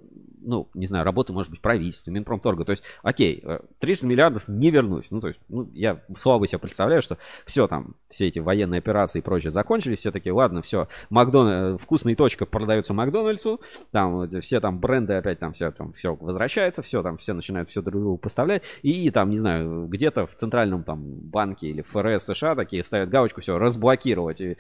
ну, 0.48 0.70
не 0.74 0.88
знаю, 0.88 1.04
работы, 1.04 1.34
может 1.34 1.52
быть, 1.52 1.62
правительства, 1.62 2.10
Минпромторга. 2.12 2.64
То 2.64 2.72
есть, 2.72 2.84
окей, 3.04 3.44
300 3.80 4.06
э, 4.06 4.10
миллиардов 4.10 4.48
не 4.48 4.72
вернусь. 4.72 5.06
Ну, 5.10 5.20
то 5.20 5.28
есть, 5.28 5.40
ну, 5.50 5.70
я 5.74 6.02
слабо 6.18 6.48
себе 6.48 6.60
представляю, 6.60 7.02
что 7.02 7.18
все 7.46 7.68
там, 7.68 7.96
все 8.10 8.28
эти 8.28 8.40
военные 8.40 8.80
операции 8.80 9.20
и 9.20 9.22
прочее 9.22 9.52
закончились, 9.52 10.00
все 10.00 10.12
таки 10.12 10.32
ладно, 10.32 10.62
все, 10.62 10.88
Макдональдс, 11.10 11.84
вкусная 11.84 12.16
точка 12.16 12.46
продается 12.46 12.94
Макдональдсу, 12.94 13.60
там 13.92 14.28
все 14.42 14.60
там 14.62 14.80
бренды 14.80 15.14
опять 15.14 15.40
там 15.40 15.52
все 15.52 15.72
там 15.72 15.92
все 15.94 16.16
возвращается, 16.16 16.82
все 16.82 17.04
там 17.04 17.18
все 17.18 17.34
начинают 17.34 17.70
все 17.70 17.82
друг 17.82 18.02
другу 18.02 18.18
поставлять, 18.18 18.64
и 18.82 19.10
там, 19.12 19.30
не 19.30 19.38
знаю, 19.38 19.88
где-то 19.88 20.26
в 20.26 20.36
центральном 20.36 20.84
там 20.84 21.04
банке 21.04 21.68
или 21.68 21.82
ФРС 21.82 22.24
США 22.24 22.56
такие 22.56 22.84
ставят 22.84 23.10
галочку, 23.10 23.42
все, 23.42 23.58
разблокировать, 23.58 24.40
и, 24.40 24.58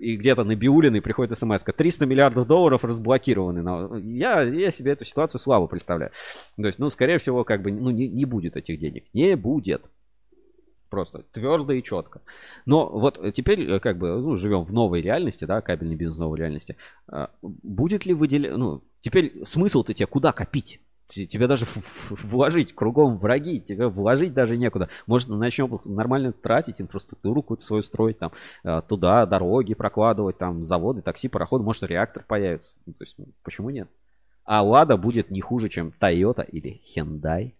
и 0.00 0.16
где-то 0.16 0.42
на 0.44 0.56
Биулиной 0.56 1.00
приходит 1.00 1.38
смс 1.38 1.62
300 1.62 2.06
миллиардов 2.06 2.46
долларов 2.46 2.84
разблокированы. 2.84 4.00
Я, 4.00 4.42
я 4.42 4.70
себе 4.70 4.87
эту 4.92 5.04
ситуацию 5.04 5.40
слабо 5.40 5.66
представляю. 5.66 6.12
То 6.56 6.66
есть, 6.66 6.78
ну, 6.78 6.90
скорее 6.90 7.18
всего, 7.18 7.44
как 7.44 7.62
бы, 7.62 7.70
ну, 7.72 7.90
не, 7.90 8.08
не 8.08 8.24
будет 8.24 8.56
этих 8.56 8.78
денег. 8.78 9.04
Не 9.12 9.36
будет. 9.36 9.90
Просто 10.90 11.22
твердо 11.32 11.72
и 11.72 11.82
четко. 11.82 12.22
Но 12.64 12.88
вот 12.88 13.20
теперь, 13.34 13.70
э, 13.70 13.80
как 13.80 13.98
бы, 13.98 14.20
ну, 14.20 14.36
живем 14.36 14.64
в 14.64 14.72
новой 14.72 15.02
реальности, 15.02 15.44
да, 15.44 15.60
кабельный 15.60 15.96
бизнес 15.96 16.16
в 16.16 16.20
новой 16.20 16.38
реальности. 16.38 16.76
А, 17.06 17.30
будет 17.42 18.06
ли 18.06 18.14
выделять, 18.14 18.56
ну, 18.56 18.82
теперь 19.00 19.44
смысл-то 19.44 19.92
тебе 19.92 20.06
куда 20.06 20.32
копить? 20.32 20.80
Тебе 21.08 21.46
даже 21.46 21.64
вложить 22.10 22.74
кругом 22.74 23.16
враги, 23.16 23.60
тебе 23.60 23.88
вложить 23.88 24.34
даже 24.34 24.58
некуда. 24.58 24.90
Может, 25.06 25.28
начнем 25.28 25.80
нормально 25.84 26.32
тратить 26.32 26.80
инфраструктуру 26.82 27.42
какую-то 27.42 27.64
свою 27.64 27.82
строить, 27.82 28.18
там, 28.18 28.32
э, 28.64 28.82
туда 28.86 29.24
дороги 29.24 29.74
прокладывать, 29.74 30.36
там, 30.38 30.62
заводы, 30.62 31.00
такси, 31.00 31.28
пароходы, 31.28 31.64
может, 31.64 31.82
реактор 31.84 32.24
появится. 32.26 32.78
Ну, 32.84 32.92
то 32.92 33.04
есть, 33.04 33.16
почему 33.42 33.70
нет? 33.70 33.88
А 34.50 34.62
Лада 34.62 34.96
будет 34.96 35.30
не 35.30 35.42
хуже, 35.42 35.68
чем 35.68 35.92
Toyota 36.00 36.42
или 36.42 36.80
Hyundai. 36.96 37.52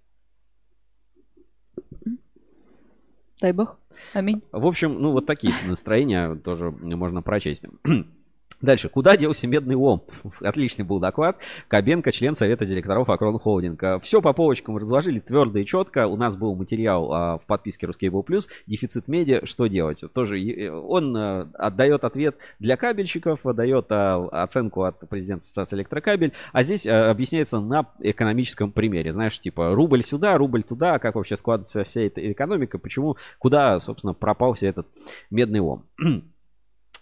Дай 3.43 3.53
бог. 3.53 3.79
Аминь. 4.15 4.43
В 4.53 4.67
общем, 4.67 4.95
ну 4.99 5.13
вот 5.13 5.27
такие 5.27 5.53
настроения 5.67 6.35
тоже 6.37 6.71
можно 6.71 7.21
прочесть. 7.21 7.67
Дальше. 8.61 8.89
Куда 8.89 9.17
делся 9.17 9.47
медный 9.47 9.77
лом? 9.77 10.03
Отличный 10.41 10.85
был 10.85 10.99
доклад. 10.99 11.39
Кабенко, 11.69 12.11
член 12.11 12.35
совета 12.35 12.67
директоров 12.67 13.09
Акрон 13.09 13.39
Холдинга. 13.39 14.01
Все 14.01 14.21
по 14.21 14.33
полочкам 14.33 14.77
разложили 14.77 15.21
твердо 15.21 15.61
и 15.61 15.65
четко. 15.65 16.09
У 16.09 16.17
нас 16.17 16.37
был 16.37 16.57
материал 16.57 17.13
а, 17.13 17.39
в 17.39 17.47
подписке 17.47 17.87
Ruskable 17.87 18.25
Plus. 18.25 18.49
Дефицит 18.67 19.07
медиа. 19.07 19.47
Что 19.47 19.69
делать? 19.69 20.03
Тоже 20.13 20.39
он 20.71 21.17
а, 21.17 21.49
отдает 21.55 22.03
ответ 22.03 22.37
для 22.59 22.77
кабельщиков, 22.77 23.41
дает 23.45 23.87
а, 23.91 24.27
оценку 24.43 24.83
от 24.83 25.09
президента 25.09 25.45
Ассоциации 25.45 25.77
Электрокабель. 25.77 26.33
А 26.53 26.65
здесь 26.65 26.85
а, 26.85 27.11
объясняется 27.11 27.61
на 27.61 27.87
экономическом 28.01 28.73
примере. 28.73 29.13
Знаешь, 29.13 29.39
типа 29.39 29.73
рубль 29.75 30.03
сюда, 30.03 30.37
рубль 30.37 30.65
туда. 30.65 30.99
Как 30.99 31.15
вообще 31.15 31.37
складывается 31.37 31.85
вся 31.85 32.01
эта 32.01 32.33
экономика. 32.33 32.79
Почему, 32.79 33.17
куда, 33.39 33.79
собственно, 33.79 34.15
пропался 34.15 34.67
этот 34.67 34.89
медный 35.31 35.61
лом. 35.61 35.85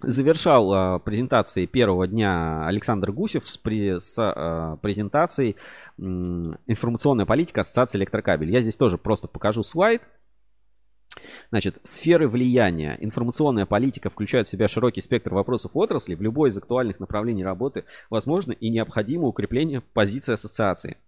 завершал 0.00 0.72
э, 0.72 1.00
презентации 1.00 1.66
первого 1.66 2.06
дня 2.06 2.66
Александр 2.66 3.12
Гусев 3.12 3.46
с, 3.46 3.56
при, 3.56 3.98
с 3.98 4.18
э, 4.18 4.76
презентацией 4.82 5.56
э, 5.98 6.02
информационная 6.66 7.26
политика 7.26 7.62
Ассоциации 7.62 7.98
электрокабель. 7.98 8.50
Я 8.50 8.60
здесь 8.60 8.76
тоже 8.76 8.98
просто 8.98 9.28
покажу 9.28 9.62
слайд. 9.62 10.02
Значит, 11.50 11.78
сферы 11.82 12.28
влияния. 12.28 12.98
Информационная 13.00 13.64
политика 13.64 14.10
включает 14.10 14.46
в 14.46 14.50
себя 14.50 14.68
широкий 14.68 15.00
спектр 15.00 15.32
вопросов 15.32 15.72
отрасли. 15.74 16.14
В 16.14 16.20
любой 16.20 16.50
из 16.50 16.58
актуальных 16.58 17.00
направлений 17.00 17.44
работы 17.44 17.84
возможно 18.10 18.52
и 18.52 18.68
необходимо 18.68 19.26
укрепление 19.28 19.80
позиции 19.80 20.34
ассоциации. 20.34 20.98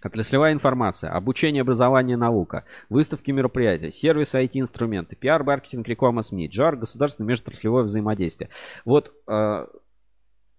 Отраслевая 0.00 0.52
информация, 0.52 1.10
обучение, 1.10 1.62
образование, 1.62 2.16
наука, 2.16 2.64
выставки, 2.88 3.30
мероприятия, 3.30 3.90
сервисы, 3.90 4.42
IT-инструменты, 4.44 5.16
пиар, 5.16 5.42
маркетинг, 5.42 5.88
реклама 5.88 6.22
СМИ, 6.22 6.48
джар, 6.48 6.76
государственное 6.76 7.28
межотраслевое 7.28 7.82
взаимодействие. 7.82 8.50
Вот 8.84 9.12
э, 9.26 9.66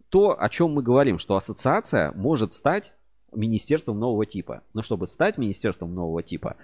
то, 0.10 0.42
о 0.42 0.50
чем 0.50 0.74
мы 0.74 0.84
говорим, 0.84 1.20
что 1.20 1.36
ассоциация 1.36 2.12
может 2.14 2.54
стать 2.54 2.94
министерством 3.32 4.00
нового 4.00 4.26
типа. 4.26 4.64
Но 4.74 4.82
чтобы 4.82 5.08
стать 5.08 5.38
министерством 5.38 5.94
нового 5.94 6.24
типа, 6.24 6.56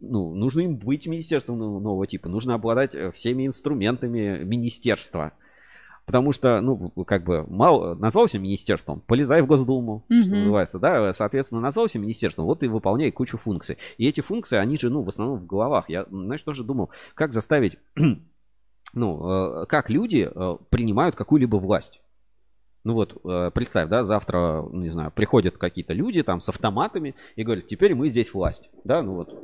ну, 0.00 0.34
нужно 0.34 0.60
им 0.60 0.76
быть 0.76 1.06
министерством 1.06 1.58
нового 1.58 2.06
типа, 2.06 2.28
нужно 2.28 2.54
обладать 2.54 2.94
э, 2.94 3.10
всеми 3.12 3.46
инструментами 3.46 4.42
министерства. 4.44 5.32
Потому 6.06 6.32
что, 6.32 6.60
ну, 6.60 6.90
как 7.04 7.24
бы, 7.24 7.44
мало, 7.48 7.94
назвался 7.94 8.38
министерством, 8.38 9.00
полезай 9.06 9.42
в 9.42 9.46
Госдуму, 9.46 10.04
mm-hmm. 10.10 10.22
что 10.22 10.30
называется, 10.30 10.78
да, 10.78 11.12
соответственно, 11.12 11.60
назвался 11.60 11.98
министерством, 11.98 12.46
вот 12.46 12.62
и 12.62 12.68
выполняй 12.68 13.10
кучу 13.10 13.38
функций. 13.38 13.78
И 13.96 14.08
эти 14.08 14.20
функции, 14.20 14.56
они 14.56 14.76
же, 14.76 14.90
ну, 14.90 15.02
в 15.02 15.08
основном 15.08 15.38
в 15.38 15.46
головах. 15.46 15.88
Я, 15.88 16.06
знаешь, 16.10 16.42
тоже 16.42 16.64
думал, 16.64 16.90
как 17.14 17.32
заставить, 17.32 17.78
ну, 18.94 19.62
э, 19.62 19.66
как 19.66 19.90
люди 19.90 20.28
э, 20.32 20.56
принимают 20.70 21.14
какую-либо 21.16 21.56
власть. 21.56 22.00
Ну 22.82 22.94
вот, 22.94 23.20
э, 23.24 23.50
представь, 23.52 23.88
да, 23.88 24.04
завтра, 24.04 24.62
ну, 24.62 24.80
не 24.80 24.90
знаю, 24.90 25.10
приходят 25.10 25.58
какие-то 25.58 25.92
люди 25.92 26.22
там 26.22 26.40
с 26.40 26.48
автоматами 26.48 27.14
и 27.36 27.42
говорят, 27.42 27.66
теперь 27.66 27.94
мы 27.94 28.08
здесь 28.08 28.32
власть, 28.32 28.70
да, 28.84 29.02
ну 29.02 29.16
вот, 29.16 29.34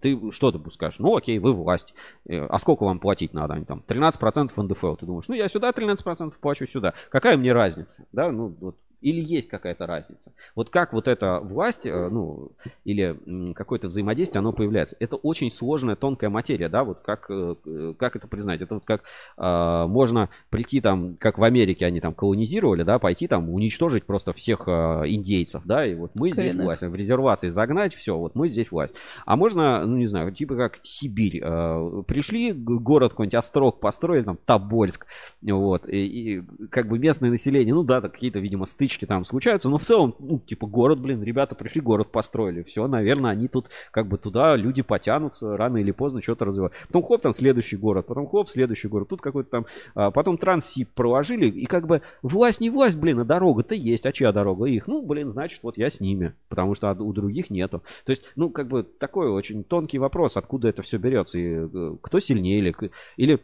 ты 0.00 0.32
что 0.32 0.52
ты 0.52 0.70
скажешь? 0.70 0.98
Ну, 0.98 1.16
окей, 1.16 1.38
вы 1.38 1.52
власть. 1.52 1.94
Э, 2.26 2.46
а 2.46 2.58
сколько 2.58 2.84
вам 2.84 2.98
платить 2.98 3.34
надо? 3.34 3.54
Они 3.54 3.64
там 3.64 3.82
13% 3.86 4.50
НДФЛ. 4.56 4.94
Ты 4.96 5.06
думаешь, 5.06 5.28
ну, 5.28 5.34
я 5.34 5.48
сюда 5.48 5.70
13% 5.70 6.32
плачу, 6.40 6.66
сюда. 6.66 6.94
Какая 7.10 7.36
мне 7.36 7.52
разница? 7.52 8.04
Да, 8.12 8.30
ну, 8.30 8.54
вот 8.60 8.76
или 9.02 9.20
есть 9.20 9.48
какая-то 9.48 9.86
разница? 9.86 10.32
Вот 10.54 10.70
как 10.70 10.92
вот 10.92 11.08
эта 11.08 11.40
власть, 11.40 11.86
э, 11.86 12.08
ну, 12.08 12.52
или 12.84 13.52
какое-то 13.54 13.88
взаимодействие, 13.88 14.40
оно 14.40 14.52
появляется? 14.52 14.96
Это 15.00 15.16
очень 15.16 15.50
сложная, 15.50 15.96
тонкая 15.96 16.30
материя, 16.30 16.68
да, 16.68 16.84
вот 16.84 17.00
как, 17.00 17.26
э, 17.28 17.94
как 17.98 18.16
это 18.16 18.28
признать? 18.28 18.62
Это 18.62 18.74
вот 18.74 18.84
как 18.84 19.02
э, 19.36 19.86
можно 19.88 20.30
прийти 20.50 20.80
там, 20.80 21.14
как 21.18 21.38
в 21.38 21.44
Америке 21.44 21.86
они 21.86 22.00
там 22.00 22.14
колонизировали, 22.14 22.82
да, 22.82 22.98
пойти 22.98 23.28
там 23.28 23.50
уничтожить 23.50 24.04
просто 24.04 24.32
всех 24.32 24.64
э, 24.66 25.02
индейцев, 25.06 25.62
да, 25.64 25.84
и 25.86 25.94
вот 25.94 26.12
мы 26.14 26.30
Коренных. 26.30 26.52
здесь 26.52 26.64
власть, 26.64 26.82
в 26.82 26.94
резервации 26.94 27.48
загнать, 27.50 27.94
все, 27.94 28.16
вот 28.16 28.34
мы 28.34 28.48
здесь 28.48 28.70
власть. 28.70 28.94
А 29.26 29.36
можно, 29.36 29.84
ну, 29.84 29.96
не 29.96 30.06
знаю, 30.06 30.32
типа 30.32 30.56
как 30.56 30.78
Сибирь. 30.82 31.40
Э, 31.42 32.02
пришли, 32.06 32.52
город 32.52 33.12
какой-нибудь 33.12 33.34
Острог 33.34 33.80
построили, 33.80 34.24
там, 34.24 34.38
Тобольск, 34.44 35.06
вот, 35.42 35.88
и, 35.88 36.06
и 36.38 36.42
как 36.70 36.88
бы 36.88 36.98
местное 36.98 37.30
население, 37.30 37.74
ну 37.74 37.82
да, 37.82 38.00
какие-то, 38.00 38.38
видимо, 38.38 38.66
стычки 38.66 38.91
стычки 38.92 39.06
там 39.06 39.24
случаются, 39.24 39.68
но 39.68 39.78
в 39.78 39.82
целом, 39.82 40.14
ну, 40.18 40.38
типа, 40.38 40.66
город, 40.66 41.00
блин, 41.00 41.22
ребята 41.22 41.54
пришли, 41.54 41.80
город 41.80 42.12
построили, 42.12 42.62
все, 42.62 42.86
наверное, 42.86 43.30
они 43.30 43.48
тут, 43.48 43.70
как 43.90 44.06
бы, 44.06 44.18
туда 44.18 44.54
люди 44.56 44.82
потянутся, 44.82 45.56
рано 45.56 45.78
или 45.78 45.90
поздно 45.92 46.22
что-то 46.22 46.44
развивают. 46.44 46.74
Потом, 46.88 47.02
хоп, 47.02 47.22
там 47.22 47.32
следующий 47.32 47.76
город, 47.76 48.06
потом, 48.06 48.26
хоп, 48.26 48.48
следующий 48.48 48.88
город, 48.88 49.08
тут 49.08 49.20
какой-то 49.20 49.50
там, 49.50 49.66
а, 49.94 50.10
потом 50.10 50.36
Транссиб 50.36 50.90
проложили, 50.94 51.48
и 51.48 51.66
как 51.66 51.86
бы, 51.86 52.02
власть 52.22 52.60
не 52.60 52.70
власть, 52.70 52.98
блин, 52.98 53.20
а 53.20 53.24
дорога-то 53.24 53.74
есть, 53.74 54.06
а 54.06 54.12
чья 54.12 54.32
дорога? 54.32 54.66
Их, 54.66 54.86
ну, 54.86 55.02
блин, 55.02 55.30
значит, 55.30 55.60
вот 55.62 55.78
я 55.78 55.88
с 55.88 56.00
ними, 56.00 56.34
потому 56.48 56.74
что 56.74 56.92
у 56.92 57.12
других 57.12 57.50
нету. 57.50 57.82
То 58.04 58.10
есть, 58.10 58.24
ну, 58.36 58.50
как 58.50 58.68
бы, 58.68 58.82
такой 58.82 59.30
очень 59.30 59.64
тонкий 59.64 59.98
вопрос, 59.98 60.36
откуда 60.36 60.68
это 60.68 60.82
все 60.82 60.98
берется, 60.98 61.38
и 61.38 61.54
э, 61.54 61.96
кто 62.02 62.20
сильнее, 62.20 62.58
или, 62.58 62.74
или 63.16 63.40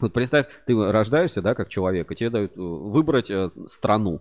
вот 0.00 0.12
представь, 0.12 0.46
ты 0.66 0.74
рождаешься, 0.74 1.42
да, 1.42 1.54
как 1.54 1.68
человек, 1.68 2.10
и 2.10 2.14
тебе 2.14 2.30
дают 2.30 2.56
э, 2.56 2.60
выбрать 2.60 3.30
э, 3.30 3.50
страну. 3.68 4.20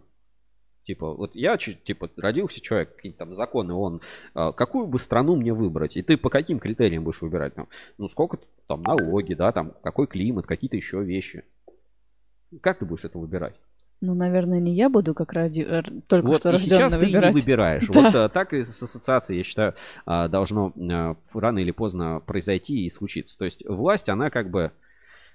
Типа, 0.84 1.14
вот 1.14 1.36
я, 1.36 1.58
типа, 1.58 2.10
родился 2.18 2.60
человек, 2.60 2.96
какие-то 2.96 3.20
там 3.20 3.36
законы, 3.36 3.74
он, 3.74 4.02
а, 4.34 4.52
какую 4.52 4.88
бы 4.88 4.98
страну 4.98 5.36
мне 5.36 5.54
выбрать? 5.54 5.96
И 5.96 6.02
ты 6.02 6.18
по 6.18 6.30
каким 6.30 6.60
критериям 6.60 7.04
будешь 7.04 7.22
выбирать? 7.22 7.54
Там, 7.54 7.68
ну, 8.00 8.08
сколько 8.08 8.40
там 8.68 8.82
налоги, 8.82 9.36
да, 9.36 9.52
там, 9.52 9.74
какой 9.84 10.08
климат, 10.08 10.48
какие-то 10.48 10.76
еще 10.76 11.04
вещи. 11.04 11.44
Как 12.62 12.80
ты 12.80 12.86
будешь 12.86 13.06
это 13.06 13.20
выбирать? 13.20 13.60
Ну, 14.02 14.16
наверное, 14.16 14.60
не 14.60 14.74
я 14.74 14.90
буду 14.90 15.14
как 15.14 15.32
ради... 15.32 15.64
только 16.08 16.26
вот, 16.26 16.38
что 16.38 16.54
и 16.54 16.58
сейчас 16.58 16.94
выбирать. 16.96 17.22
ты 17.22 17.28
не 17.28 17.42
выбираешь. 17.42 17.88
Да. 17.92 18.02
Вот 18.02 18.16
а, 18.16 18.30
так 18.30 18.52
и 18.54 18.66
с 18.66 18.82
ассоциацией, 18.82 19.38
я 19.38 19.44
считаю, 19.44 19.76
а, 20.08 20.28
должно 20.28 20.74
рано 21.32 21.60
или 21.60 21.70
поздно 21.70 22.20
произойти 22.26 22.86
и 22.86 22.90
случиться. 22.90 23.38
То 23.38 23.46
есть 23.46 23.64
власть, 23.68 24.10
она 24.10 24.32
как 24.32 24.50
бы, 24.50 24.72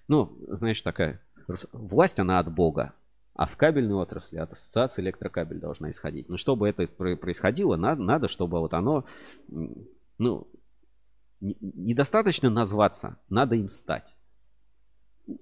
ну, 0.08 0.36
знаешь, 0.48 0.82
такая, 0.82 1.20
власть, 1.72 2.18
она 2.18 2.40
от 2.40 2.52
Бога. 2.52 2.92
А 3.36 3.46
в 3.46 3.56
кабельной 3.56 3.94
отрасли 3.94 4.38
от 4.38 4.52
ассоциации 4.52 5.02
электрокабель 5.02 5.58
должна 5.60 5.90
исходить. 5.90 6.28
Но 6.30 6.38
чтобы 6.38 6.68
это 6.68 6.86
происходило, 6.86 7.76
надо, 7.76 8.02
надо 8.02 8.28
чтобы 8.28 8.60
вот 8.60 8.72
оно, 8.72 9.04
ну, 10.18 10.48
недостаточно 11.40 12.48
назваться, 12.48 13.18
надо 13.28 13.54
им 13.56 13.68
стать. 13.68 14.16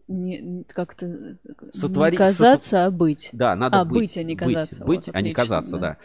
Не, 0.09 0.65
как-то 0.65 1.39
Сотворить- 1.71 2.19
не 2.19 2.25
казаться, 2.27 2.87
а 2.87 2.91
быть. 2.91 3.29
Да, 3.33 3.55
надо 3.55 3.81
А, 3.83 3.85
быть. 3.85 3.95
быть, 4.01 4.17
а 4.17 4.23
не 4.25 4.35
казаться. 4.35 4.85
Быть, 4.85 5.07
Вот, 5.07 5.15
а 5.15 5.21
не 5.21 5.33
казаться, 5.33 5.73
да. 5.73 5.79
да. 5.79 5.99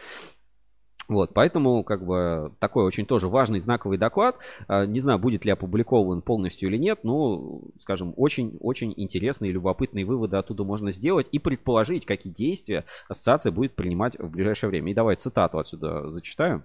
Вот, 1.10 1.34
поэтому, 1.34 1.84
как 1.84 2.06
бы, 2.06 2.54
такой 2.60 2.86
очень 2.86 3.08
тоже 3.08 3.28
важный 3.28 3.60
знаковый 3.60 3.98
доклад. 3.98 4.38
А, 4.68 4.86
Не 4.86 5.00
знаю, 5.00 5.18
будет 5.18 5.44
ли 5.44 5.52
опубликован 5.52 6.22
полностью 6.22 6.70
или 6.70 6.78
нет, 6.78 7.00
но, 7.04 7.62
скажем, 7.80 8.14
очень-очень 8.16 8.94
интересные 8.96 9.50
и 9.50 9.54
любопытные 9.54 10.06
выводы 10.06 10.38
оттуда 10.38 10.64
можно 10.64 10.92
сделать 10.92 11.28
и 11.32 11.40
предположить, 11.40 12.06
какие 12.06 12.32
действия 12.32 12.86
ассоциация 13.08 13.52
будет 13.52 13.76
принимать 13.76 14.20
в 14.20 14.30
ближайшее 14.30 14.70
время. 14.70 14.92
И 14.92 14.96
давай 14.96 15.16
цитату 15.16 15.58
отсюда 15.58 16.08
зачитаю. 16.10 16.64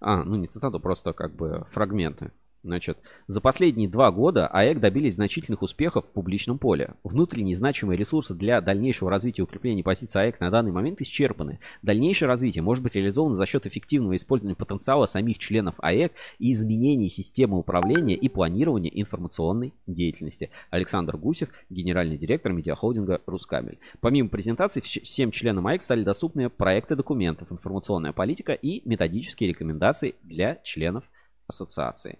А, 0.00 0.22
ну 0.22 0.36
не 0.36 0.46
цитату, 0.46 0.78
просто 0.78 1.14
как 1.14 1.34
бы 1.34 1.66
фрагменты. 1.72 2.30
Значит, 2.64 2.98
за 3.26 3.40
последние 3.40 3.88
два 3.88 4.12
года 4.12 4.46
АЭК 4.46 4.78
добились 4.78 5.16
значительных 5.16 5.62
успехов 5.62 6.06
в 6.06 6.12
публичном 6.12 6.58
поле. 6.58 6.94
Внутренние 7.02 7.56
значимые 7.56 7.98
ресурсы 7.98 8.34
для 8.34 8.60
дальнейшего 8.60 9.10
развития 9.10 9.42
и 9.42 9.44
укрепления 9.44 9.82
позиции 9.82 10.20
АЭК 10.20 10.38
на 10.38 10.50
данный 10.50 10.70
момент 10.70 11.00
исчерпаны. 11.00 11.58
Дальнейшее 11.82 12.28
развитие 12.28 12.62
может 12.62 12.84
быть 12.84 12.94
реализовано 12.94 13.34
за 13.34 13.46
счет 13.46 13.66
эффективного 13.66 14.14
использования 14.14 14.54
потенциала 14.54 15.06
самих 15.06 15.38
членов 15.38 15.74
АЭК 15.78 16.12
и 16.38 16.52
изменений 16.52 17.08
системы 17.08 17.58
управления 17.58 18.14
и 18.14 18.28
планирования 18.28 18.92
информационной 18.94 19.74
деятельности. 19.88 20.50
Александр 20.70 21.16
Гусев, 21.16 21.48
генеральный 21.68 22.16
директор 22.16 22.52
медиахолдинга 22.52 23.22
«Рускабель». 23.26 23.78
Помимо 24.00 24.28
презентаций, 24.28 24.82
вс- 24.82 25.02
всем 25.02 25.32
членам 25.32 25.66
АЭК 25.66 25.82
стали 25.82 26.04
доступны 26.04 26.48
проекты 26.48 26.94
документов, 26.94 27.50
информационная 27.50 28.12
политика 28.12 28.52
и 28.52 28.88
методические 28.88 29.48
рекомендации 29.48 30.14
для 30.22 30.60
членов 30.62 31.04
ассоциации. 31.46 32.18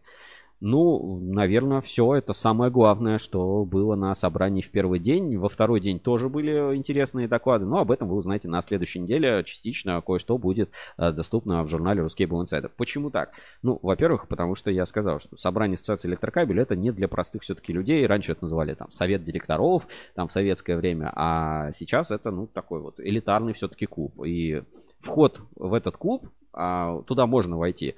Ну, 0.65 1.19
наверное, 1.21 1.81
все 1.81 2.15
это 2.15 2.35
самое 2.35 2.71
главное, 2.71 3.19
что 3.19 3.65
было 3.65 3.97
на 3.97 4.15
собрании 4.15 4.63
в 4.63 4.71
первый 4.71 5.01
день. 5.01 5.37
Во 5.37 5.49
второй 5.49 5.81
день 5.81 5.99
тоже 5.99 6.29
были 6.29 6.77
интересные 6.77 7.27
доклады, 7.27 7.67
но 7.67 7.79
об 7.79 7.91
этом 7.91 8.07
вы 8.07 8.15
узнаете 8.15 8.47
на 8.47 8.61
следующей 8.61 9.01
неделе. 9.01 9.43
Частично 9.43 10.01
кое-что 10.01 10.39
будет 10.39 10.71
э, 10.99 11.11
доступно 11.11 11.65
в 11.65 11.67
журнале 11.67 12.03
Ruscable 12.03 12.45
Insider. 12.45 12.71
Почему 12.77 13.11
так? 13.11 13.33
Ну, 13.63 13.81
во-первых, 13.83 14.29
потому 14.29 14.55
что 14.55 14.71
я 14.71 14.87
сказал, 14.87 15.19
что 15.19 15.37
собрание 15.37 15.75
ассоциации 15.75 16.07
электрокабель 16.07 16.61
это 16.61 16.77
не 16.77 16.93
для 16.93 17.09
простых 17.09 17.43
все-таки 17.43 17.73
людей. 17.73 18.07
Раньше 18.07 18.31
это 18.31 18.45
называли 18.45 18.75
там 18.75 18.89
совет 18.93 19.25
директоров, 19.25 19.89
там 20.15 20.29
в 20.29 20.33
советское 20.33 20.77
время, 20.77 21.13
а 21.17 21.73
сейчас 21.73 22.13
это, 22.13 22.31
ну, 22.31 22.47
такой 22.47 22.79
вот 22.79 23.01
элитарный 23.01 23.53
все-таки 23.53 23.87
клуб. 23.87 24.25
И 24.25 24.63
вход 25.01 25.41
в 25.57 25.75
этот 25.75 25.97
клуб, 25.97 26.29
а, 26.53 27.03
туда 27.03 27.27
можно 27.27 27.59
войти, 27.59 27.97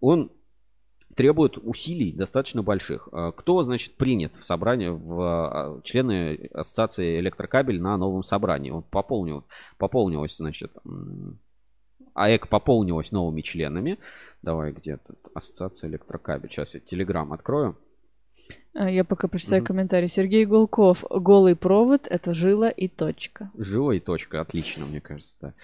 он 0.00 0.30
требует 1.14 1.58
усилий 1.58 2.12
достаточно 2.12 2.62
больших. 2.62 3.08
А, 3.12 3.32
Кто, 3.32 3.62
значит, 3.62 3.96
принят 3.96 4.34
в 4.36 4.44
собрание, 4.44 4.90
в 4.92 5.20
а, 5.20 5.80
члены 5.82 6.48
ассоциации 6.54 7.18
электрокабель 7.20 7.80
на 7.80 7.96
новом 7.96 8.22
собрании? 8.22 8.70
Он 8.70 8.82
пополнил, 8.82 9.44
пополнилось, 9.78 10.36
значит, 10.36 10.72
АЭК 12.14 12.48
пополнилась 12.48 13.12
новыми 13.12 13.40
членами. 13.40 13.98
Давай, 14.42 14.72
где 14.72 14.96
тут 14.98 15.18
ассоциация 15.34 15.88
электрокабель? 15.90 16.50
Сейчас 16.50 16.74
я 16.74 16.80
телеграм 16.80 17.32
открою. 17.32 17.76
А, 18.74 18.90
Я 18.90 19.04
пока 19.04 19.28
прочитаю 19.28 19.62
Мгм. 19.62 19.66
комментарий. 19.66 20.08
Сергей 20.08 20.44
Гулков. 20.44 21.04
Голый 21.08 21.54
провод— 21.56 22.06
это 22.10 22.34
жила 22.34 22.68
и 22.68 22.88
точка. 22.88 23.50
Жила 23.56 23.94
и 23.94 24.00
точка. 24.00 24.40
Отлично, 24.40 24.86
мне 24.86 25.00
кажется. 25.00 25.36
да. 25.40 25.54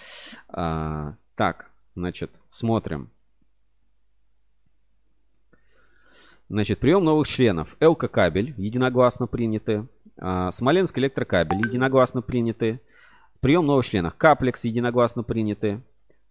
А, 0.48 1.14
так, 1.34 1.70
значит, 1.94 2.30
смотрим. 2.48 3.10
Значит, 6.48 6.78
прием 6.78 7.04
новых 7.04 7.26
членов. 7.26 7.76
ЛК 7.80 8.10
кабель 8.10 8.54
единогласно 8.56 9.26
приняты. 9.26 9.88
А, 10.18 10.50
Смоленск 10.52 10.96
электрокабель 10.98 11.58
единогласно 11.58 12.22
приняты. 12.22 12.80
Прием 13.40 13.66
новых 13.66 13.84
членов. 13.86 14.14
Каплекс 14.14 14.64
единогласно 14.64 15.22
приняты. 15.24 15.82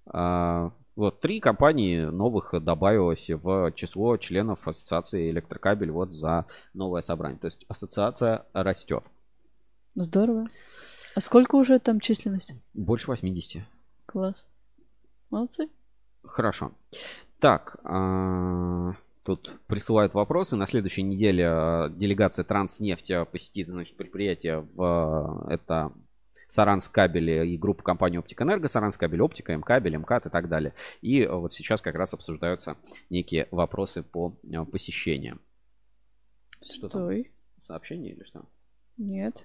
А, 0.06 0.72
Вот 0.96 1.20
три 1.20 1.42
компании 1.42 2.06
новых 2.06 2.54
добавилось 2.64 3.30
в 3.30 3.74
число 3.74 4.16
членов 4.16 4.66
ассоциации 4.66 5.30
электрокабель 5.30 5.92
вот 5.92 6.14
за 6.14 6.46
новое 6.74 7.02
собрание. 7.02 7.38
То 7.38 7.48
есть 7.48 7.66
ассоциация 7.68 8.46
растет. 8.54 9.04
Здорово. 9.96 10.48
А 11.16 11.20
сколько 11.20 11.56
уже 11.56 11.80
там 11.80 12.00
численность? 12.00 12.54
Больше 12.74 13.08
80. 13.08 13.64
Класс. 14.06 14.46
Молодцы. 15.30 15.70
Хорошо. 16.24 16.72
Так, 17.40 17.78
а, 17.84 18.65
тут 19.26 19.60
присылают 19.68 20.14
вопросы. 20.14 20.56
На 20.56 20.68
следующей 20.68 21.02
неделе 21.02 21.46
а, 21.48 21.90
делегация 21.90 22.46
Транснефти 22.46 23.26
посетит 23.26 23.68
значит, 23.68 23.98
предприятие 23.98 24.60
в 24.60 24.84
а, 24.84 25.52
это 25.52 25.92
Саранск 26.48 26.94
кабели 26.94 27.48
и 27.48 27.58
группа 27.58 27.84
компании 27.84 28.20
Оптик 28.20 28.44
Энерго, 28.44 28.68
Саранск 28.68 29.00
кабель 29.00 29.22
Оптика, 29.22 29.52
М-кабель, 29.54 29.98
МКАТ 29.98 30.28
и 30.28 30.30
так 30.30 30.48
далее. 30.48 30.74
И 31.02 31.26
вот 31.26 31.54
сейчас 31.54 31.82
как 31.82 31.96
раз 31.96 32.14
обсуждаются 32.14 32.78
некие 33.10 33.48
вопросы 33.52 34.04
по 34.04 34.38
а, 34.54 34.64
посещениям. 34.64 35.42
Что 36.62 36.88
там? 36.88 37.02
Стой. 37.02 37.32
Сообщение 37.60 38.14
или 38.14 38.24
что? 38.24 38.46
Нет. 38.98 39.44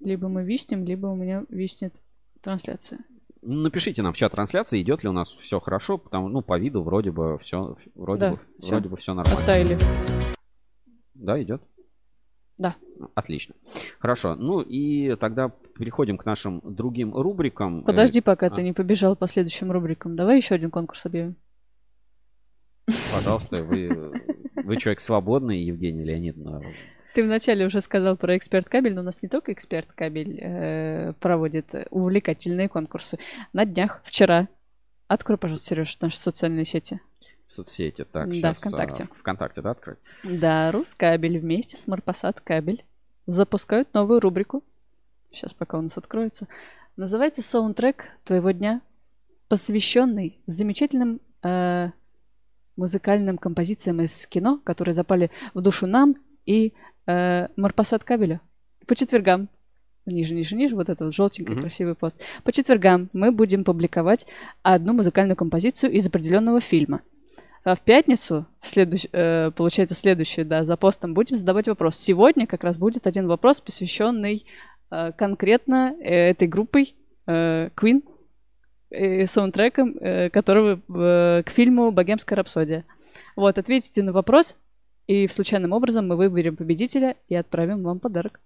Либо 0.00 0.28
мы 0.28 0.44
виснем, 0.44 0.84
либо 0.84 1.06
у 1.06 1.14
меня 1.14 1.44
виснет 1.48 2.00
трансляция. 2.40 3.00
Напишите 3.42 4.02
нам 4.02 4.12
в 4.12 4.16
чат 4.16 4.32
трансляции, 4.32 4.82
идет 4.82 5.02
ли 5.02 5.08
у 5.08 5.12
нас 5.12 5.30
все 5.30 5.60
хорошо, 5.60 5.96
потому 5.96 6.28
ну 6.28 6.42
по 6.42 6.58
виду 6.58 6.82
вроде 6.82 7.10
бы 7.10 7.38
все 7.38 7.76
вроде 7.94 8.20
Да, 8.20 8.30
бы 8.32 8.38
всё. 8.60 8.70
вроде 8.70 8.88
бы 8.88 8.96
все 8.96 9.14
нормально. 9.14 9.40
Оттаяли. 9.40 9.78
Да, 11.14 11.42
идет? 11.42 11.62
Да. 12.58 12.76
Отлично. 13.14 13.54
Хорошо. 13.98 14.34
Ну 14.34 14.60
и 14.60 15.16
тогда 15.16 15.48
переходим 15.48 16.18
к 16.18 16.26
нашим 16.26 16.60
другим 16.62 17.14
рубрикам. 17.14 17.82
Подожди, 17.84 18.20
пока 18.20 18.48
а. 18.48 18.50
ты 18.50 18.62
не 18.62 18.74
побежал 18.74 19.16
по 19.16 19.26
следующим 19.26 19.72
рубрикам. 19.72 20.14
Давай 20.16 20.36
еще 20.36 20.54
один 20.54 20.70
конкурс 20.70 21.06
объявим. 21.06 21.36
Э, 22.86 22.92
Пожалуйста, 23.14 23.62
вы, 23.62 24.12
вы 24.56 24.76
человек 24.76 25.00
свободный, 25.00 25.62
Евгений 25.62 26.04
Леонидовна. 26.04 26.62
Ты 27.14 27.24
вначале 27.24 27.66
уже 27.66 27.80
сказал 27.80 28.16
про 28.16 28.36
эксперт 28.36 28.68
кабель, 28.68 28.94
но 28.94 29.00
у 29.00 29.04
нас 29.04 29.22
не 29.22 29.28
только 29.28 29.52
эксперт 29.52 29.92
кабель 29.92 30.38
э, 30.40 31.12
проводит 31.20 31.74
увлекательные 31.90 32.68
конкурсы. 32.68 33.18
На 33.52 33.64
днях, 33.64 34.02
вчера. 34.04 34.48
Открой, 35.08 35.38
пожалуйста, 35.38 35.68
Сереж, 35.68 35.98
наши 36.00 36.18
социальные 36.18 36.64
сети. 36.64 37.00
Соцсети. 37.46 38.04
Так, 38.04 38.28
Да, 38.28 38.34
сейчас, 38.34 38.58
ВКонтакте. 38.58 39.08
ВКонтакте, 39.12 39.60
да, 39.60 39.70
открыть? 39.72 39.98
Да, 40.22 40.70
Рускабель 40.70 41.38
вместе 41.38 41.76
с 41.76 41.88
Марпасад 41.88 42.40
Кабель 42.40 42.84
запускают 43.26 43.92
новую 43.92 44.20
рубрику. 44.20 44.62
Сейчас 45.32 45.52
пока 45.52 45.78
у 45.78 45.82
нас 45.82 45.96
откроется. 45.96 46.46
Называется 46.96 47.42
«Саундтрек 47.42 48.10
твоего 48.24 48.52
дня», 48.52 48.82
посвященный 49.48 50.40
замечательным 50.46 51.20
э, 51.42 51.90
музыкальным 52.76 53.36
композициям 53.36 54.00
из 54.00 54.26
кино, 54.28 54.60
которые 54.64 54.94
запали 54.94 55.30
в 55.54 55.60
душу 55.60 55.88
нам 55.88 56.16
и 56.46 56.72
э, 57.10 57.48
Марпасад 57.56 58.04
Кабеля. 58.04 58.40
По 58.86 58.94
четвергам 58.94 59.48
ниже, 60.06 60.34
ниже, 60.34 60.56
ниже, 60.56 60.74
вот 60.74 60.88
этот 60.88 61.00
вот 61.06 61.14
желтенький 61.14 61.52
Мгм. 61.54 61.60
красивый 61.62 61.94
пост. 61.94 62.16
По 62.44 62.52
четвергам 62.52 63.08
мы 63.12 63.32
будем 63.32 63.64
публиковать 63.64 64.26
одну 64.62 64.92
музыкальную 64.92 65.36
композицию 65.36 65.92
из 65.92 66.06
определенного 66.06 66.60
фильма. 66.60 67.00
А 67.62 67.74
в 67.76 67.80
пятницу, 67.82 68.46
в 68.60 68.66
следующ- 68.68 69.08
э, 69.12 69.50
получается, 69.54 69.94
следующее, 69.94 70.44
да, 70.46 70.64
за 70.64 70.76
постом 70.76 71.12
будем 71.14 71.36
задавать 71.36 71.68
вопрос. 71.68 71.96
Сегодня 71.98 72.46
как 72.46 72.64
раз 72.64 72.78
будет 72.78 73.06
один 73.06 73.26
вопрос, 73.26 73.60
посвященный 73.60 74.46
э, 74.92 75.12
конкретно 75.12 75.94
э, 76.00 76.30
этой 76.30 76.48
группой 76.48 76.94
э, 77.26 77.68
Queen, 77.76 78.02
э, 78.90 79.26
саундтреком, 79.26 79.94
э, 80.00 80.30
которого 80.30 80.80
э, 80.88 81.42
к 81.44 81.50
фильму 81.50 81.92
«Богемская 81.92 82.36
рапсодия». 82.38 82.84
Вот, 83.36 83.58
ответите 83.58 84.02
на 84.02 84.12
вопрос, 84.12 84.56
и 85.10 85.26
случайным 85.26 85.72
образом 85.72 86.06
мы 86.06 86.14
выберем 86.14 86.54
победителя 86.54 87.16
и 87.28 87.34
отправим 87.34 87.82
вам 87.82 87.98
подарок. 87.98 88.38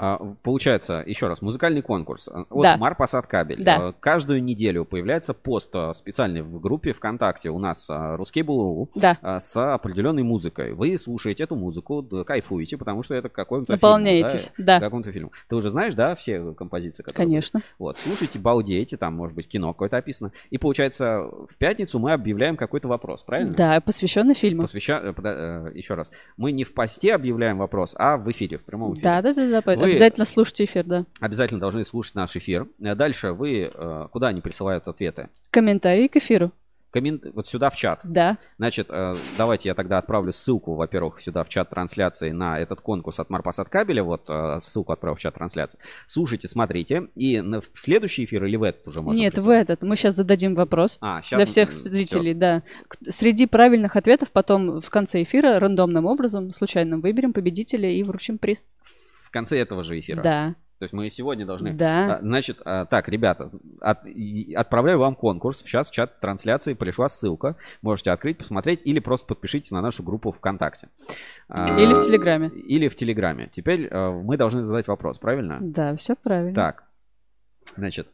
А, 0.00 0.16
Получается, 0.44 1.02
еще 1.04 1.26
раз, 1.26 1.42
музыкальный 1.42 1.82
конкурс. 1.82 2.28
А, 2.28 2.44
От 2.50 2.62
Да. 2.62 2.76
Марпасад 2.76 3.26
Кабель. 3.26 3.64
Да. 3.64 3.88
А, 3.88 3.92
Каждую 3.98 4.44
неделю 4.44 4.84
появляется 4.84 5.34
пост 5.34 5.74
специальный 5.94 6.42
в 6.42 6.60
группе 6.60 6.92
ВКонтакте 6.92 7.50
у 7.50 7.58
нас 7.58 7.90
а, 7.90 8.16
Ruskable.ru 8.16 8.88
Да. 8.94 9.40
с 9.40 9.74
определенной 9.74 10.22
музыкой. 10.22 10.72
Вы 10.72 10.96
слушаете 10.98 11.42
эту 11.42 11.56
музыку, 11.56 12.00
да, 12.02 12.22
кайфуете, 12.22 12.76
потому 12.76 13.02
что 13.02 13.16
это 13.16 13.28
какой-то 13.28 13.72
Наполняетесь, 13.72 14.52
фильм, 14.54 14.66
да. 14.66 14.78
Какому-то 14.78 15.10
фильму. 15.10 15.32
Ты 15.48 15.56
уже 15.56 15.68
знаешь, 15.70 15.94
да, 15.94 16.14
все 16.14 16.52
композиции, 16.54 17.02
которые 17.02 17.26
были? 17.26 17.34
Конечно. 17.34 17.60
Вот, 17.80 17.98
слушайте, 17.98 18.38
балдеете, 18.38 18.96
там, 18.96 19.14
может 19.14 19.34
быть, 19.34 19.48
кино 19.48 19.72
какое-то 19.72 19.96
описано. 19.96 20.30
И 20.50 20.58
получается, 20.58 21.22
в 21.50 21.56
пятницу 21.58 21.98
мы 21.98 22.12
объявляем 22.12 22.56
какой-то 22.56 22.86
вопрос, 22.86 23.24
правильно? 23.24 23.52
Да, 23.52 23.80
посвященный 23.80 24.34
фильму. 24.34 24.62
Посвяща... 24.62 25.00
э, 25.02 25.12
э, 25.24 25.72
Еще 25.74 25.94
раз. 25.94 26.12
Мы 26.36 26.52
не 26.52 26.62
в 26.62 26.72
посте 26.72 27.16
объявляем 27.16 27.58
вопрос, 27.58 27.96
а 27.98 28.16
в 28.16 28.30
эфире, 28.30 28.58
в 28.58 28.62
прямом 28.64 28.92
эфире. 28.92 29.02
Да, 29.02 29.22
да, 29.22 29.34
да, 29.34 29.47
да. 29.50 29.62
Вы- 29.64 29.72
Обязательно 29.72 30.24
слушайте 30.24 30.64
эфир, 30.64 30.84
да. 30.84 31.04
Обязательно 31.20 31.60
должны 31.60 31.84
слушать 31.84 32.14
наш 32.14 32.36
эфир. 32.36 32.66
Э, 32.80 32.94
Дальше 32.94 33.32
вы... 33.32 33.70
э, 33.72 34.06
Куда 34.12 34.28
они 34.28 34.40
присылают 34.40 34.86
ответы? 34.88 35.28
Комментарии 35.50 36.08
к 36.08 36.16
эфиру. 36.16 36.52
Коммент... 36.90 37.22
вот 37.34 37.46
сюда 37.46 37.68
в 37.68 37.76
чат. 37.76 38.00
Да. 38.02 38.38
Значит, 38.56 38.86
э, 38.88 39.14
давайте 39.36 39.68
я 39.68 39.74
тогда 39.74 39.98
отправлю 39.98 40.32
ссылку, 40.32 40.72
во-первых, 40.72 41.20
сюда 41.20 41.44
в 41.44 41.48
чат 41.50 41.68
трансляции 41.68 42.30
на 42.30 42.58
этот 42.58 42.80
конкурс 42.80 43.18
от 43.20 43.28
Марпасад 43.28 43.68
кабеля. 43.68 44.02
Вот 44.02 44.30
ссылку 44.62 44.92
отправил 44.92 45.14
в 45.14 45.20
чат 45.20 45.34
трансляции. 45.34 45.78
Слушайте, 46.06 46.48
смотрите. 46.48 47.08
И 47.14 47.40
в 47.42 47.62
следующий 47.74 48.24
эфир 48.24 48.42
или 48.46 48.56
в 48.56 48.62
этот 48.62 48.86
уже 48.88 49.02
можно 49.02 49.20
Нет, 49.20 49.34
присылать? 49.34 49.58
в 49.58 49.70
этот. 49.70 49.82
Мы 49.82 49.96
сейчас 49.96 50.14
зададим 50.14 50.54
вопрос. 50.54 50.96
А, 51.02 51.20
щас 51.20 51.36
Для 51.36 51.44
всех 51.44 51.72
зрителей, 51.72 52.32
да. 52.32 52.62
К- 52.88 52.96
Среди 53.10 53.44
правильных 53.46 53.94
ответов 53.96 54.30
потом 54.32 54.80
в 54.80 54.88
конце 54.88 55.22
эфира 55.22 55.58
рандомным 55.58 56.06
образом, 56.06 56.54
случайно 56.54 56.96
выберем 56.98 57.34
победителя 57.34 57.90
и 57.90 58.02
вручим 58.02 58.38
приз. 58.38 58.64
В 59.28 59.30
конце 59.30 59.58
этого 59.58 59.82
же 59.82 60.00
эфира. 60.00 60.22
Да. 60.22 60.54
То 60.78 60.84
есть 60.84 60.94
мы 60.94 61.10
сегодня 61.10 61.44
должны... 61.44 61.74
Да. 61.74 62.14
А, 62.16 62.20
Значит, 62.22 62.62
а, 62.64 62.86
так, 62.86 63.10
ребята, 63.10 63.48
от- 63.82 64.06
отправляю 64.56 64.98
вам 65.00 65.16
конкурс. 65.16 65.58
Сейчас 65.58 65.90
в 65.90 65.92
чат 65.92 66.18
трансляции 66.20 66.72
пришла 66.72 67.10
ссылка. 67.10 67.56
Можете 67.82 68.10
открыть, 68.10 68.38
посмотреть 68.38 68.80
или 68.84 69.00
просто 69.00 69.26
подпишитесь 69.26 69.70
на 69.70 69.82
нашу 69.82 70.02
группу 70.02 70.30
ВКонтакте. 70.32 70.88
А, 71.48 71.78
Или 71.78 71.92
в 71.92 72.02
Телеграме. 72.02 72.48
Или 72.48 72.88
в 72.88 72.96
Телеграме. 72.96 73.50
Теперь 73.52 73.92
мы 73.92 74.38
должны 74.38 74.62
задать 74.62 74.88
вопрос, 74.88 75.18
правильно? 75.18 75.58
Да, 75.60 75.94
все 75.96 76.14
правильно. 76.16 76.54
Так, 76.54 76.84
значит, 77.76 78.08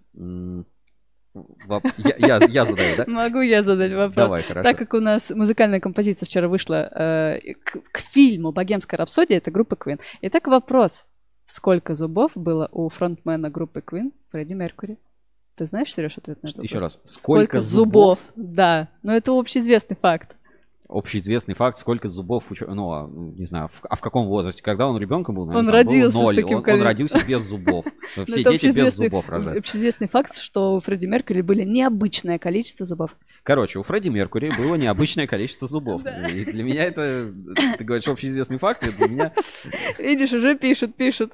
я, 1.98 2.14
я- 2.38 2.46
я 2.48 2.64
задаю, 2.64 2.96
да? 2.96 3.04
Могу 3.06 3.40
я 3.40 3.62
задать 3.62 3.92
вопрос? 3.92 4.14
Давай, 4.26 4.42
хорошо. 4.42 4.68
Так 4.68 4.78
как 4.78 4.94
у 4.94 5.00
нас 5.00 5.30
музыкальная 5.30 5.80
композиция 5.80 6.26
вчера 6.26 6.48
вышла 6.48 6.88
э, 6.94 7.54
к, 7.64 7.78
к 7.92 7.98
фильму 8.12 8.52
«Богемская 8.52 8.98
рапсодия», 8.98 9.38
это 9.38 9.50
группа 9.50 9.74
Queen. 9.74 10.00
Итак, 10.22 10.46
вопрос. 10.46 11.06
Сколько 11.46 11.94
зубов 11.94 12.32
было 12.34 12.68
у 12.72 12.88
фронтмена 12.88 13.50
группы 13.50 13.80
Queen 13.86 14.12
Фредди 14.30 14.54
Меркури? 14.54 14.98
Ты 15.56 15.66
знаешь, 15.66 15.92
Сереж, 15.94 16.16
ответ 16.18 16.42
на 16.42 16.48
этот 16.48 16.64
Еще 16.64 16.74
вопрос? 16.74 16.98
раз. 17.04 17.12
Сколько, 17.12 17.60
зубов? 17.62 18.18
Да, 18.34 18.88
но 19.02 19.14
это 19.14 19.32
общеизвестный 19.32 19.96
факт. 20.00 20.36
Общеизвестный 20.86 21.54
факт, 21.54 21.78
сколько 21.78 22.08
зубов, 22.08 22.44
у 22.50 22.74
ну, 22.74 22.92
а, 22.92 23.08
не 23.10 23.46
знаю, 23.46 23.68
в- 23.68 23.80
а 23.88 23.96
в 23.96 24.00
каком 24.00 24.26
возрасте? 24.26 24.62
Когда 24.62 24.86
он 24.86 24.98
ребенком 25.00 25.34
был, 25.34 25.46
наверное, 25.46 25.68
Он 25.68 25.74
родился 25.74 26.10
с 26.10 26.14
ноль. 26.14 26.36
таким 26.36 26.58
он, 26.58 26.68
он 26.70 26.82
родился 26.82 27.20
без 27.26 27.40
зубов. 27.42 27.86
Все 28.26 28.44
дети 28.44 28.66
без 28.66 28.94
зубов 28.94 29.28
рожают. 29.28 29.58
Общеизвестный 29.60 30.08
факт, 30.08 30.34
что 30.36 30.74
у 30.74 30.80
Фредди 30.80 31.06
Меркури 31.06 31.40
были 31.40 31.64
необычное 31.64 32.38
количество 32.38 32.84
зубов. 32.84 33.16
Короче, 33.44 33.78
у 33.78 33.82
Фредди 33.82 34.10
Меркури 34.10 34.50
было 34.56 34.74
необычное 34.74 35.26
количество 35.26 35.66
зубов. 35.66 36.02
И 36.32 36.44
для 36.44 36.62
меня 36.62 36.84
это, 36.84 37.32
ты 37.78 37.84
говоришь, 37.84 38.06
общеизвестный 38.06 38.58
факт, 38.58 38.86
и 38.86 38.90
для 38.92 39.08
меня 39.08 39.32
Видишь, 39.98 40.32
уже 40.32 40.54
пишут, 40.56 40.94
пишут. 40.96 41.32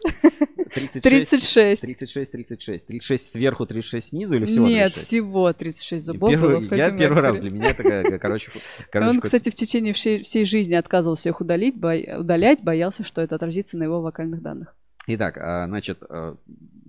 36. 0.73 1.03
36. 1.03 1.81
36, 1.83 2.31
36. 2.33 2.87
36 2.87 3.31
сверху, 3.31 3.67
36 3.67 4.09
снизу 4.09 4.37
или 4.37 4.45
всего 4.47 4.67
Нет, 4.67 4.93
36? 4.95 5.07
всего 5.07 5.53
36 5.53 6.07
зубов 6.07 6.35
было 6.41 6.61
я 6.75 6.91
первый 6.91 7.21
раз 7.23 7.35
Меркьюри. 7.35 7.51
для 7.51 7.59
меня 7.59 7.75
ка- 7.75 8.19
короче, 8.19 8.51
короче, 8.91 9.21
кстати, 9.41 9.55
в 9.55 9.59
течение 9.59 9.93
всей, 9.93 10.23
всей 10.23 10.45
жизни 10.45 10.75
отказывался 10.75 11.29
их 11.29 11.41
удалить, 11.41 11.77
бо- 11.77 12.19
удалять, 12.19 12.63
боялся, 12.63 13.05
что 13.05 13.21
это 13.21 13.35
отразится 13.37 13.77
на 13.77 13.85
его 13.85 14.01
вокальных 14.01 14.43
данных. 14.43 14.75
Итак, 15.07 15.39
а, 15.39 15.67
значит, 15.67 16.03
а, 16.09 16.37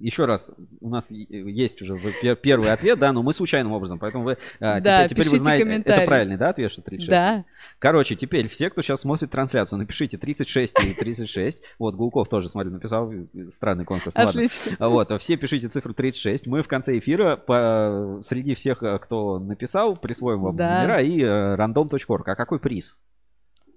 еще 0.02 0.26
раз, 0.26 0.52
у 0.80 0.90
нас 0.90 1.12
есть 1.12 1.82
уже 1.82 2.00
первый 2.36 2.72
ответ, 2.72 3.00
да, 3.00 3.12
но 3.14 3.24
мы 3.24 3.34
случайным 3.34 3.72
образом, 3.72 4.00
поэтому 4.00 4.24
вы 4.24 4.38
а, 4.60 4.80
Да, 4.80 5.08
теперь, 5.08 5.26
теперь 5.26 5.32
вы 5.32 5.38
знаете, 5.38 5.84
это 5.86 6.06
правильный, 6.06 6.38
да, 6.38 6.50
ответ, 6.50 6.72
что 6.72 6.82
36? 6.82 7.10
Да. 7.10 7.46
Короче, 7.80 8.16
теперь 8.16 8.48
все, 8.48 8.70
кто 8.70 8.82
сейчас 8.82 9.02
смотрит 9.02 9.30
трансляцию, 9.32 9.80
напишите 9.80 10.18
36 10.18 10.84
и 10.84 10.94
36. 10.94 11.62
Вот, 11.80 11.96
Гулков 11.96 12.30
тоже, 12.30 12.50
смотрю, 12.50 12.72
написал, 12.72 13.12
странный 13.50 13.86
конкурс. 13.86 14.16
ну 14.16 14.24
ладно. 14.24 14.42
Отлично. 14.42 14.90
Вот, 14.90 15.22
все 15.22 15.38
пишите 15.38 15.70
цифру 15.70 15.94
36. 15.94 16.48
Мы 16.48 16.64
в 16.64 16.68
конце 16.68 16.98
эфира 16.98 17.36
по, 17.36 18.20
среди 18.24 18.56
всех, 18.56 18.84
э, 18.84 19.00
кто 19.00 19.40
написал, 19.40 19.96
присвоим 19.96 20.42
вам 20.42 20.56
Да. 20.56 20.82
номера 20.82 21.02
и 21.02 21.22
э, 21.22 21.56
random.org. 21.56 22.28
А 22.28 22.36
какой 22.36 22.60
приз? 22.60 22.98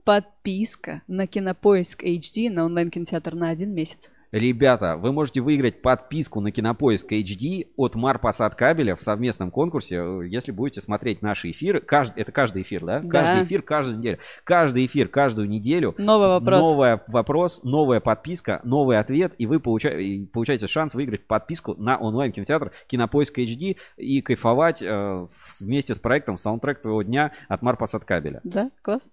Подписка 0.05 1.02
на 1.09 1.26
Кинопоиск 1.26 2.02
HD 2.05 2.51
на 2.51 2.66
онлайн-кинотеатр 2.66 3.34
на 3.34 3.48
один 3.48 3.72
месяц. 3.72 4.10
Ребята, 4.35 4.97
вы 4.97 5.12
можете 5.12 5.40
выиграть 5.40 5.81
подписку 5.81 6.40
на 6.40 6.51
Кинопоиск 6.51 7.12
HD 7.12 7.69
от 7.77 7.94
Марпасад 7.94 8.56
кабеля 8.56 8.97
в 8.97 9.01
совместном 9.01 9.52
конкурсе, 9.52 9.98
э, 9.98 10.27
если 10.27 10.51
будете 10.51 10.81
смотреть 10.81 11.23
наши 11.23 11.52
эфиры. 11.52 11.81
Каждый, 11.81 12.23
это 12.23 12.32
каждый 12.32 12.62
эфир, 12.62 12.85
да? 12.85 12.98
Да. 12.98 13.09
Каждый 13.09 13.44
эфир, 13.44 13.62
каждую 13.62 13.98
неделю. 13.98 14.19
Каждый 14.43 14.86
эфир, 14.86 15.06
каждую 15.06 15.48
неделю. 15.48 15.94
Новый 15.98 16.27
вопрос. 16.27 16.61
Новый 16.62 16.98
вопрос, 17.06 17.62
новая 17.62 18.01
подписка, 18.01 18.61
новый 18.65 18.98
ответ, 18.98 19.35
и 19.39 19.47
вы 19.47 19.61
получа- 19.61 19.97
и 19.97 20.27
получаете 20.27 20.66
шанс 20.66 20.97
выиграть 20.97 21.28
подписку 21.28 21.77
на 21.81 21.97
онлайн-кинотеатр 21.97 22.73
Кинопоиск 22.89 23.39
HD 23.39 23.77
и 23.97 24.20
кайфовать 24.20 24.82
э, 24.82 25.27
вместе 25.61 25.94
с 25.94 26.01
проектом 26.01 26.39
«Саундтрек 26.39 26.82
твоего 26.82 27.02
дня» 27.02 27.31
от 27.48 27.62
Марпасад 27.62 28.05
кабеля. 28.05 28.40
Да, 28.43 28.73
класс. 28.82 29.09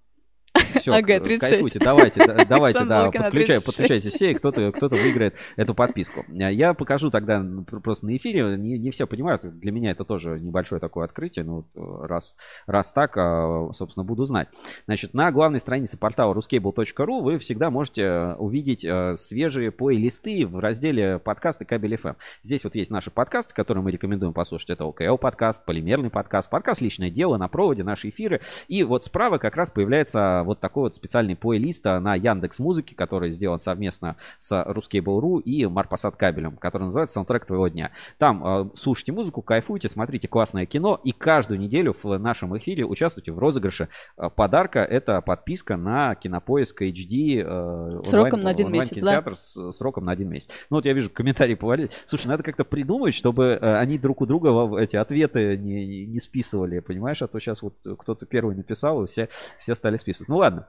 Все, 0.76 0.92
Ага, 0.92 1.20
36. 1.20 1.40
кайфуйте, 1.40 1.80
давайте, 1.80 2.26
да, 2.26 2.46
давайте, 2.50 2.86
да, 2.86 3.06
подключай, 3.12 3.58
36. 3.60 3.66
подключайтесь 3.66 4.12
все, 4.12 4.32
и 4.32 4.34
кто-то, 4.34 4.72
кто-то 4.72 4.96
выиграет 4.96 5.36
эту 5.56 5.74
подписку. 5.74 6.26
А 6.30 6.52
Я 6.52 6.74
покажу 6.74 7.10
тогда 7.10 7.44
пр- 7.68 7.80
просто 7.82 8.06
на 8.06 8.16
эфире, 8.18 8.56
не, 8.58 8.78
не 8.78 8.92
все 8.92 9.08
понимают, 9.08 9.44
для 9.60 9.72
меня 9.72 9.92
это 9.92 10.04
тоже 10.06 10.40
небольшое 10.40 10.80
такое 10.80 11.06
открытие, 11.06 11.46
ну, 11.46 11.66
вот, 11.74 12.08
раз, 12.08 12.36
раз 12.68 12.92
так, 12.92 13.14
а, 13.18 13.70
собственно, 13.74 14.04
буду 14.04 14.26
знать. 14.26 14.50
Значит, 14.86 15.14
на 15.14 15.32
главной 15.32 15.60
странице 15.60 15.98
портала 15.98 16.34
ruscable.ru 16.34 17.22
вы 17.22 17.38
всегда 17.38 17.70
можете 17.70 18.02
э, 18.04 18.34
увидеть 18.36 18.84
э, 18.86 19.16
свежие 19.18 19.72
плейлисты 19.72 20.46
в 20.46 20.60
разделе 20.60 21.20
подкасты 21.20 21.66
Кабель 21.66 21.96
FM. 21.96 22.16
Здесь 22.42 22.64
вот 22.64 22.76
есть 22.76 22.92
наши 22.92 23.12
подкасты, 23.12 23.54
которые 23.54 23.84
мы 23.84 23.92
рекомендуем 23.92 24.34
послушать. 24.34 24.72
Это 24.72 24.86
ОКЛ 24.86 25.18
подкаст, 25.18 25.66
полимерный 25.66 26.10
подкаст, 26.10 26.50
подкаст 26.50 26.82
«Личное 26.82 27.10
дело», 27.10 27.38
на 27.38 27.48
проводе, 27.48 27.84
наши 27.84 28.10
эфиры. 28.10 28.42
И 28.68 28.84
вот 28.84 29.04
справа 29.06 29.38
как 29.38 29.56
раз 29.56 29.70
появляется 29.72 30.44
вот 30.52 30.60
такой 30.60 30.84
вот 30.84 30.96
специальный 30.96 31.36
плейлист 31.36 31.86
а, 31.88 32.00
на 32.00 32.16
Яндекс 32.16 32.60
Музыке, 32.60 32.94
который 32.94 33.32
сделан 33.32 33.60
совместно 33.60 34.18
с 34.38 34.52
Ruscable.ru 34.52 35.42
и 35.42 35.66
Марпасад 35.66 36.18
кабелем, 36.18 36.58
который 36.58 36.84
называется 36.84 37.14
«Саундтрек 37.14 37.46
твоего 37.46 37.70
дня». 37.70 37.92
Там 38.18 38.46
э, 38.46 38.70
слушайте 38.76 39.14
музыку, 39.14 39.42
кайфуйте, 39.42 39.88
смотрите 39.88 40.28
классное 40.28 40.66
кино 40.66 41.00
и 41.04 41.14
каждую 41.14 41.60
неделю 41.60 41.96
в 42.04 42.18
нашем 42.18 42.58
эфире 42.58 42.86
участвуйте 42.86 43.32
в 43.32 43.40
розыгрыше 43.40 43.88
э, 44.18 44.30
подарка. 44.36 44.80
Это 44.80 45.22
подписка 45.22 45.78
на 45.78 46.16
Кинопоиск 46.16 46.82
HD. 46.82 47.44
э, 47.46 48.02
Сроком 48.04 48.40
онлайн- 48.40 48.44
на 48.44 48.50
один 48.50 48.72
месяц, 48.72 48.98
онлайн-кинотеатр 48.98 49.36
с 49.38 49.72
сроком 49.72 50.06
на 50.06 50.12
один 50.12 50.30
месяц. 50.30 50.50
Ну 50.70 50.78
вот 50.78 50.86
я 50.86 50.92
вижу, 50.92 51.10
комментарии 51.10 51.56
повалили. 51.56 51.90
Слушай, 52.06 52.28
надо 52.28 52.44
как-то 52.44 52.66
придумать, 52.66 53.14
чтобы 53.14 53.56
они 53.58 53.98
друг 53.98 54.22
у 54.22 54.26
друга 54.26 54.78
эти 54.78 54.98
ответы 54.98 55.56
не, 55.58 56.06
не 56.06 56.20
списывали, 56.20 56.80
понимаешь? 56.80 57.22
А 57.22 57.28
то 57.28 57.40
сейчас 57.40 57.62
вот 57.62 57.76
кто-то 58.00 58.26
первый 58.26 58.56
написал, 58.56 59.04
и 59.04 59.08
все, 59.08 59.30
все 59.58 59.76
стали 59.76 59.98
списывать. 59.98 60.28
Ну 60.28 60.41
ладно. 60.42 60.68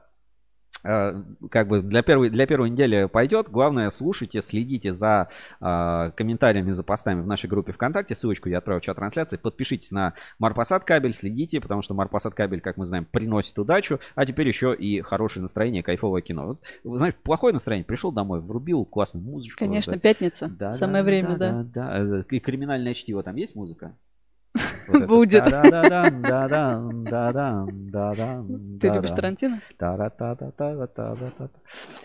Э, 0.84 1.12
Как 1.50 1.68
бы 1.68 1.82
для 1.82 2.02
первой, 2.02 2.30
для 2.30 2.46
первой 2.46 2.70
недели 2.70 3.06
пойдет. 3.06 3.48
Главное, 3.48 3.90
слушайте, 3.90 4.42
следите 4.42 4.92
за 4.92 5.28
э, 5.60 6.10
комментариями, 6.16 6.70
за 6.70 6.82
постами 6.82 7.20
в 7.20 7.26
нашей 7.26 7.48
группе 7.48 7.72
ВКонтакте. 7.72 8.14
Ссылочку 8.14 8.48
я 8.48 8.58
отправил 8.58 8.80
в 8.80 8.84
чат 8.84 8.96
трансляции. 8.96 9.36
Подпишитесь 9.36 9.90
на 9.90 10.14
Марпасад 10.38 10.84
кабель, 10.84 11.12
следите, 11.12 11.60
потому 11.60 11.82
что 11.82 11.94
Марпасад 11.94 12.34
кабель, 12.34 12.60
как 12.60 12.76
мы 12.76 12.86
знаем, 12.86 13.04
приносит 13.04 13.58
удачу, 13.58 14.00
а 14.14 14.26
теперь 14.26 14.48
еще 14.48 14.74
и 14.74 15.00
хорошее 15.00 15.42
настроение, 15.42 15.82
кайфовое 15.82 16.22
кино. 16.22 16.46
Вот, 16.46 16.62
вы 16.84 16.98
знаете, 16.98 17.18
плохое 17.22 17.52
настроение, 17.52 17.84
пришел 17.84 18.12
домой, 18.12 18.40
врубил 18.40 18.84
классную 18.84 19.24
музычку. 19.24 19.58
Конечно, 19.58 19.94
да. 19.94 19.98
пятница. 19.98 20.48
Да, 20.48 20.72
Самое 20.72 21.02
да, 21.02 21.06
время, 21.06 21.36
да. 21.36 21.62
да. 21.62 21.62
да, 21.62 22.04
да. 22.04 22.24
И 22.30 22.40
криминальное 22.40 22.94
чтиво 22.94 23.22
там 23.22 23.36
есть 23.36 23.54
музыка? 23.54 23.96
Будет. 25.06 25.44
Ты 28.80 28.88
любишь. 28.88 29.10
Тарантино? 29.10 29.60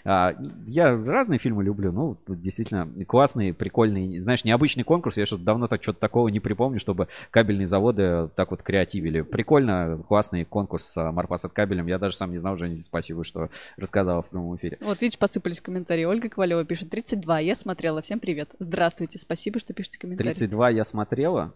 А, 0.06 0.34
Я 0.66 0.96
разные 0.96 1.40
фильмы 1.40 1.64
люблю, 1.64 1.92
ну, 1.92 2.18
действительно, 2.28 2.88
классные, 3.06 3.54
прикольные, 3.54 4.22
знаешь, 4.22 4.44
необычный 4.46 4.84
конкурс, 4.84 5.18
я 5.18 5.26
что-то 5.26 5.44
давно 5.44 5.68
так 5.68 5.84
что-то 5.84 6.00
такого 6.00 6.30
не 6.30 6.40
припомню, 6.40 6.80
чтобы 6.80 7.08
кабельные 7.32 7.68
заводы 7.68 8.30
так 8.36 8.52
вот 8.52 8.62
креативили. 8.64 9.22
Прикольно, 9.22 10.02
классный 10.08 10.46
конкурс 10.46 10.86
с 10.88 11.12
Марпасад 11.12 11.52
кабелем, 11.54 11.88
я 11.88 12.00
даже 12.00 12.16
сам 12.16 12.32
не 12.32 12.38
знал, 12.38 12.58
Женя, 12.58 12.82
спасибо, 12.84 13.24
что 13.24 13.50
рассказала 13.78 14.22
в 14.22 14.28
прямом 14.28 14.56
эфире. 14.56 14.78
Вот, 14.82 15.02
видишь, 15.02 15.18
посыпались 15.18 15.62
комментарии. 15.62 16.06
Ольга 16.06 16.30
Ковалева 16.30 16.64
пишет 16.66 16.90
32. 16.90 17.40
Я 17.40 17.56
смотрела. 17.56 18.02
Всем 18.02 18.20
привет. 18.20 18.50
Здравствуйте. 18.60 19.18
Спасибо, 19.18 19.60
что 19.60 19.74
пишете 19.74 20.00
комментарии. 20.00 20.30
32 20.30 20.70
я 20.70 20.84
смотрела. 20.84 21.54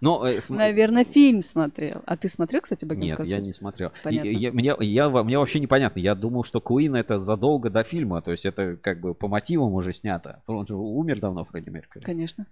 Ну, 0.00 0.24
э, 0.24 0.40
см- 0.40 0.58
Наверное, 0.58 1.04
фильм 1.04 1.42
смотрел. 1.42 2.02
А 2.06 2.16
ты 2.16 2.28
смотрел, 2.28 2.60
кстати, 2.62 2.84
Нет, 2.84 2.88
«Богемскую 2.88 3.28
я 3.28 3.36
рапсодию»? 3.36 3.46
не 3.46 3.52
смотрел. 3.52 3.88
И- 3.90 3.92
Понятно. 4.02 4.28
я- 4.28 4.52
мне, 4.52 4.74
я, 4.80 5.08
мне 5.08 5.38
вообще 5.38 5.60
непонятно. 5.60 6.00
Я 6.00 6.16
думал, 6.16 6.42
что 6.42 6.60
Куин 6.60 6.96
это 6.96 7.20
задолго 7.20 7.70
до 7.70 7.84
фильма. 7.84 8.20
То 8.20 8.32
есть 8.32 8.44
это 8.44 8.76
как 8.76 9.00
бы 9.00 9.14
по 9.14 9.28
мотивам 9.28 9.72
уже 9.74 9.92
снято. 9.92 10.42
Он 10.48 10.66
же 10.66 10.74
умер 10.74 11.20
давно, 11.20 11.44
Фредди 11.44 11.70
Меркьюри. 11.70 12.04
Конечно. 12.04 12.46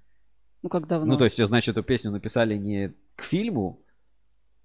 Ну, 0.63 0.69
как 0.69 0.87
давно? 0.87 1.13
Ну, 1.15 1.19
то 1.19 1.25
есть, 1.25 1.45
значит, 1.45 1.77
эту 1.77 1.83
песню 1.83 2.13
написали 2.13 2.57
не 2.57 2.93
к 3.17 3.25
фильму. 3.25 3.81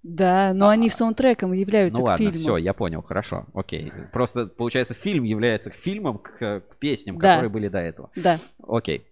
Да, 0.04 0.52
но 0.54 0.68
они 0.68 0.88
саундтреком 0.88 1.52
являются 1.52 1.98
ну 2.00 2.04
к 2.06 2.10
ладно, 2.10 2.24
фильму. 2.26 2.38
все, 2.38 2.56
я 2.58 2.72
понял, 2.74 3.02
хорошо, 3.02 3.46
окей. 3.54 3.92
Просто, 4.12 4.46
получается, 4.46 4.94
фильм 4.94 5.24
является 5.24 5.70
фильмом 5.70 6.18
к, 6.18 6.38
к 6.60 6.76
песням, 6.78 7.18
Да. 7.18 7.34
которые 7.34 7.50
были 7.50 7.66
до 7.66 7.78
этого. 7.78 8.10
Да, 8.14 8.38
Окей. 8.68 9.04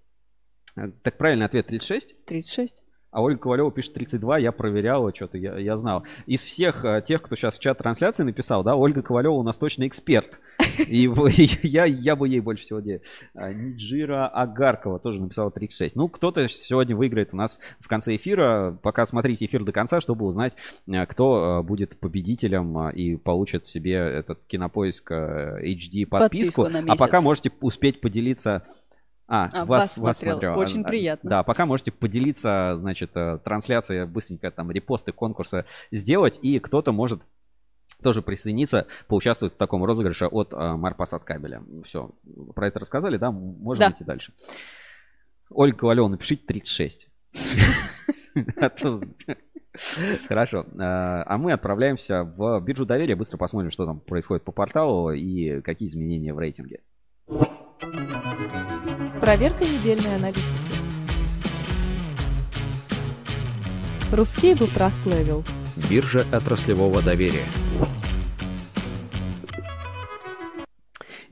Э, 0.77 0.89
Так 1.03 1.19
правильный 1.19 1.47
ответ 1.47 1.67
36? 1.67 2.25
36. 2.27 2.85
А 3.15 3.23
Ольга 3.23 3.43
Ковалева 3.43 3.71
пишет 3.71 3.95
32, 3.95 4.39
я 4.39 4.51
проверял, 4.51 5.09
что-то 5.15 5.39
я, 5.39 5.57
я 5.57 5.77
знал. 5.77 6.05
Из 6.27 6.43
всех 6.43 6.85
э, 6.85 7.01
тех, 7.07 7.23
кто 7.23 7.37
сейчас 7.37 7.57
в 7.57 7.61
чат 7.61 7.79
трансляции 7.79 8.25
написал, 8.25 8.65
да, 8.65 8.75
Ольга 8.75 9.03
Ковалева 9.03 9.35
у 9.35 9.45
нас 9.45 9.57
точно 9.57 9.87
эксперт. 9.87 10.41
И 10.79 11.09
я, 11.63 11.85
я 11.85 12.17
бы 12.17 12.29
ей 12.29 12.41
больше 12.41 12.65
всего 12.65 12.81
делал. 12.81 13.03
Ниджира 13.35 14.27
Агаркова 14.27 14.99
тоже 14.99 15.23
написала 15.23 15.53
36. 15.53 15.95
Ну, 15.95 16.09
кто-то 16.09 16.49
сегодня 16.49 16.97
выиграет 16.97 17.33
у 17.33 17.37
нас 17.37 17.61
в 17.79 17.87
конце 17.87 18.17
эфира. 18.17 18.77
Пока 18.83 19.07
смотрите 19.07 19.47
эфир 19.47 19.63
до 19.63 19.71
конца, 19.71 20.01
чтобы 20.01 20.27
узнать, 20.27 20.57
э, 20.89 21.07
кто 21.07 21.61
э, 21.61 21.63
будет 21.63 21.97
победителем 22.01 22.91
и 22.91 23.15
получит 23.15 23.65
себе 23.65 23.95
этот 23.95 24.45
кинопоиск 24.49 25.13
HD 25.13 26.05
подписку. 26.07 26.65
Подписку 26.65 26.91
а 26.91 26.97
пока 26.97 27.21
можете 27.21 27.53
успеть 27.61 28.01
поделиться 28.01 28.67
а, 29.27 29.49
А, 29.53 29.65
вас, 29.65 29.99
вас 29.99 30.19
смотрел. 30.19 30.59
Очень 30.59 30.83
А, 30.83 30.85
приятно. 30.85 31.31
Да, 31.31 31.43
пока 31.43 31.65
можете 31.67 31.91
поделиться, 31.93 32.75
значит, 32.77 33.11
э, 33.15 33.39
трансляцией, 33.45 34.05
быстренько 34.07 34.51
там 34.51 34.71
репосты 34.71 35.13
конкурса 35.13 35.65
сделать, 35.91 36.39
и 36.43 36.59
кто-то 36.59 36.93
может 36.93 37.21
тоже 38.03 38.21
присоединиться, 38.23 38.87
поучаствовать 39.09 39.55
в 39.55 39.57
таком 39.57 39.83
розыгрыше 39.85 40.27
от 40.27 40.53
э, 40.53 40.57
Марпасад 40.77 41.25
кабеля. 41.25 41.63
Все, 41.85 42.11
про 42.55 42.67
это 42.69 42.81
рассказали, 42.81 43.17
да? 43.17 43.31
Можно 43.31 43.87
Да. 43.87 43.93
идти 43.93 44.05
дальше. 44.05 44.33
Ольга 45.51 45.77
Ковалева, 45.79 46.09
напишите 46.09 46.45
36. 46.47 47.09
А 48.61 48.71
Хорошо. 50.29 50.67
Э, 50.75 51.23
А 51.27 51.39
мы 51.39 51.53
отправляемся 51.53 52.25
в 52.25 52.61
биржу 52.61 52.85
доверия. 52.87 53.17
Быстро 53.17 53.39
посмотрим, 53.39 53.71
что 53.71 53.87
там 53.87 54.01
происходит 54.01 54.45
по 54.45 54.53
порталу 54.53 55.11
и 55.13 55.61
какие 55.63 55.89
изменения 55.89 56.33
в 56.35 56.39
рейтинге. 56.39 56.81
Проверка 59.25 59.65
недельной 59.65 60.17
аналитики. 60.17 60.45
Русскейбл 64.13 64.67
Trust 64.67 65.03
Level. 65.07 65.43
Биржа 65.89 66.27
отраслевого 66.31 67.01
доверия. 67.01 67.47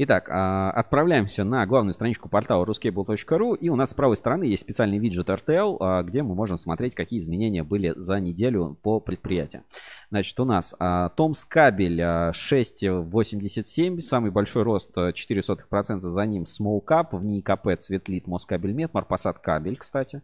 Итак, 0.04 0.28
а, 0.30 0.72
отправляемся 0.72 1.44
на 1.44 1.64
главную 1.64 1.94
страничку 1.94 2.28
портала 2.28 2.64
ruscable.ru 2.64 3.56
и 3.56 3.68
у 3.68 3.76
нас 3.76 3.90
с 3.90 3.94
правой 3.94 4.16
стороны 4.16 4.42
есть 4.42 4.62
специальный 4.62 4.98
виджет 4.98 5.28
RTL, 5.28 5.76
а, 5.78 6.02
где 6.02 6.24
мы 6.24 6.34
можем 6.34 6.58
смотреть, 6.58 6.96
какие 6.96 7.20
изменения 7.20 7.62
были 7.62 7.92
за 7.94 8.18
неделю 8.18 8.76
по 8.82 8.98
предприятию. 8.98 9.62
Значит, 10.10 10.40
у 10.40 10.44
нас 10.44 10.74
Томс 11.14 11.44
кабель 11.44 12.02
а, 12.02 12.32
6,87, 12.32 14.00
самый 14.00 14.32
большой 14.32 14.64
рост 14.64 14.90
а, 14.98 15.10
0,04%, 15.10 16.00
за 16.00 16.26
ним 16.26 16.46
Small 16.46 16.84
Cap, 16.84 17.10
в 17.12 17.24
ней 17.24 17.40
КП 17.40 17.68
Цветлит, 17.78 18.26
Москабельмет, 18.26 18.92
Марпасад 18.94 19.38
кабель, 19.38 19.76
кстати, 19.76 20.20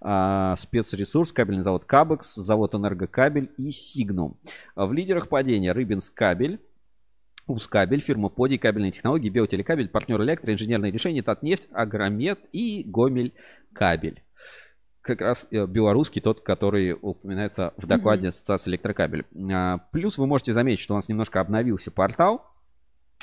спецресурс, 0.00 1.32
кабельный 1.32 1.62
завод 1.62 1.86
Кабекс, 1.86 2.34
завод 2.34 2.74
Энергокабель 2.74 3.50
и 3.56 3.70
Сигнум. 3.70 4.36
В 4.76 4.92
лидерах 4.92 5.30
падения 5.30 5.72
Рыбинс 5.72 6.10
кабель, 6.10 6.60
Ускабель, 7.46 8.00
фирма 8.00 8.28
Поди, 8.28 8.58
кабельные 8.58 8.92
технологии, 8.92 9.28
Биотелекабель, 9.28 9.88
партнер 9.88 10.20
Электро, 10.22 10.52
инженерные 10.52 10.90
решения, 10.90 11.22
Татнефть, 11.22 11.68
Агромет 11.72 12.40
и 12.52 12.82
Гомель 12.84 13.34
Кабель. 13.72 14.22
Как 15.02 15.20
раз 15.20 15.46
э, 15.50 15.66
белорусский, 15.66 16.22
тот, 16.22 16.40
который 16.40 16.96
упоминается 17.00 17.74
в 17.76 17.86
докладе 17.86 18.28
Ассоциации 18.28 18.70
Электрокабель. 18.70 19.26
А, 19.52 19.78
Плюс 19.92 20.16
вы 20.16 20.26
можете 20.26 20.52
заметить, 20.52 20.80
что 20.80 20.94
у 20.94 20.96
нас 20.96 21.08
немножко 21.08 21.40
обновился 21.40 21.90
портал. 21.90 22.53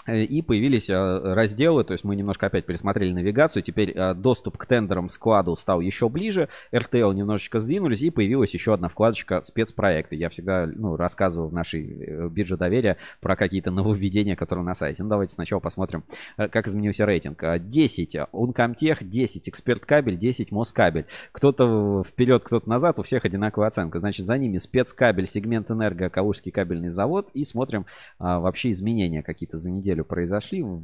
И 0.08 0.42
появились 0.42 0.90
э, 0.90 0.96
разделы, 0.96 1.84
то 1.84 1.92
есть 1.92 2.04
мы 2.04 2.16
немножко 2.16 2.48
опять 2.48 2.66
пересмотрели 2.66 3.14
навигацию, 3.14 3.62
теперь 3.62 3.92
э, 3.92 4.16
доступ 4.16 4.58
к 4.58 4.66
тендерам 4.66 5.10
складу 5.10 5.56
стал 5.56 5.80
еще 5.80 6.10
ближе, 6.10 6.50
RTL 6.72 7.14
немножечко 7.14 7.60
сдвинулись, 7.60 8.02
и 8.02 8.10
появилась 8.10 8.52
еще 8.56 8.74
одна 8.74 8.88
вкладочка 8.88 9.44
спецпроекты. 9.44 10.16
Я 10.16 10.30
всегда 10.30 10.66
ну, 10.66 10.96
рассказываю 10.96 11.50
в 11.50 11.54
нашей 11.54 12.04
э, 12.04 12.30
бирже 12.30 12.58
доверия 12.58 12.98
про 13.20 13.36
какие-то 13.36 13.70
нововведения, 13.70 14.36
которые 14.36 14.66
на 14.66 14.74
сайте. 14.74 15.04
Ну 15.04 15.10
давайте 15.10 15.36
сначала 15.36 15.60
посмотрим, 15.60 16.04
как 16.36 16.68
изменился 16.68 17.06
рейтинг. 17.06 17.44
Э, 17.44 17.60
10 17.60 18.16
Uncomtech, 18.34 19.04
10 19.04 19.50
Эксперт 19.50 19.86
Кабель, 19.86 20.18
10 20.18 20.52
Москабель. 20.52 21.06
Кто-то 21.32 22.02
вперед, 22.04 22.44
кто-то 22.44 22.68
назад, 22.68 22.98
у 22.98 23.04
всех 23.04 23.24
одинаковая 23.24 23.68
оценка. 23.68 24.00
Значит, 24.00 24.26
за 24.26 24.40
ними 24.40 24.58
спецкабель, 24.58 25.28
сегмент 25.28 25.70
энерго, 25.70 26.10
Калужский 26.10 26.52
кабельный 26.52 26.90
завод. 26.90 27.30
И 27.36 27.44
смотрим 27.44 27.86
а, 28.18 28.40
вообще 28.40 28.72
изменения 28.72 29.22
какие-то 29.22 29.58
за 29.58 29.70
неделю 29.70 29.91
произошли 30.04 30.62
в, 30.64 30.82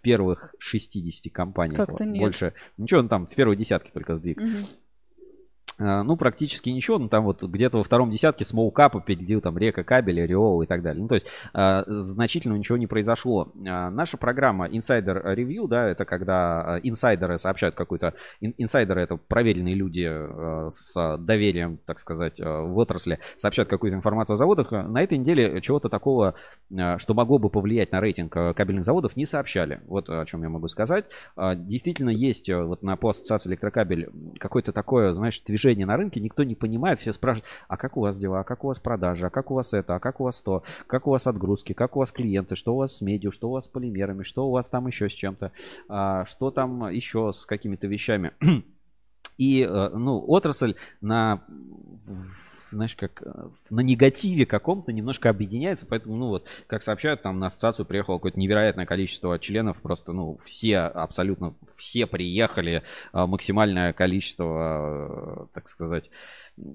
первых 0.00 0.54
60 0.58 1.32
компаниях. 1.32 1.86
Как-то 1.86 2.04
нет. 2.04 2.20
Больше. 2.20 2.54
Ничего, 2.76 3.02
ну 3.02 3.08
там 3.08 3.26
в 3.26 3.34
первой 3.34 3.56
десятке 3.56 3.90
только 3.92 4.14
сдвиг. 4.16 4.38
Мгм. 4.38 4.58
А, 5.78 6.02
Ну, 6.02 6.16
практически 6.16 6.70
ничего. 6.70 6.98
Ну, 6.98 7.08
там 7.08 7.24
вот 7.24 7.42
где-то 7.42 7.78
во 7.78 7.84
втором 7.84 8.10
десятке 8.10 8.44
Смоукап 8.44 8.92
победил 9.04 9.40
там 9.40 9.56
Река 9.58 9.82
Кабель, 9.84 10.22
Ореол 10.22 10.62
и 10.62 10.66
так 10.66 10.82
далее. 10.82 11.02
Ну, 11.02 11.08
то 11.08 11.14
есть 11.14 11.26
а, 11.54 11.84
значительно 11.86 12.54
ничего 12.56 12.76
не 12.78 12.86
произошло. 12.86 13.52
А, 13.66 13.90
Наша 13.90 14.16
программа 14.16 14.68
Insider 14.68 15.34
Review, 15.34 15.66
да, 15.68 15.88
это 15.88 16.04
когда 16.04 16.74
а, 16.76 16.78
инсайдеры 16.82 17.38
сообщают 17.38 17.74
какую-то... 17.74 18.14
ин- 18.40 18.54
Инсайдеры— 18.58 19.00
это 19.02 19.16
проверенные 19.16 19.74
люди 19.74 20.06
а, 20.08 20.68
с 20.70 21.16
доверием, 21.18 21.78
так 21.86 21.98
сказать, 21.98 22.40
а, 22.40 22.62
в 22.62 22.76
отрасли, 22.76 23.18
сообщают 23.36 23.68
какую-то 23.70 23.96
информацию 23.96 24.34
о 24.34 24.36
заводах. 24.36 24.72
А, 24.72 24.82
На 24.82 25.02
этой 25.02 25.18
неделе 25.18 25.60
чего-то 25.62 25.88
такого, 25.88 26.34
а, 26.76 26.98
что 26.98 27.14
могло 27.14 27.38
бы 27.38 27.48
повлиять 27.50 27.92
на 27.92 28.00
рейтинг 28.00 28.32
кабельных 28.32 28.84
заводов, 28.84 29.16
не 29.16 29.26
сообщали. 29.26 29.80
Вот 29.86 30.08
о 30.10 30.24
чем 30.26 30.42
я 30.42 30.48
могу 30.48 30.68
сказать. 30.68 31.06
А, 31.36 31.54
Действительно 31.54 32.10
есть 32.10 32.50
вот 32.50 32.82
на 32.82 32.96
по 32.96 33.10
ассоциации 33.10 33.48
электрокабель 33.50 34.10
какое-то 34.38 34.72
такое, 34.72 35.12
знаешь, 35.12 35.40
движение 35.40 35.61
на 35.84 35.96
рынке, 35.96 36.20
никто 36.20 36.42
не 36.42 36.54
понимает, 36.54 36.98
все 36.98 37.12
спрашивают, 37.12 37.46
а 37.68 37.76
как 37.76 37.96
у 37.96 38.00
вас 38.00 38.18
дела, 38.18 38.40
а 38.40 38.44
как 38.44 38.64
у 38.64 38.68
вас 38.68 38.78
продажи, 38.78 39.26
а 39.26 39.30
как 39.30 39.50
у 39.50 39.54
вас 39.54 39.72
это, 39.72 39.96
а 39.96 40.00
как 40.00 40.20
у 40.20 40.24
вас 40.24 40.40
то, 40.40 40.62
как 40.86 41.06
у 41.06 41.10
вас 41.10 41.26
отгрузки, 41.26 41.72
как 41.72 41.96
у 41.96 42.00
вас 42.00 42.12
клиенты, 42.12 42.56
что 42.56 42.74
у 42.74 42.78
вас 42.78 42.96
с 42.96 43.00
медиа, 43.00 43.30
что 43.30 43.48
у 43.48 43.52
вас 43.52 43.64
с 43.64 43.68
полимерами, 43.68 44.22
что 44.22 44.46
у 44.46 44.50
вас 44.50 44.68
там 44.68 44.86
еще 44.86 45.08
с 45.08 45.12
чем-то, 45.12 45.52
а, 45.88 46.24
что 46.26 46.50
там 46.50 46.88
еще 46.90 47.32
с 47.32 47.46
какими-то 47.46 47.86
вещами. 47.86 48.32
И, 49.38 49.62
э, 49.62 49.88
ну, 49.88 50.22
отрасль 50.28 50.74
на, 51.00 51.42
знаешь, 52.74 52.96
как 52.96 53.22
э, 53.22 53.48
на 53.70 53.80
негативе 53.80 54.46
каком-то 54.46 54.92
немножко 54.92 55.30
объединяется, 55.30 55.86
поэтому, 55.86 56.16
ну, 56.16 56.28
вот, 56.28 56.46
как 56.66 56.82
сообщают, 56.82 57.22
там 57.22 57.38
на 57.38 57.46
ассоциацию 57.46 57.86
приехало 57.86 58.16
какое-то 58.16 58.38
невероятное 58.38 58.86
количество 58.86 59.38
членов, 59.38 59.80
просто, 59.82 60.12
ну, 60.12 60.38
все, 60.44 60.78
абсолютно 60.80 61.54
все 61.76 62.06
приехали, 62.06 62.82
а, 63.12 63.26
максимальное 63.26 63.92
количество, 63.92 65.46
э, 65.48 65.54
так 65.54 65.68
сказать, 65.68 66.10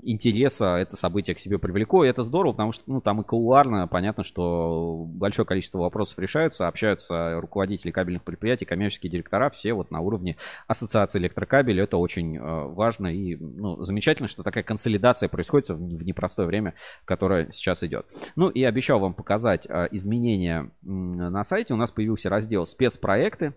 интереса 0.03 0.77
это 0.77 0.95
событие 0.95 1.35
к 1.35 1.39
себе 1.39 1.59
привлекло, 1.59 2.03
и 2.03 2.09
это 2.09 2.23
здорово, 2.23 2.53
потому 2.53 2.71
что, 2.71 2.83
ну, 2.87 3.01
там 3.01 3.21
и 3.21 3.23
кулуарно 3.23 3.87
понятно, 3.87 4.23
что 4.23 5.03
большое 5.07 5.45
количество 5.45 5.79
вопросов 5.79 6.19
решаются, 6.19 6.67
общаются 6.67 7.39
руководители 7.39 7.91
кабельных 7.91 8.23
предприятий, 8.23 8.65
коммерческие 8.65 9.11
директора, 9.11 9.49
все 9.49 9.73
вот 9.73 9.91
на 9.91 9.99
уровне 9.99 10.37
ассоциации 10.67 11.19
электрокабель, 11.19 11.79
это 11.79 11.97
очень 11.97 12.37
э, 12.37 12.39
важно 12.41 13.07
и, 13.07 13.35
ну, 13.35 13.83
замечательно, 13.83 14.27
что 14.27 14.43
такая 14.43 14.63
консолидация 14.63 15.29
происходит 15.29 15.69
в, 15.69 15.81
в 15.95 16.03
непростое 16.03 16.47
время, 16.47 16.73
которое 17.05 17.51
сейчас 17.51 17.83
идет. 17.83 18.05
Ну, 18.35 18.49
и 18.49 18.63
обещал 18.63 18.99
вам 18.99 19.13
показать 19.13 19.65
э, 19.67 19.87
изменения 19.91 20.71
на 20.81 21.43
сайте, 21.43 21.73
у 21.73 21.77
нас 21.77 21.91
появился 21.91 22.29
раздел 22.29 22.65
спецпроекты, 22.65 23.53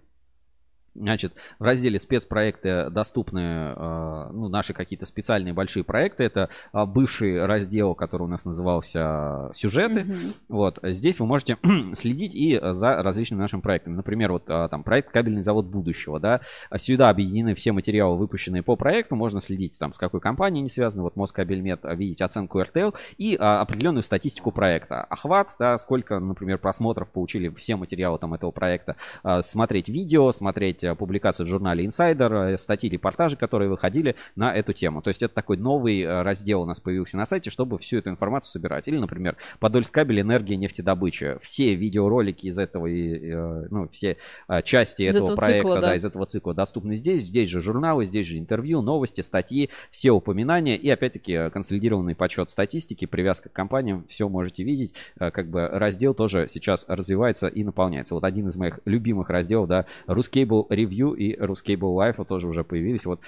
Значит, 0.95 1.35
в 1.59 1.63
разделе 1.63 2.01
спецпроекты 2.01 2.91
доступны 2.91 3.39
э, 3.77 4.31
ну, 4.33 4.49
наши 4.49 4.75
какие-то 4.75 5.07
специальные 5.07 5.55
большие 5.55 5.85
проекты. 5.85 6.25
Это 6.25 6.49
а, 6.73 6.85
бывший 6.85 7.47
раздел, 7.47 7.95
который 7.95 8.25
у 8.25 8.27
нас 8.27 8.45
назывался 8.45 9.51
сюжеты. 9.55 10.05
Мгм. 10.05 10.19
Вот 10.49 10.81
здесь 10.83 11.21
вы 11.21 11.27
можете 11.27 11.59
следить 11.95 12.35
и 12.35 12.59
за 12.61 13.03
различными 13.03 13.41
нашими 13.41 13.61
проектами. 13.61 13.95
Например, 13.95 14.33
вот 14.33 14.45
а, 14.49 14.69
там 14.69 14.83
проект 14.83 15.11
кабельный 15.13 15.43
завод 15.43 15.67
будущего, 15.67 16.19
да. 16.19 16.41
А 16.71 16.79
Сюда 16.79 17.11
объединены 17.11 17.55
все 17.55 17.71
материалы, 17.71 18.17
выпущенные 18.17 18.65
по 18.65 18.75
проекту. 18.75 19.15
Можно 19.15 19.41
следить 19.41 19.79
там 19.79 19.93
с 19.93 19.99
какой 19.99 20.21
компанией 20.21 20.63
они 20.63 20.69
связаны. 20.69 21.05
Вот 21.05 21.15
Москабельмет, 21.15 21.81
видеть 21.85 22.21
оценку 22.21 22.61
RTL 22.61 22.95
и 23.17 23.37
определенную 23.37 24.03
статистику 24.03 24.51
проекта. 24.51 25.03
Охват, 25.03 25.55
да, 25.59 25.79
сколько, 25.79 26.19
например, 26.19 26.59
просмотров 26.59 27.11
получили 27.11 27.49
все 27.51 27.77
материалы 27.77 28.19
там 28.19 28.35
этого 28.35 28.51
проекта. 28.51 28.97
Смотреть 29.43 29.89
видео, 29.89 30.33
смотреть 30.33 30.80
э, 30.85 30.95
публикации 30.95 31.45
в 31.45 31.47
журнале 31.47 31.85
Insider, 31.85 32.55
э, 32.55 32.59
статьи, 32.59 32.91
репортажи, 32.91 33.37
которые 33.37 33.69
выходили 33.69 34.17
на 34.37 34.55
эту 34.55 34.73
тему. 34.73 35.03
То 35.03 35.09
есть 35.09 35.23
это 35.23 35.35
такой 35.35 35.57
новый 35.57 36.01
э, 36.03 36.23
раздел 36.23 36.63
у 36.63 36.67
нас 36.67 36.81
появился 36.81 37.17
на 37.17 37.27
сайте, 37.27 37.51
чтобы 37.51 37.79
всю 37.79 37.99
эту 37.99 38.11
информацию 38.11 38.51
собирать. 38.53 38.89
Или, 38.89 38.99
например, 38.99 39.37
Подольскабель, 39.59 40.21
энергия, 40.21 40.57
нефтедобыча. 40.57 41.39
Все 41.41 41.75
видеоролики 41.75 42.47
из 42.47 42.59
этого, 42.59 42.87
и, 42.87 43.35
ну, 43.71 43.89
все 43.89 44.17
части 44.65 45.03
Из 45.03 45.15
этого, 45.15 45.25
этого 45.25 45.37
проекта, 45.37 45.61
цикла, 45.61 45.75
да, 45.77 45.89
да. 45.89 45.95
из 45.95 46.05
этого 46.05 46.27
цикла 46.27 46.55
доступны 46.55 46.95
здесь. 46.97 47.23
Здесь 47.23 47.49
же 47.49 47.61
журналы, 47.61 48.05
здесь 48.05 48.27
же 48.27 48.39
интервью, 48.39 48.83
новости, 48.83 49.21
статьи, 49.21 49.71
все 49.91 50.11
упоминания 50.11 50.77
и, 50.77 50.89
опять-таки, 50.89 51.51
консолидированный 51.51 52.15
подсчет 52.15 52.51
статистики, 52.51 53.07
привязка 53.07 53.49
к 53.49 53.53
компаниям, 53.53 54.05
все 54.09 54.29
можете 54.29 54.65
видеть. 54.65 54.95
Как 55.19 55.49
бы 55.49 55.69
раздел 55.69 56.15
тоже 56.15 56.47
сейчас 56.49 56.85
развивается 56.89 57.47
и 57.49 57.65
наполняется. 57.65 58.15
Вот 58.15 58.25
один 58.25 58.47
из 58.47 58.57
моих 58.57 58.81
любимых 58.85 59.31
разделов, 59.31 59.69
да, 59.69 59.87
Ruscable 60.07 60.67
Review 60.71 61.15
и 61.17 61.37
Ruscable 61.37 61.95
Life 61.95 62.25
тоже 62.25 62.49
уже 62.49 62.65
появились. 62.65 63.05
Вот 63.05 63.21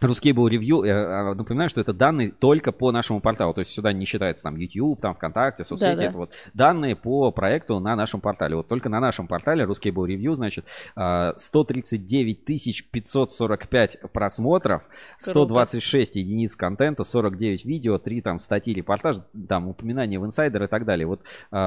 Рускейбл 0.00 0.46
ревью, 0.46 0.82
э, 0.82 1.34
напоминаю, 1.34 1.68
что 1.68 1.80
это 1.80 1.92
данные 1.92 2.30
только 2.30 2.70
по 2.70 2.92
нашему 2.92 3.20
порталу, 3.20 3.52
то 3.52 3.60
есть 3.60 3.72
сюда 3.72 3.92
не 3.92 4.04
считается 4.04 4.44
там 4.44 4.56
YouTube, 4.56 5.00
там 5.00 5.14
ВКонтакте, 5.14 5.64
соцсети, 5.64 5.90
Да-да. 5.90 6.04
это 6.04 6.16
вот 6.16 6.30
данные 6.54 6.94
по 6.94 7.32
проекту 7.32 7.80
на 7.80 7.96
нашем 7.96 8.20
портале. 8.20 8.56
Вот 8.56 8.68
только 8.68 8.88
на 8.88 9.00
нашем 9.00 9.26
портале 9.26 9.64
Рускейбл 9.64 10.04
ревью, 10.04 10.34
значит, 10.34 10.66
а, 10.94 11.34
139 11.36 12.44
545 12.90 13.98
просмотров, 14.12 14.82
126 15.18 16.16
единиц 16.16 16.54
контента, 16.54 17.02
49 17.02 17.64
видео, 17.64 17.98
3 17.98 18.20
там 18.20 18.38
статьи, 18.38 18.72
репортаж, 18.74 19.16
там 19.48 19.68
упоминания 19.68 20.20
в 20.20 20.24
инсайдер 20.24 20.64
и 20.64 20.66
так 20.68 20.84
далее. 20.84 21.06
Вот 21.06 21.22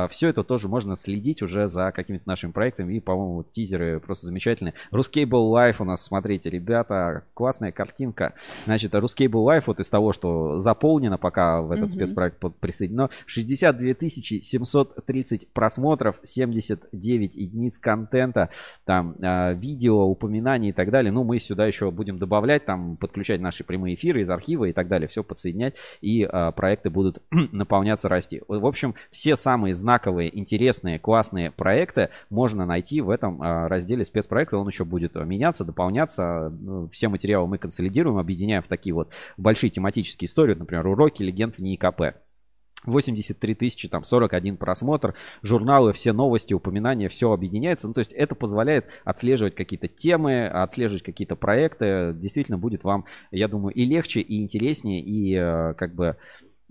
все 0.09 0.29
это 0.29 0.43
тоже 0.43 0.67
можно 0.67 0.95
следить 0.95 1.41
уже 1.41 1.67
за 1.67 1.91
какими-то 1.91 2.27
нашими 2.27 2.51
проектами, 2.51 2.95
и, 2.95 2.99
по-моему, 2.99 3.35
вот 3.35 3.51
тизеры 3.51 3.99
просто 3.99 4.27
замечательные. 4.27 4.73
Рускейбл 4.91 5.55
Life 5.55 5.77
у 5.79 5.83
нас, 5.85 6.03
смотрите, 6.03 6.49
ребята, 6.49 7.25
классная 7.33 7.71
картинка. 7.71 8.20
Значит, 8.65 8.93
Рускейбл 8.95 9.49
Life 9.49 9.63
вот 9.67 9.79
из 9.79 9.89
того, 9.89 10.13
что 10.13 10.59
заполнено 10.59 11.17
пока 11.17 11.61
в 11.61 11.71
этот 11.71 11.85
Мгм. 11.85 11.91
спецпроект 11.91 12.37
присоединено, 12.59 13.09
62 13.25 13.93
730 14.41 15.47
просмотров, 15.53 16.19
79 16.23 17.35
единиц 17.35 17.79
контента, 17.79 18.49
там 18.85 19.15
а, 19.21 19.53
видео, 19.53 20.03
упоминаний 20.03 20.69
и 20.69 20.73
так 20.73 20.91
далее. 20.91 21.11
Ну, 21.11 21.23
мы 21.23 21.39
сюда 21.39 21.65
еще 21.65 21.91
будем 21.91 22.17
добавлять, 22.19 22.65
там 22.65 22.97
подключать 22.97 23.41
наши 23.41 23.63
прямые 23.63 23.95
эфиры 23.95 24.21
из 24.21 24.29
архива 24.29 24.65
и 24.65 24.73
так 24.73 24.87
далее, 24.87 25.07
все 25.07 25.23
подсоединять, 25.23 25.75
и 26.01 26.23
а, 26.23 26.51
проекты 26.51 26.89
будут 26.89 27.21
наполняться, 27.51 28.09
расти. 28.09 28.41
В 28.47 28.65
общем, 28.65 28.95
все 29.11 29.35
самые 29.35 29.73
знаковые, 29.73 30.37
интересные, 30.37 30.99
классные 30.99 31.51
проекты 31.51 32.09
можно 32.29 32.65
найти 32.65 33.01
в 33.01 33.09
этом 33.09 33.41
а, 33.41 33.67
разделе 33.67 34.05
спецпроекта. 34.05 34.57
Он 34.57 34.67
еще 34.67 34.85
будет 34.85 35.15
а, 35.15 35.23
меняться, 35.23 35.65
дополняться. 35.65 36.49
Ну, 36.59 36.87
Все 36.89 37.07
материалы 37.07 37.47
мы 37.47 37.57
консолидируем, 37.57 38.10
объединяем 38.17 38.61
в 38.61 38.67
такие 38.67 38.93
вот 38.93 39.11
большие 39.37 39.69
тематические 39.69 40.27
истории, 40.27 40.53
например, 40.53 40.87
уроки 40.87 41.23
легенд 41.23 41.55
в 41.55 41.59
НИИКП. 41.59 42.17
83 42.85 43.55
тысячи, 43.55 43.87
там 43.87 44.03
41 44.03 44.57
просмотр, 44.57 45.13
журналы, 45.43 45.93
все 45.93 46.13
новости, 46.13 46.53
упоминания, 46.53 47.09
все 47.09 47.31
объединяется. 47.31 47.87
Ну, 47.87 47.93
то 47.93 47.99
есть 47.99 48.11
это 48.11 48.35
позволяет 48.35 48.87
отслеживать 49.03 49.55
какие-то 49.55 49.87
темы, 49.87 50.47
отслеживать 50.47 51.03
какие-то 51.03 51.35
проекты. 51.35 52.13
Действительно 52.15 52.57
будет 52.57 52.83
вам, 52.83 53.05
я 53.31 53.47
думаю, 53.47 53.73
и 53.73 53.85
легче, 53.85 54.21
и 54.21 54.41
интереснее, 54.41 55.01
и 55.01 55.35
э, 55.35 55.73
как 55.75 55.93
бы 55.93 56.17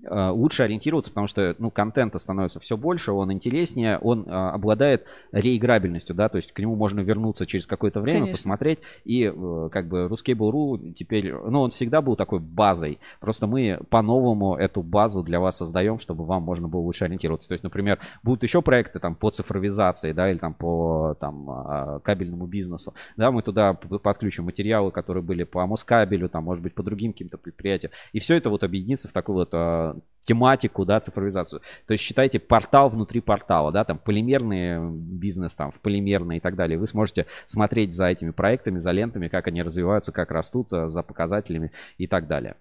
лучше 0.09 0.62
ориентироваться, 0.62 1.10
потому 1.10 1.27
что, 1.27 1.55
ну, 1.59 1.70
контента 1.70 2.18
становится 2.18 2.60
все 2.60 2.77
больше, 2.77 3.12
он 3.12 3.32
интереснее, 3.32 3.98
он 3.98 4.27
э, 4.27 4.31
обладает 4.31 5.06
реиграбельностью, 5.32 6.14
да, 6.14 6.28
то 6.28 6.36
есть 6.36 6.52
к 6.52 6.59
нему 6.59 6.77
можно 6.77 7.01
вернуться 7.01 7.47
через 7.47 7.66
какое-то 7.66 8.01
время, 8.01 8.20
Конечно. 8.20 8.35
посмотреть, 8.35 8.78
и 9.05 9.24
э, 9.24 9.68
как 9.70 9.89
бы 9.89 10.06
Ruskable.ru 10.06 10.93
теперь, 10.93 11.32
ну, 11.32 11.62
он 11.62 11.70
всегда 11.70 12.01
был 12.01 12.16
такой 12.16 12.40
базой, 12.40 12.98
просто 13.20 13.47
мы 13.47 13.81
по-новому 13.90 14.56
эту 14.56 14.82
базу 14.82 15.22
для 15.22 15.40
вас 15.40 15.59
создаем, 15.59 15.98
чтобы 15.98 16.24
вам 16.24 16.43
можно 16.43 16.68
было 16.68 16.81
лучше 16.81 17.05
ориентироваться. 17.05 17.48
То 17.48 17.55
есть, 17.55 17.64
например, 17.64 17.98
будут 18.22 18.43
еще 18.43 18.62
проекты 18.62 18.98
там 18.98 19.14
по 19.14 19.31
цифровизации, 19.31 20.12
да, 20.12 20.31
или 20.31 20.39
там 20.39 20.55
по 20.55 21.16
там 21.20 21.51
а, 21.51 22.01
кабельному 22.01 22.47
бизнесу, 22.47 22.94
да, 23.16 23.31
мы 23.31 23.43
туда 23.43 23.74
подключим 23.74 24.44
материалы, 24.44 24.90
которые 24.90 25.22
были 25.22 25.44
по 25.44 25.66
Москабелю, 25.66 26.28
там, 26.28 26.44
может 26.44 26.62
быть, 26.62 26.74
по 26.74 26.82
другим 26.82 27.12
каким-то 27.12 27.39
предприятиям, 27.39 27.93
и 28.12 28.18
все 28.18 28.36
это 28.36 28.51
вот 28.51 28.64
объединится 28.64 29.09
в 29.09 29.12
такую 29.12 29.36
вот 29.36 29.51
а, 29.52 29.90
тематику, 30.23 30.85
да, 30.85 31.01
цифровизацию. 31.01 31.61
То 31.87 31.93
есть 31.93 32.05
считайте 32.05 32.39
портал 32.39 32.89
внутри 32.89 33.21
портала, 33.21 33.73
да, 33.73 33.85
там 33.85 33.99
полимерный 33.99 34.91
бизнес, 34.91 35.55
там 35.55 35.71
в 35.71 35.81
полимерный 35.81 36.37
и 36.37 36.41
так 36.41 36.57
далее. 36.57 36.79
Вы 36.79 36.87
сможете 36.87 37.27
смотреть 37.47 37.95
за 37.95 38.07
этими 38.07 38.31
проектами, 38.31 38.79
за 38.79 38.91
лентами, 38.91 39.29
как 39.29 39.49
они 39.49 39.62
развиваются, 39.62 40.12
как 40.12 40.31
растут, 40.31 40.73
а, 40.73 40.89
за 40.89 41.03
показателями 41.03 41.73
и 41.99 42.07
так 42.07 42.27
далее. 42.27 42.57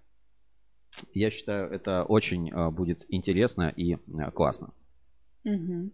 Я 1.14 1.30
считаю, 1.30 1.70
это 1.70 2.04
очень 2.04 2.50
а, 2.52 2.72
будет 2.72 3.06
интересно 3.10 3.72
и 3.76 3.98
а, 4.18 4.32
классно. 4.32 4.72
Мгм. 5.44 5.92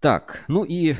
Так, 0.00 0.44
ну 0.48 0.64
и 0.64 0.96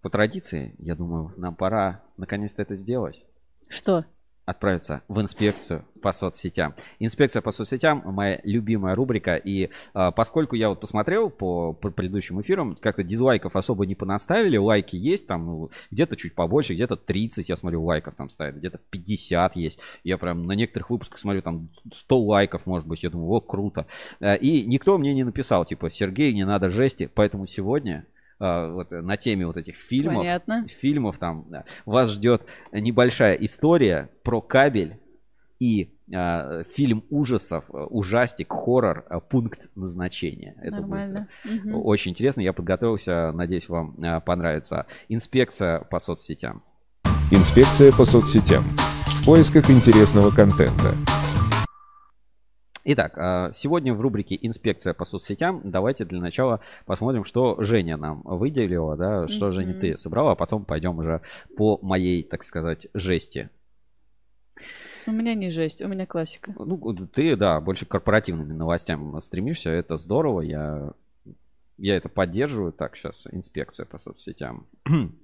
по 0.00 0.10
традиции, 0.10 0.74
я 0.78 0.96
думаю, 0.96 1.32
нам 1.36 1.54
пора 1.54 2.02
наконец-то 2.16 2.62
это 2.62 2.74
сделать. 2.74 3.24
Что? 3.68 4.04
Отправиться 4.44 5.02
в 5.06 5.20
инспекцию 5.20 5.84
по 6.02 6.12
соцсетям. 6.12 6.74
Инспекция 6.98 7.42
по 7.42 7.52
соцсетям 7.52 8.02
моя 8.04 8.40
любимая 8.42 8.96
рубрика. 8.96 9.36
И 9.36 9.70
а, 9.94 10.10
поскольку 10.10 10.56
я 10.56 10.68
вот 10.68 10.80
посмотрел 10.80 11.30
по, 11.30 11.72
по 11.72 11.90
предыдущим 11.90 12.40
эфирам, 12.40 12.74
как-то 12.74 13.04
дизлайков 13.04 13.54
особо 13.54 13.86
не 13.86 13.94
понаставили. 13.94 14.56
Лайки 14.56 14.96
есть 14.96 15.28
там, 15.28 15.46
ну, 15.46 15.70
где-то 15.92 16.16
чуть 16.16 16.34
побольше, 16.34 16.74
где-то 16.74 16.96
30, 16.96 17.48
я 17.48 17.54
смотрю, 17.54 17.84
лайков 17.84 18.16
там 18.16 18.30
ставят, 18.30 18.56
где-то 18.56 18.78
50 18.90 19.54
есть. 19.54 19.78
Я 20.02 20.18
прям 20.18 20.42
на 20.42 20.52
некоторых 20.52 20.90
выпусках 20.90 21.20
смотрю, 21.20 21.40
там 21.42 21.68
100 21.94 22.20
лайков, 22.20 22.66
может 22.66 22.88
быть. 22.88 23.04
Я 23.04 23.10
думаю, 23.10 23.30
о, 23.30 23.40
круто. 23.40 23.86
А, 24.20 24.34
И 24.34 24.66
никто 24.66 24.98
мне 24.98 25.14
не 25.14 25.22
написал, 25.22 25.64
типа, 25.64 25.88
Сергей, 25.88 26.32
не 26.32 26.44
надо 26.44 26.68
жести. 26.68 27.08
Поэтому 27.14 27.46
сегодня 27.46 28.06
вот, 28.42 28.90
на 28.90 29.16
теме 29.16 29.46
вот 29.46 29.56
этих 29.56 29.76
фильмов, 29.76 30.18
Понятно. 30.18 30.66
фильмов 30.68 31.18
там 31.18 31.46
да, 31.48 31.64
вас 31.86 32.10
ждет 32.10 32.42
небольшая 32.72 33.34
история 33.34 34.10
про 34.22 34.40
кабель 34.40 34.98
и 35.58 35.94
а, 36.14 36.64
фильм 36.64 37.04
ужасов, 37.08 37.64
а, 37.68 37.86
ужастик, 37.86 38.52
хоррор, 38.52 39.04
пункт 39.30 39.70
назначения. 39.76 40.56
Это 40.60 40.80
Нормально. 40.80 41.28
будет 41.44 41.64
Мгм. 41.64 41.86
очень 41.86 42.10
интересно. 42.10 42.40
Я 42.40 42.52
подготовился, 42.52 43.30
надеюсь, 43.32 43.68
вам 43.68 43.94
понравится. 44.26 44.86
Инспекция 45.08 45.80
по 45.80 45.98
соцсетям. 46.00 46.62
Инспекция 47.30 47.92
по 47.92 48.04
соцсетям. 48.04 48.64
В 49.06 49.24
поисках 49.24 49.70
интересного 49.70 50.30
контента. 50.34 50.92
Итак, 52.84 53.12
а, 53.16 53.52
сегодня 53.52 53.94
в 53.94 54.00
рубрике 54.00 54.36
«Инспекция 54.40 54.92
по 54.92 55.04
соцсетям» 55.04 55.60
давайте 55.64 56.04
для 56.04 56.20
начала 56.20 56.60
посмотрим, 56.84 57.24
что 57.24 57.62
Женя 57.62 57.96
нам 57.96 58.22
выделила, 58.24 58.96
да, 58.96 59.28
что, 59.28 59.46
Мгм. 59.46 59.52
Женя, 59.52 59.74
ты 59.74 59.96
собрала, 59.96 60.32
а 60.32 60.34
потом 60.34 60.64
пойдем 60.64 60.98
уже 60.98 61.22
по 61.56 61.78
моей, 61.80 62.24
так 62.24 62.42
сказать, 62.42 62.88
жести. 62.92 63.50
У 65.06 65.12
меня 65.12 65.34
не 65.34 65.50
жесть, 65.50 65.80
у 65.80 65.86
меня 65.86 66.06
классика. 66.06 66.52
Ну, 66.58 66.76
ты, 67.06 67.36
да, 67.36 67.60
больше 67.60 67.86
к 67.86 67.88
корпоративным 67.88 68.56
новостям 68.56 69.20
стремишься, 69.20 69.70
это 69.70 69.96
здорово, 69.96 70.40
я, 70.40 70.92
я 71.78 71.96
это 71.96 72.08
поддерживаю. 72.08 72.72
Так, 72.72 72.96
сейчас 72.96 73.28
инспекция 73.30 73.86
по 73.86 73.98
соцсетям. 73.98 74.66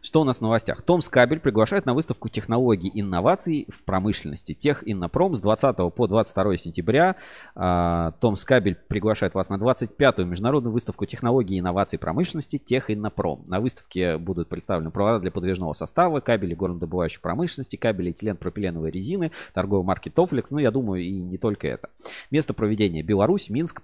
Что 0.00 0.20
у 0.20 0.24
нас 0.24 0.38
в 0.38 0.42
новостях? 0.42 0.82
Томс 0.82 1.08
Кабель 1.08 1.40
приглашает 1.40 1.86
на 1.86 1.94
выставку 1.94 2.28
технологий 2.28 2.90
инноваций 2.94 3.66
в 3.68 3.84
промышленности. 3.84 4.54
Тех 4.54 4.82
Иннопром 4.86 5.34
с 5.34 5.40
20 5.40 5.76
по 5.94 6.06
22 6.06 6.56
сентября. 6.56 7.16
А, 7.54 8.12
Томс 8.20 8.44
Кабель 8.44 8.76
приглашает 8.76 9.34
вас 9.34 9.48
на 9.48 9.56
25-ю 9.56 10.26
международную 10.26 10.72
выставку 10.72 11.06
технологий 11.06 11.56
и 11.56 11.60
инноваций 11.60 11.98
промышленности 11.98 12.58
Тех 12.58 12.90
Иннопром. 12.90 13.44
На 13.46 13.60
выставке 13.60 14.18
будут 14.18 14.48
представлены 14.48 14.90
провода 14.90 15.20
для 15.20 15.30
подвижного 15.30 15.72
состава, 15.72 16.20
кабели 16.20 16.54
горнодобывающей 16.54 17.20
промышленности, 17.20 17.76
кабели 17.76 18.12
этилен-пропиленовой 18.12 18.90
резины, 18.90 19.32
торговой 19.52 19.84
марки 19.84 20.08
Тофлекс. 20.08 20.50
Ну, 20.50 20.58
я 20.58 20.70
думаю, 20.70 21.02
и 21.02 21.22
не 21.22 21.38
только 21.38 21.68
это. 21.68 21.90
Место 22.30 22.54
проведения 22.54 23.02
Беларусь, 23.02 23.50
Минск, 23.50 23.82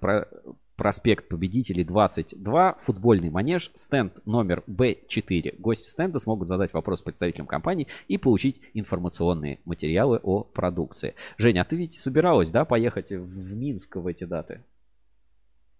проспект 0.75 1.27
Победителей 1.29 1.83
22, 1.83 2.77
футбольный 2.81 3.29
манеж, 3.29 3.71
стенд 3.75 4.13
номер 4.25 4.63
Б4. 4.67 5.55
Гости 5.59 5.89
стенда 5.89 6.19
смогут 6.19 6.47
задать 6.47 6.73
вопрос 6.73 7.01
представителям 7.01 7.47
компании 7.47 7.87
и 8.07 8.17
получить 8.17 8.61
информационные 8.73 9.59
материалы 9.65 10.19
о 10.23 10.43
продукции. 10.43 11.15
Женя, 11.37 11.61
а 11.61 11.65
ты 11.65 11.75
ведь 11.77 11.93
собиралась, 11.95 12.51
да, 12.51 12.65
поехать 12.65 13.11
в 13.11 13.53
Минск 13.55 13.95
в 13.95 14.07
эти 14.07 14.23
даты? 14.25 14.63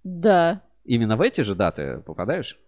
Да, 0.04 0.62
Именно 0.86 1.18
в 1.18 1.22
эти 1.22 1.42
же 1.42 1.56
даты 1.56 2.02
попадаешь? 2.06 2.60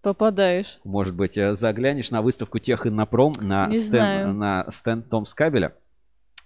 попадаешь. 0.00 0.78
Может 0.84 1.14
быть, 1.16 1.36
э, 1.36 1.54
заглянешь 1.54 2.10
на 2.12 2.22
выставку 2.22 2.58
Тех 2.60 2.86
Иннопром 2.86 3.32
на, 3.40 3.66
Не 3.66 3.74
стенд, 3.74 3.90
знаю. 3.90 4.32
на 4.32 4.66
стенд 4.70 5.08
Томс 5.10 5.34
Кабеля? 5.34 5.74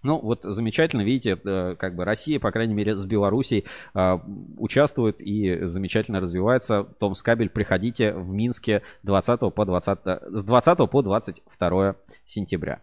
Ну, 0.03 0.19
вот 0.19 0.41
замечательно, 0.43 1.03
видите, 1.03 1.39
э, 1.45 1.77
как 1.79 1.95
бы 1.95 2.05
Россия, 2.05 2.41
по 2.41 2.51
крайней 2.51 2.75
мере, 2.75 2.97
с 2.97 3.05
Белоруссией 3.05 3.65
э, 3.95 4.19
участвует 4.59 5.21
и 5.21 5.65
замечательно 5.67 6.21
развивается. 6.21 6.85
Томс 6.99 7.23
Кабель, 7.23 7.51
приходите 7.51 8.13
в 8.13 8.33
Минске 8.33 8.83
20 9.05 9.55
по 9.55 9.65
20, 9.65 9.99
э, 10.05 10.21
с 10.31 10.43
20 10.45 10.91
по 10.91 11.03
22 11.03 11.97
сентября. 12.25 12.81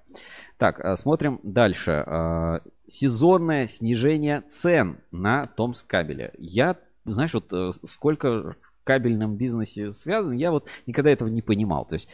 Так, 0.57 0.79
э, 0.79 0.95
смотрим 0.95 1.39
дальше. 1.43 2.03
Э, 2.05 2.59
Сезонное 2.87 3.67
снижение 3.67 4.41
цен 4.47 4.97
на 5.11 5.45
Томс 5.45 5.83
Кабеле. 5.83 6.33
Я, 6.39 6.75
знаешь, 7.05 7.33
вот 7.35 7.53
э, 7.53 7.71
сколько 7.85 8.55
кабельном 8.89 9.35
бизнесе 9.35 9.91
связан, 9.91 10.33
я 10.33 10.49
вот 10.49 10.67
никогда 10.87 11.11
этого 11.11 11.29
не 11.29 11.43
понимал. 11.43 11.85
То 11.85 11.93
есть, 11.93 12.07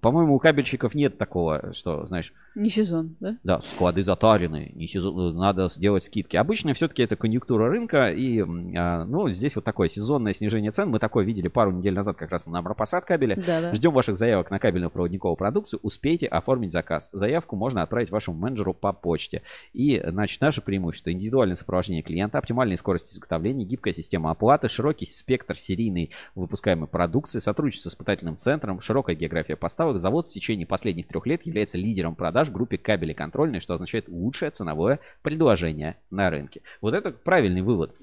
по-моему, 0.00 0.34
у 0.34 0.38
кабельщиков 0.38 0.94
нет 0.94 1.18
такого, 1.18 1.74
что, 1.74 2.06
знаешь, 2.06 2.32
Не 2.54 2.70
сезон, 2.70 3.16
да? 3.20 3.36
Да, 3.42 3.60
склады 3.62 4.02
затарены, 4.02 4.70
не 4.74 4.86
сезон, 4.86 5.36
надо 5.36 5.68
сделать 5.68 6.04
скидки. 6.04 6.36
Обычно 6.36 6.72
все-таки 6.74 7.02
это 7.02 7.16
конъюнктура 7.16 7.68
рынка, 7.68 8.06
и 8.08 8.40
а, 8.76 9.04
ну, 9.04 9.28
здесь 9.30 9.56
вот 9.56 9.64
такое 9.64 9.88
сезонное 9.88 10.32
снижение 10.32 10.70
цен. 10.70 10.88
Мы 10.88 10.98
такое 10.98 11.24
видели 11.24 11.48
пару 11.48 11.72
недель 11.72 11.94
назад 11.94 12.16
как 12.16 12.30
раз 12.30 12.46
на 12.46 12.60
Амропросад 12.60 13.04
кабеля. 13.04 13.36
Да, 13.36 13.60
да. 13.60 13.74
Ждем 13.74 13.92
ваших 13.92 14.14
заявок 14.14 14.50
на 14.50 14.58
кабельную 14.58 14.90
проводниковую 14.90 15.36
продукцию. 15.36 15.80
Успейте 15.82 16.26
оформить 16.26 16.72
заказ. 16.72 17.08
Заявку 17.12 17.56
можно 17.56 17.82
отправить 17.82 18.10
вашему 18.10 18.36
менеджеру 18.36 18.72
по 18.72 18.92
почте. 18.92 19.42
И, 19.72 20.02
значит, 20.06 20.40
наше 20.40 20.62
преимущество. 20.62 21.10
Индивидуальное 21.10 21.56
сопровождение 21.56 22.02
клиента, 22.02 22.38
оптимальная 22.38 22.76
скорость 22.76 23.12
изготовления, 23.12 23.64
гибкая 23.64 23.94
система 23.94 24.30
оплаты, 24.30 24.68
широкий 24.68 25.06
спектр 25.06 25.56
серийной 25.56 26.10
выпускаемой 26.34 26.88
продукции, 26.88 27.40
сотрудничество 27.40 27.90
с 27.90 27.92
испытательным 27.92 28.36
центром, 28.36 28.80
широкая 28.80 29.16
география 29.16 29.56
поставок. 29.56 29.98
Завод 29.98 30.28
в 30.28 30.32
течение 30.32 30.66
последних 30.66 31.08
трех 31.08 31.26
лет 31.26 31.44
является 31.44 31.78
лидером 31.78 32.14
продаж 32.14 32.43
в 32.48 32.52
группе 32.52 32.78
кабели 32.78 33.12
контрольной, 33.12 33.60
что 33.60 33.74
означает 33.74 34.08
лучшее 34.08 34.50
ценовое 34.50 35.00
предложение 35.22 35.96
на 36.10 36.30
рынке. 36.30 36.62
Вот 36.80 36.94
это 36.94 37.10
правильный 37.10 37.62
вывод. 37.62 37.96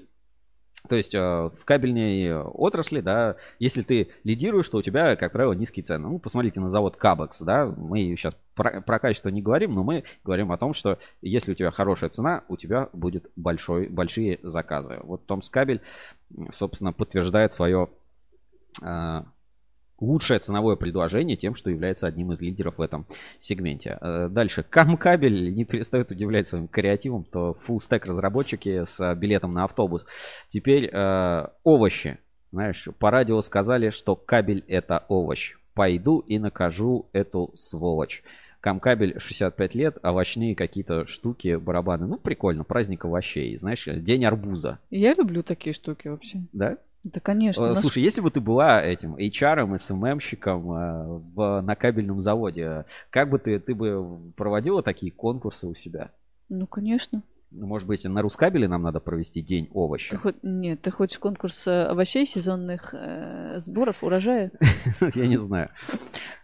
То 0.88 0.96
есть 0.96 1.14
э, 1.14 1.18
в 1.20 1.64
кабельной 1.64 2.34
отрасли, 2.42 3.00
да, 3.00 3.36
если 3.60 3.82
ты 3.82 4.08
лидируешь, 4.24 4.68
то 4.68 4.78
у 4.78 4.82
тебя, 4.82 5.14
как 5.14 5.32
правило, 5.32 5.52
низкие 5.52 5.84
цены. 5.84 6.08
Ну, 6.08 6.18
посмотрите 6.18 6.60
на 6.60 6.68
завод 6.68 6.96
Кабекс, 6.96 7.40
да, 7.40 7.66
мы 7.66 8.00
сейчас 8.16 8.36
про, 8.54 8.80
про 8.80 8.98
качество 8.98 9.28
не 9.28 9.42
говорим, 9.42 9.74
но 9.74 9.84
мы 9.84 10.02
говорим 10.24 10.50
о 10.50 10.58
том, 10.58 10.74
что 10.74 10.98
если 11.20 11.52
у 11.52 11.54
тебя 11.54 11.70
хорошая 11.70 12.10
цена, 12.10 12.42
у 12.48 12.56
тебя 12.56 12.88
будет 12.92 13.30
большой, 13.36 13.88
большие 13.88 14.40
заказы. 14.42 14.98
Вот 15.04 15.24
Томс 15.26 15.48
Кабель, 15.50 15.82
собственно, 16.50 16.92
подтверждает 16.92 17.52
свое 17.52 17.88
э, 18.82 19.22
лучшее 20.02 20.40
ценовое 20.40 20.76
предложение 20.76 21.36
тем, 21.36 21.54
что 21.54 21.70
является 21.70 22.06
одним 22.06 22.32
из 22.32 22.40
лидеров 22.40 22.78
в 22.78 22.82
этом 22.82 23.06
сегменте. 23.38 23.98
Э, 24.00 24.28
Дальше. 24.28 24.64
Камкабель 24.68 25.54
не 25.54 25.64
перестает 25.64 26.10
удивлять 26.10 26.48
своим 26.48 26.68
креативом, 26.68 27.24
то 27.24 27.56
stack 27.68 28.06
разработчики 28.06 28.84
с 28.84 29.14
билетом 29.14 29.54
на 29.54 29.64
автобус. 29.64 30.04
Теперь 30.48 30.90
э, 30.92 31.46
овощи. 31.62 32.18
Знаешь, 32.50 32.86
по 32.98 33.10
радио 33.10 33.40
сказали, 33.40 33.90
что 33.90 34.14
кабель 34.14 34.64
это 34.68 35.04
овощ. 35.08 35.56
Пойду 35.74 36.18
и 36.18 36.38
накажу 36.38 37.08
эту 37.12 37.52
сволочь. 37.54 38.22
Камкабель 38.60 39.18
65 39.18 39.74
лет, 39.74 39.98
овощные 40.02 40.54
какие-то 40.54 41.06
штуки, 41.06 41.56
барабаны. 41.56 42.06
Ну, 42.06 42.16
прикольно, 42.18 42.62
праздник 42.62 43.04
овощей. 43.04 43.56
Знаешь, 43.56 43.86
день 43.86 44.24
арбуза. 44.24 44.78
Я 44.90 45.14
люблю 45.14 45.42
такие 45.42 45.72
штуки 45.72 46.08
вообще. 46.08 46.42
Да? 46.52 46.76
Да, 47.04 47.20
конечно. 47.20 47.62
Э, 47.62 47.66
у 47.66 47.68
нас- 47.70 47.80
Слушай, 47.80 48.02
если 48.02 48.20
бы 48.20 48.30
ты 48.30 48.40
была 48.40 48.80
этим 48.82 49.16
HR, 49.16 49.66
SMM-щиком 49.74 50.72
э, 50.72 51.20
в, 51.34 51.60
на 51.62 51.74
кабельном 51.74 52.20
заводе, 52.20 52.84
как 53.10 53.28
бы 53.30 53.38
ты, 53.38 53.58
ты 53.58 53.74
бы 53.74 54.32
проводила 54.36 54.82
такие 54.82 55.10
конкурсы 55.12 55.66
у 55.66 55.74
себя? 55.74 56.10
Ну, 56.48 56.66
конечно. 56.66 57.22
Ну, 57.54 57.66
Может 57.66 57.86
быть, 57.86 58.04
на 58.04 58.22
Рускабеле 58.22 58.66
нам 58.66 58.80
надо 58.82 58.98
провести 59.00 59.42
день 59.42 59.66
Ты 59.66 59.72
овоща? 59.74 60.16
хо- 60.16 60.32
Нет, 60.42 60.80
ты 60.80 60.90
хочешь 60.90 61.18
конкурс 61.18 61.66
э, 61.66 61.84
овощей, 61.84 62.24
сезонных 62.24 62.94
э, 62.96 63.58
сборов, 63.58 64.02
урожая? 64.02 64.52
Ну, 65.00 65.10
Я 65.14 65.26
не 65.26 65.36
знаю. 65.38 65.68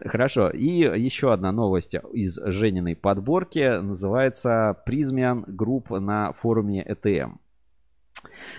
Хорошо. 0.05 0.51
И 0.51 0.67
еще 0.67 1.33
одна 1.33 1.51
новость 1.53 1.95
из 2.13 2.39
Жениной 2.45 2.95
подборки. 2.95 3.81
Называется 3.81 4.77
Prysmian 4.85 5.45
Group 5.47 5.91
на 5.91 6.33
форуме 6.33 6.85
ЭТМ. 6.87 7.37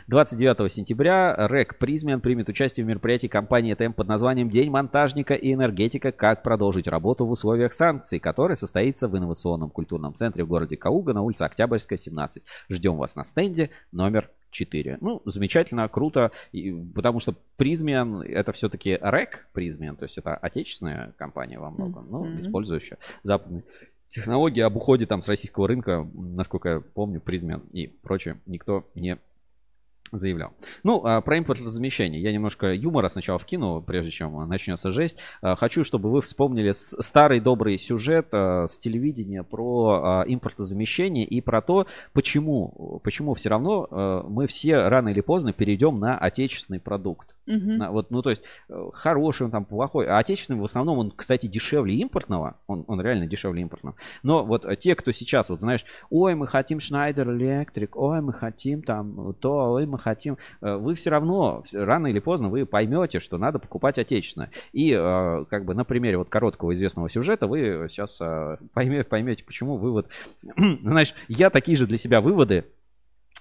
29 0.07 0.71
сентября 0.71 1.33
РЭК 1.35 1.77
Prysmian 1.77 2.21
примет 2.21 2.49
участие 2.49 2.85
в 2.85 2.89
мероприятии 2.89 3.27
компании 3.27 3.73
ЭТМ 3.73 3.93
под 3.93 4.07
названием 4.07 4.49
День 4.49 4.69
монтажника 4.69 5.33
и 5.33 5.53
энергетика. 5.53 6.11
Как 6.11 6.43
продолжить 6.43 6.87
работу 6.87 7.25
в 7.25 7.31
условиях 7.31 7.73
санкций, 7.73 8.19
который 8.19 8.55
состоится 8.55 9.07
в 9.07 9.17
инновационном 9.17 9.69
культурном 9.69 10.13
центре 10.15 10.43
в 10.43 10.47
городе 10.47 10.77
Калуга 10.77 11.13
на 11.13 11.21
улице 11.21 11.43
Октябрьская, 11.43 11.97
17. 11.97 12.43
Ждем 12.69 12.97
вас 12.97 13.15
на 13.15 13.23
стенде 13.23 13.69
номер 13.91 14.29
4. 14.51 14.97
Ну, 15.01 15.21
замечательно, 15.25 15.87
круто, 15.89 16.31
и- 16.51 16.71
потому 16.95 17.19
что 17.19 17.35
Призмен 17.57 18.21
это 18.21 18.51
все-таки 18.51 18.97
РЭК 18.99 19.47
Призмен, 19.53 19.95
то 19.95 20.03
есть 20.05 20.17
это 20.17 20.35
отечественная 20.35 21.13
компания 21.17 21.59
во 21.59 21.69
многом, 21.69 22.07
но 22.09 22.23
Мгм. 22.23 22.39
использующая 22.39 22.97
западные 23.23 23.63
технологии 24.09 24.61
об 24.61 24.75
уходе 24.75 25.05
там 25.05 25.21
с 25.21 25.27
российского 25.27 25.67
рынка, 25.67 26.07
насколько 26.15 26.69
я 26.69 26.79
помню, 26.79 27.21
Призмен 27.21 27.61
и 27.73 27.85
прочее 27.87 28.39
никто 28.47 28.87
не 28.95 29.17
заявлял. 30.11 30.53
Ну, 30.83 31.01
а, 31.05 31.21
про 31.21 31.37
импортозамещение. 31.37 32.21
Я 32.21 32.31
немножко 32.31 32.73
юмора 32.73 33.09
сначала 33.09 33.39
вкину, 33.39 33.81
прежде 33.81 34.11
чем 34.11 34.47
начнется 34.47 34.91
жесть. 34.91 35.17
А, 35.41 35.55
Хочу, 35.55 35.83
чтобы 35.83 36.11
вы 36.11 36.21
вспомнили 36.21 36.71
старый 36.73 37.39
добрый 37.39 37.77
сюжет 37.77 38.27
а, 38.31 38.67
с 38.67 38.77
телевидения 38.77 39.43
про 39.43 40.23
импортозамещение 40.27 41.25
и 41.25 41.41
про 41.41 41.61
то, 41.61 41.87
почему, 42.13 42.99
почему 43.03 43.33
все 43.33 43.49
равно 43.49 44.25
мы 44.27 44.47
все 44.47 44.87
рано 44.87 45.09
или 45.09 45.21
поздно 45.21 45.53
перейдем 45.53 45.99
на 45.99 46.17
отечественный 46.17 46.79
продукт. 46.79 47.35
На- 47.77 47.91
вот, 47.91 48.11
ну, 48.11 48.21
то 48.21 48.29
есть, 48.29 48.43
э, 48.69 48.89
хороший 48.93 49.43
он 49.45 49.51
там, 49.51 49.65
плохой. 49.65 50.07
А 50.07 50.17
отечественный 50.19 50.59
в 50.59 50.63
основном, 50.63 50.99
он, 50.99 51.11
кстати, 51.11 51.47
дешевле 51.47 51.95
импортного. 51.95 52.57
Он, 52.67 52.85
он 52.87 53.01
реально 53.01 53.25
дешевле 53.25 53.61
импортного. 53.63 53.95
Но 54.23 54.45
вот 54.45 54.65
э, 54.65 54.75
те, 54.75 54.95
кто 54.95 55.11
сейчас, 55.11 55.49
вот 55.49 55.61
знаешь, 55.61 55.85
ой, 56.09 56.35
мы 56.35 56.47
хотим 56.47 56.77
Schneider 56.77 57.25
Electric, 57.25 57.89
ой, 57.93 58.21
мы 58.21 58.33
хотим 58.33 58.83
там 58.83 59.33
то, 59.39 59.71
ой, 59.73 59.85
мы 59.85 59.97
хотим... 59.97 60.37
э, 60.61 60.75
Вы 60.75 60.93
все 60.93 61.09
равно, 61.09 61.63
рано 61.73 62.07
или 62.07 62.19
поздно, 62.19 62.49
вы 62.49 62.65
поймете, 62.65 63.19
что 63.19 63.37
надо 63.37 63.59
покупать 63.59 63.97
отечественное. 63.97 64.51
И, 64.71 64.91
как 65.49 65.65
бы, 65.65 65.73
на 65.73 65.83
примере 65.83 66.17
вот 66.17 66.29
короткого 66.29 66.73
известного 66.73 67.09
сюжета 67.09 67.47
вы 67.47 67.87
сейчас 67.89 68.19
поймете, 68.73 69.03
поймете, 69.03 69.43
почему 69.43 69.77
вывод... 69.77 70.07
Знаешь, 70.81 71.13
я 71.27 71.49
такие 71.49 71.77
же 71.77 71.87
для 71.87 71.97
себя 71.97 72.21
выводы 72.21 72.65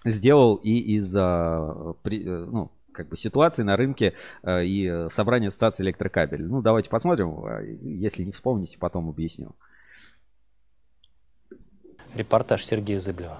сделал 0.04 0.54
и 0.56 0.78
из 0.78 1.14
ну, 1.14 2.70
как 2.98 3.08
бы 3.08 3.16
ситуации 3.16 3.62
на 3.62 3.76
рынке 3.76 4.14
э, 4.42 4.64
и 4.64 4.86
э, 4.86 5.08
собрания 5.08 5.46
ассоциации 5.46 5.84
электрокабель. 5.84 6.44
Ну, 6.44 6.62
давайте 6.62 6.90
посмотрим. 6.90 7.44
а, 7.44 7.62
Если 7.62 8.24
не 8.24 8.32
вспомните, 8.32 8.76
потом 8.76 9.08
объясню. 9.08 9.54
Репортаж 12.16 12.64
Сергея 12.64 12.98
Зыблева. 12.98 13.38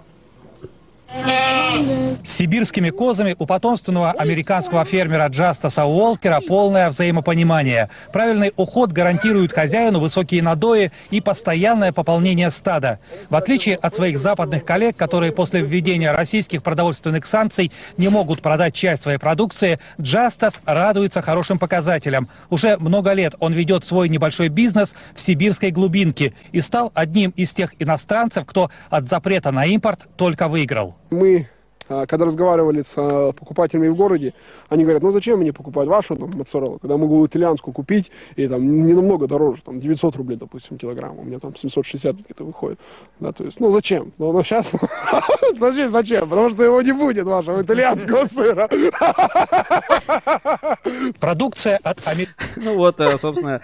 Сибирскими 2.25 2.91
козами 2.91 3.35
у 3.39 3.47
потомственного 3.47 4.13
американского 4.13 4.85
фермера 4.85 5.29
Джастаса 5.29 5.87
Уолкера 5.87 6.41
полное 6.47 6.91
взаимопонимание. 6.91 7.89
Правильный 8.13 8.53
уход 8.57 8.93
гарантирует 8.93 9.53
хозяину 9.53 9.99
высокие 9.99 10.43
надои 10.43 10.93
и 11.11 11.21
постоянное 11.21 11.91
пополнение 11.91 12.51
стада. 12.51 12.99
В 13.31 13.37
отличие 13.37 13.77
от 13.77 13.97
своих 13.97 14.19
западных 14.19 14.65
коллег, 14.65 14.97
которые 14.97 15.33
после 15.33 15.63
введения 15.63 16.13
российских 16.13 16.63
продовольственных 16.63 17.25
санкций 17.25 17.73
не 17.97 18.09
могут 18.09 18.43
продать 18.43 18.75
часть 18.75 19.03
своей 19.03 19.19
продукции, 19.19 19.81
Джастас 20.01 20.61
радуется 20.67 21.23
хорошим 21.23 21.59
показателям. 21.59 22.29
Уже 22.51 22.77
много 22.79 23.15
лет 23.15 23.35
он 23.41 23.55
ведет 23.55 23.87
свой 23.87 24.09
небольшой 24.11 24.49
бизнес 24.49 24.95
в 25.15 25.21
сибирской 25.21 25.71
глубинке 25.71 26.35
и 26.53 26.61
стал 26.61 26.93
одним 26.95 27.31
из 27.31 27.55
тех 27.55 27.75
иностранцев, 27.79 28.45
кто 28.47 28.71
от 28.91 29.09
запрета 29.09 29.51
на 29.51 29.65
импорт 29.65 30.07
только 30.17 30.49
выиграл. 30.49 30.98
Мы, 31.11 31.49
когда 31.89 32.27
разговаривали 32.27 32.82
с 32.82 32.94
а, 32.97 33.32
покупателями 33.32 33.89
в 33.89 33.97
городе, 33.97 34.35
они 34.69 34.85
говорят, 34.85 35.02
ну 35.02 35.10
зачем 35.10 35.40
мне 35.40 35.52
покупать 35.52 35.89
вашу 35.89 36.16
там, 36.16 36.31
моцареллу, 36.35 36.78
когда 36.78 36.97
могу 36.97 37.27
итальянскую 37.27 37.74
купить, 37.74 38.10
и 38.36 38.47
там 38.47 38.85
не 38.85 38.94
намного 38.94 39.27
дороже, 39.27 39.62
там 39.62 39.78
900 39.78 40.16
рублей, 40.16 40.36
допустим, 40.36 40.78
килограмм, 40.78 41.19
у 41.19 41.24
меня 41.24 41.39
там 41.39 41.56
760 41.56 42.16
где-то 42.16 42.44
выходит. 42.44 42.78
Да, 43.20 43.32
то 43.32 43.44
есть, 43.44 43.60
ну 43.60 43.70
зачем? 43.70 44.12
Ну, 44.19 44.32
ну 44.32 44.43
сейчас, 44.43 44.70
зачем, 45.59 45.90
зачем? 45.90 46.28
Потому 46.28 46.51
что 46.51 46.65
его 46.65 46.82
не 46.82 46.93
будет, 46.93 47.27
вашего 47.27 47.62
итальянского 47.62 48.24
сыра. 48.24 48.69
Продукция 51.20 51.78
от 51.82 52.06
Америки. 52.06 52.32
Ну 52.56 52.77
вот, 52.77 53.01
э, 53.01 53.16
собственно, 53.19 53.60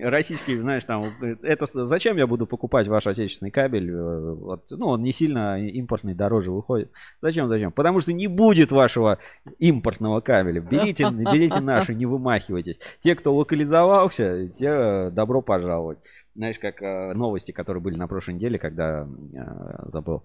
российский, 0.00 0.56
знаешь, 0.56 0.84
там, 0.84 1.12
это 1.42 1.66
зачем 1.84 2.16
я 2.16 2.26
буду 2.26 2.46
покупать 2.46 2.88
ваш 2.88 3.06
отечественный 3.06 3.50
кабель? 3.50 3.90
Э, 3.90 4.34
вот, 4.34 4.64
ну, 4.70 4.88
он 4.88 5.02
не 5.02 5.12
сильно 5.12 5.60
импортный 5.60 6.14
дороже 6.14 6.50
выходит. 6.50 6.90
Зачем, 7.22 7.48
зачем? 7.54 7.72
Потому 7.72 8.00
что 8.00 8.12
не 8.12 8.26
будет 8.26 8.72
вашего 8.72 9.18
импортного 9.58 10.20
кабеля. 10.20 10.60
Берите, 10.60 11.08
берите 11.32 11.60
наши, 11.60 11.94
не 11.94 12.06
вымахивайтесь. 12.06 12.78
Те, 13.00 13.14
кто 13.14 13.34
локализовался, 13.34 14.48
те 14.48 14.66
э, 14.66 15.10
добро 15.10 15.40
пожаловать. 15.40 15.98
Знаешь, 16.34 16.58
как 16.58 16.82
э, 16.82 17.12
новости, 17.14 17.52
которые 17.52 17.82
были 17.82 17.96
на 17.96 18.08
прошлой 18.08 18.34
неделе, 18.34 18.58
когда 18.58 19.06
э, 19.06 19.84
забыл 19.86 20.24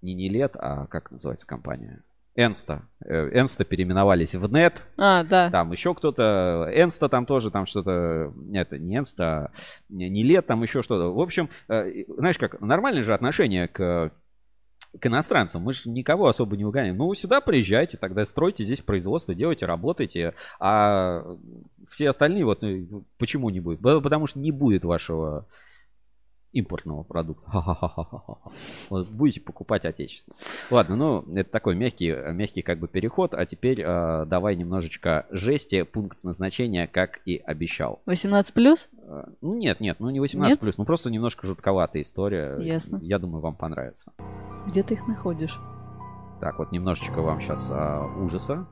не 0.00 0.14
не 0.14 0.30
лет, 0.30 0.56
а 0.58 0.86
как 0.86 1.10
называется 1.10 1.46
компания? 1.46 2.02
Энста. 2.34 2.88
Энста 3.04 3.66
переименовались 3.66 4.34
в 4.34 4.50
Нет. 4.50 4.82
А, 4.96 5.22
да. 5.22 5.50
Там 5.50 5.70
еще 5.72 5.94
кто-то, 5.94 6.70
Энста 6.74 7.10
там 7.10 7.26
тоже, 7.26 7.50
там 7.50 7.66
что-то, 7.66 8.32
это 8.54 8.78
не 8.78 8.96
Энста, 8.96 9.24
а 9.26 9.50
не 9.90 10.22
Лет, 10.22 10.46
там 10.46 10.62
еще 10.62 10.82
что-то. 10.82 11.12
В 11.12 11.20
общем, 11.20 11.50
знаешь 11.68 12.38
как, 12.38 12.62
нормальное 12.62 13.02
же 13.02 13.12
отношение 13.12 13.68
к 13.68 14.10
к 14.98 15.06
иностранцам. 15.06 15.62
Мы 15.62 15.72
же 15.72 15.88
никого 15.88 16.26
особо 16.26 16.56
не 16.56 16.64
выгоняем. 16.64 16.96
Ну, 16.96 17.14
сюда 17.14 17.40
приезжайте, 17.40 17.96
тогда 17.96 18.24
стройте 18.24 18.64
здесь 18.64 18.80
производство, 18.80 19.34
делайте, 19.34 19.66
работайте. 19.66 20.34
А 20.60 21.24
все 21.90 22.10
остальные, 22.10 22.44
вот, 22.44 22.62
ну, 22.62 23.04
почему 23.18 23.50
не 23.50 23.60
будет? 23.60 23.80
Потому 23.80 24.26
что 24.26 24.38
не 24.38 24.50
будет 24.50 24.84
вашего 24.84 25.46
импортного 26.52 27.02
продукта. 27.02 27.50
Вот 28.90 29.08
будете 29.10 29.40
покупать 29.40 29.84
отечественно. 29.84 30.36
Ладно, 30.70 30.96
ну, 30.96 31.24
это 31.34 31.50
такой 31.50 31.74
мягкий, 31.74 32.12
мягкий 32.32 32.62
как 32.62 32.78
бы 32.78 32.88
переход. 32.88 33.34
А 33.34 33.46
теперь 33.46 33.80
э, 33.80 34.24
давай 34.26 34.56
немножечко 34.56 35.26
жести. 35.30 35.82
Пункт 35.82 36.24
назначения, 36.24 36.86
как 36.86 37.20
и 37.24 37.36
обещал. 37.38 38.02
18 38.06 38.52
плюс? 38.54 38.88
Э, 38.98 39.24
ну, 39.40 39.54
нет, 39.56 39.80
нет, 39.80 39.98
ну 40.00 40.10
не 40.10 40.20
18 40.20 40.50
Нет? 40.50 40.60
плюс, 40.60 40.76
ну 40.78 40.84
просто 40.84 41.10
немножко 41.10 41.46
жутковатая 41.46 42.02
история. 42.02 42.58
Ясно. 42.58 42.98
Я 43.02 43.18
думаю, 43.18 43.40
вам 43.40 43.54
понравится. 43.56 44.12
Где 44.66 44.82
ты 44.82 44.94
их 44.94 45.06
находишь? 45.08 45.58
Так, 46.40 46.58
вот 46.58 46.72
немножечко 46.72 47.22
вам 47.22 47.40
сейчас 47.40 47.70
ужаса, 48.18 48.66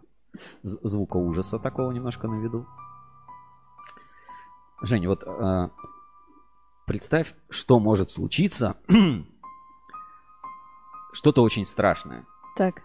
з- 0.62 0.78
звука 0.82 1.16
ужаса 1.16 1.59
такого 1.59 1.90
немножко 1.93 2.28
наведу. 2.28 2.66
Женя, 4.82 5.09
вот 5.09 5.24
а, 5.27 5.70
представь, 6.90 7.34
что 7.50 7.78
может 7.78 8.10
случиться. 8.10 8.74
Что-то 11.12 11.44
очень 11.44 11.64
страшное. 11.64 12.26
Так. 12.56 12.82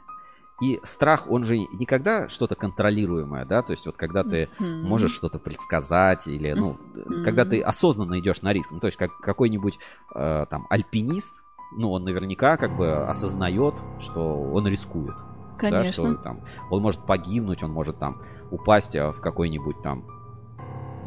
И 0.61 0.80
страх, 0.84 1.27
он 1.27 1.44
же 1.44 1.57
никогда 1.57 2.30
что-то 2.30 2.53
контролируемое, 2.53 3.45
да, 3.45 3.64
то 3.64 3.72
есть 3.72 3.88
вот 3.88 3.98
когда 3.98 4.23
ты 4.23 4.48
Мгм. 4.60 4.88
можешь 4.88 5.11
что-то 5.11 5.40
предсказать 5.40 6.27
или, 6.27 6.53
ну, 6.53 6.77
Мгм. 6.94 7.23
когда 7.23 7.45
ты 7.45 7.61
осознанно 7.61 8.19
идешь 8.19 8.44
на 8.44 8.53
риск, 8.53 8.69
ну, 8.72 8.80
то 8.80 8.86
есть 8.86 8.98
как 8.98 9.10
какой-нибудь 9.22 9.80
э, 10.14 10.45
там 10.52 10.68
альпинист, 10.69 11.41
ну, 11.76 11.91
он 11.91 12.03
наверняка 12.03 12.57
как 12.57 12.77
бы 12.77 13.07
осознает, 13.07 13.73
что 13.99 14.22
он 14.53 14.68
рискует. 14.68 15.15
Да, 15.15 15.57
Конечно. 15.57 15.94
что 15.94 16.14
там 16.18 16.41
он 16.69 16.84
может 16.84 17.03
погибнуть, 17.07 17.64
он 17.64 17.72
может 17.72 17.98
там 17.98 18.22
упасть 18.52 18.94
э, 18.94 19.10
в 19.11 19.19
какой-нибудь 19.19 19.82
там, 19.82 20.06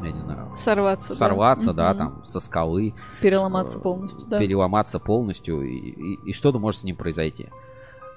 я 0.05 0.13
не 0.13 0.21
знаю, 0.23 0.53
Сорваться, 0.57 1.09
да. 1.11 1.15
сорваться, 1.15 1.73
да, 1.73 1.91
Мгм. 1.91 1.99
там 1.99 2.25
со 2.25 2.41
скалы, 2.41 2.95
Переломаться 3.21 3.79
полностью, 3.79 4.29
да. 4.29 4.39
переломаться 4.39 4.99
полностью, 4.99 5.63
и, 5.63 5.77
и- 5.77 6.19
и 6.31 6.33
что-то 6.33 6.59
может 6.59 6.81
с 6.81 6.85
ним 6.85 6.97
произойти. 6.97 7.49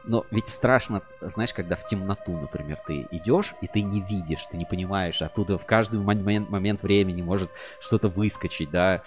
Но 0.04 0.26
ведь 0.32 0.48
страшно, 0.48 1.04
знаешь, 1.22 1.54
когда 1.54 1.76
в 1.76 1.86
темноту, 1.86 2.32
например, 2.36 2.80
ты 2.88 3.08
идешь, 3.12 3.54
и 3.62 3.68
ты 3.68 3.84
не 3.84 4.02
видишь, 4.02 4.48
ты 4.48 4.58
не 4.58 4.66
понимаешь, 4.66 5.22
оттуда 5.22 5.58
в 5.60 5.66
каждый 5.66 6.00
момент, 6.00 6.50
момент 6.50 6.82
времени 6.82 7.22
может 7.22 7.52
что-то 7.80 8.08
выскочить, 8.08 8.72
да. 8.72 9.04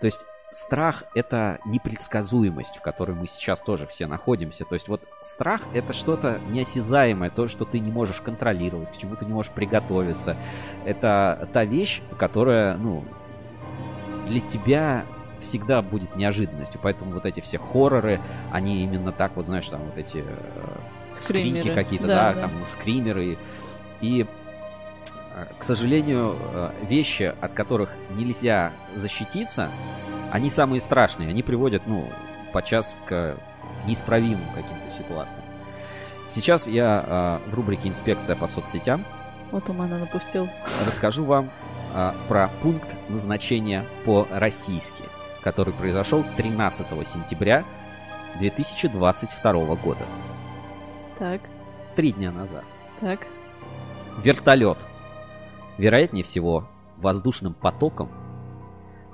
То 0.00 0.04
есть 0.04 0.24
страх— 0.50 1.04
это 1.14 1.58
непредсказуемость, 1.64 2.76
в 2.76 2.80
которой 2.80 3.12
мы 3.12 3.26
сейчас 3.26 3.60
тоже 3.60 3.86
все 3.86 4.06
находимся. 4.06 4.64
То 4.64 4.74
есть 4.74 4.88
вот 4.88 5.02
страх— 5.22 5.62
это 5.74 5.92
что-то 5.92 6.40
неосязаемое, 6.48 7.30
то, 7.30 7.48
что 7.48 7.64
ты 7.64 7.78
не 7.78 7.90
можешь 7.90 8.20
контролировать, 8.20 8.92
к 8.92 8.96
чему 8.96 9.16
ты 9.16 9.24
не 9.24 9.32
можешь 9.32 9.52
приготовиться. 9.52 10.36
Это 10.84 11.48
та 11.52 11.64
вещь, 11.64 12.02
которая, 12.18 12.76
ну, 12.76 13.04
для 14.26 14.40
тебя 14.40 15.04
всегда 15.40 15.82
будет 15.82 16.16
неожиданностью. 16.16 16.80
Поэтому 16.82 17.12
вот 17.12 17.26
эти 17.26 17.40
все 17.40 17.58
хорроры, 17.58 18.20
они 18.50 18.82
именно 18.82 19.12
так 19.12 19.36
вот, 19.36 19.46
знаешь, 19.46 19.68
там 19.68 19.82
вот 19.82 19.96
эти 19.96 20.24
э, 20.26 20.74
Скримеры. 21.14 21.60
скрики 21.60 21.74
какие-то, 21.74 22.06
Да, 22.06 22.32
да, 22.34 22.40
там 22.42 22.66
скримеры. 22.66 23.38
И, 24.00 24.22
э, 24.22 24.26
к 25.58 25.64
сожалению, 25.64 26.36
э, 26.38 26.70
вещи, 26.88 27.34
от 27.40 27.52
которых 27.52 27.90
нельзя 28.10 28.72
защититься, 28.94 29.70
они 30.30 30.50
самые 30.50 30.80
страшные. 30.80 31.30
Они 31.30 31.42
приводят, 31.42 31.82
ну, 31.86 32.04
подчас 32.52 32.96
к 33.06 33.36
неисправимым 33.86 34.46
каким-то 34.54 34.96
ситуациям. 34.96 35.44
Сейчас 36.32 36.66
я 36.66 37.40
э, 37.46 37.50
в 37.50 37.54
рубрике 37.54 37.88
«Инспекция 37.88 38.36
по 38.36 38.46
соцсетям» 38.46 39.04
Вот 39.50 39.64
тумана 39.64 39.98
напустил. 39.98 40.48
расскажу 40.86 41.24
вам 41.24 41.50
а, 41.94 42.14
про 42.28 42.48
пункт 42.60 42.88
назначения 43.08 43.84
по-российски, 44.04 45.04
который 45.40 45.72
произошел 45.72 46.22
13 46.36 46.86
сентября 47.08 47.64
2022 48.40 49.52
года. 49.76 50.04
Так, 51.18 51.40
Три 51.96 52.12
дня 52.12 52.30
назад. 52.30 52.64
так. 53.00 53.26
Вертолет, 54.22 54.78
вероятнее 55.78 56.24
всего, 56.24 56.68
воздушным 56.96 57.54
потоком 57.54 58.10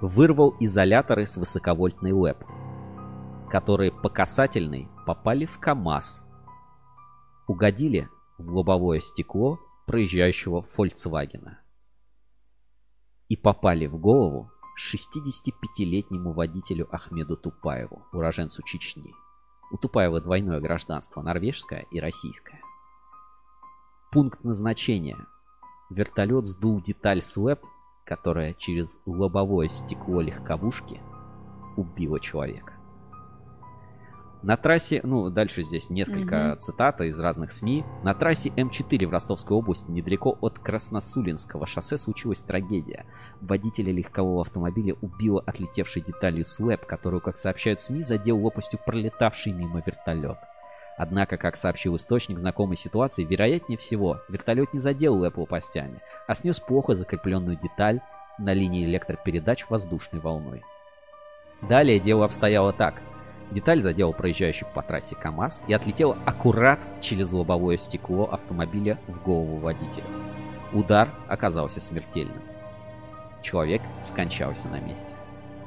вырвал 0.00 0.56
изоляторы 0.60 1.26
с 1.26 1.36
высоковольтной 1.36 2.12
ЛЭП, 2.12 2.44
которые 3.50 3.92
по 3.92 4.08
касательной 4.08 4.88
попали 5.06 5.46
в 5.46 5.58
КАМАЗ, 5.60 6.22
угодили 7.46 8.08
в 8.38 8.50
лобовое 8.50 9.00
стекло 9.00 9.60
проезжающего 9.86 10.62
Фольксвагена 10.62 11.60
и 13.28 13.36
попали 13.36 13.86
в 13.86 13.98
голову 13.98 14.50
65-летнему 14.80 16.32
водителю 16.32 16.88
Ахмеду 16.90 17.36
Тупаеву, 17.36 18.04
уроженцу 18.12 18.62
Чечни. 18.62 19.14
У 19.70 19.76
Тупаева 19.76 20.20
двойное 20.20 20.60
гражданство, 20.60 21.22
норвежское 21.22 21.86
и 21.90 22.00
российское. 22.00 22.60
Пункт 24.10 24.42
назначения. 24.44 25.26
Вертолет 25.90 26.46
сдул 26.46 26.80
деталь 26.80 27.22
СЛЭП, 27.22 27.60
которая 28.04 28.54
через 28.54 28.98
лобовое 29.06 29.68
стекло 29.68 30.20
легковушки 30.20 31.00
убила 31.76 32.20
человека. 32.20 32.74
На 34.42 34.58
трассе, 34.58 35.00
ну, 35.02 35.30
дальше 35.30 35.62
здесь 35.62 35.88
несколько 35.88 36.50
Мгм. 36.52 36.60
цитат 36.60 37.00
из 37.00 37.18
разных 37.18 37.50
СМИ. 37.50 37.82
На 38.02 38.12
трассе 38.12 38.50
М4 38.50 39.06
в 39.06 39.10
Ростовской 39.10 39.56
области, 39.56 39.90
недалеко 39.90 40.36
от 40.38 40.58
Красносулинского 40.58 41.66
шоссе, 41.66 41.96
случилась 41.96 42.42
трагедия. 42.42 43.06
Водителя 43.40 43.90
легкового 43.90 44.42
автомобиля 44.42 44.96
убила 45.00 45.42
отлетевшей 45.46 46.02
деталью 46.02 46.44
СЛЭП, 46.44 46.84
которую, 46.84 47.22
как 47.22 47.38
сообщают 47.38 47.80
СМИ, 47.80 48.02
задел 48.02 48.36
лопастью 48.38 48.78
пролетавший 48.84 49.52
мимо 49.52 49.82
вертолет. 49.84 50.36
Однако, 50.96 51.36
как 51.36 51.56
сообщил 51.56 51.96
источник 51.96 52.38
знакомой 52.38 52.76
ситуации, 52.76 53.24
вероятнее 53.24 53.76
всего, 53.78 54.20
вертолет 54.28 54.72
не 54.72 54.80
задел 54.80 55.16
ЛЭП 55.16 55.38
лопастями, 55.38 56.00
а 56.28 56.34
снес 56.34 56.60
плохо 56.60 56.94
закрепленную 56.94 57.56
деталь 57.56 58.00
на 58.38 58.52
линии 58.52 58.84
электропередач 58.84 59.66
воздушной 59.68 60.20
волной. 60.20 60.62
Далее 61.62 61.98
дело 61.98 62.24
обстояло 62.24 62.72
так. 62.72 62.94
Деталь 63.50 63.80
задела 63.80 64.12
проезжающий 64.12 64.66
по 64.74 64.82
трассе 64.82 65.16
КАМАЗ 65.16 65.62
и 65.66 65.74
отлетела 65.74 66.16
аккурат 66.24 66.80
через 67.00 67.32
лобовое 67.32 67.76
стекло 67.76 68.24
автомобиля 68.30 68.98
в 69.06 69.22
голову 69.22 69.58
водителя. 69.58 70.04
Удар 70.72 71.10
оказался 71.28 71.80
смертельным. 71.80 72.42
Человек 73.42 73.82
скончался 74.02 74.68
на 74.68 74.80
месте. 74.80 75.14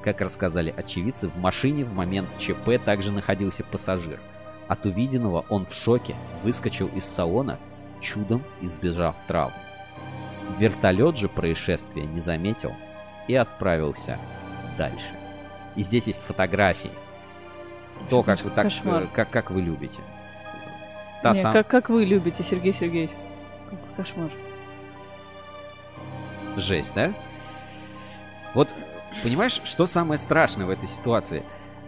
Как 0.03 0.21
рассказали 0.21 0.73
очевидцы, 0.75 1.27
в 1.27 1.37
машине 1.37 1.83
в 1.83 1.93
момент 1.93 2.37
ЧП 2.37 2.83
также 2.83 3.11
находился 3.11 3.63
пассажир. 3.63 4.19
От 4.68 4.85
увиденного 4.85 5.45
он 5.49 5.65
в 5.65 5.73
шоке 5.73 6.15
выскочил 6.44 6.88
из 6.88 7.06
салона, 7.06 7.57
чудом 8.02 8.44
избежав 8.61 9.15
травм. 9.27 9.53
Вертолет 10.60 11.18
же 11.18 11.30
происшествия 11.30 12.03
не 12.06 12.19
заметил 12.19 12.73
и 13.27 13.35
отправился 13.35 14.19
дальше. 14.77 15.06
И 15.76 15.84
здесь 15.84 16.07
есть 16.07 16.22
фотографии. 16.22 16.91
То, 18.10 18.23
как 18.23 18.41
вы, 18.44 18.49
так, 18.52 18.72
как, 19.14 19.30
как 19.30 19.52
вы 19.52 19.61
любите. 19.61 19.99
Та 21.23 21.34
Не, 21.34 21.41
сам- 21.41 21.53
как, 21.53 21.68
как 21.68 21.89
вы 21.89 22.06
любите, 22.06 22.44
Сергей 22.44 22.73
Сергеевич. 22.73 23.11
Какой 23.69 23.95
кошмар. 23.95 24.31
Жесть, 26.56 26.94
да? 26.95 27.11
Вот, 28.53 28.69
понимаешь, 29.23 29.61
что 29.64 29.85
самое 29.85 30.19
страшное 30.19 30.65
в 30.65 30.69
этой 30.69 30.88
ситуации? 30.88 31.44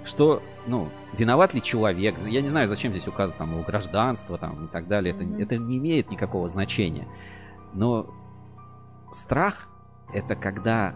Что, 0.10 0.41
ну, 0.65 0.90
виноват 1.14 1.53
ли 1.53 1.61
человек? 1.61 2.18
Я 2.26 2.41
не 2.41 2.49
знаю, 2.49 2.68
зачем 2.68 2.91
здесь 2.91 3.07
указывать 3.07 3.38
там 3.38 3.52
его 3.52 3.61
гражданство 3.61 4.40
там, 4.40 4.65
и 4.65 4.68
так 4.68 4.88
далее. 4.88 5.14
Это, 5.14 5.23
Мгм. 5.23 5.40
это 5.40 5.57
не 5.57 5.77
имеет 5.77 6.10
никакого 6.10 6.49
значения. 6.49 7.07
Но 7.73 8.07
страх 9.11 9.69
это 10.11 10.36
когда 10.36 10.95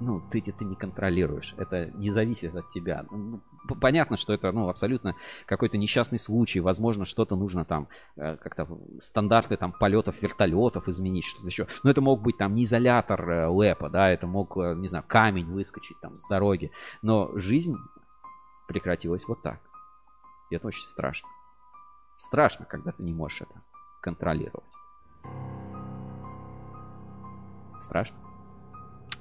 ну, 0.00 0.22
ты 0.30 0.42
это 0.44 0.64
не 0.64 0.74
контролируешь. 0.74 1.54
Это 1.58 1.90
не 1.94 2.10
зависит 2.10 2.56
от 2.56 2.70
тебя. 2.70 3.04
Ну, 3.10 3.40
п- 3.68 3.74
понятно, 3.74 4.16
что 4.16 4.32
это, 4.32 4.50
ну, 4.50 4.70
абсолютно 4.70 5.14
какой-то 5.44 5.76
несчастный 5.76 6.18
случай. 6.18 6.60
Возможно, 6.60 7.04
что-то 7.04 7.36
нужно 7.36 7.66
там, 7.66 7.86
э, 8.16 8.36
как-то 8.38 8.66
стандарты 9.02 9.58
там 9.58 9.72
полетов 9.72 10.20
вертолетов 10.22 10.88
изменить, 10.88 11.26
что-то 11.26 11.46
еще. 11.48 11.66
Но 11.82 11.90
это 11.90 12.00
мог 12.00 12.22
быть 12.22 12.38
там 12.38 12.54
не 12.54 12.64
изолятор 12.64 13.30
э, 13.30 13.46
ЛЭПа, 13.48 13.90
да, 13.90 14.08
это 14.10 14.26
мог, 14.26 14.56
э, 14.56 14.74
не 14.74 14.88
знаю, 14.88 15.04
камень 15.06 15.44
выскочить 15.46 16.00
там 16.00 16.16
с 16.16 16.26
дороги. 16.28 16.70
Но 17.02 17.30
жизнь 17.34 17.76
прекратилась 18.70 19.26
вот 19.26 19.42
так. 19.42 19.58
И 20.48 20.54
это 20.54 20.68
очень 20.68 20.86
страшно. 20.86 21.28
Страшно, 22.16 22.64
когда 22.66 22.92
ты 22.92 23.02
не 23.02 23.12
можешь 23.12 23.42
это 23.42 23.62
контролировать. 24.00 24.64
Страшно? 27.80 28.16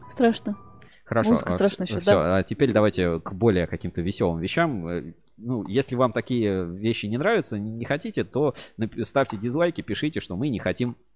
Страшно. 0.07 0.55
Хорошо. 1.03 1.31
Музыка 1.31 1.53
страшная 1.53 1.87
еще, 1.87 1.99
все, 1.99 2.11
да. 2.11 2.37
а 2.37 2.43
теперь 2.43 2.71
давайте 2.73 3.19
к 3.19 3.33
более 3.33 3.65
каким-то 3.65 4.01
веселым 4.01 4.39
вещам. 4.39 4.87
Э, 4.87 5.13
Ну, 5.37 5.65
если 5.67 5.95
вам 5.95 6.11
такие 6.11 6.65
вещи 6.65 7.07
не 7.07 7.17
нравятся, 7.17 7.57
не 7.57 7.85
хотите, 7.85 8.23
то 8.23 8.53
ставьте 9.03 9.35
дизлайки, 9.37 9.81
пишите, 9.81 10.19
что 10.19 10.35
мы 10.35 10.49
не 10.49 10.59
хотим 10.59 10.89
а, 10.91 11.08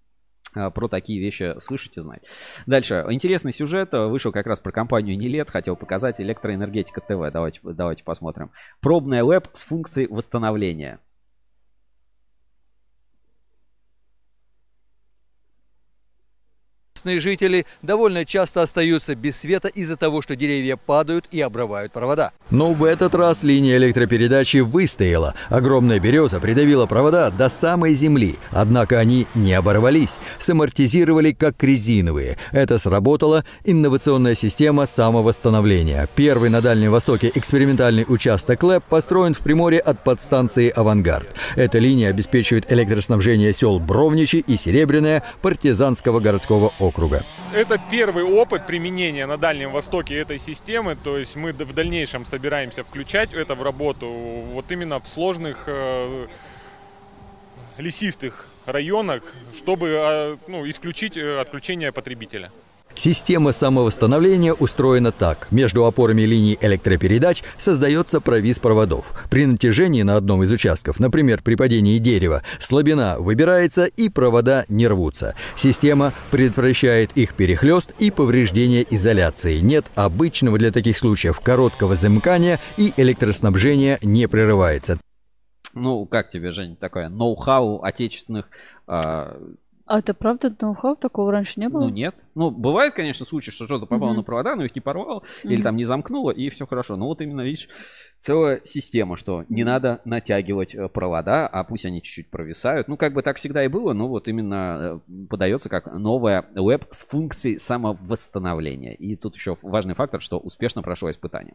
про 0.74 0.88
такие 0.88 1.20
вещи 1.20 1.54
слышать 1.58 1.96
и 1.96 2.00
знать. 2.00 2.22
Дальше. 2.66 3.04
Интересный 3.08 3.52
сюжет. 3.52 3.92
Вышел 3.92 4.32
как 4.32 4.46
раз 4.46 4.60
про 4.60 4.72
компанию 4.72 5.16
Нилет. 5.16 5.50
Хотел 5.50 5.76
показать 5.76 6.20
электроэнергетика 6.20 7.00
ТВ. 7.00 7.32
Давайте, 7.32 7.60
давайте 7.62 8.04
посмотрим. 8.04 8.50
Пробная 8.80 9.24
веб 9.24 9.48
с 9.52 9.64
функцией 9.64 10.08
восстановления. 10.08 11.00
Местные 17.04 17.20
жители 17.20 17.66
довольно 17.82 18.24
часто 18.24 18.62
остаются 18.62 19.14
без 19.14 19.36
света 19.36 19.68
из-за 19.68 19.96
того, 19.96 20.22
что 20.22 20.36
деревья 20.36 20.76
падают 20.76 21.26
и 21.30 21.40
обрывают 21.40 21.92
провода. 21.92 22.32
Но 22.50 22.72
в 22.72 22.84
этот 22.84 23.14
раз 23.14 23.42
линия 23.42 23.76
электропередачи 23.76 24.58
выстояла. 24.58 25.34
Огромная 25.50 26.00
береза 26.00 26.40
придавила 26.40 26.86
провода 26.86 27.30
до 27.30 27.48
самой 27.50 27.94
земли. 27.94 28.36
Однако 28.50 28.98
они 28.98 29.26
не 29.34 29.52
оборвались, 29.52 30.18
самортизировали 30.38 31.32
как 31.32 31.62
резиновые. 31.62 32.38
Это 32.52 32.78
сработала 32.78 33.44
инновационная 33.64 34.34
система 34.34 34.86
самовосстановления. 34.86 36.08
Первый 36.14 36.48
на 36.48 36.62
Дальнем 36.62 36.90
Востоке 36.90 37.30
экспериментальный 37.34 38.06
участок 38.08 38.62
ЛЭП 38.62 38.84
построен 38.84 39.34
в 39.34 39.40
Приморье 39.40 39.80
от 39.80 40.02
подстанции 40.02 40.70
«Авангард». 40.70 41.28
Эта 41.56 41.78
линия 41.78 42.08
обеспечивает 42.08 42.72
электроснабжение 42.72 43.52
сел 43.52 43.78
Бровничи 43.78 44.36
и 44.36 44.56
Серебряное 44.56 45.22
партизанского 45.42 46.20
городского 46.20 46.72
округа 46.78 46.93
округа. 46.94 47.22
Это 47.52 47.80
первый 47.90 48.24
опыт 48.24 48.66
применения 48.66 49.26
на 49.26 49.36
Дальнем 49.36 49.72
Востоке 49.72 50.16
этой 50.16 50.38
системы, 50.38 50.96
то 50.96 51.18
есть 51.18 51.36
мы 51.36 51.52
в 51.52 51.74
дальнейшем 51.74 52.24
собираемся 52.24 52.84
включать 52.84 53.34
это 53.34 53.54
в 53.54 53.62
работу 53.62 54.06
вот 54.08 54.70
именно 54.70 55.00
в 55.00 55.06
сложных 55.06 55.64
э, 55.66 56.26
лесистых 57.78 58.48
районах, 58.66 59.22
чтобы 59.56 59.88
э, 59.88 60.36
ну, 60.46 60.68
исключить 60.70 61.16
э, 61.16 61.40
отключение 61.40 61.90
потребителя. 61.92 62.50
Система 62.94 63.52
самовосстановления 63.52 64.52
устроена 64.52 65.10
так. 65.10 65.48
Между 65.50 65.84
опорами 65.84 66.22
линий 66.22 66.56
электропередач 66.60 67.42
создается 67.58 68.20
провис 68.20 68.58
проводов. 68.58 69.26
При 69.30 69.46
натяжении 69.46 70.02
на 70.02 70.16
одном 70.16 70.42
из 70.44 70.52
участков, 70.52 71.00
например, 71.00 71.42
при 71.42 71.56
падении 71.56 71.98
дерева, 71.98 72.42
слабина 72.60 73.16
выбирается 73.18 73.86
и 73.86 74.08
провода 74.08 74.64
не 74.68 74.86
рвутся. 74.86 75.34
Система 75.56 76.12
предотвращает 76.30 77.10
их 77.16 77.34
перехлест 77.34 77.92
и 77.98 78.10
повреждение 78.10 78.86
изоляции. 78.88 79.58
Нет 79.58 79.86
обычного 79.96 80.58
для 80.58 80.70
таких 80.70 80.96
случаев 80.96 81.40
короткого 81.40 81.96
замыкания 81.96 82.60
и 82.76 82.92
электроснабжение 82.96 83.98
не 84.02 84.28
прерывается. 84.28 84.98
Ну, 85.74 86.06
как 86.06 86.30
тебе, 86.30 86.52
Жень, 86.52 86.76
такое 86.76 87.08
ноу-хау 87.08 87.82
отечественных 87.82 88.48
э, 88.86 89.36
а 89.86 89.98
это 89.98 90.14
правда 90.14 90.54
ноу-хау? 90.60 90.96
Такого 90.96 91.30
раньше 91.30 91.60
не 91.60 91.68
было? 91.68 91.82
Ну 91.82 91.88
нет. 91.90 92.14
Ну, 92.34 92.50
бывает, 92.50 92.94
конечно, 92.94 93.26
случай, 93.26 93.50
что 93.50 93.66
что-то 93.66 93.84
попало 93.84 94.12
mm-hmm. 94.12 94.16
на 94.16 94.22
провода, 94.22 94.56
но 94.56 94.64
их 94.64 94.74
не 94.74 94.80
порвало, 94.80 95.20
mm-hmm. 95.20 95.48
или 95.50 95.62
там 95.62 95.76
не 95.76 95.84
замкнуло, 95.84 96.30
и 96.30 96.48
все 96.48 96.66
хорошо. 96.66 96.96
Но 96.96 97.06
вот 97.06 97.20
именно, 97.20 97.42
видишь, 97.42 97.68
целая 98.18 98.60
система, 98.64 99.16
что 99.16 99.44
не 99.50 99.62
надо 99.62 100.00
натягивать 100.06 100.74
э, 100.74 100.88
провода, 100.88 101.46
а 101.46 101.64
пусть 101.64 101.84
они 101.84 102.00
чуть-чуть 102.00 102.30
провисают. 102.30 102.88
Ну, 102.88 102.96
как 102.96 103.12
бы 103.12 103.22
так 103.22 103.36
всегда 103.36 103.62
и 103.62 103.68
было, 103.68 103.92
но 103.92 104.08
вот 104.08 104.26
именно 104.26 105.00
э, 105.06 105.26
подается 105.28 105.68
как 105.68 105.92
новая 105.92 106.46
веб 106.54 106.86
с 106.90 107.04
функцией 107.04 107.58
самовосстановления. 107.58 108.94
И 108.94 109.16
тут 109.16 109.34
еще 109.36 109.56
важный 109.60 109.94
фактор, 109.94 110.22
что 110.22 110.38
успешно 110.38 110.82
прошло 110.82 111.10
испытание. 111.10 111.54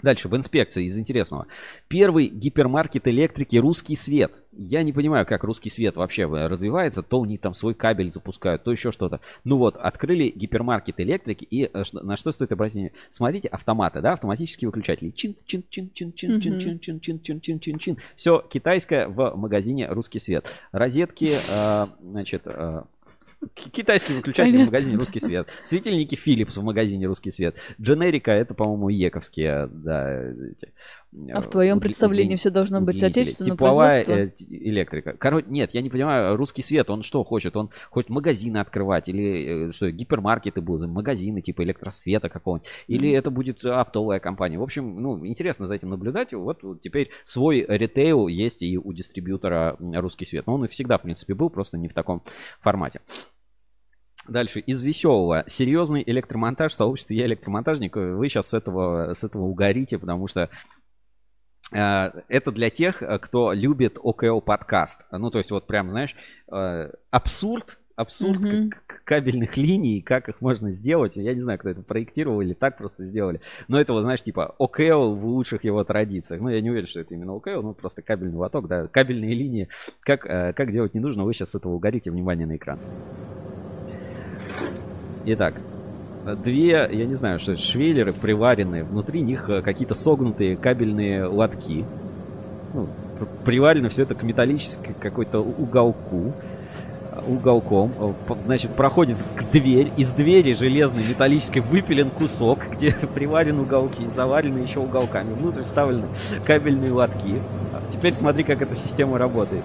Дальше, 0.00 0.28
в 0.28 0.36
инспекции 0.36 0.84
из 0.84 0.96
интересного. 0.96 1.48
Первый 1.88 2.28
гипермаркет 2.28 3.08
электрики 3.08 3.56
«Русский 3.56 3.96
свет». 3.96 4.32
Я 4.52 4.84
не 4.84 4.92
понимаю, 4.92 5.26
как 5.26 5.42
«Русский 5.42 5.70
свет» 5.70 5.96
вообще 5.96 6.26
развивается. 6.26 7.02
То 7.02 7.18
у 7.18 7.24
них 7.24 7.40
там 7.40 7.52
свой 7.54 7.74
кабель 7.74 8.08
запускают, 8.08 8.62
то 8.62 8.70
еще 8.70 8.92
что-то. 8.92 9.20
Ну 9.42 9.56
вот, 9.56 9.76
открыли 9.76 10.28
гипермаркет 10.28 11.00
электрики. 11.00 11.44
И 11.50 11.70
на 11.92 12.16
что 12.16 12.30
стоит 12.30 12.52
обратить 12.52 12.74
внимание? 12.74 12.98
Смотрите, 13.10 13.48
автоматы, 13.48 14.00
да, 14.00 14.12
автоматические 14.12 14.68
выключатели. 14.68 15.10
Чин, 15.10 15.34
чин, 15.44 15.64
чин, 15.68 15.90
чин, 15.92 16.12
чин, 16.12 16.40
чин, 16.40 16.60
чин, 16.60 16.78
чин, 16.78 17.00
чин, 17.00 17.20
чин, 17.20 17.40
чин, 17.40 17.60
чин, 17.60 17.78
чин. 17.78 17.98
Все 18.14 18.44
китайское 18.48 19.08
в 19.08 19.34
магазине 19.34 19.88
«Русский 19.88 20.20
свет». 20.20 20.46
Розетки, 20.70 21.36
значит, 22.00 22.46
Китайский 23.54 24.14
выключатель 24.14 24.58
в 24.58 24.66
магазине 24.66 24.96
«Русский 24.96 25.20
свет». 25.20 25.48
Светильники 25.64 26.14
Philips 26.14 26.58
в 26.58 26.64
магазине 26.64 27.06
«Русский 27.06 27.30
свет». 27.30 27.56
Дженерика 27.80 28.32
это, 28.32 28.54
по-моему, 28.54 28.88
ековские, 28.88 29.68
да. 29.68 30.22
Эти, 30.22 30.72
а 31.32 31.40
в 31.40 31.48
твоем 31.48 31.80
представлении 31.80 32.36
все 32.36 32.50
должно 32.50 32.80
быть 32.80 33.02
отечественное 33.02 33.52
Тепловая 33.52 34.04
э, 34.04 34.26
электрика. 34.48 35.14
Короче, 35.14 35.46
нет, 35.48 35.72
я 35.72 35.80
не 35.80 35.88
понимаю, 35.88 36.36
«Русский 36.36 36.62
свет», 36.62 36.90
он 36.90 37.02
что 37.02 37.24
хочет? 37.24 37.56
Он 37.56 37.70
хочет 37.90 38.10
магазины 38.10 38.58
открывать 38.58 39.08
или 39.08 39.68
э, 39.68 39.72
что, 39.72 39.90
гипермаркеты 39.90 40.60
будут, 40.60 40.90
магазины 40.90 41.40
типа 41.40 41.64
электросвета 41.64 42.28
какого-нибудь. 42.28 42.68
Или 42.88 43.10
mm-hmm. 43.10 43.18
это 43.18 43.30
будет 43.30 43.64
оптовая 43.64 44.20
компания. 44.20 44.58
В 44.58 44.62
общем, 44.62 45.00
ну, 45.00 45.26
интересно 45.26 45.66
за 45.66 45.76
этим 45.76 45.88
наблюдать. 45.90 46.34
Вот 46.34 46.60
теперь 46.82 47.10
свой 47.24 47.64
ритейл 47.66 48.28
есть 48.28 48.62
и 48.62 48.76
у 48.76 48.92
дистрибьютора 48.92 49.76
«Русский 49.78 50.26
свет». 50.26 50.46
Но 50.46 50.54
он 50.54 50.66
и 50.66 50.68
всегда, 50.68 50.98
в 50.98 51.02
принципе, 51.02 51.34
был, 51.34 51.48
просто 51.48 51.78
не 51.78 51.88
в 51.88 51.94
таком 51.94 52.22
формате. 52.60 53.00
Дальше, 54.28 54.60
из 54.60 54.82
веселого. 54.82 55.44
Серьезный 55.46 56.02
электромонтаж 56.04 56.72
в 56.72 56.74
сообществе 56.74 57.16
«Я 57.16 57.26
электромонтажник». 57.26 57.96
Вы 57.96 58.28
сейчас 58.28 58.48
с 58.48 58.54
этого, 58.54 59.14
с 59.14 59.24
этого 59.24 59.44
угорите, 59.44 59.98
потому 59.98 60.26
что 60.26 60.42
э, 60.42 60.48
это 61.70 62.50
для 62.52 62.70
тех, 62.70 63.02
кто 63.20 63.52
любит 63.52 63.98
ОКО 64.02 64.40
подкаст. 64.40 65.02
Ну, 65.10 65.30
то 65.30 65.38
есть, 65.38 65.50
вот 65.50 65.66
прям, 65.66 65.90
знаешь, 65.90 66.16
э, 66.50 66.90
абсурд, 67.10 67.78
абсурд 67.94 68.40
mm-hmm. 68.40 68.72
кабельных 69.04 69.56
линий, 69.56 70.00
как 70.00 70.28
их 70.28 70.40
можно 70.40 70.70
сделать. 70.70 71.16
Я 71.16 71.34
не 71.34 71.40
знаю, 71.40 71.58
кто 71.58 71.68
это 71.68 71.82
проектировал 71.82 72.40
или 72.40 72.54
так 72.54 72.78
просто 72.78 73.02
сделали. 73.02 73.40
Но 73.66 73.80
это, 73.80 73.92
вот, 73.92 74.02
знаешь, 74.02 74.22
типа 74.22 74.54
ОКО 74.58 74.98
в 74.98 75.26
лучших 75.26 75.64
его 75.64 75.82
традициях. 75.84 76.40
Ну, 76.40 76.48
я 76.48 76.60
не 76.60 76.70
уверен, 76.70 76.86
что 76.86 77.00
это 77.00 77.14
именно 77.14 77.34
ОКО, 77.34 77.60
ну, 77.60 77.74
просто 77.74 78.00
кабельный 78.02 78.36
лоток, 78.36 78.68
да. 78.68 78.86
Кабельные 78.86 79.34
линии, 79.34 79.68
как, 80.00 80.26
э, 80.26 80.52
как 80.52 80.70
делать 80.70 80.94
не 80.94 81.00
нужно, 81.00 81.24
вы 81.24 81.34
сейчас 81.34 81.50
с 81.50 81.54
этого 81.56 81.72
угорите. 81.72 82.10
Внимание 82.10 82.46
на 82.46 82.56
экран. 82.56 82.78
Итак, 85.26 85.54
две, 86.42 86.88
я 86.90 87.06
не 87.06 87.14
знаю, 87.14 87.38
что 87.38 87.56
швеллеры 87.56 88.12
приваренные, 88.12 88.84
внутри 88.84 89.20
них 89.20 89.48
э, 89.48 89.62
какие-то 89.62 89.94
согнутые 89.94 90.56
кабельные 90.56 91.24
лотки. 91.24 91.84
Ну, 92.74 92.88
приварено 93.44 93.88
все 93.88 94.02
это 94.02 94.14
к 94.14 94.22
металлической 94.22 94.94
какой-то 95.00 95.40
уголку 95.40 96.34
уголком, 97.26 97.92
э, 97.98 98.12
значит, 98.46 98.72
проходит 98.72 99.16
к 99.36 99.50
дверь, 99.50 99.90
из 99.96 100.12
двери 100.12 100.52
железной 100.52 101.04
металлической 101.04 101.60
выпилен 101.60 102.10
кусок, 102.10 102.60
где 102.72 102.92
приварен 103.14 103.58
уголки, 103.58 104.06
заварены 104.06 104.58
еще 104.58 104.80
уголками, 104.80 105.32
внутрь 105.34 105.62
вставлены 105.62 106.04
кабельные 106.44 106.92
лотки. 106.92 107.40
Теперь 107.92 108.12
смотри, 108.12 108.44
как 108.44 108.62
эта 108.62 108.74
система 108.74 109.18
работает. 109.18 109.64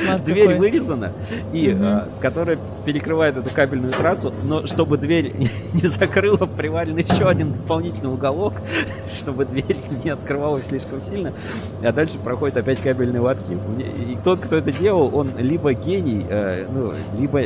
дверь 0.24 0.58
вырезана, 0.58 1.12
и 1.52 1.72
угу. 1.72 1.84
а, 1.84 2.08
которая 2.20 2.58
перекрывает 2.84 3.36
эту 3.36 3.50
кабельную 3.50 3.92
трассу, 3.92 4.32
но 4.44 4.66
чтобы 4.66 4.98
дверь 4.98 5.34
не 5.74 5.88
закрыла, 5.88 6.46
приварен 6.46 6.96
еще 6.96 7.28
один 7.28 7.52
дополнительный 7.52 8.12
уголок, 8.12 8.54
чтобы 9.16 9.44
дверь 9.44 9.76
не 10.04 10.10
открывалась 10.10 10.66
слишком 10.66 11.00
сильно, 11.00 11.32
а 11.82 11.92
дальше 11.92 12.18
проходит 12.18 12.56
опять 12.56 12.80
кабельные 12.80 13.20
лотки. 13.20 13.52
И 13.78 14.16
тот, 14.24 14.40
кто 14.40 14.56
это 14.56 14.72
делал, 14.72 15.10
он 15.14 15.30
либо 15.38 15.72
гений, 15.72 16.26
э, 16.28 16.66
ну, 16.72 16.92
либо... 17.18 17.40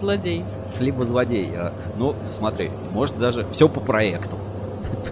Злодей. 0.00 0.44
Либо 0.80 1.04
злодей. 1.04 1.50
Э, 1.54 1.70
ну, 1.96 2.14
смотри, 2.32 2.70
может 2.92 3.18
даже 3.18 3.46
все 3.52 3.68
по 3.68 3.80
проекту 3.80 4.36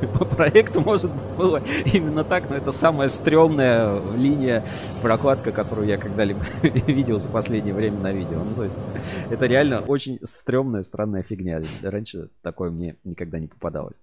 по 0.18 0.24
проекту, 0.24 0.80
может, 0.80 1.10
было 1.36 1.62
именно 1.92 2.24
так, 2.24 2.50
но 2.50 2.56
это 2.56 2.72
самая 2.72 3.08
стрёмная 3.08 4.00
линия 4.16 4.62
прокладка, 5.02 5.52
которую 5.52 5.86
я 5.86 5.96
когда-либо 5.96 6.40
видел 6.62 7.18
за 7.18 7.28
последнее 7.28 7.74
время 7.74 7.98
на 7.98 8.12
видео. 8.12 8.38
Ну, 8.44 8.54
то 8.54 8.64
есть, 8.64 8.76
это 9.30 9.46
реально 9.46 9.80
очень 9.80 10.18
стрёмная, 10.22 10.82
странная 10.82 11.22
фигня. 11.22 11.62
Раньше 11.82 12.28
такое 12.42 12.70
мне 12.70 12.96
никогда 13.04 13.38
не 13.38 13.46
попадалось. 13.46 13.96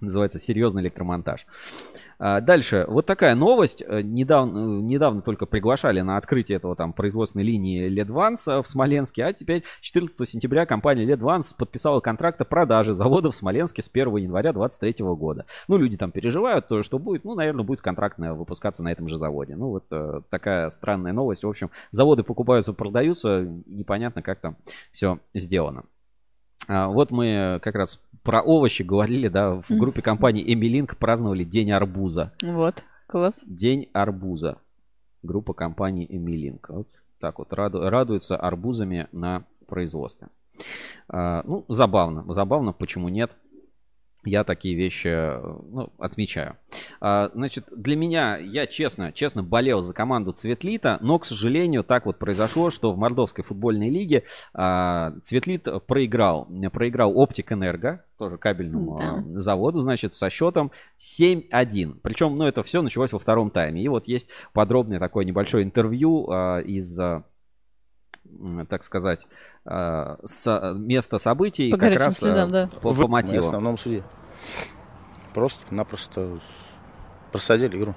Называется 0.00 0.38
серьезный 0.38 0.82
электромонтаж. 0.82 1.46
А, 2.18 2.40
дальше, 2.40 2.86
вот 2.88 3.06
такая 3.06 3.34
новость. 3.34 3.82
Э, 3.86 4.00
недавно, 4.00 4.58
э, 4.58 4.82
недавно 4.82 5.20
только 5.22 5.46
приглашали 5.46 6.00
на 6.00 6.16
открытие 6.16 6.56
этого 6.56 6.74
там 6.74 6.92
производственной 6.92 7.44
линии 7.44 7.88
Ледванс 7.88 8.46
в 8.46 8.64
Смоленске, 8.64 9.24
а 9.24 9.32
теперь 9.32 9.64
14 9.80 10.26
сентября 10.26 10.66
компания 10.66 11.04
Ледванс 11.04 11.52
подписала 11.52 12.00
контракт 12.00 12.40
о 12.40 12.44
продаже 12.44 12.94
завода 12.94 13.30
в 13.30 13.34
Смоленске 13.34 13.82
с 13.82 13.90
1 13.92 14.16
января 14.16 14.52
2023 14.52 15.04
года. 15.14 15.46
Ну, 15.68 15.76
люди 15.76 15.96
там 15.96 16.10
переживают, 16.10 16.68
то, 16.68 16.82
что 16.82 16.98
будет. 16.98 17.24
Ну, 17.24 17.34
наверное, 17.34 17.64
будет 17.64 17.80
контракт 17.80 18.18
выпускаться 18.18 18.82
на 18.82 18.92
этом 18.92 19.08
же 19.08 19.16
заводе. 19.16 19.56
Ну, 19.56 19.68
вот 19.68 19.84
э, 19.90 20.20
такая 20.30 20.70
странная 20.70 21.12
новость. 21.12 21.44
В 21.44 21.48
общем, 21.48 21.70
заводы 21.90 22.22
покупаются, 22.22 22.72
продаются, 22.72 23.42
непонятно, 23.66 24.22
как 24.22 24.40
там 24.40 24.56
все 24.90 25.18
сделано. 25.34 25.84
А, 26.68 26.88
вот 26.88 27.10
мы 27.10 27.60
как 27.62 27.74
раз 27.74 28.00
про 28.26 28.42
овощи 28.42 28.82
говорили, 28.82 29.28
да, 29.28 29.54
в 29.54 29.70
группе 29.70 30.02
компании 30.02 30.44
Эмилинк 30.52 30.96
праздновали 30.96 31.44
День 31.44 31.70
арбуза. 31.72 32.32
Вот, 32.42 32.84
класс. 33.06 33.42
День 33.46 33.88
арбуза. 33.92 34.58
Группа 35.22 35.54
компании 35.54 36.06
Эмилинк. 36.08 36.68
Вот 36.68 36.88
так 37.20 37.38
вот 37.38 37.52
раду- 37.52 37.88
радуются 37.88 38.36
арбузами 38.36 39.08
на 39.12 39.44
производстве. 39.66 40.28
А, 41.08 41.42
ну, 41.46 41.64
забавно. 41.68 42.24
Забавно, 42.32 42.72
почему 42.72 43.08
нет? 43.08 43.36
Я 44.26 44.44
такие 44.44 44.74
вещи 44.74 45.08
ну, 45.08 45.92
отмечаю. 45.98 46.56
А, 47.00 47.30
значит, 47.34 47.64
для 47.70 47.96
меня, 47.96 48.36
я 48.36 48.66
честно, 48.66 49.12
честно 49.12 49.42
болел 49.42 49.82
за 49.82 49.94
команду 49.94 50.32
Цветлита, 50.32 50.98
но, 51.00 51.18
к 51.18 51.24
сожалению, 51.24 51.84
так 51.84 52.06
вот 52.06 52.18
произошло, 52.18 52.70
что 52.70 52.92
в 52.92 52.98
Мордовской 52.98 53.44
футбольной 53.44 53.88
лиге 53.90 54.24
а, 54.52 55.12
Цветлит 55.22 55.66
проиграл, 55.86 56.48
проиграл 56.72 57.16
Оптик 57.16 57.52
Энерго, 57.52 58.04
тоже 58.18 58.38
кабельному 58.38 58.98
Да. 58.98 59.14
а, 59.14 59.38
заводу, 59.38 59.80
значит, 59.80 60.14
со 60.14 60.30
счетом 60.30 60.72
7-1. 60.98 62.00
Причем, 62.02 62.36
ну, 62.36 62.46
это 62.46 62.62
все 62.62 62.82
началось 62.82 63.12
во 63.12 63.18
втором 63.18 63.50
тайме. 63.50 63.82
И 63.82 63.88
вот 63.88 64.08
есть 64.08 64.28
подробное 64.52 64.98
такое 64.98 65.24
небольшое 65.24 65.64
интервью 65.64 66.28
а, 66.30 66.58
из 66.60 66.98
а, 66.98 67.24
так 68.68 68.82
сказать, 68.82 69.26
а, 69.64 70.18
с 70.24 70.74
места 70.76 71.18
событий, 71.18 71.70
По 71.70 71.78
как 71.78 71.94
раз 71.96 72.18
следам, 72.18 72.48
а, 72.48 72.52
да. 72.52 72.66
по, 72.80 72.92
по 72.92 73.02
Мы 73.02 73.08
мотивам. 73.08 73.44
основном 73.46 73.78
суде. 73.78 74.02
Просто-напросто 75.34 76.38
просадили 77.32 77.76
игру. 77.76 77.94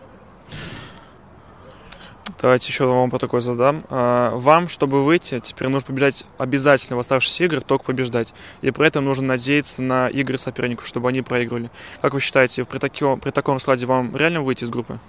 Давайте 2.41 2.67
еще 2.69 2.85
вам 2.85 3.09
по 3.09 3.19
такой 3.19 3.41
задам. 3.41 3.83
А, 3.89 4.31
Вам, 4.33 4.69
чтобы 4.69 5.03
выйти, 5.03 5.39
теперь 5.41 5.67
нужно 5.67 5.87
побеждать 5.87 6.25
обязательно 6.37 6.95
в 6.95 6.99
оставшихся 6.99 7.43
играх, 7.43 7.63
только 7.63 7.85
побеждать. 7.85 8.33
И 8.61 8.71
при 8.71 8.87
этом 8.87 9.03
нужно 9.03 9.27
надеяться 9.27 9.81
на 9.81 10.07
игры 10.07 10.37
соперников, 10.37 10.87
чтобы 10.87 11.09
они 11.09 11.21
проигрывали. 11.21 11.69
Как 12.01 12.13
вы 12.13 12.21
считаете, 12.21 12.63
при, 12.63 12.77
таком, 12.79 13.19
при 13.19 13.31
таком 13.31 13.55
раскладе 13.55 13.85
вам 13.85 14.15
реально 14.15 14.41
выйти 14.41 14.63
из 14.63 14.69
группы? 14.69 14.99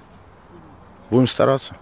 Будем 1.11 1.29
стараться. 1.29 1.77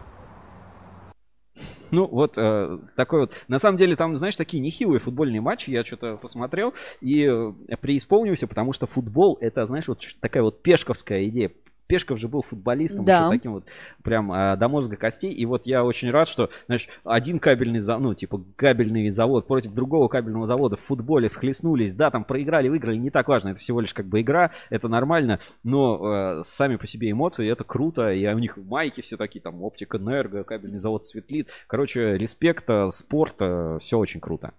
Ну, 1.90 2.06
вот 2.06 2.36
э, 2.36 2.78
такой 2.96 3.20
вот. 3.20 3.32
На 3.48 3.58
самом 3.58 3.78
деле, 3.78 3.96
там, 3.96 4.16
знаешь, 4.16 4.36
такие 4.36 4.60
нехилые 4.60 5.00
футбольные 5.00 5.40
матчи. 5.40 5.70
Я 5.70 5.84
что-то 5.84 6.16
посмотрел 6.16 6.74
и 7.00 7.24
э, 7.24 7.76
преисполнился, 7.76 8.46
потому 8.46 8.72
что 8.72 8.86
футбол 8.86 9.38
это, 9.40 9.64
знаешь, 9.66 9.88
вот 9.88 10.02
такая 10.20 10.42
вот 10.42 10.62
пешковская 10.62 11.26
идея. 11.26 11.50
Пешков 11.88 12.18
же 12.18 12.28
был 12.28 12.42
футболистом, 12.42 13.04
Да. 13.06 13.20
еще 13.26 13.30
таким 13.30 13.52
вот 13.54 13.64
прям 14.04 14.30
э, 14.30 14.56
до 14.56 14.68
мозга 14.68 14.96
костей. 14.96 15.32
И 15.32 15.46
вот 15.46 15.66
я 15.66 15.82
очень 15.84 16.10
рад, 16.10 16.28
что, 16.28 16.50
знаешь, 16.66 16.86
один 17.02 17.38
кабельный 17.38 17.78
завод, 17.78 18.02
ну, 18.02 18.14
типа 18.14 18.44
кабельный 18.56 19.08
завод 19.08 19.46
против 19.46 19.72
другого 19.72 20.08
кабельного 20.08 20.46
завода 20.46 20.76
в 20.76 20.80
футболе 20.80 21.30
схлестнулись. 21.30 21.94
Да, 21.94 22.10
там 22.10 22.24
проиграли, 22.24 22.68
выиграли, 22.68 22.96
не 22.96 23.10
так 23.10 23.26
важно. 23.28 23.48
Это 23.48 23.60
всего 23.60 23.80
лишь 23.80 23.94
как 23.94 24.06
бы 24.06 24.20
игра, 24.20 24.50
это 24.68 24.88
нормально. 24.88 25.40
Но 25.64 26.38
э, 26.38 26.42
сами 26.44 26.76
по 26.76 26.86
себе 26.86 27.10
эмоции, 27.10 27.50
это 27.50 27.64
круто. 27.64 28.12
И 28.12 28.26
у 28.26 28.38
них 28.38 28.58
майки 28.58 29.00
все 29.00 29.16
такие, 29.16 29.40
там, 29.40 29.62
оптик 29.62 29.94
энерго, 29.94 30.44
кабельный 30.44 30.78
завод 30.78 31.06
светлит. 31.06 31.48
Короче, 31.66 32.18
респект, 32.18 32.68
э, 32.68 32.88
спорт, 32.90 33.36
все 33.36 33.98
очень 33.98 34.20
круто. 34.20 34.52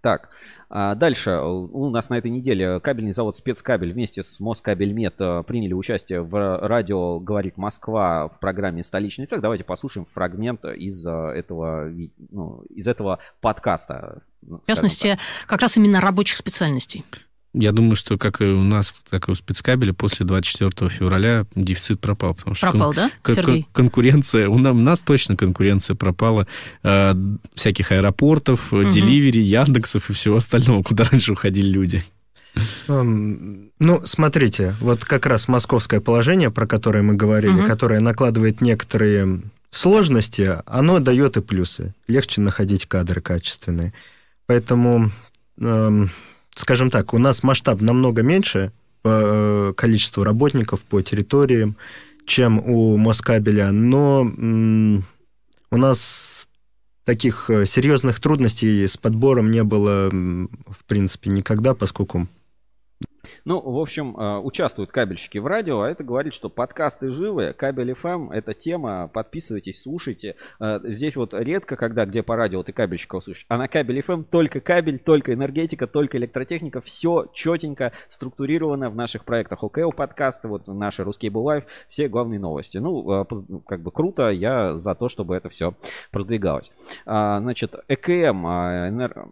Так, 0.00 0.30
а 0.70 0.94
дальше 0.94 1.38
у 1.40 1.90
нас 1.90 2.08
на 2.08 2.18
этой 2.18 2.30
неделе 2.30 2.78
кабельный 2.78 3.12
завод 3.12 3.36
спецкабель 3.36 3.92
вместе 3.92 4.22
с 4.22 4.38
Москабельмет 4.38 5.14
э, 5.18 5.42
приняли 5.46 5.72
участие 5.72 6.22
в 6.22 6.58
радио 6.66 7.18
«Говорит 7.18 7.56
Москва» 7.56 8.28
в 8.28 8.38
программе 8.38 8.84
«Столичный 8.84 9.26
цех». 9.26 9.40
Давайте 9.40 9.64
послушаем 9.64 10.06
фрагмент 10.06 10.64
из 10.64 11.04
э, 11.04 11.10
этого, 11.10 11.92
ну, 12.30 12.62
из 12.70 12.86
этого 12.86 13.18
подкаста. 13.40 14.22
В 14.42 14.62
частности, 14.64 15.18
как 15.46 15.62
раз 15.62 15.76
именно 15.76 16.00
рабочих 16.00 16.38
специальностей. 16.38 17.04
Я 17.54 17.72
думаю, 17.72 17.96
что 17.96 18.18
как 18.18 18.40
и 18.40 18.44
у 18.44 18.62
нас, 18.62 18.92
так 19.08 19.28
и 19.28 19.32
у 19.32 19.34
спецкабеля 19.34 19.92
после 19.94 20.26
24 20.26 20.90
февраля 20.90 21.46
дефицит 21.54 21.98
пропал. 21.98 22.34
Потому 22.34 22.54
что 22.54 22.70
Пропал, 22.70 22.92
да, 22.94 23.10
кон- 23.22 23.34
Сергей? 23.34 23.66
конкуренция, 23.72 24.48
у 24.48 24.58
нас, 24.58 24.72
у 24.74 24.78
нас 24.78 25.00
точно 25.00 25.34
конкуренция 25.36 25.96
пропала 25.96 26.46
э, 26.82 27.14
всяких 27.54 27.90
аэропортов, 27.90 28.70
Мгм. 28.70 28.90
деливери, 28.90 29.40
Яндексов 29.40 30.10
и 30.10 30.12
всего 30.12 30.36
остального, 30.36 30.82
куда 30.82 31.04
раньше 31.04 31.32
уходили 31.32 31.68
люди. 31.68 32.02
Эм, 32.88 33.70
Ну, 33.80 34.02
смотрите, 34.04 34.74
вот 34.80 35.04
как 35.04 35.26
раз 35.26 35.46
московское 35.48 36.00
положение, 36.00 36.50
про 36.50 36.66
которое 36.66 37.02
мы 37.02 37.14
говорили, 37.14 37.52
Мгм. 37.52 37.66
которое 37.66 38.00
накладывает 38.00 38.60
некоторые 38.60 39.42
сложности, 39.70 40.56
оно 40.66 40.98
дает 40.98 41.36
и 41.36 41.40
плюсы. 41.40 41.94
Легче 42.08 42.40
находить 42.40 42.86
кадры 42.86 43.20
качественные. 43.20 43.92
Поэтому, 44.46 45.10
эм, 45.60 46.10
скажем 46.58 46.90
так, 46.90 47.14
у 47.14 47.18
нас 47.18 47.42
масштаб 47.42 47.80
намного 47.80 48.22
меньше 48.22 48.72
по 49.02 49.10
э, 49.12 49.72
количеству 49.76 50.24
работников 50.24 50.82
по 50.82 51.00
территориям, 51.02 51.76
чем 52.26 52.58
у 52.58 52.96
Москабеля, 52.96 53.70
но 53.70 54.22
у 55.70 55.76
нас 55.76 56.48
таких 57.04 57.48
э, 57.48 57.64
серьезных 57.64 58.20
трудностей 58.20 58.86
с 58.86 58.96
подбором 58.96 59.50
не 59.50 59.62
было, 59.62 60.10
в 60.10 60.84
принципе, 60.86 61.30
никогда, 61.30 61.74
поскольку 61.74 62.28
Ну, 63.44 63.60
в 63.60 63.78
общем, 63.78 64.16
э, 64.16 64.38
участвуют 64.38 64.90
кабельщики 64.90 65.38
в 65.38 65.46
радио, 65.46 65.80
а 65.82 65.90
это 65.90 66.04
говорит, 66.04 66.34
что 66.34 66.48
подкасты 66.48 67.10
живы, 67.10 67.52
кабель 67.52 67.90
FM 67.92 68.32
это 68.32 68.54
тема, 68.54 69.08
подписывайтесь, 69.12 69.82
слушайте. 69.82 70.36
Э, 70.60 70.80
Здесь 70.84 71.16
вот 71.16 71.34
редко, 71.34 71.76
когда 71.76 72.06
где 72.06 72.22
по 72.22 72.36
радио 72.36 72.62
ты 72.62 72.72
кабельщика 72.72 73.16
услышишь, 73.16 73.46
а 73.48 73.58
на 73.58 73.68
кабель 73.68 73.98
FM 74.00 74.24
только 74.24 74.60
кабель, 74.60 74.98
только 74.98 75.34
энергетика, 75.34 75.86
только 75.86 76.18
электротехника, 76.18 76.80
все 76.80 77.26
четенько 77.34 77.92
структурировано 78.08 78.90
в 78.90 78.96
наших 78.96 79.24
проектах 79.24 79.62
ОКЛ 79.64 79.90
подкасты, 79.90 80.48
вот 80.48 80.66
наши 80.68 81.02
русские 81.04 81.30
был 81.30 81.42
лайф, 81.42 81.64
все 81.88 82.08
главные 82.08 82.38
новости. 82.38 82.78
Ну, 82.78 83.22
э, 83.22 83.24
как 83.66 83.82
бы 83.82 83.90
круто, 83.90 84.30
я 84.30 84.76
за 84.76 84.94
то, 84.94 85.08
чтобы 85.08 85.34
это 85.34 85.48
все 85.48 85.74
продвигалось. 86.10 86.70
А, 87.06 87.40
Значит, 87.40 87.74
ЭКМ, 87.88 88.46
а, 88.46 88.88
энер- 88.88 89.28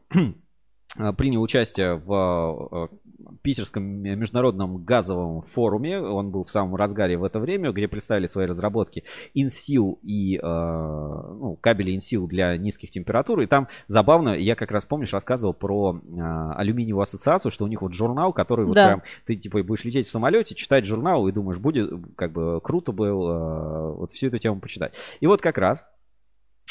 принял 1.16 1.42
участие 1.42 1.96
в 1.96 2.90
э, 2.90 2.96
Питерском 3.42 3.82
международном 3.84 4.84
газовом 4.84 5.42
форуме. 5.42 6.00
Он 6.00 6.30
был 6.30 6.44
в 6.44 6.50
самом 6.50 6.76
разгаре 6.76 7.16
в 7.16 7.24
это 7.24 7.38
время, 7.38 7.72
где 7.72 7.88
представили 7.88 8.26
свои 8.26 8.46
разработки 8.46 9.04
InSeal 9.36 9.98
и 10.02 10.36
э, 10.36 10.40
ну, 10.42 11.56
кабели 11.60 11.96
InSeal 11.96 12.26
для 12.26 12.56
низких 12.56 12.90
температур. 12.90 13.40
И 13.40 13.46
там 13.46 13.68
забавно, 13.86 14.30
я 14.30 14.54
как 14.54 14.70
раз, 14.70 14.84
помнишь, 14.84 15.12
рассказывал 15.12 15.54
про 15.54 15.96
э, 15.96 16.52
алюминиевую 16.56 17.02
ассоциацию, 17.02 17.52
что 17.52 17.64
у 17.64 17.68
них 17.68 17.82
вот 17.82 17.94
журнал, 17.94 18.32
который 18.32 18.66
вот 18.66 18.74
Да. 18.74 18.86
прям 18.88 19.02
ты 19.26 19.36
типа 19.36 19.62
будешь 19.62 19.84
лететь 19.84 20.06
в 20.06 20.10
самолете, 20.10 20.54
читать 20.54 20.84
журнал 20.84 21.26
и 21.28 21.32
думаешь, 21.32 21.58
будет 21.58 21.90
как 22.16 22.32
бы 22.32 22.60
круто 22.62 22.92
было 22.92 23.32
э, 23.32 23.92
вот 23.98 24.12
всю 24.12 24.28
эту 24.28 24.38
тему 24.38 24.60
почитать. 24.60 24.94
И 25.20 25.26
вот 25.26 25.40
как 25.40 25.58
раз 25.58 25.84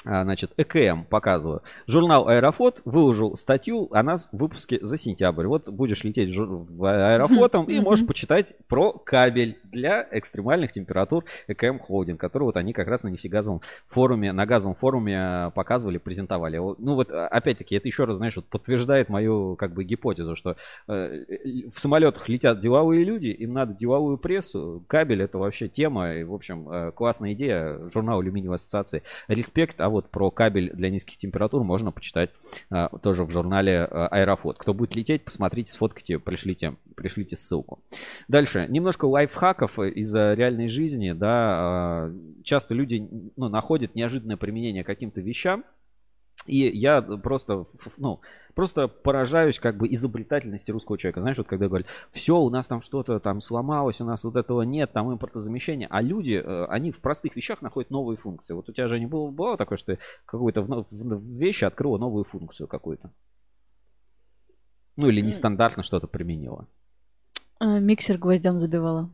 Значит, 0.05 0.51
ЭКМ 0.57 1.03
показываю. 1.03 1.63
Журнал 1.87 2.27
Аэрофот 2.27 2.81
выложил 2.85 3.35
статью 3.35 3.89
о 3.91 4.03
нас 4.03 4.29
в 4.31 4.37
выпуске 4.37 4.79
за 4.81 4.97
сентябрь. 4.97 5.47
Вот 5.47 5.69
будешь 5.69 6.03
лететь 6.03 6.35
в 6.35 6.85
Аэрофотом 6.85 7.65
и 7.65 7.79
можешь 7.79 8.05
почитать 8.05 8.53
про 8.67 8.91
кабель 8.93 9.57
для 9.63 10.07
экстремальных 10.11 10.71
температур 10.71 11.25
ЭКМ 11.47 11.79
Холдинг, 11.79 12.19
который 12.19 12.43
вот 12.43 12.57
они 12.57 12.73
как 12.73 12.87
раз 12.87 13.03
на 13.03 13.09
нефтегазовом 13.09 13.61
форуме, 13.87 14.31
на 14.31 14.45
газовом 14.45 14.75
форуме 14.75 15.15
э, 15.17 15.51
показывали, 15.51 15.97
презентовали. 15.97 16.57
Ну 16.57 16.95
вот, 16.95 17.11
а, 17.11 17.27
опять-таки, 17.27 17.75
это 17.75 17.87
еще 17.87 18.05
раз, 18.05 18.17
знаешь, 18.17 18.35
вот 18.35 18.45
подтверждает 18.45 19.09
мою 19.09 19.55
как 19.55 19.73
бы 19.73 19.83
гипотезу, 19.83 20.35
что 20.35 20.55
э, 20.87 21.25
в 21.73 21.79
самолетах 21.79 22.29
летят 22.29 22.59
деловые 22.59 23.03
люди, 23.03 23.27
им 23.27 23.53
надо 23.53 23.73
деловую 23.73 24.17
прессу. 24.17 24.83
Кабель 24.87 25.23
это 25.23 25.37
вообще 25.37 25.67
тема. 25.67 26.13
И, 26.13 26.23
в 26.23 26.33
общем, 26.33 26.69
э, 26.69 26.91
классная 26.91 27.33
идея. 27.33 27.89
Журнал 27.93 28.19
Алюминиевой 28.19 28.55
ассоциации. 28.55 29.03
Респект. 29.27 29.81
А 29.81 29.89
вот 29.95 30.11
про 30.11 30.29
кабель 30.29 30.71
для 30.73 30.89
низких 30.89 31.17
температур 31.17 31.63
можно 31.63 31.91
почитать 31.91 32.31
э, 32.69 32.89
тоже 33.01 33.23
в 33.23 33.31
журнале 33.31 33.87
э, 33.89 34.07
Аэрофот. 34.11 34.57
Кто 34.57 34.73
будет 34.73 34.95
лететь, 34.95 35.23
посмотрите, 35.23 35.71
сфоткайте, 35.71 36.19
пришлите, 36.19 36.75
пришлите 36.95 37.37
ссылку. 37.37 37.79
Дальше. 38.27 38.67
Немножко 38.69 39.05
лайфхаков 39.05 39.79
из 39.79 40.13
э, 40.13 40.35
реальной 40.35 40.67
жизни. 40.67 41.13
Да, 41.13 42.11
часто 42.43 42.73
люди 42.75 43.07
ну, 43.37 43.47
находят 43.47 43.95
неожиданное 43.95 44.37
применение 44.37 44.83
каким-то 44.83 45.21
вещам. 45.21 45.63
И 46.45 46.57
я 46.77 47.01
просто, 47.01 47.65
ну, 47.97 48.19
просто 48.53 48.87
поражаюсь 48.87 49.59
как 49.59 49.77
бы 49.77 49.91
изобретательности 49.91 50.69
русского 50.71 50.97
человека. 50.97 51.21
Знаешь, 51.21 51.37
вот 51.37 51.47
когда 51.47 51.67
говорят, 51.67 51.87
все, 52.11 52.37
у 52.37 52.49
нас 52.49 52.67
там 52.67 52.81
что-то 52.81 53.19
там 53.19 53.41
сломалось, 53.41 53.99
у 53.99 54.05
нас 54.05 54.23
вот 54.23 54.35
этого 54.35 54.61
нет, 54.61 54.91
там 54.93 55.11
импортозамещение. 55.11 55.87
А 55.89 56.01
люди, 56.01 56.33
э, 56.33 56.65
они 56.65 56.91
в 56.91 57.01
простых 57.01 57.35
вещах 57.35 57.61
находят 57.63 57.89
новые 57.89 58.17
функции. 58.17 58.53
Вот 58.53 58.69
у 58.69 58.73
тебя 58.73 58.87
же 58.87 58.99
не 58.99 59.07
было, 59.07 59.31
было 59.31 59.57
такое, 59.57 59.77
что 59.77 59.97
какую-то 60.25 60.61
в, 60.61 60.67
в- 60.67 60.91
в 60.91 61.23
вещи 61.23 61.65
открыла 61.65 61.97
новую 61.97 62.23
функцию 62.25 62.67
какую-то? 62.67 63.11
Ну 64.97 65.09
или 65.09 65.21
нестандартно 65.21 65.83
что-то 65.83 66.07
применила. 66.07 66.67
А, 67.59 67.79
Миксер 67.79 68.17
гвоздем 68.17 68.59
забивала. 68.59 69.09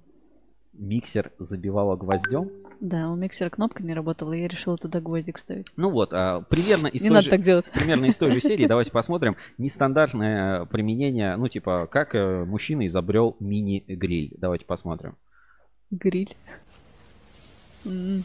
Миксер 0.73 1.31
забивала 1.39 1.95
гвоздем. 1.95 2.49
Да, 2.81 3.09
у 3.11 3.15
миксера 3.15 3.51
кнопка 3.51 3.83
не 3.83 3.93
работала, 3.93 4.33
и 4.33 4.41
я 4.41 4.47
решила 4.47 4.75
туда 4.75 4.99
гвоздик 5.01 5.37
ставить. 5.37 5.67
Ну 5.77 5.91
вот, 5.91 6.13
а, 6.13 6.41
примерно 6.41 6.87
из 6.87 7.03
не 7.03 7.09
той 7.09 7.13
надо 7.13 7.25
же, 7.25 7.29
так 7.29 7.43
делать. 7.43 7.69
Примерно 7.71 8.05
из 8.05 8.17
той 8.17 8.31
же 8.31 8.39
серии, 8.39 8.65
давайте 8.67 8.89
посмотрим. 8.89 9.37
Нестандартное 9.59 10.63
э, 10.63 10.65
применение, 10.65 11.35
ну 11.37 11.47
типа, 11.47 11.87
как 11.91 12.15
э, 12.15 12.43
мужчина 12.43 12.87
изобрел 12.87 13.37
мини-гриль. 13.39 14.33
Давайте 14.35 14.65
посмотрим. 14.65 15.15
Гриль. 15.91 16.35
М-м, 17.85 18.23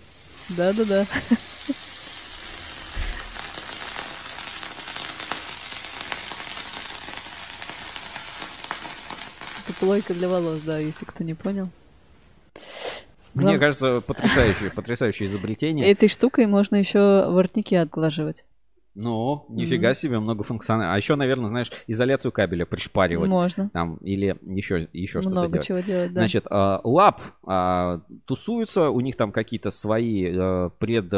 да-да-да. 0.56 1.04
Это 9.68 9.78
плойка 9.78 10.14
для 10.14 10.30
волос, 10.30 10.60
да, 10.60 10.78
если 10.78 11.04
кто 11.04 11.24
не 11.24 11.34
понял. 11.34 11.68
Мне 13.36 13.48
Глав- 13.48 13.60
кажется, 13.60 14.00
потрясающее, 14.00 14.70
потрясающее 14.70 15.26
изобретение. 15.26 15.90
Этой 15.90 16.08
штукой 16.08 16.46
можно 16.46 16.76
еще 16.76 17.26
воротники 17.28 17.74
отглаживать. 17.74 18.44
Ну, 18.98 19.44
нифига 19.50 19.92
себе, 19.92 20.18
многофункционально. 20.18 20.94
А 20.94 20.96
еще, 20.96 21.16
наверное, 21.16 21.50
знаешь, 21.50 21.70
изоляцию 21.86 22.32
кабеля 22.32 22.64
пришпаривать. 22.64 23.28
Можно. 23.28 23.68
Там, 23.68 23.96
или 23.98 24.38
еще, 24.42 24.88
еще 24.94 25.20
что-то 25.20 25.28
Много 25.28 25.52
делать. 25.52 25.66
чего 25.66 25.78
делать, 25.80 26.14
да. 26.14 26.20
Значит, 26.20 26.46
а, 26.48 26.80
лап 26.82 27.20
а, 27.44 28.00
тусуются, 28.24 28.88
у 28.88 29.00
них 29.00 29.16
там 29.16 29.32
какие-то 29.32 29.70
свои 29.70 30.32
э, 30.34 30.70
пред... 30.78 31.12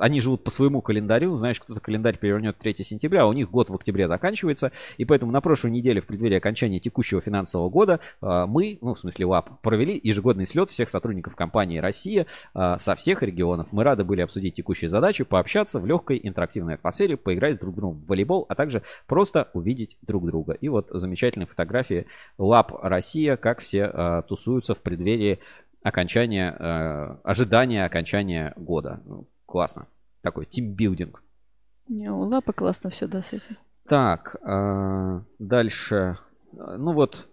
Они 0.00 0.22
живут 0.22 0.42
по 0.42 0.50
своему 0.50 0.80
календарю. 0.80 1.36
Знаешь, 1.36 1.60
кто-то 1.60 1.80
календарь 1.80 2.16
перевернет 2.16 2.56
3 2.56 2.76
сентября, 2.82 3.24
а 3.24 3.26
у 3.26 3.34
них 3.34 3.50
год 3.50 3.68
в 3.68 3.74
октябре 3.74 4.08
заканчивается. 4.08 4.72
И 4.96 5.04
поэтому 5.04 5.32
на 5.32 5.42
прошлой 5.42 5.72
неделе, 5.72 6.00
в 6.00 6.06
преддверии 6.06 6.38
окончания 6.38 6.80
текущего 6.80 7.20
финансового 7.20 7.68
года, 7.68 8.00
мы, 8.22 8.78
ну, 8.80 8.94
в 8.94 8.98
смысле 8.98 9.26
лап, 9.26 9.60
провели 9.60 10.00
ежегодный 10.02 10.46
слет 10.46 10.70
всех 10.70 10.88
сотрудников 10.88 11.36
компании 11.36 11.78
«Россия» 11.78 12.26
со 12.54 12.94
всех 12.94 13.22
регионов. 13.22 13.68
Мы 13.72 13.84
рады 13.84 14.04
были 14.04 14.22
обсудить 14.22 14.54
текущие 14.54 14.88
задачи, 14.88 15.24
пообщаться 15.24 15.78
в 15.78 15.86
легкой 15.86 16.20
интерактивной 16.22 16.69
атмосфере, 16.76 17.16
поиграть 17.16 17.56
с 17.56 17.58
друг 17.58 17.74
другом 17.74 18.00
в 18.00 18.06
волейбол, 18.06 18.46
а 18.48 18.54
также 18.54 18.82
просто 19.06 19.50
увидеть 19.54 19.98
друг 20.02 20.26
друга. 20.26 20.52
И 20.52 20.68
вот 20.68 20.88
замечательные 20.90 21.46
фотографии 21.46 22.06
Лап 22.38 22.72
Россия, 22.82 23.36
как 23.36 23.60
все 23.60 23.90
э, 23.92 24.22
тусуются 24.28 24.74
в 24.74 24.82
преддверии 24.82 25.40
окончания, 25.82 26.56
э, 26.58 27.16
ожидания 27.24 27.84
окончания 27.84 28.52
года. 28.56 29.00
Ну, 29.06 29.28
классно. 29.46 29.86
Такой 30.22 30.46
тимбилдинг. 30.46 31.22
Не, 31.88 32.10
у 32.10 32.20
Лапа 32.20 32.52
классно 32.52 32.90
все, 32.90 33.06
да, 33.06 33.22
с 33.22 33.32
этим. 33.32 33.56
Так, 33.88 34.36
э, 34.42 35.20
дальше. 35.38 36.18
Э, 36.52 36.76
Ну 36.78 36.92
вот 36.92 37.28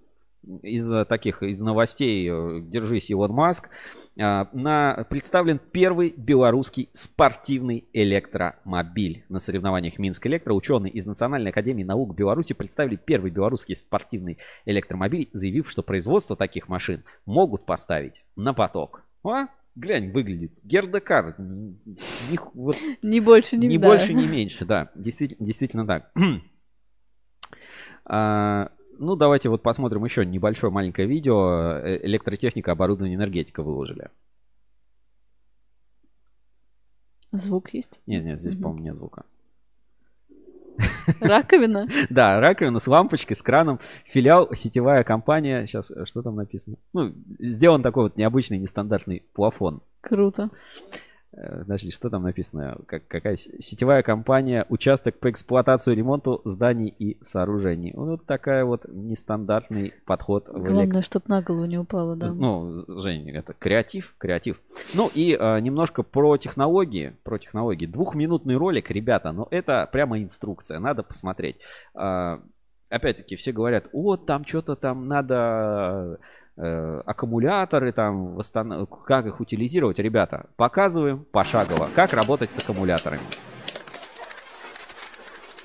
из 0.61 0.91
э, 0.91 1.06
таких 1.06 1.44
из 1.44 1.61
новостей 1.61 2.30
э, 2.30 2.60
держись 2.61 3.10
Илон 3.10 3.32
Маск 3.32 3.69
э, 4.15 4.45
на 4.53 5.06
представлен 5.10 5.60
первый 5.60 6.14
белорусский 6.15 6.90
спортивный 6.94 7.88
электромобиль 7.94 9.26
на 9.30 9.40
соревнованиях 9.40 9.99
Минск 9.99 10.26
Электро 10.28 10.53
ученые 10.53 10.91
из 10.91 11.06
Национальной 11.06 11.52
академии 11.52 11.84
наук 11.84 12.15
Беларуси 12.15 12.53
представили 12.53 12.95
первый 12.95 13.32
белорусский 13.32 13.76
спортивный 13.76 14.38
электромобиль 14.65 15.30
заявив 15.34 15.69
что 15.69 15.84
производство 15.84 16.36
таких 16.36 16.68
машин 16.68 17.03
могут 17.26 17.65
поставить 17.65 18.26
на 18.36 18.53
поток 18.53 19.03
а? 19.24 19.48
Глянь, 19.78 20.11
выглядит. 20.11 20.53
Гердекар. 20.64 21.36
Ни, 21.38 22.40
вот, 22.56 22.76
Ни 23.03 23.19
больше, 23.19 23.57
ни 23.57 23.68
ни 23.68 23.78
да. 23.78 23.88
больше, 23.88 24.14
ни 24.15 24.26
меньше, 24.26 24.65
да. 24.65 24.90
Действительно, 24.95 25.45
действительно 25.45 25.88
так. 25.88 26.11
А, 28.10 28.69
ну, 28.99 29.15
давайте 29.15 29.49
вот 29.49 29.61
посмотрим 29.61 30.03
еще 30.06 30.26
небольшое 30.26 30.72
маленькое 30.72 31.07
видео. 31.07 31.80
Э, 31.84 31.99
Электротехника, 32.03 32.72
оборудование, 32.72 33.15
энергетика 33.15 33.64
выложили. 33.64 34.10
Звук 37.32 37.74
есть? 37.74 37.99
Нет, 38.07 38.24
нет, 38.24 38.40
здесь, 38.40 38.56
Мгм. 38.56 38.64
по-моему, 38.64 38.84
нет 38.86 38.95
звука. 38.95 39.24
Раковина? 41.19 41.88
Да, 42.10 42.40
раковина 42.40 42.80
с 42.80 42.88
лампочкой, 42.88 43.36
с 43.36 43.41
краном. 43.41 43.80
Филиал, 44.06 44.53
сетевая 44.53 45.03
компания. 45.03 45.65
Сейчас, 45.65 45.91
что 46.06 46.22
там 46.22 46.36
написано? 46.36 46.78
Ну, 46.94 47.14
сделан 47.40 47.82
такой 47.82 48.03
вот 48.03 48.18
необычный, 48.18 48.57
нестандартный 48.60 49.24
плафон. 49.34 49.82
Круто. 50.02 50.49
Э, 51.38 51.59
Подожди, 51.59 51.91
что 51.91 52.09
там 52.09 52.23
написано? 52.23 52.77
Как, 52.88 53.07
какая 53.07 53.35
сетевая 53.35 54.01
компания, 54.01 54.65
участок 54.69 55.19
по 55.19 55.30
эксплуатации 55.30 55.93
и 55.93 55.95
ремонту 55.95 56.41
зданий 56.45 56.93
и 56.97 57.18
сооружений. 57.23 57.93
Вот 57.95 58.26
такая 58.26 58.65
вот 58.65 58.85
нестандартный 58.88 59.93
подход 60.05 60.49
Главное, 60.49 61.01
чтоб 61.01 61.27
на 61.27 61.41
голову 61.41 61.65
не 61.65 61.77
упало, 61.77 62.15
да. 62.15 62.31
Ну, 62.34 62.85
Жень, 62.88 63.30
это 63.30 63.53
креатив, 63.53 64.15
креатив. 64.18 64.59
Ну 64.95 65.09
и 65.14 65.38
э, 65.39 65.59
немножко 65.59 66.03
про 66.03 66.38
технологии, 66.38 67.15
про 67.23 67.38
технологии. 67.38 67.85
Двухминутный 67.85 68.55
ролик, 68.55 68.89
ребята, 68.89 69.31
но 69.31 69.47
это 69.51 69.88
прямо 69.91 70.22
инструкция, 70.22 70.80
надо 70.80 71.03
посмотреть. 71.03 71.57
А, 71.93 72.41
опять-таки, 72.89 73.35
все 73.35 73.51
говорят, 73.51 73.85
вот 73.93 74.26
там 74.26 74.45
что-то 74.45 74.76
там 74.76 75.07
надо 75.07 76.19
э, 76.57 77.01
аккумуляторы, 77.05 77.91
там, 77.91 78.38
как 79.05 79.25
их 79.25 79.39
утилизировать. 79.39 79.99
Ребята, 79.99 80.47
показываем 80.55 81.25
пошагово, 81.31 81.89
как 81.95 82.13
работать 82.13 82.51
с 82.51 82.59
аккумуляторами. 82.59 83.21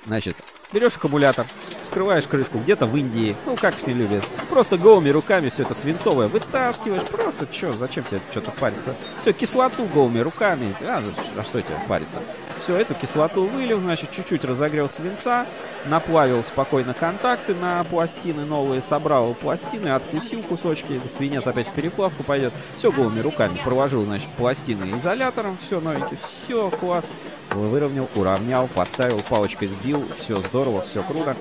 Значит, 0.05 0.35
берешь 0.73 0.97
аккумулятор, 0.97 1.45
вскрываешь 1.81 2.27
крышку 2.27 2.57
где-то 2.57 2.85
в 2.85 2.95
Индии, 2.97 3.35
ну 3.45 3.55
как 3.55 3.75
все 3.75 3.93
любят. 3.93 4.23
Просто 4.49 4.77
голыми 4.77 5.09
руками 5.09 5.49
все 5.49 5.63
это 5.63 5.73
свинцовое 5.73 6.27
вытаскиваешь. 6.27 7.07
Просто 7.09 7.51
что, 7.51 7.71
зачем 7.71 8.03
тебе 8.03 8.19
что-то 8.31 8.51
париться? 8.51 8.95
Все, 9.17 9.31
кислоту 9.31 9.85
голыми 9.85 10.19
руками. 10.19 10.75
А, 10.81 11.01
за 11.01 11.11
а 11.39 11.43
что 11.43 11.61
тебе 11.61 11.75
париться? 11.87 12.19
Все, 12.61 12.77
эту 12.77 12.93
кислоту 12.93 13.45
вылил, 13.45 13.79
значит, 13.79 14.11
чуть-чуть 14.11 14.45
разогрел 14.45 14.89
свинца, 14.89 15.45
наплавил 15.85 16.43
спокойно 16.43 16.93
контакты 16.93 17.55
на 17.55 17.83
пластины 17.83 18.45
новые, 18.45 18.81
собрал 18.81 19.33
пластины, 19.33 19.89
откусил 19.89 20.41
кусочки, 20.43 21.01
свинец 21.11 21.45
опять 21.47 21.67
в 21.67 21.73
переплавку 21.73 22.23
пойдет. 22.23 22.53
Все 22.75 22.91
голыми 22.91 23.19
руками 23.19 23.57
проложил, 23.63 24.05
значит, 24.05 24.29
пластины 24.37 24.97
изолятором, 24.97 25.57
все 25.57 25.79
новенький, 25.79 26.17
все, 26.27 26.69
класс. 26.69 27.07
Выровнял, 27.51 28.09
уравнял, 28.15 28.67
поставил, 28.67 29.21
палочкой 29.29 29.67
сбил, 29.67 30.03
все 30.19 30.37
здорово, 30.37 30.81
все 30.81 31.03
круто. 31.03 31.35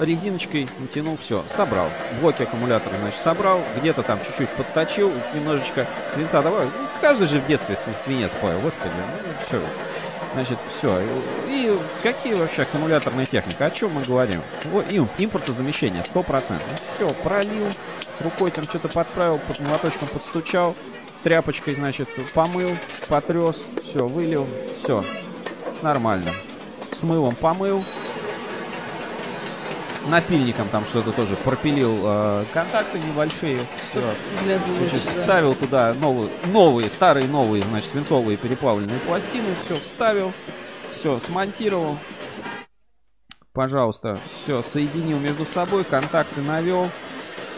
Резиночкой 0.00 0.68
натянул, 0.78 1.16
все, 1.16 1.44
собрал. 1.54 1.88
Блоки 2.20 2.42
аккумулятора, 2.42 2.96
значит, 3.00 3.20
собрал. 3.20 3.60
Где-то 3.76 4.02
там 4.02 4.18
чуть-чуть 4.24 4.48
подточил, 4.50 5.12
немножечко 5.34 5.86
свинца 6.12 6.42
добавил. 6.42 6.70
Ну, 6.78 6.88
Каждый 7.00 7.26
же 7.26 7.40
в 7.40 7.46
детстве 7.46 7.76
свинец 7.76 8.30
поел, 8.40 8.60
господи. 8.60 8.92
Ну, 8.96 9.32
что. 9.46 9.60
Значит, 10.34 10.58
все. 10.76 11.00
И 11.48 11.78
какие 12.02 12.34
вообще 12.34 12.62
аккумуляторная 12.62 13.26
техника? 13.26 13.66
О 13.66 13.70
чем 13.70 13.92
мы 13.92 14.02
говорим? 14.02 14.40
Вот 14.66 14.90
им, 14.92 15.08
импортозамещение 15.18 16.02
100%. 16.02 16.44
Ну, 16.50 16.58
все, 16.96 17.14
пролил, 17.22 17.66
рукой 18.20 18.50
там 18.50 18.64
что-то 18.64 18.88
подправил, 18.88 19.38
под 19.38 19.60
молоточком 19.60 20.08
подстучал, 20.08 20.74
тряпочкой, 21.22 21.74
значит, 21.74 22.08
помыл, 22.34 22.70
потрес, 23.08 23.64
все, 23.84 24.06
вылил, 24.06 24.46
все, 24.82 25.04
нормально. 25.82 26.30
С 26.92 27.02
мылом 27.02 27.34
помыл, 27.34 27.84
напильником 30.08 30.68
там 30.68 30.84
что-то 30.86 31.12
тоже 31.12 31.36
пропилил 31.36 32.00
э, 32.02 32.44
контакты 32.52 32.98
небольшие, 32.98 33.60
все, 33.90 34.00
да. 34.00 35.12
вставил 35.12 35.54
туда 35.54 35.94
новые, 35.94 36.30
новые, 36.46 36.90
старые 36.90 37.26
новые, 37.26 37.62
значит, 37.64 37.90
свинцовые 37.90 38.36
переплавленные 38.36 38.98
пластины, 39.00 39.54
все 39.64 39.76
вставил, 39.76 40.32
все 40.90 41.20
смонтировал, 41.20 41.98
пожалуйста, 43.52 44.18
все 44.42 44.62
соединил 44.62 45.18
между 45.18 45.44
собой, 45.44 45.84
контакты 45.84 46.40
навел, 46.40 46.90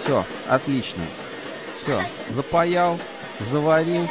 все, 0.03 0.25
отлично, 0.49 1.03
все, 1.83 2.03
запаял, 2.29 2.99
заварил, 3.39 4.09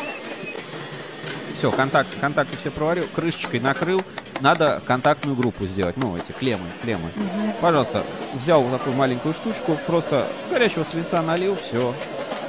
все, 1.60 1.72
контакты, 1.72 2.18
контакты 2.20 2.56
все 2.56 2.72
проварил, 2.72 3.06
крышечкой 3.14 3.60
накрыл. 3.60 4.02
Надо 4.41 4.82
контактную 4.86 5.36
группу 5.36 5.66
сделать. 5.68 5.98
Ну, 5.98 6.16
эти 6.16 6.32
клеммы, 6.32 6.66
клеммы. 6.82 7.10
Мгм. 7.16 7.53
Пожалуйста, 7.61 8.03
взял 8.34 8.61
вот 8.61 8.78
такую 8.78 8.95
маленькую 8.95 9.34
штучку, 9.34 9.78
просто 9.86 10.28
горячего 10.49 10.84
свинца 10.84 11.22
налил, 11.22 11.57
все. 11.57 11.94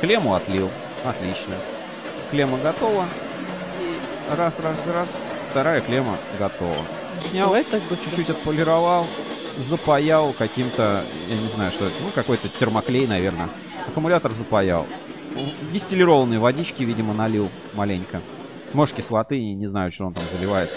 Клемму 0.01 0.35
отлил. 0.35 0.71
Отлично. 1.05 1.55
Клемма 2.31 2.59
готова. 2.59 3.05
И 3.81 4.35
раз, 4.37 4.59
раз, 4.61 4.87
раз. 4.87 5.19
Вторая 5.51 5.81
клемма 5.81 6.17
готова. 6.39 6.77
Снял, 7.29 7.55
чуть-чуть 7.57 8.31
отполировал, 8.31 9.05
запаял 9.59 10.33
каким-то, 10.33 11.03
я 11.29 11.37
не 11.37 11.49
знаю, 11.49 11.73
что 11.73 11.87
это, 11.87 11.95
ну, 12.03 12.11
какой-то 12.15 12.49
термоклей, 12.49 13.07
наверное. 13.07 13.49
Аккумулятор 13.89 14.31
запаял. 14.33 14.87
Дистиллированной 15.73 16.39
водички, 16.39 16.83
видимо, 16.83 17.15
налил 17.15 17.51
маленько. 17.75 18.21
Может, 18.73 18.97
кислоты, 18.97 19.55
не 19.55 19.67
знаю, 19.67 19.91
что 19.91 20.07
он 20.07 20.15
там 20.15 20.29
заливает. 20.29 20.71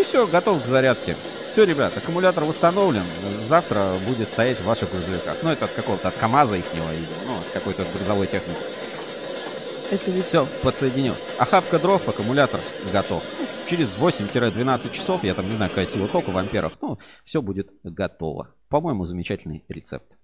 И 0.00 0.02
все, 0.02 0.26
готов 0.26 0.62
к 0.62 0.66
зарядке. 0.66 1.14
Все, 1.50 1.64
ребят, 1.64 1.94
аккумулятор 1.94 2.44
восстановлен. 2.44 3.04
Завтра 3.44 3.98
будет 4.06 4.30
стоять 4.30 4.58
в 4.58 4.64
ваших 4.64 4.90
грузовиках. 4.90 5.36
Ну, 5.42 5.50
это 5.50 5.66
от 5.66 5.72
какого-то, 5.72 6.08
от 6.08 6.14
КАМАЗа 6.14 6.56
ихнего, 6.56 6.90
или, 6.94 7.06
ну, 7.26 7.36
от 7.36 7.46
какой-то 7.50 7.84
грузовой 7.84 8.26
техники. 8.26 8.58
Это 9.90 10.10
ведь... 10.10 10.24
Все, 10.24 10.48
подсоединил. 10.62 11.16
Охапка 11.38 11.78
дров, 11.78 12.08
аккумулятор 12.08 12.60
готов. 12.90 13.22
Через 13.66 13.94
8-12 13.98 14.90
часов, 14.90 15.22
я 15.22 15.34
там 15.34 15.50
не 15.50 15.54
знаю, 15.54 15.70
какая 15.70 15.86
сила 15.86 16.08
тока 16.08 16.30
в 16.30 16.38
амперах, 16.38 16.72
ну, 16.80 16.98
все 17.24 17.42
будет 17.42 17.70
готово. 17.84 18.54
По-моему, 18.70 19.04
замечательный 19.04 19.66
рецепт. 19.68 20.16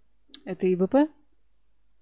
Это 0.47 0.73
ИБП? 0.73 1.11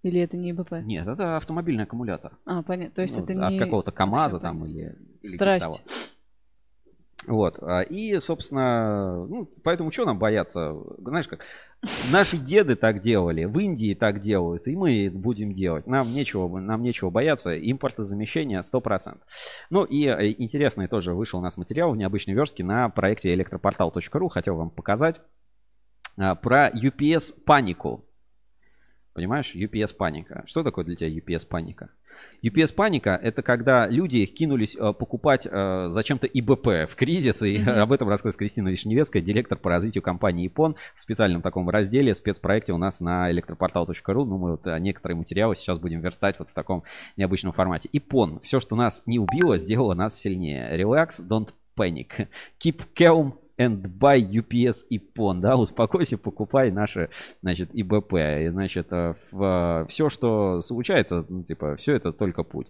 Или 0.02 0.20
это 0.20 0.36
не 0.36 0.52
ИБП? 0.52 0.74
Нет, 0.84 1.08
это 1.08 1.38
автомобильный 1.38 1.84
аккумулятор. 1.84 2.38
А, 2.44 2.62
понятно. 2.62 2.94
То 2.94 3.02
есть 3.02 3.16
Ну, 3.16 3.24
это 3.24 3.46
от 3.46 3.52
не... 3.52 3.58
какого-то 3.58 3.90
КАМАЗа 3.90 4.38
там 4.38 4.64
или, 4.64 4.96
или 5.22 5.34
Страсть. 5.34 5.64
того. 5.64 5.78
Вот. 7.26 7.58
а, 7.62 7.80
И, 7.80 8.18
собственно, 8.20 9.26
ну, 9.26 9.46
поэтому 9.62 9.90
что 9.90 10.04
нам 10.04 10.18
бояться? 10.18 10.74
Знаешь, 10.98 11.28
как 11.28 11.44
наши 12.10 12.36
деды 12.36 12.76
так 12.76 13.00
делали, 13.00 13.44
в 13.44 13.58
Индии 13.58 13.94
так 13.94 14.20
делают, 14.20 14.66
и 14.66 14.76
мы 14.76 15.10
будем 15.12 15.52
делать. 15.52 15.86
Нам 15.86 16.12
нечего, 16.12 16.58
нам 16.58 16.82
нечего 16.82 17.10
бояться. 17.10 17.58
Импортозамещение 17.58 18.60
100%. 18.60 19.18
Ну 19.70 19.84
и 19.84 20.06
э, 20.06 20.34
интересный 20.38 20.88
тоже 20.88 21.14
вышел 21.14 21.38
у 21.38 21.42
нас 21.42 21.56
материал 21.56 21.92
в 21.92 21.96
необычной 21.96 22.34
верстке 22.34 22.64
на 22.64 22.88
проекте 22.88 23.32
электропортал.ру. 23.34 24.28
Хотел 24.28 24.56
вам 24.56 24.70
показать 24.70 25.20
а, 26.16 26.34
про 26.34 26.70
UPS 26.70 27.34
панику. 27.44 28.04
Понимаешь, 29.12 29.54
UPS 29.54 29.94
паника. 29.96 30.42
Что 30.46 30.62
такое 30.62 30.84
для 30.84 30.96
тебя 30.96 31.08
UPS 31.08 31.46
паника? 32.14 32.24
UPS 32.42 32.74
паника 32.74 33.20
это 33.22 33.42
когда 33.42 33.88
люди 33.88 34.26
кинулись 34.26 34.76
э, 34.76 34.92
покупать 34.92 35.46
э, 35.50 35.86
зачем-то 35.90 36.26
ИБП 36.26 36.90
в 36.90 36.94
кризис, 36.96 37.42
и 37.42 37.58
Мгм. 37.58 37.70
об 37.70 37.92
этом 37.92 38.08
рассказывает 38.08 38.38
Кристина 38.38 38.68
Вишневецкая, 38.68 39.22
директор 39.22 39.58
по 39.58 39.70
развитию 39.70 40.02
компании 40.02 40.46
Ипон 40.46 40.76
в 40.94 41.00
специальном 41.00 41.42
таком 41.42 41.68
разделе, 41.70 42.14
спецпроекте 42.14 42.72
у 42.72 42.78
нас 42.78 43.00
на 43.00 43.30
электропортал.ру. 43.30 44.24
Ну, 44.24 44.38
мы 44.38 44.50
вот 44.52 44.66
э, 44.66 44.78
некоторые 44.78 45.16
материалы 45.16 45.56
сейчас 45.56 45.78
будем 45.78 46.00
верстать 46.00 46.38
вот 46.38 46.50
в 46.50 46.54
таком 46.54 46.82
необычном 47.16 47.52
формате. 47.52 47.88
Ипон. 47.92 48.40
Все, 48.40 48.60
что 48.60 48.76
нас 48.76 49.02
не 49.06 49.18
убило, 49.18 49.58
сделало 49.58 49.94
нас 49.94 50.18
сильнее. 50.20 50.76
Relax, 50.76 51.26
don't 51.26 51.48
panic. 51.76 52.28
Keep 52.62 52.82
calm 52.96 53.34
and 53.58 53.82
buy 53.82 54.20
UPS 54.20 54.84
Ипон, 54.90 55.40
да, 55.40 55.56
успокойся, 55.56 56.18
покупай 56.18 56.70
наши, 56.70 57.10
значит, 57.42 57.70
ИБП. 57.72 58.14
И, 58.14 58.48
значит, 58.48 58.88
все, 58.88 60.08
что 60.08 60.60
случается, 60.60 61.24
ну, 61.28 61.44
типа, 61.44 61.76
все 61.76 61.94
это 61.94 62.12
только 62.12 62.42
путь. 62.42 62.68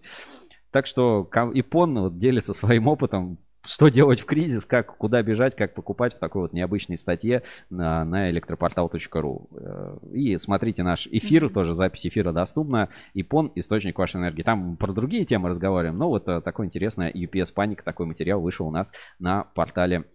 Так 0.71 0.87
что 0.87 1.29
Ипон 1.55 1.99
вот 1.99 2.19
делится 2.19 2.53
своим 2.53 2.89
опытом, 2.89 3.39
что 3.65 3.89
делать 3.89 4.21
в 4.21 4.27
кризис, 4.27 4.65
как, 4.67 4.97
куда 4.97 5.23
бежать, 5.23 5.57
как 5.57 5.75
покупать 5.75 6.15
в 6.15 6.19
такой 6.19 6.43
вот 6.43 6.53
необычной 6.53 6.99
статье 6.99 7.43
на, 7.71 8.05
на 8.05 8.31
электропортал.ру. 8.31 9.49
Э, 9.57 9.97
И 10.13 10.37
смотрите 10.37 10.83
наш 10.83 11.07
эфир, 11.07 11.49
тоже 11.49 11.73
запись 11.73 12.07
эфира 12.07 12.33
доступна. 12.33 12.91
Ипон, 13.15 13.53
источник 13.55 13.99
вашей 13.99 14.21
энергии. 14.21 14.43
Там 14.43 14.77
про 14.77 14.93
другие 14.93 15.25
темы 15.25 15.49
разговариваем, 15.49 15.97
но 15.97 16.09
вот 16.09 16.29
э, 16.29 16.41
такой 16.41 16.67
интересный 16.67 17.11
UPS 17.11 17.53
паник, 17.55 17.83
такой 17.83 18.07
материал 18.07 18.41
вышел 18.41 18.67
у 18.67 18.71
нас 18.71 18.93
на 19.19 19.45
портале 19.45 19.99
э, 19.99 20.14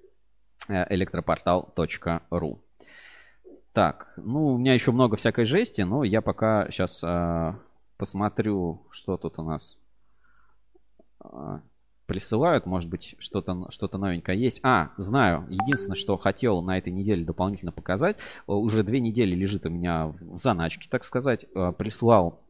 электропортал.ру. 0.69 2.59
Так, 3.73 4.13
ну, 4.17 4.47
у 4.47 4.57
меня 4.57 4.73
еще 4.73 4.91
много 4.91 5.17
всякой 5.17 5.45
жести, 5.45 5.81
но 5.81 6.03
я 6.03 6.21
пока 6.21 6.69
сейчас 6.71 7.03
посмотрю, 7.97 8.81
что 8.91 9.17
тут 9.17 9.37
у 9.39 9.43
нас 9.43 9.77
а, 11.19 11.61
присылают. 12.05 12.65
Может 12.65 12.89
быть, 12.89 13.15
что-то 13.19 13.67
что 13.69 13.89
новенькое 13.97 14.39
есть. 14.39 14.61
А, 14.63 14.91
знаю. 14.97 15.45
Единственное, 15.49 15.95
что 15.95 16.17
хотел 16.17 16.61
на 16.61 16.77
этой 16.77 16.91
неделе 16.91 17.23
дополнительно 17.25 17.71
показать. 17.71 18.17
э, 18.17 18.51
Уже 18.51 18.83
две 18.83 18.99
недели 18.99 19.35
лежит 19.35 19.65
у 19.65 19.69
меня 19.69 20.07
в 20.07 20.37
заначке, 20.37 20.89
так 20.89 21.03
сказать. 21.03 21.45
Э, 21.53 21.71
Прислал 21.77 22.41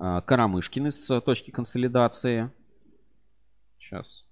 э, 0.00 0.20
Карамышкин 0.26 0.88
из 0.88 1.10
э, 1.10 1.20
точки 1.20 1.50
консолидации. 1.50 2.50
Сейчас. 3.78 4.25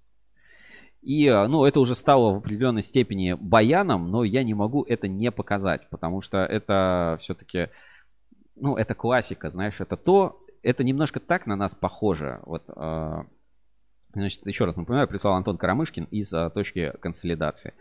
И, 1.05 1.27
э, 1.27 1.45
ну, 1.45 1.65
это 1.65 1.79
уже 1.79 1.93
стало 1.93 2.33
в 2.33 2.37
определенной 2.37 2.81
степени 2.81 3.33
баяном, 3.33 4.09
но 4.09 4.23
я 4.23 4.43
не 4.43 4.55
могу 4.55 4.83
это 4.83 5.07
не 5.07 5.31
показать, 5.31 5.87
потому 5.91 6.19
что 6.19 6.39
это 6.39 7.17
все-таки, 7.19 7.69
ну, 8.55 8.75
это 8.75 8.95
классика, 8.95 9.51
знаешь, 9.51 9.79
это 9.79 9.97
то, 9.97 10.43
это 10.63 10.83
немножко 10.83 11.19
так 11.19 11.45
на 11.45 11.55
нас 11.55 11.75
похоже. 11.75 12.39
Вот, 12.47 12.63
э, 12.75 13.23
значит, 14.15 14.47
еще 14.47 14.65
раз 14.65 14.77
напоминаю, 14.77 15.07
прислал 15.07 15.35
Антон 15.35 15.59
Карамышкин 15.59 16.05
из 16.05 16.33
э, 16.33 16.49
точки 16.49 16.91
консолидации. 16.99 17.75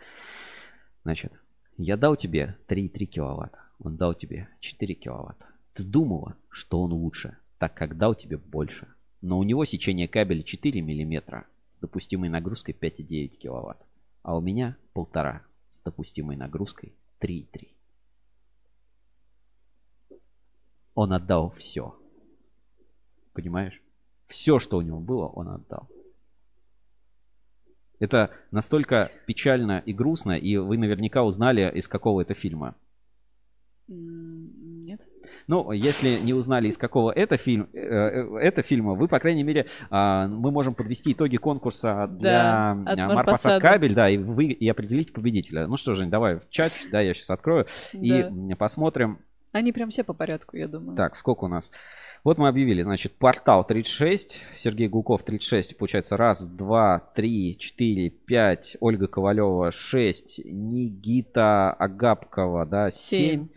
Значит, 1.02 1.32
я 1.78 1.96
дал 1.96 2.16
тебе 2.16 2.58
3,3 2.68 3.06
киловатта, 3.06 3.58
он 3.78 3.96
дал 3.96 4.12
тебе 4.12 4.48
4 4.60 4.94
киловатта. 4.96 5.46
Ты 5.72 5.82
думала, 5.82 6.36
что 6.50 6.82
он 6.82 6.92
лучше, 6.92 7.38
так 7.56 7.72
как 7.72 7.96
дал 7.96 8.14
тебе 8.14 8.36
больше. 8.36 8.86
Но 9.22 9.38
у 9.38 9.44
него 9.44 9.64
сечение 9.64 10.08
кабеля 10.08 10.42
4 10.42 10.82
миллиметра 10.82 11.46
допустимой 11.84 12.30
нагрузкой 12.30 12.74
5,9 12.74 13.36
киловатт, 13.36 13.86
а 14.22 14.36
у 14.36 14.40
меня 14.40 14.76
полтора 14.94 15.42
с 15.70 15.80
допустимой 15.80 16.34
нагрузкой 16.34 16.94
3,3. 17.20 17.68
Он 20.94 21.12
отдал 21.12 21.50
все. 21.50 21.94
Понимаешь? 23.34 23.82
Все, 24.28 24.58
что 24.58 24.78
у 24.78 24.82
него 24.82 25.00
было, 25.00 25.26
он 25.26 25.48
отдал. 25.48 25.90
Это 27.98 28.30
настолько 28.50 29.12
печально 29.26 29.82
и 29.84 29.92
грустно, 29.92 30.32
и 30.32 30.56
вы 30.56 30.78
наверняка 30.78 31.22
узнали 31.22 31.70
из 31.74 31.86
какого 31.86 32.22
это 32.22 32.32
фильма. 32.32 32.76
Ну, 35.46 35.72
если 35.72 36.18
не 36.20 36.32
узнали, 36.32 36.68
из 36.68 36.78
какого 36.78 37.10
это, 37.10 37.36
фильм, 37.36 37.68
э, 37.72 37.78
э, 37.78 38.38
это 38.38 38.62
фильма, 38.62 38.94
вы, 38.94 39.08
по 39.08 39.18
крайней 39.18 39.42
мере, 39.42 39.66
а, 39.90 40.26
мы 40.26 40.50
можем 40.50 40.74
подвести 40.74 41.12
итоги 41.12 41.36
конкурса 41.36 42.06
для 42.08 42.72
от 42.72 42.98
а. 42.98 43.08
Марпасад 43.08 43.60
кабель, 43.60 43.94
да, 43.94 44.08
и 44.08 44.16
вы 44.16 44.46
и 44.46 44.68
определить 44.68 45.12
победителя. 45.12 45.66
Ну 45.66 45.76
что, 45.76 45.94
Жень, 45.94 46.10
давай 46.10 46.36
в 46.36 46.48
чат, 46.50 46.72
да, 46.90 47.00
я 47.00 47.14
сейчас 47.14 47.30
открою 47.30 47.66
и 47.92 48.26
Да. 48.30 48.56
посмотрим. 48.56 49.18
Они 49.52 49.70
прям 49.70 49.90
все 49.90 50.02
по 50.02 50.14
порядку, 50.14 50.56
я 50.56 50.66
думаю. 50.66 50.96
Так, 50.96 51.14
сколько 51.14 51.44
у 51.44 51.48
нас? 51.48 51.70
Вот 52.24 52.38
мы 52.38 52.48
объявили, 52.48 52.82
значит, 52.82 53.12
портал 53.12 53.64
36, 53.64 54.44
Сергей 54.52 54.88
Гулков 54.88 55.22
36, 55.22 55.76
получается 55.76 56.16
раз, 56.16 56.44
два, 56.44 56.98
три, 57.14 57.56
четыре, 57.56 58.10
пять, 58.10 58.76
Ольга 58.80 59.06
Ковалева 59.06 59.70
6, 59.70 60.40
Нигита 60.44 61.70
Агапкова, 61.72 62.66
да, 62.66 62.90
7. 62.90 63.18
Семь. 63.18 63.48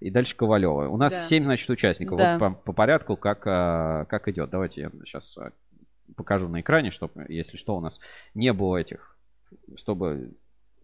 И 0.00 0.10
дальше 0.10 0.34
Ковалева. 0.36 0.88
У 0.88 0.96
нас 0.96 1.12
Да. 1.12 1.18
7, 1.26 1.44
значит, 1.44 1.68
участников. 1.70 2.18
Да. 2.18 2.38
Вот 2.38 2.38
по, 2.38 2.50
по 2.50 2.72
порядку, 2.72 3.16
как, 3.16 3.42
а, 3.46 4.06
как 4.06 4.28
идет. 4.28 4.50
Давайте 4.50 4.80
я 4.80 4.90
сейчас 5.04 5.36
а, 5.38 5.52
покажу 6.16 6.48
на 6.48 6.60
экране, 6.60 6.90
чтобы, 6.90 7.26
если 7.28 7.56
что, 7.56 7.76
у 7.76 7.80
нас 7.80 8.00
не 8.34 8.52
было 8.52 8.78
этих, 8.78 9.18
чтобы, 9.76 10.34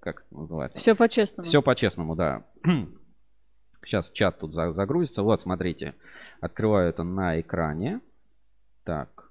как 0.01 0.21
это 0.27 0.37
называется? 0.39 0.79
Все 0.79 0.95
по-честному. 0.95 1.47
Все 1.47 1.63
по-честному, 1.63 2.15
да. 2.15 2.45
Сейчас 3.85 4.11
чат 4.11 4.41
тут 4.41 4.53
за- 4.53 4.73
загрузится. 4.73 5.23
Вот, 5.23 5.41
смотрите. 5.41 5.95
Открываю 6.41 6.89
это 6.89 7.05
на 7.05 7.41
экране. 7.41 8.01
Так. 8.85 9.26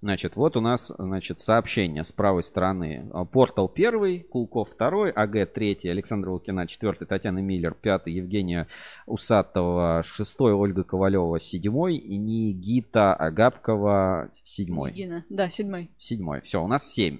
Значит, 0.00 0.36
вот 0.36 0.56
у 0.56 0.60
нас, 0.60 0.92
значит, 0.96 1.40
сообщение 1.40 2.04
с 2.04 2.12
правой 2.12 2.44
стороны. 2.44 3.10
А, 3.12 3.24
Портал 3.24 3.68
первый, 3.68 4.20
Кулков 4.20 4.70
второй, 4.70 5.10
АГ 5.10 5.52
третий, 5.52 5.88
Александр 5.88 6.28
Лукина 6.28 6.68
четвертый, 6.68 7.06
Татьяна 7.06 7.40
Миллер 7.40 7.74
пятый, 7.74 8.12
Евгения 8.12 8.68
Усатова 9.06 10.04
шестой, 10.04 10.52
Ольга 10.52 10.84
Ковалева 10.84 11.40
седьмой 11.40 11.96
и 11.96 12.16
Нигита 12.16 13.12
Агапкова 13.12 14.30
седьмой. 14.44 14.92
Егина. 14.92 15.24
Да, 15.30 15.50
седьмой. 15.50 15.90
Седьмой. 15.98 16.42
Все, 16.42 16.62
у 16.62 16.68
нас 16.68 16.88
7. 16.92 17.18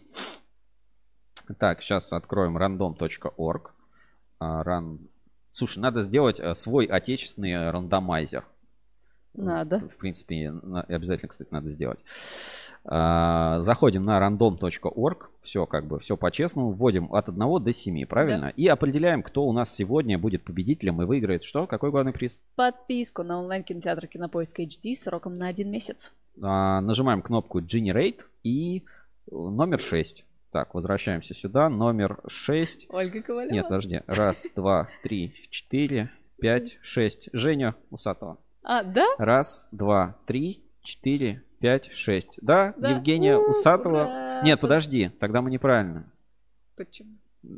Так, 1.59 1.83
сейчас 1.83 2.13
откроем 2.13 2.57
random.org. 2.57 3.75
А, 4.39 4.63
Ран... 4.63 5.01
Слушай, 5.51 5.81
надо 5.81 6.03
сделать 6.03 6.39
э, 6.39 6.55
свой 6.55 6.85
отечественный 6.85 7.53
э, 7.53 7.71
рандомайзер. 7.71 8.45
Надо. 9.35 9.81
В 9.89 9.97
принципе, 9.97 10.53
обязательно, 10.89 11.29
кстати, 11.29 11.49
надо 11.51 11.71
сделать. 11.71 11.99
А, 12.85 13.61
Заходим 13.61 14.05
на 14.05 14.19
random.org. 14.19 15.31
Все 15.43 15.67
как 15.67 15.87
бы, 15.87 15.99
все 15.99 16.17
по-честному. 16.17 16.73
Вводим 16.73 17.13
от 17.13 17.29
1 17.29 17.65
до 17.65 17.73
7, 17.73 18.07
правильно? 18.07 18.47
Да. 18.47 18.51
И 18.51 18.67
определяем, 18.67 19.23
кто 19.23 19.45
у 19.45 19.53
нас 19.53 19.75
сегодня 19.75 20.19
будет 20.19 20.45
победителем 20.45 21.03
и 21.03 21.05
выиграет 21.05 21.45
что? 21.45 21.67
Какой 21.67 21.91
главный 21.91 22.13
приз? 22.13 22.43
Подписку 22.57 23.23
на 23.23 23.39
онлайн-кинотеатр 23.41 24.07
Кинопоиск 24.07 24.61
HD 24.61 24.95
сроком 24.95 25.37
на 25.37 25.49
один 25.49 25.71
месяц. 25.71 26.13
А, 26.43 26.81
нажимаем 26.81 27.23
кнопку 27.23 27.61
Generate 27.61 28.21
и 28.43 28.79
э, 28.79 28.81
номер 29.31 29.81
6. 29.81 30.25
Так, 30.51 30.75
возвращаемся 30.75 31.35
сюда. 31.35 31.69
Номер 31.69 32.21
6. 32.27 32.87
Ольга 32.91 33.23
Ковалева. 33.23 33.53
Нет, 33.53 33.65
подожди. 33.65 34.01
Раз, 34.07 34.49
два, 34.55 34.89
три, 35.03 35.35
четыре, 35.51 36.11
пять, 36.41 36.79
шесть. 36.83 37.29
Женя 37.33 37.75
Усатова. 37.91 38.39
А, 38.63 38.83
да? 38.83 39.07
Раз, 39.19 39.69
два, 39.73 40.17
три, 40.27 40.65
четыре, 40.83 41.43
пять, 41.59 41.93
шесть. 41.93 42.39
Да, 42.43 42.75
Да. 42.77 42.91
Евгения 42.91 43.37
У, 43.37 43.51
Усатова. 43.51 44.03
ура! 44.05 44.43
Нет, 44.43 44.61
подожди, 44.61 45.11
тогда 45.21 45.43
мы 45.43 45.51
неправильно. 45.51 46.11
Почему? 46.77 47.11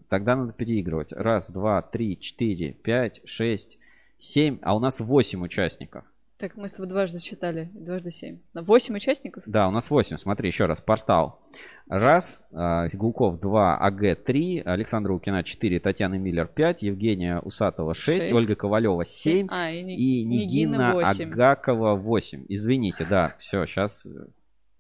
Тогда 0.09 0.37
надо 0.37 0.53
переигрывать. 0.53 1.13
Раз, 1.13 1.51
два, 1.51 1.83
три, 1.83 2.19
четыре, 2.19 2.73
пять, 2.73 3.21
шесть, 3.25 3.79
семь. 4.19 4.59
А 4.63 4.77
у 4.77 4.79
нас 4.79 5.01
восемь 5.01 5.43
участников. 5.43 6.05
Так, 6.41 6.57
мы 6.57 6.69
с 6.69 6.73
тобой 6.73 6.89
дважды 6.89 7.19
считали. 7.19 7.71
Дважды 7.75 8.11
семь. 8.11 8.39
На 8.55 8.63
восемь 8.63 8.97
участников? 8.97 9.43
Да, 9.47 9.69
у 9.69 9.71
нас 9.71 9.91
8. 9.91 10.17
Смотри, 10.17 10.49
еще 10.49 10.65
раз. 10.65 10.81
Портал. 10.81 11.43
Раз. 11.87 12.47
а, 12.53 12.89
Гулков 12.95 13.39
2, 13.41 13.77
АГ 13.77 14.25
3, 14.25 14.63
Александра 14.65 15.13
Лукина 15.13 15.43
4, 15.45 15.81
Татьяна 15.81 16.15
Миллер 16.15 16.47
5, 16.47 16.83
Евгения 16.85 17.41
Усатова 17.41 17.93
6, 17.93 18.23
Шесть. 18.23 18.35
Ольга 18.35 18.55
Ковалева 18.55 19.05
7 19.05 19.49
А, 19.51 19.71
и, 19.71 19.81
и 19.81 20.25
Нигина 20.25 20.77
Нигина 20.79 20.93
восемь. 20.95 21.31
Агакова 21.31 21.95
8. 21.95 22.47
Извините, 22.49 23.05
да, 23.05 23.35
все, 23.39 23.67
сейчас 23.67 24.07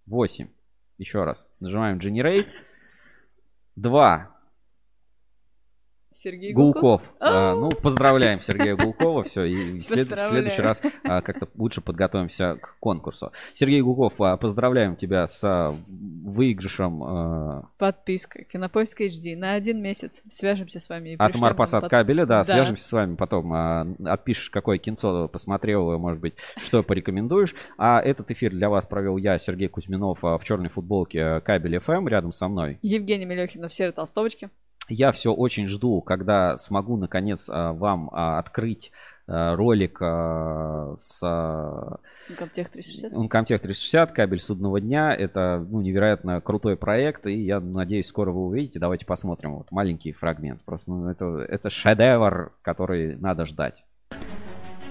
8. 0.06 0.48
Еще 0.96 1.24
раз. 1.24 1.48
Нажимаем 1.60 1.98
Generate. 1.98 2.46
два. 3.76 4.29
Сергей 6.22 6.52
Гулков. 6.52 6.82
Гулков. 6.82 7.02
А, 7.18 7.54
ну, 7.54 7.70
поздравляем 7.70 8.40
Сергея 8.42 8.76
Гулкова. 8.76 9.24
Все, 9.24 9.44
и 9.44 9.80
в, 9.80 9.84
след- 9.84 10.06
в 10.06 10.10
Поздравляем. 10.10 10.30
следующий 10.30 10.62
раз 10.62 10.82
а, 11.04 11.22
как-то 11.22 11.48
лучше 11.56 11.80
подготовимся 11.80 12.56
к 12.60 12.76
конкурсу. 12.78 13.32
Сергей 13.54 13.80
Гулков, 13.80 14.20
а, 14.20 14.36
поздравляем 14.36 14.96
тебя 14.96 15.26
с 15.26 15.42
а, 15.42 15.74
выигрышем 15.88 17.02
а, 17.02 17.68
Подписка. 17.78 18.44
Кинопоиск 18.44 19.00
HD 19.00 19.36
на 19.36 19.54
один 19.54 19.80
месяц. 19.82 20.22
Свяжемся 20.30 20.78
с 20.80 20.88
вами. 20.88 21.16
от 21.18 21.34
Марпасад 21.36 21.82
под- 21.82 21.90
кабеля. 21.90 22.26
Да, 22.26 22.44
свяжемся 22.44 22.84
с 22.86 22.92
вами 22.92 23.14
потом. 23.16 23.52
а, 23.54 23.86
Отпишешь, 24.04 24.50
какое 24.50 24.78
кинцо 24.78 25.28
посмотрел, 25.28 25.98
может 25.98 26.20
быть, 26.20 26.34
что 26.58 26.82
порекомендуешь. 26.82 27.54
А 27.78 28.00
этот 28.00 28.30
эфир 28.30 28.50
для 28.52 28.68
вас 28.68 28.86
провел 28.86 29.16
я, 29.16 29.38
Сергей 29.38 29.68
Кузьминов, 29.68 30.18
в 30.22 30.40
черной 30.44 30.68
футболке 30.68 31.40
Кабель 31.40 31.76
FM 31.76 32.08
рядом 32.08 32.32
со 32.32 32.48
мной. 32.48 32.78
Евгений 32.82 33.24
Мелехин 33.24 33.66
в 33.68 33.72
серой 33.72 33.92
толстовочке. 33.92 34.50
Я 34.90 35.12
все 35.12 35.32
очень 35.32 35.66
жду, 35.66 36.02
когда 36.02 36.58
смогу 36.58 36.96
наконец 36.96 37.48
а, 37.48 37.72
вам 37.72 38.10
а, 38.12 38.40
открыть 38.40 38.90
а, 39.28 39.54
ролик 39.54 39.98
с 40.00 41.20
Комтех 42.36 42.70
360. 42.70 43.12
Uncomtech 43.12 43.58
360, 43.58 44.12
кабель 44.12 44.40
судного 44.40 44.80
дня. 44.80 45.14
Это 45.14 45.64
ну, 45.68 45.80
невероятно 45.80 46.40
крутой 46.40 46.76
проект, 46.76 47.26
и 47.26 47.34
я 47.34 47.60
надеюсь, 47.60 48.08
скоро 48.08 48.32
вы 48.32 48.46
увидите. 48.46 48.80
Давайте 48.80 49.06
посмотрим. 49.06 49.54
Вот 49.54 49.70
маленький 49.70 50.12
фрагмент. 50.12 50.62
Просто 50.62 50.90
ну, 50.90 51.08
это, 51.08 51.46
это 51.48 51.70
шедевр, 51.70 52.52
который 52.62 53.16
надо 53.16 53.46
ждать. 53.46 53.84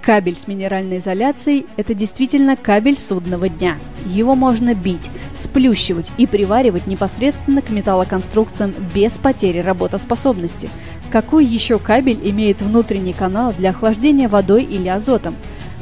Кабель 0.01 0.35
с 0.35 0.47
минеральной 0.47 0.99
изоляцией– 0.99 1.65
это 1.77 1.93
действительно 1.93 2.55
кабель 2.55 2.97
судного 2.97 3.49
дня. 3.49 3.77
Его 4.05 4.33
можно 4.33 4.73
бить, 4.73 5.09
сплющивать 5.35 6.11
и 6.17 6.25
приваривать 6.25 6.87
непосредственно 6.87 7.61
к 7.61 7.69
металлоконструкциям 7.69 8.73
без 8.95 9.11
потери 9.13 9.59
работоспособности. 9.59 10.69
Какой 11.11 11.45
еще 11.45 11.79
кабель 11.79 12.19
имеет 12.29 12.61
внутренний 12.61 13.13
канал 13.13 13.53
для 13.57 13.71
охлаждения 13.71 14.29
водой 14.29 14.63
или 14.63 14.87
азотом? 14.87 15.35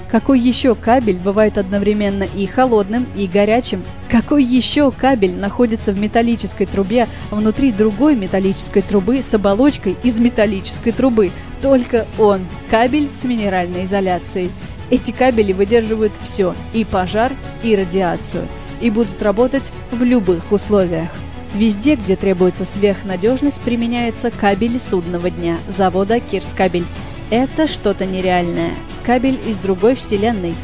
Какой 0.09 0.39
еще 0.39 0.73
кабель 0.73 1.17
бывает 1.17 1.57
одновременно 1.57 2.23
и 2.23 2.45
холодным, 2.45 3.05
и 3.15 3.27
горячим? 3.27 3.83
Какой 4.09 4.43
еще 4.43 4.89
кабель 4.91 5.35
находится 5.35 5.91
в 5.91 5.99
металлической 5.99 6.65
трубе 6.65 7.07
внутри 7.29 7.73
другой 7.73 8.15
металлической 8.15 8.81
трубы 8.81 9.21
с 9.21 9.33
оболочкой 9.33 9.97
из 10.03 10.17
металлической 10.17 10.93
трубы? 10.93 11.31
Только 11.61 12.07
он– 12.17 12.45
кабель 12.69 13.09
с 13.19 13.25
минеральной 13.25 13.83
изоляцией. 13.83 14.51
Эти 14.89 15.11
кабели 15.11 15.51
выдерживают 15.51 16.13
все– 16.23 16.55
и 16.73 16.85
пожар, 16.85 17.33
и 17.61 17.75
радиацию. 17.75 18.47
И 18.79 18.89
будут 18.89 19.21
работать 19.21 19.71
в 19.91 20.01
любых 20.03 20.53
условиях. 20.53 21.09
Везде, 21.53 21.95
где 21.95 22.15
требуется 22.15 22.63
сверхнадежность, 22.63 23.59
применяется 23.61 24.31
кабель 24.31 24.79
судного 24.79 25.29
дня 25.29 25.57
завода 25.75 26.21
Кирскабель. 26.21 26.85
Это 27.29 27.67
что-то 27.67 28.05
нереальное. 28.05 28.71
Кабель 29.05 29.39
из 29.45 29.57
другой 29.57 29.95
вселенной. 29.95 30.55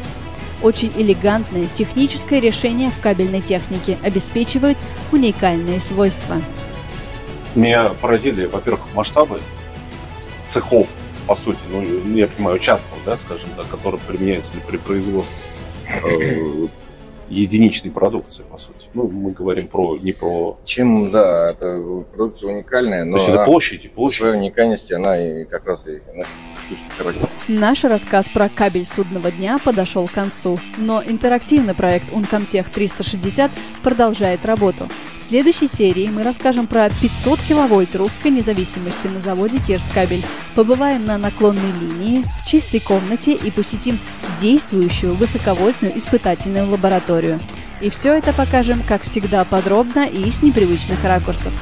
Очень 0.62 0.92
элегантное 0.96 1.66
техническое 1.66 2.40
решение 2.40 2.90
в 2.90 2.98
кабельной 3.00 3.42
технике 3.42 3.98
обеспечивает 4.02 4.78
уникальные 5.12 5.80
свойства. 5.80 6.40
Меня 7.54 7.90
поразили, 7.90 8.46
во-первых, 8.46 8.80
масштабы 8.94 9.40
цехов, 10.46 10.88
по 11.26 11.36
сути, 11.36 11.60
ну, 11.70 11.82
я 12.14 12.28
понимаю, 12.28 12.56
участков, 12.56 12.98
да, 13.04 13.16
скажем 13.18 13.50
так, 13.56 13.68
которые 13.68 14.00
применяются 14.00 14.52
при 14.66 14.78
производстве 14.78 15.36
э, 15.86 16.66
единичной 17.28 17.90
продукции, 17.90 18.42
по 18.42 18.56
сути. 18.56 18.73
Ну, 18.94 19.08
мы 19.08 19.32
говорим 19.32 19.66
про 19.66 19.98
не 19.98 20.12
про... 20.12 20.56
Чем, 20.64 21.10
да, 21.10 21.50
это 21.50 22.04
продукция 22.14 22.52
уникальная, 22.52 23.04
но 23.04 23.16
То 23.16 23.22
есть 23.22 23.28
это 23.28 23.42
в 23.42 23.44
площади. 23.44 23.90
своей 24.12 24.36
уникальности 24.36 24.92
она 24.92 25.18
и 25.18 25.44
как 25.44 25.66
раз 25.66 25.84
и. 25.86 26.00
Наш 27.48 27.84
рассказ 27.84 28.28
про 28.28 28.48
кабель 28.48 28.86
судного 28.86 29.30
дня 29.30 29.58
подошел 29.62 30.06
к 30.06 30.12
концу, 30.12 30.58
но 30.78 31.02
интерактивный 31.04 31.74
проект 31.74 32.10
Uncomtech 32.10 32.66
360 32.72 33.50
продолжает 33.82 34.46
работу. 34.46 34.88
В 35.20 35.24
следующей 35.26 35.66
серии 35.68 36.08
мы 36.08 36.22
расскажем 36.22 36.66
про 36.66 36.88
500 36.88 37.40
киловольт 37.40 37.96
русской 37.96 38.28
независимости 38.28 39.06
на 39.06 39.20
заводе 39.20 39.58
Кирскабель. 39.66 40.22
Побываем 40.54 41.06
на 41.06 41.18
наклонной 41.18 41.72
линии, 41.80 42.24
в 42.42 42.46
чистой 42.46 42.78
комнате 42.78 43.32
и 43.32 43.50
посетим 43.50 43.98
действующую 44.40 45.14
высоковольтную 45.14 45.96
испытательную 45.96 46.68
лабораторию. 46.68 47.40
И 47.80 47.90
все 47.90 48.14
это 48.14 48.32
покажем, 48.32 48.82
как 48.86 49.02
всегда, 49.02 49.44
подробно 49.44 50.06
и 50.06 50.30
с 50.30 50.42
непривычных 50.42 51.02
ракурсов. 51.04 51.52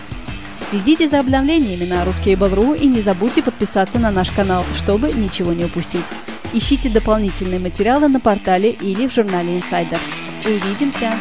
Следите 0.71 1.09
за 1.09 1.21
обновлениями 1.21 1.85
на 1.85 2.03
Ruskable.ru 2.05 2.79
и 2.79 2.87
не 2.87 3.03
забудьте 3.03 3.43
подписаться 3.43 3.99
на 3.99 4.11
наш 4.11 4.31
канал, 4.31 4.65
чтобы 4.77 5.13
ничего 5.13 5.53
не 5.53 5.65
упустить. 5.65 6.05
Ищите 6.53 6.89
дополнительные 6.89 7.59
материалы 7.59 8.09
на 8.09 8.21
портале 8.21 8.71
или 8.71 9.07
в 9.07 9.13
журнале 9.13 9.59
Insider. 9.59 9.99
Увидимся! 10.45 11.13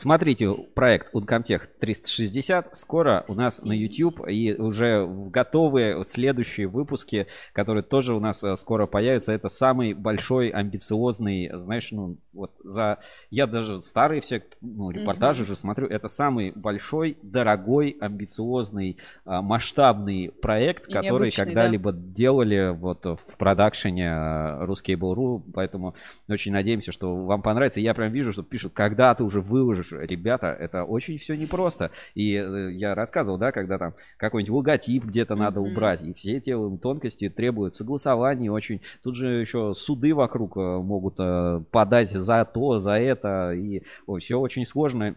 Смотрите 0.00 0.50
проект 0.74 1.14
Uncomtech 1.14 1.68
360. 1.78 2.74
Скоро 2.74 3.26
у 3.28 3.34
нас 3.34 3.62
на 3.62 3.72
YouTube 3.72 4.26
и 4.26 4.54
уже 4.54 5.06
готовые 5.06 6.02
следующие 6.04 6.68
выпуски, 6.68 7.26
которые 7.52 7.82
тоже 7.82 8.14
у 8.14 8.18
нас 8.18 8.42
э, 8.42 8.56
скоро 8.56 8.86
появятся. 8.86 9.32
Это 9.32 9.50
самый 9.50 9.92
большой, 9.92 10.48
амбициозный, 10.48 11.50
знаешь, 11.52 11.92
ну 11.92 12.16
вот 12.32 12.52
за... 12.64 13.00
Я 13.28 13.46
даже 13.46 13.82
старые 13.82 14.22
все 14.22 14.42
ну, 14.62 14.90
репортажи 14.90 15.42
Мгм. 15.42 15.48
же 15.48 15.56
смотрю. 15.56 15.86
Это 15.86 16.08
самый 16.08 16.52
большой, 16.52 17.18
дорогой, 17.22 17.96
амбициозный, 18.00 18.96
а, 19.26 19.42
масштабный 19.42 20.32
проект, 20.40 20.88
И 20.88 20.92
который 20.92 21.30
когда-либо 21.30 21.92
делали 21.92 22.74
вот 22.74 23.04
в 23.04 23.36
продакшене 23.36 24.06
э, 24.06 24.64
Ruskable.ru. 24.64 25.42
Поэтому 25.52 25.94
очень 26.26 26.52
надеемся, 26.52 26.90
что 26.90 27.14
вам 27.14 27.42
понравится. 27.42 27.80
Я 27.80 27.92
прям 27.92 28.10
вижу, 28.10 28.32
что 28.32 28.42
пишут, 28.42 28.72
когда 28.72 29.14
ты 29.14 29.24
уже 29.24 29.42
выложишь. 29.42 29.89
Ребята, 29.98 30.48
это 30.48 30.84
очень 30.84 31.18
все 31.18 31.34
непросто. 31.36 31.90
И 32.14 32.34
э, 32.34 32.72
я 32.72 32.94
рассказывал, 32.94 33.38
да, 33.38 33.52
когда 33.52 33.78
там 33.78 33.94
какой-нибудь 34.16 34.54
логотип 34.54 35.04
где-то 35.04 35.34
надо 35.34 35.60
убрать. 35.60 36.02
И 36.02 36.12
все 36.14 36.36
эти 36.36 36.54
тонкости 36.78 37.28
требуют 37.28 37.76
согласования 37.76 38.50
очень. 38.50 38.80
Тут 39.02 39.16
же 39.16 39.40
еще 39.40 39.74
суды 39.74 40.14
вокруг 40.14 40.56
э, 40.56 40.60
могут 40.60 41.14
э, 41.18 41.62
подать 41.70 42.10
за 42.10 42.44
то, 42.44 42.78
за 42.78 42.92
это. 42.92 43.52
И 43.52 43.82
все 44.18 44.38
очень 44.38 44.66
сложно. 44.66 45.16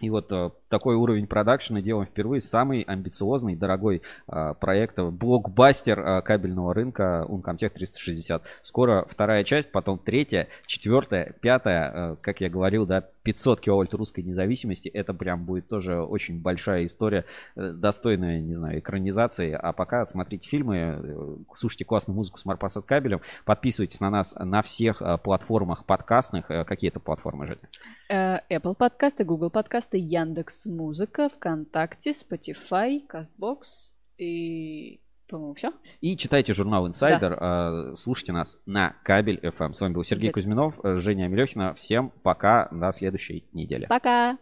И 0.00 0.10
вот 0.10 0.32
такой 0.74 0.96
уровень 0.96 1.28
продакшена 1.28 1.80
делаем 1.80 2.04
впервые. 2.04 2.40
Самый 2.40 2.82
амбициозный, 2.82 3.54
дорогой 3.54 4.02
э, 4.26 4.54
проект, 4.58 4.98
блокбастер 4.98 6.00
э, 6.00 6.22
кабельного 6.22 6.74
рынка 6.74 7.24
Uncomtech 7.28 7.70
360. 7.70 8.42
Скоро 8.62 9.06
вторая 9.08 9.44
часть, 9.44 9.70
потом 9.70 9.98
третья, 10.00 10.48
четвертая, 10.66 11.36
пятая. 11.40 11.92
э, 11.94 12.16
как 12.20 12.40
я 12.40 12.50
говорил, 12.50 12.86
да, 12.86 13.04
500 13.24 13.60
киловольт 13.60 13.94
русской 13.94 14.22
независимости. 14.22 14.88
Это 14.88 15.14
прям 15.14 15.44
будет 15.44 15.66
тоже 15.68 16.00
очень 16.00 16.40
большая 16.40 16.86
история, 16.86 17.24
э, 17.56 17.70
достойная, 17.70 18.40
не 18.40 18.54
знаю, 18.54 18.78
экранизации. 18.78 19.52
А 19.52 19.72
пока 19.72 20.04
смотрите 20.04 20.48
фильмы, 20.48 20.76
э, 20.76 21.36
слушайте 21.54 21.84
классную 21.84 22.16
музыку 22.16 22.38
с 22.38 22.44
Марпасад 22.44 22.84
кабелем, 22.84 23.20
подписывайтесь 23.44 24.00
на 24.00 24.10
нас 24.10 24.34
на 24.38 24.62
всех 24.62 25.02
э, 25.02 25.18
платформах 25.18 25.86
подкастных. 25.86 26.46
Какие 26.46 26.90
это 26.90 27.00
платформы, 27.00 27.46
Женя? 27.46 28.42
Apple 28.50 28.74
подкасты, 28.74 29.24
Google 29.24 29.50
подкасты, 29.50 29.96
Яндекс 29.98 30.63
Музыка, 30.66 31.28
ВКонтакте, 31.28 32.10
Spotify, 32.10 33.00
Castbox 33.06 33.92
и, 34.18 35.00
по-моему, 35.28 35.54
все. 35.54 35.72
И 36.00 36.16
читайте 36.16 36.54
журнал 36.54 36.88
Insider, 36.88 37.92
э, 37.92 37.96
слушайте 37.96 38.32
нас 38.32 38.58
на 38.66 38.96
Кабель 39.02 39.40
FM. 39.42 39.74
С 39.74 39.80
вами 39.80 39.92
был 39.94 40.04
Сергей. 40.04 40.30
Кузьминов, 40.30 40.78
Женя 40.82 41.28
Мелехина. 41.28 41.74
Всем 41.74 42.10
пока, 42.22 42.68
до 42.70 42.92
следующей 42.92 43.48
недели. 43.52 43.86
Пока! 43.86 44.38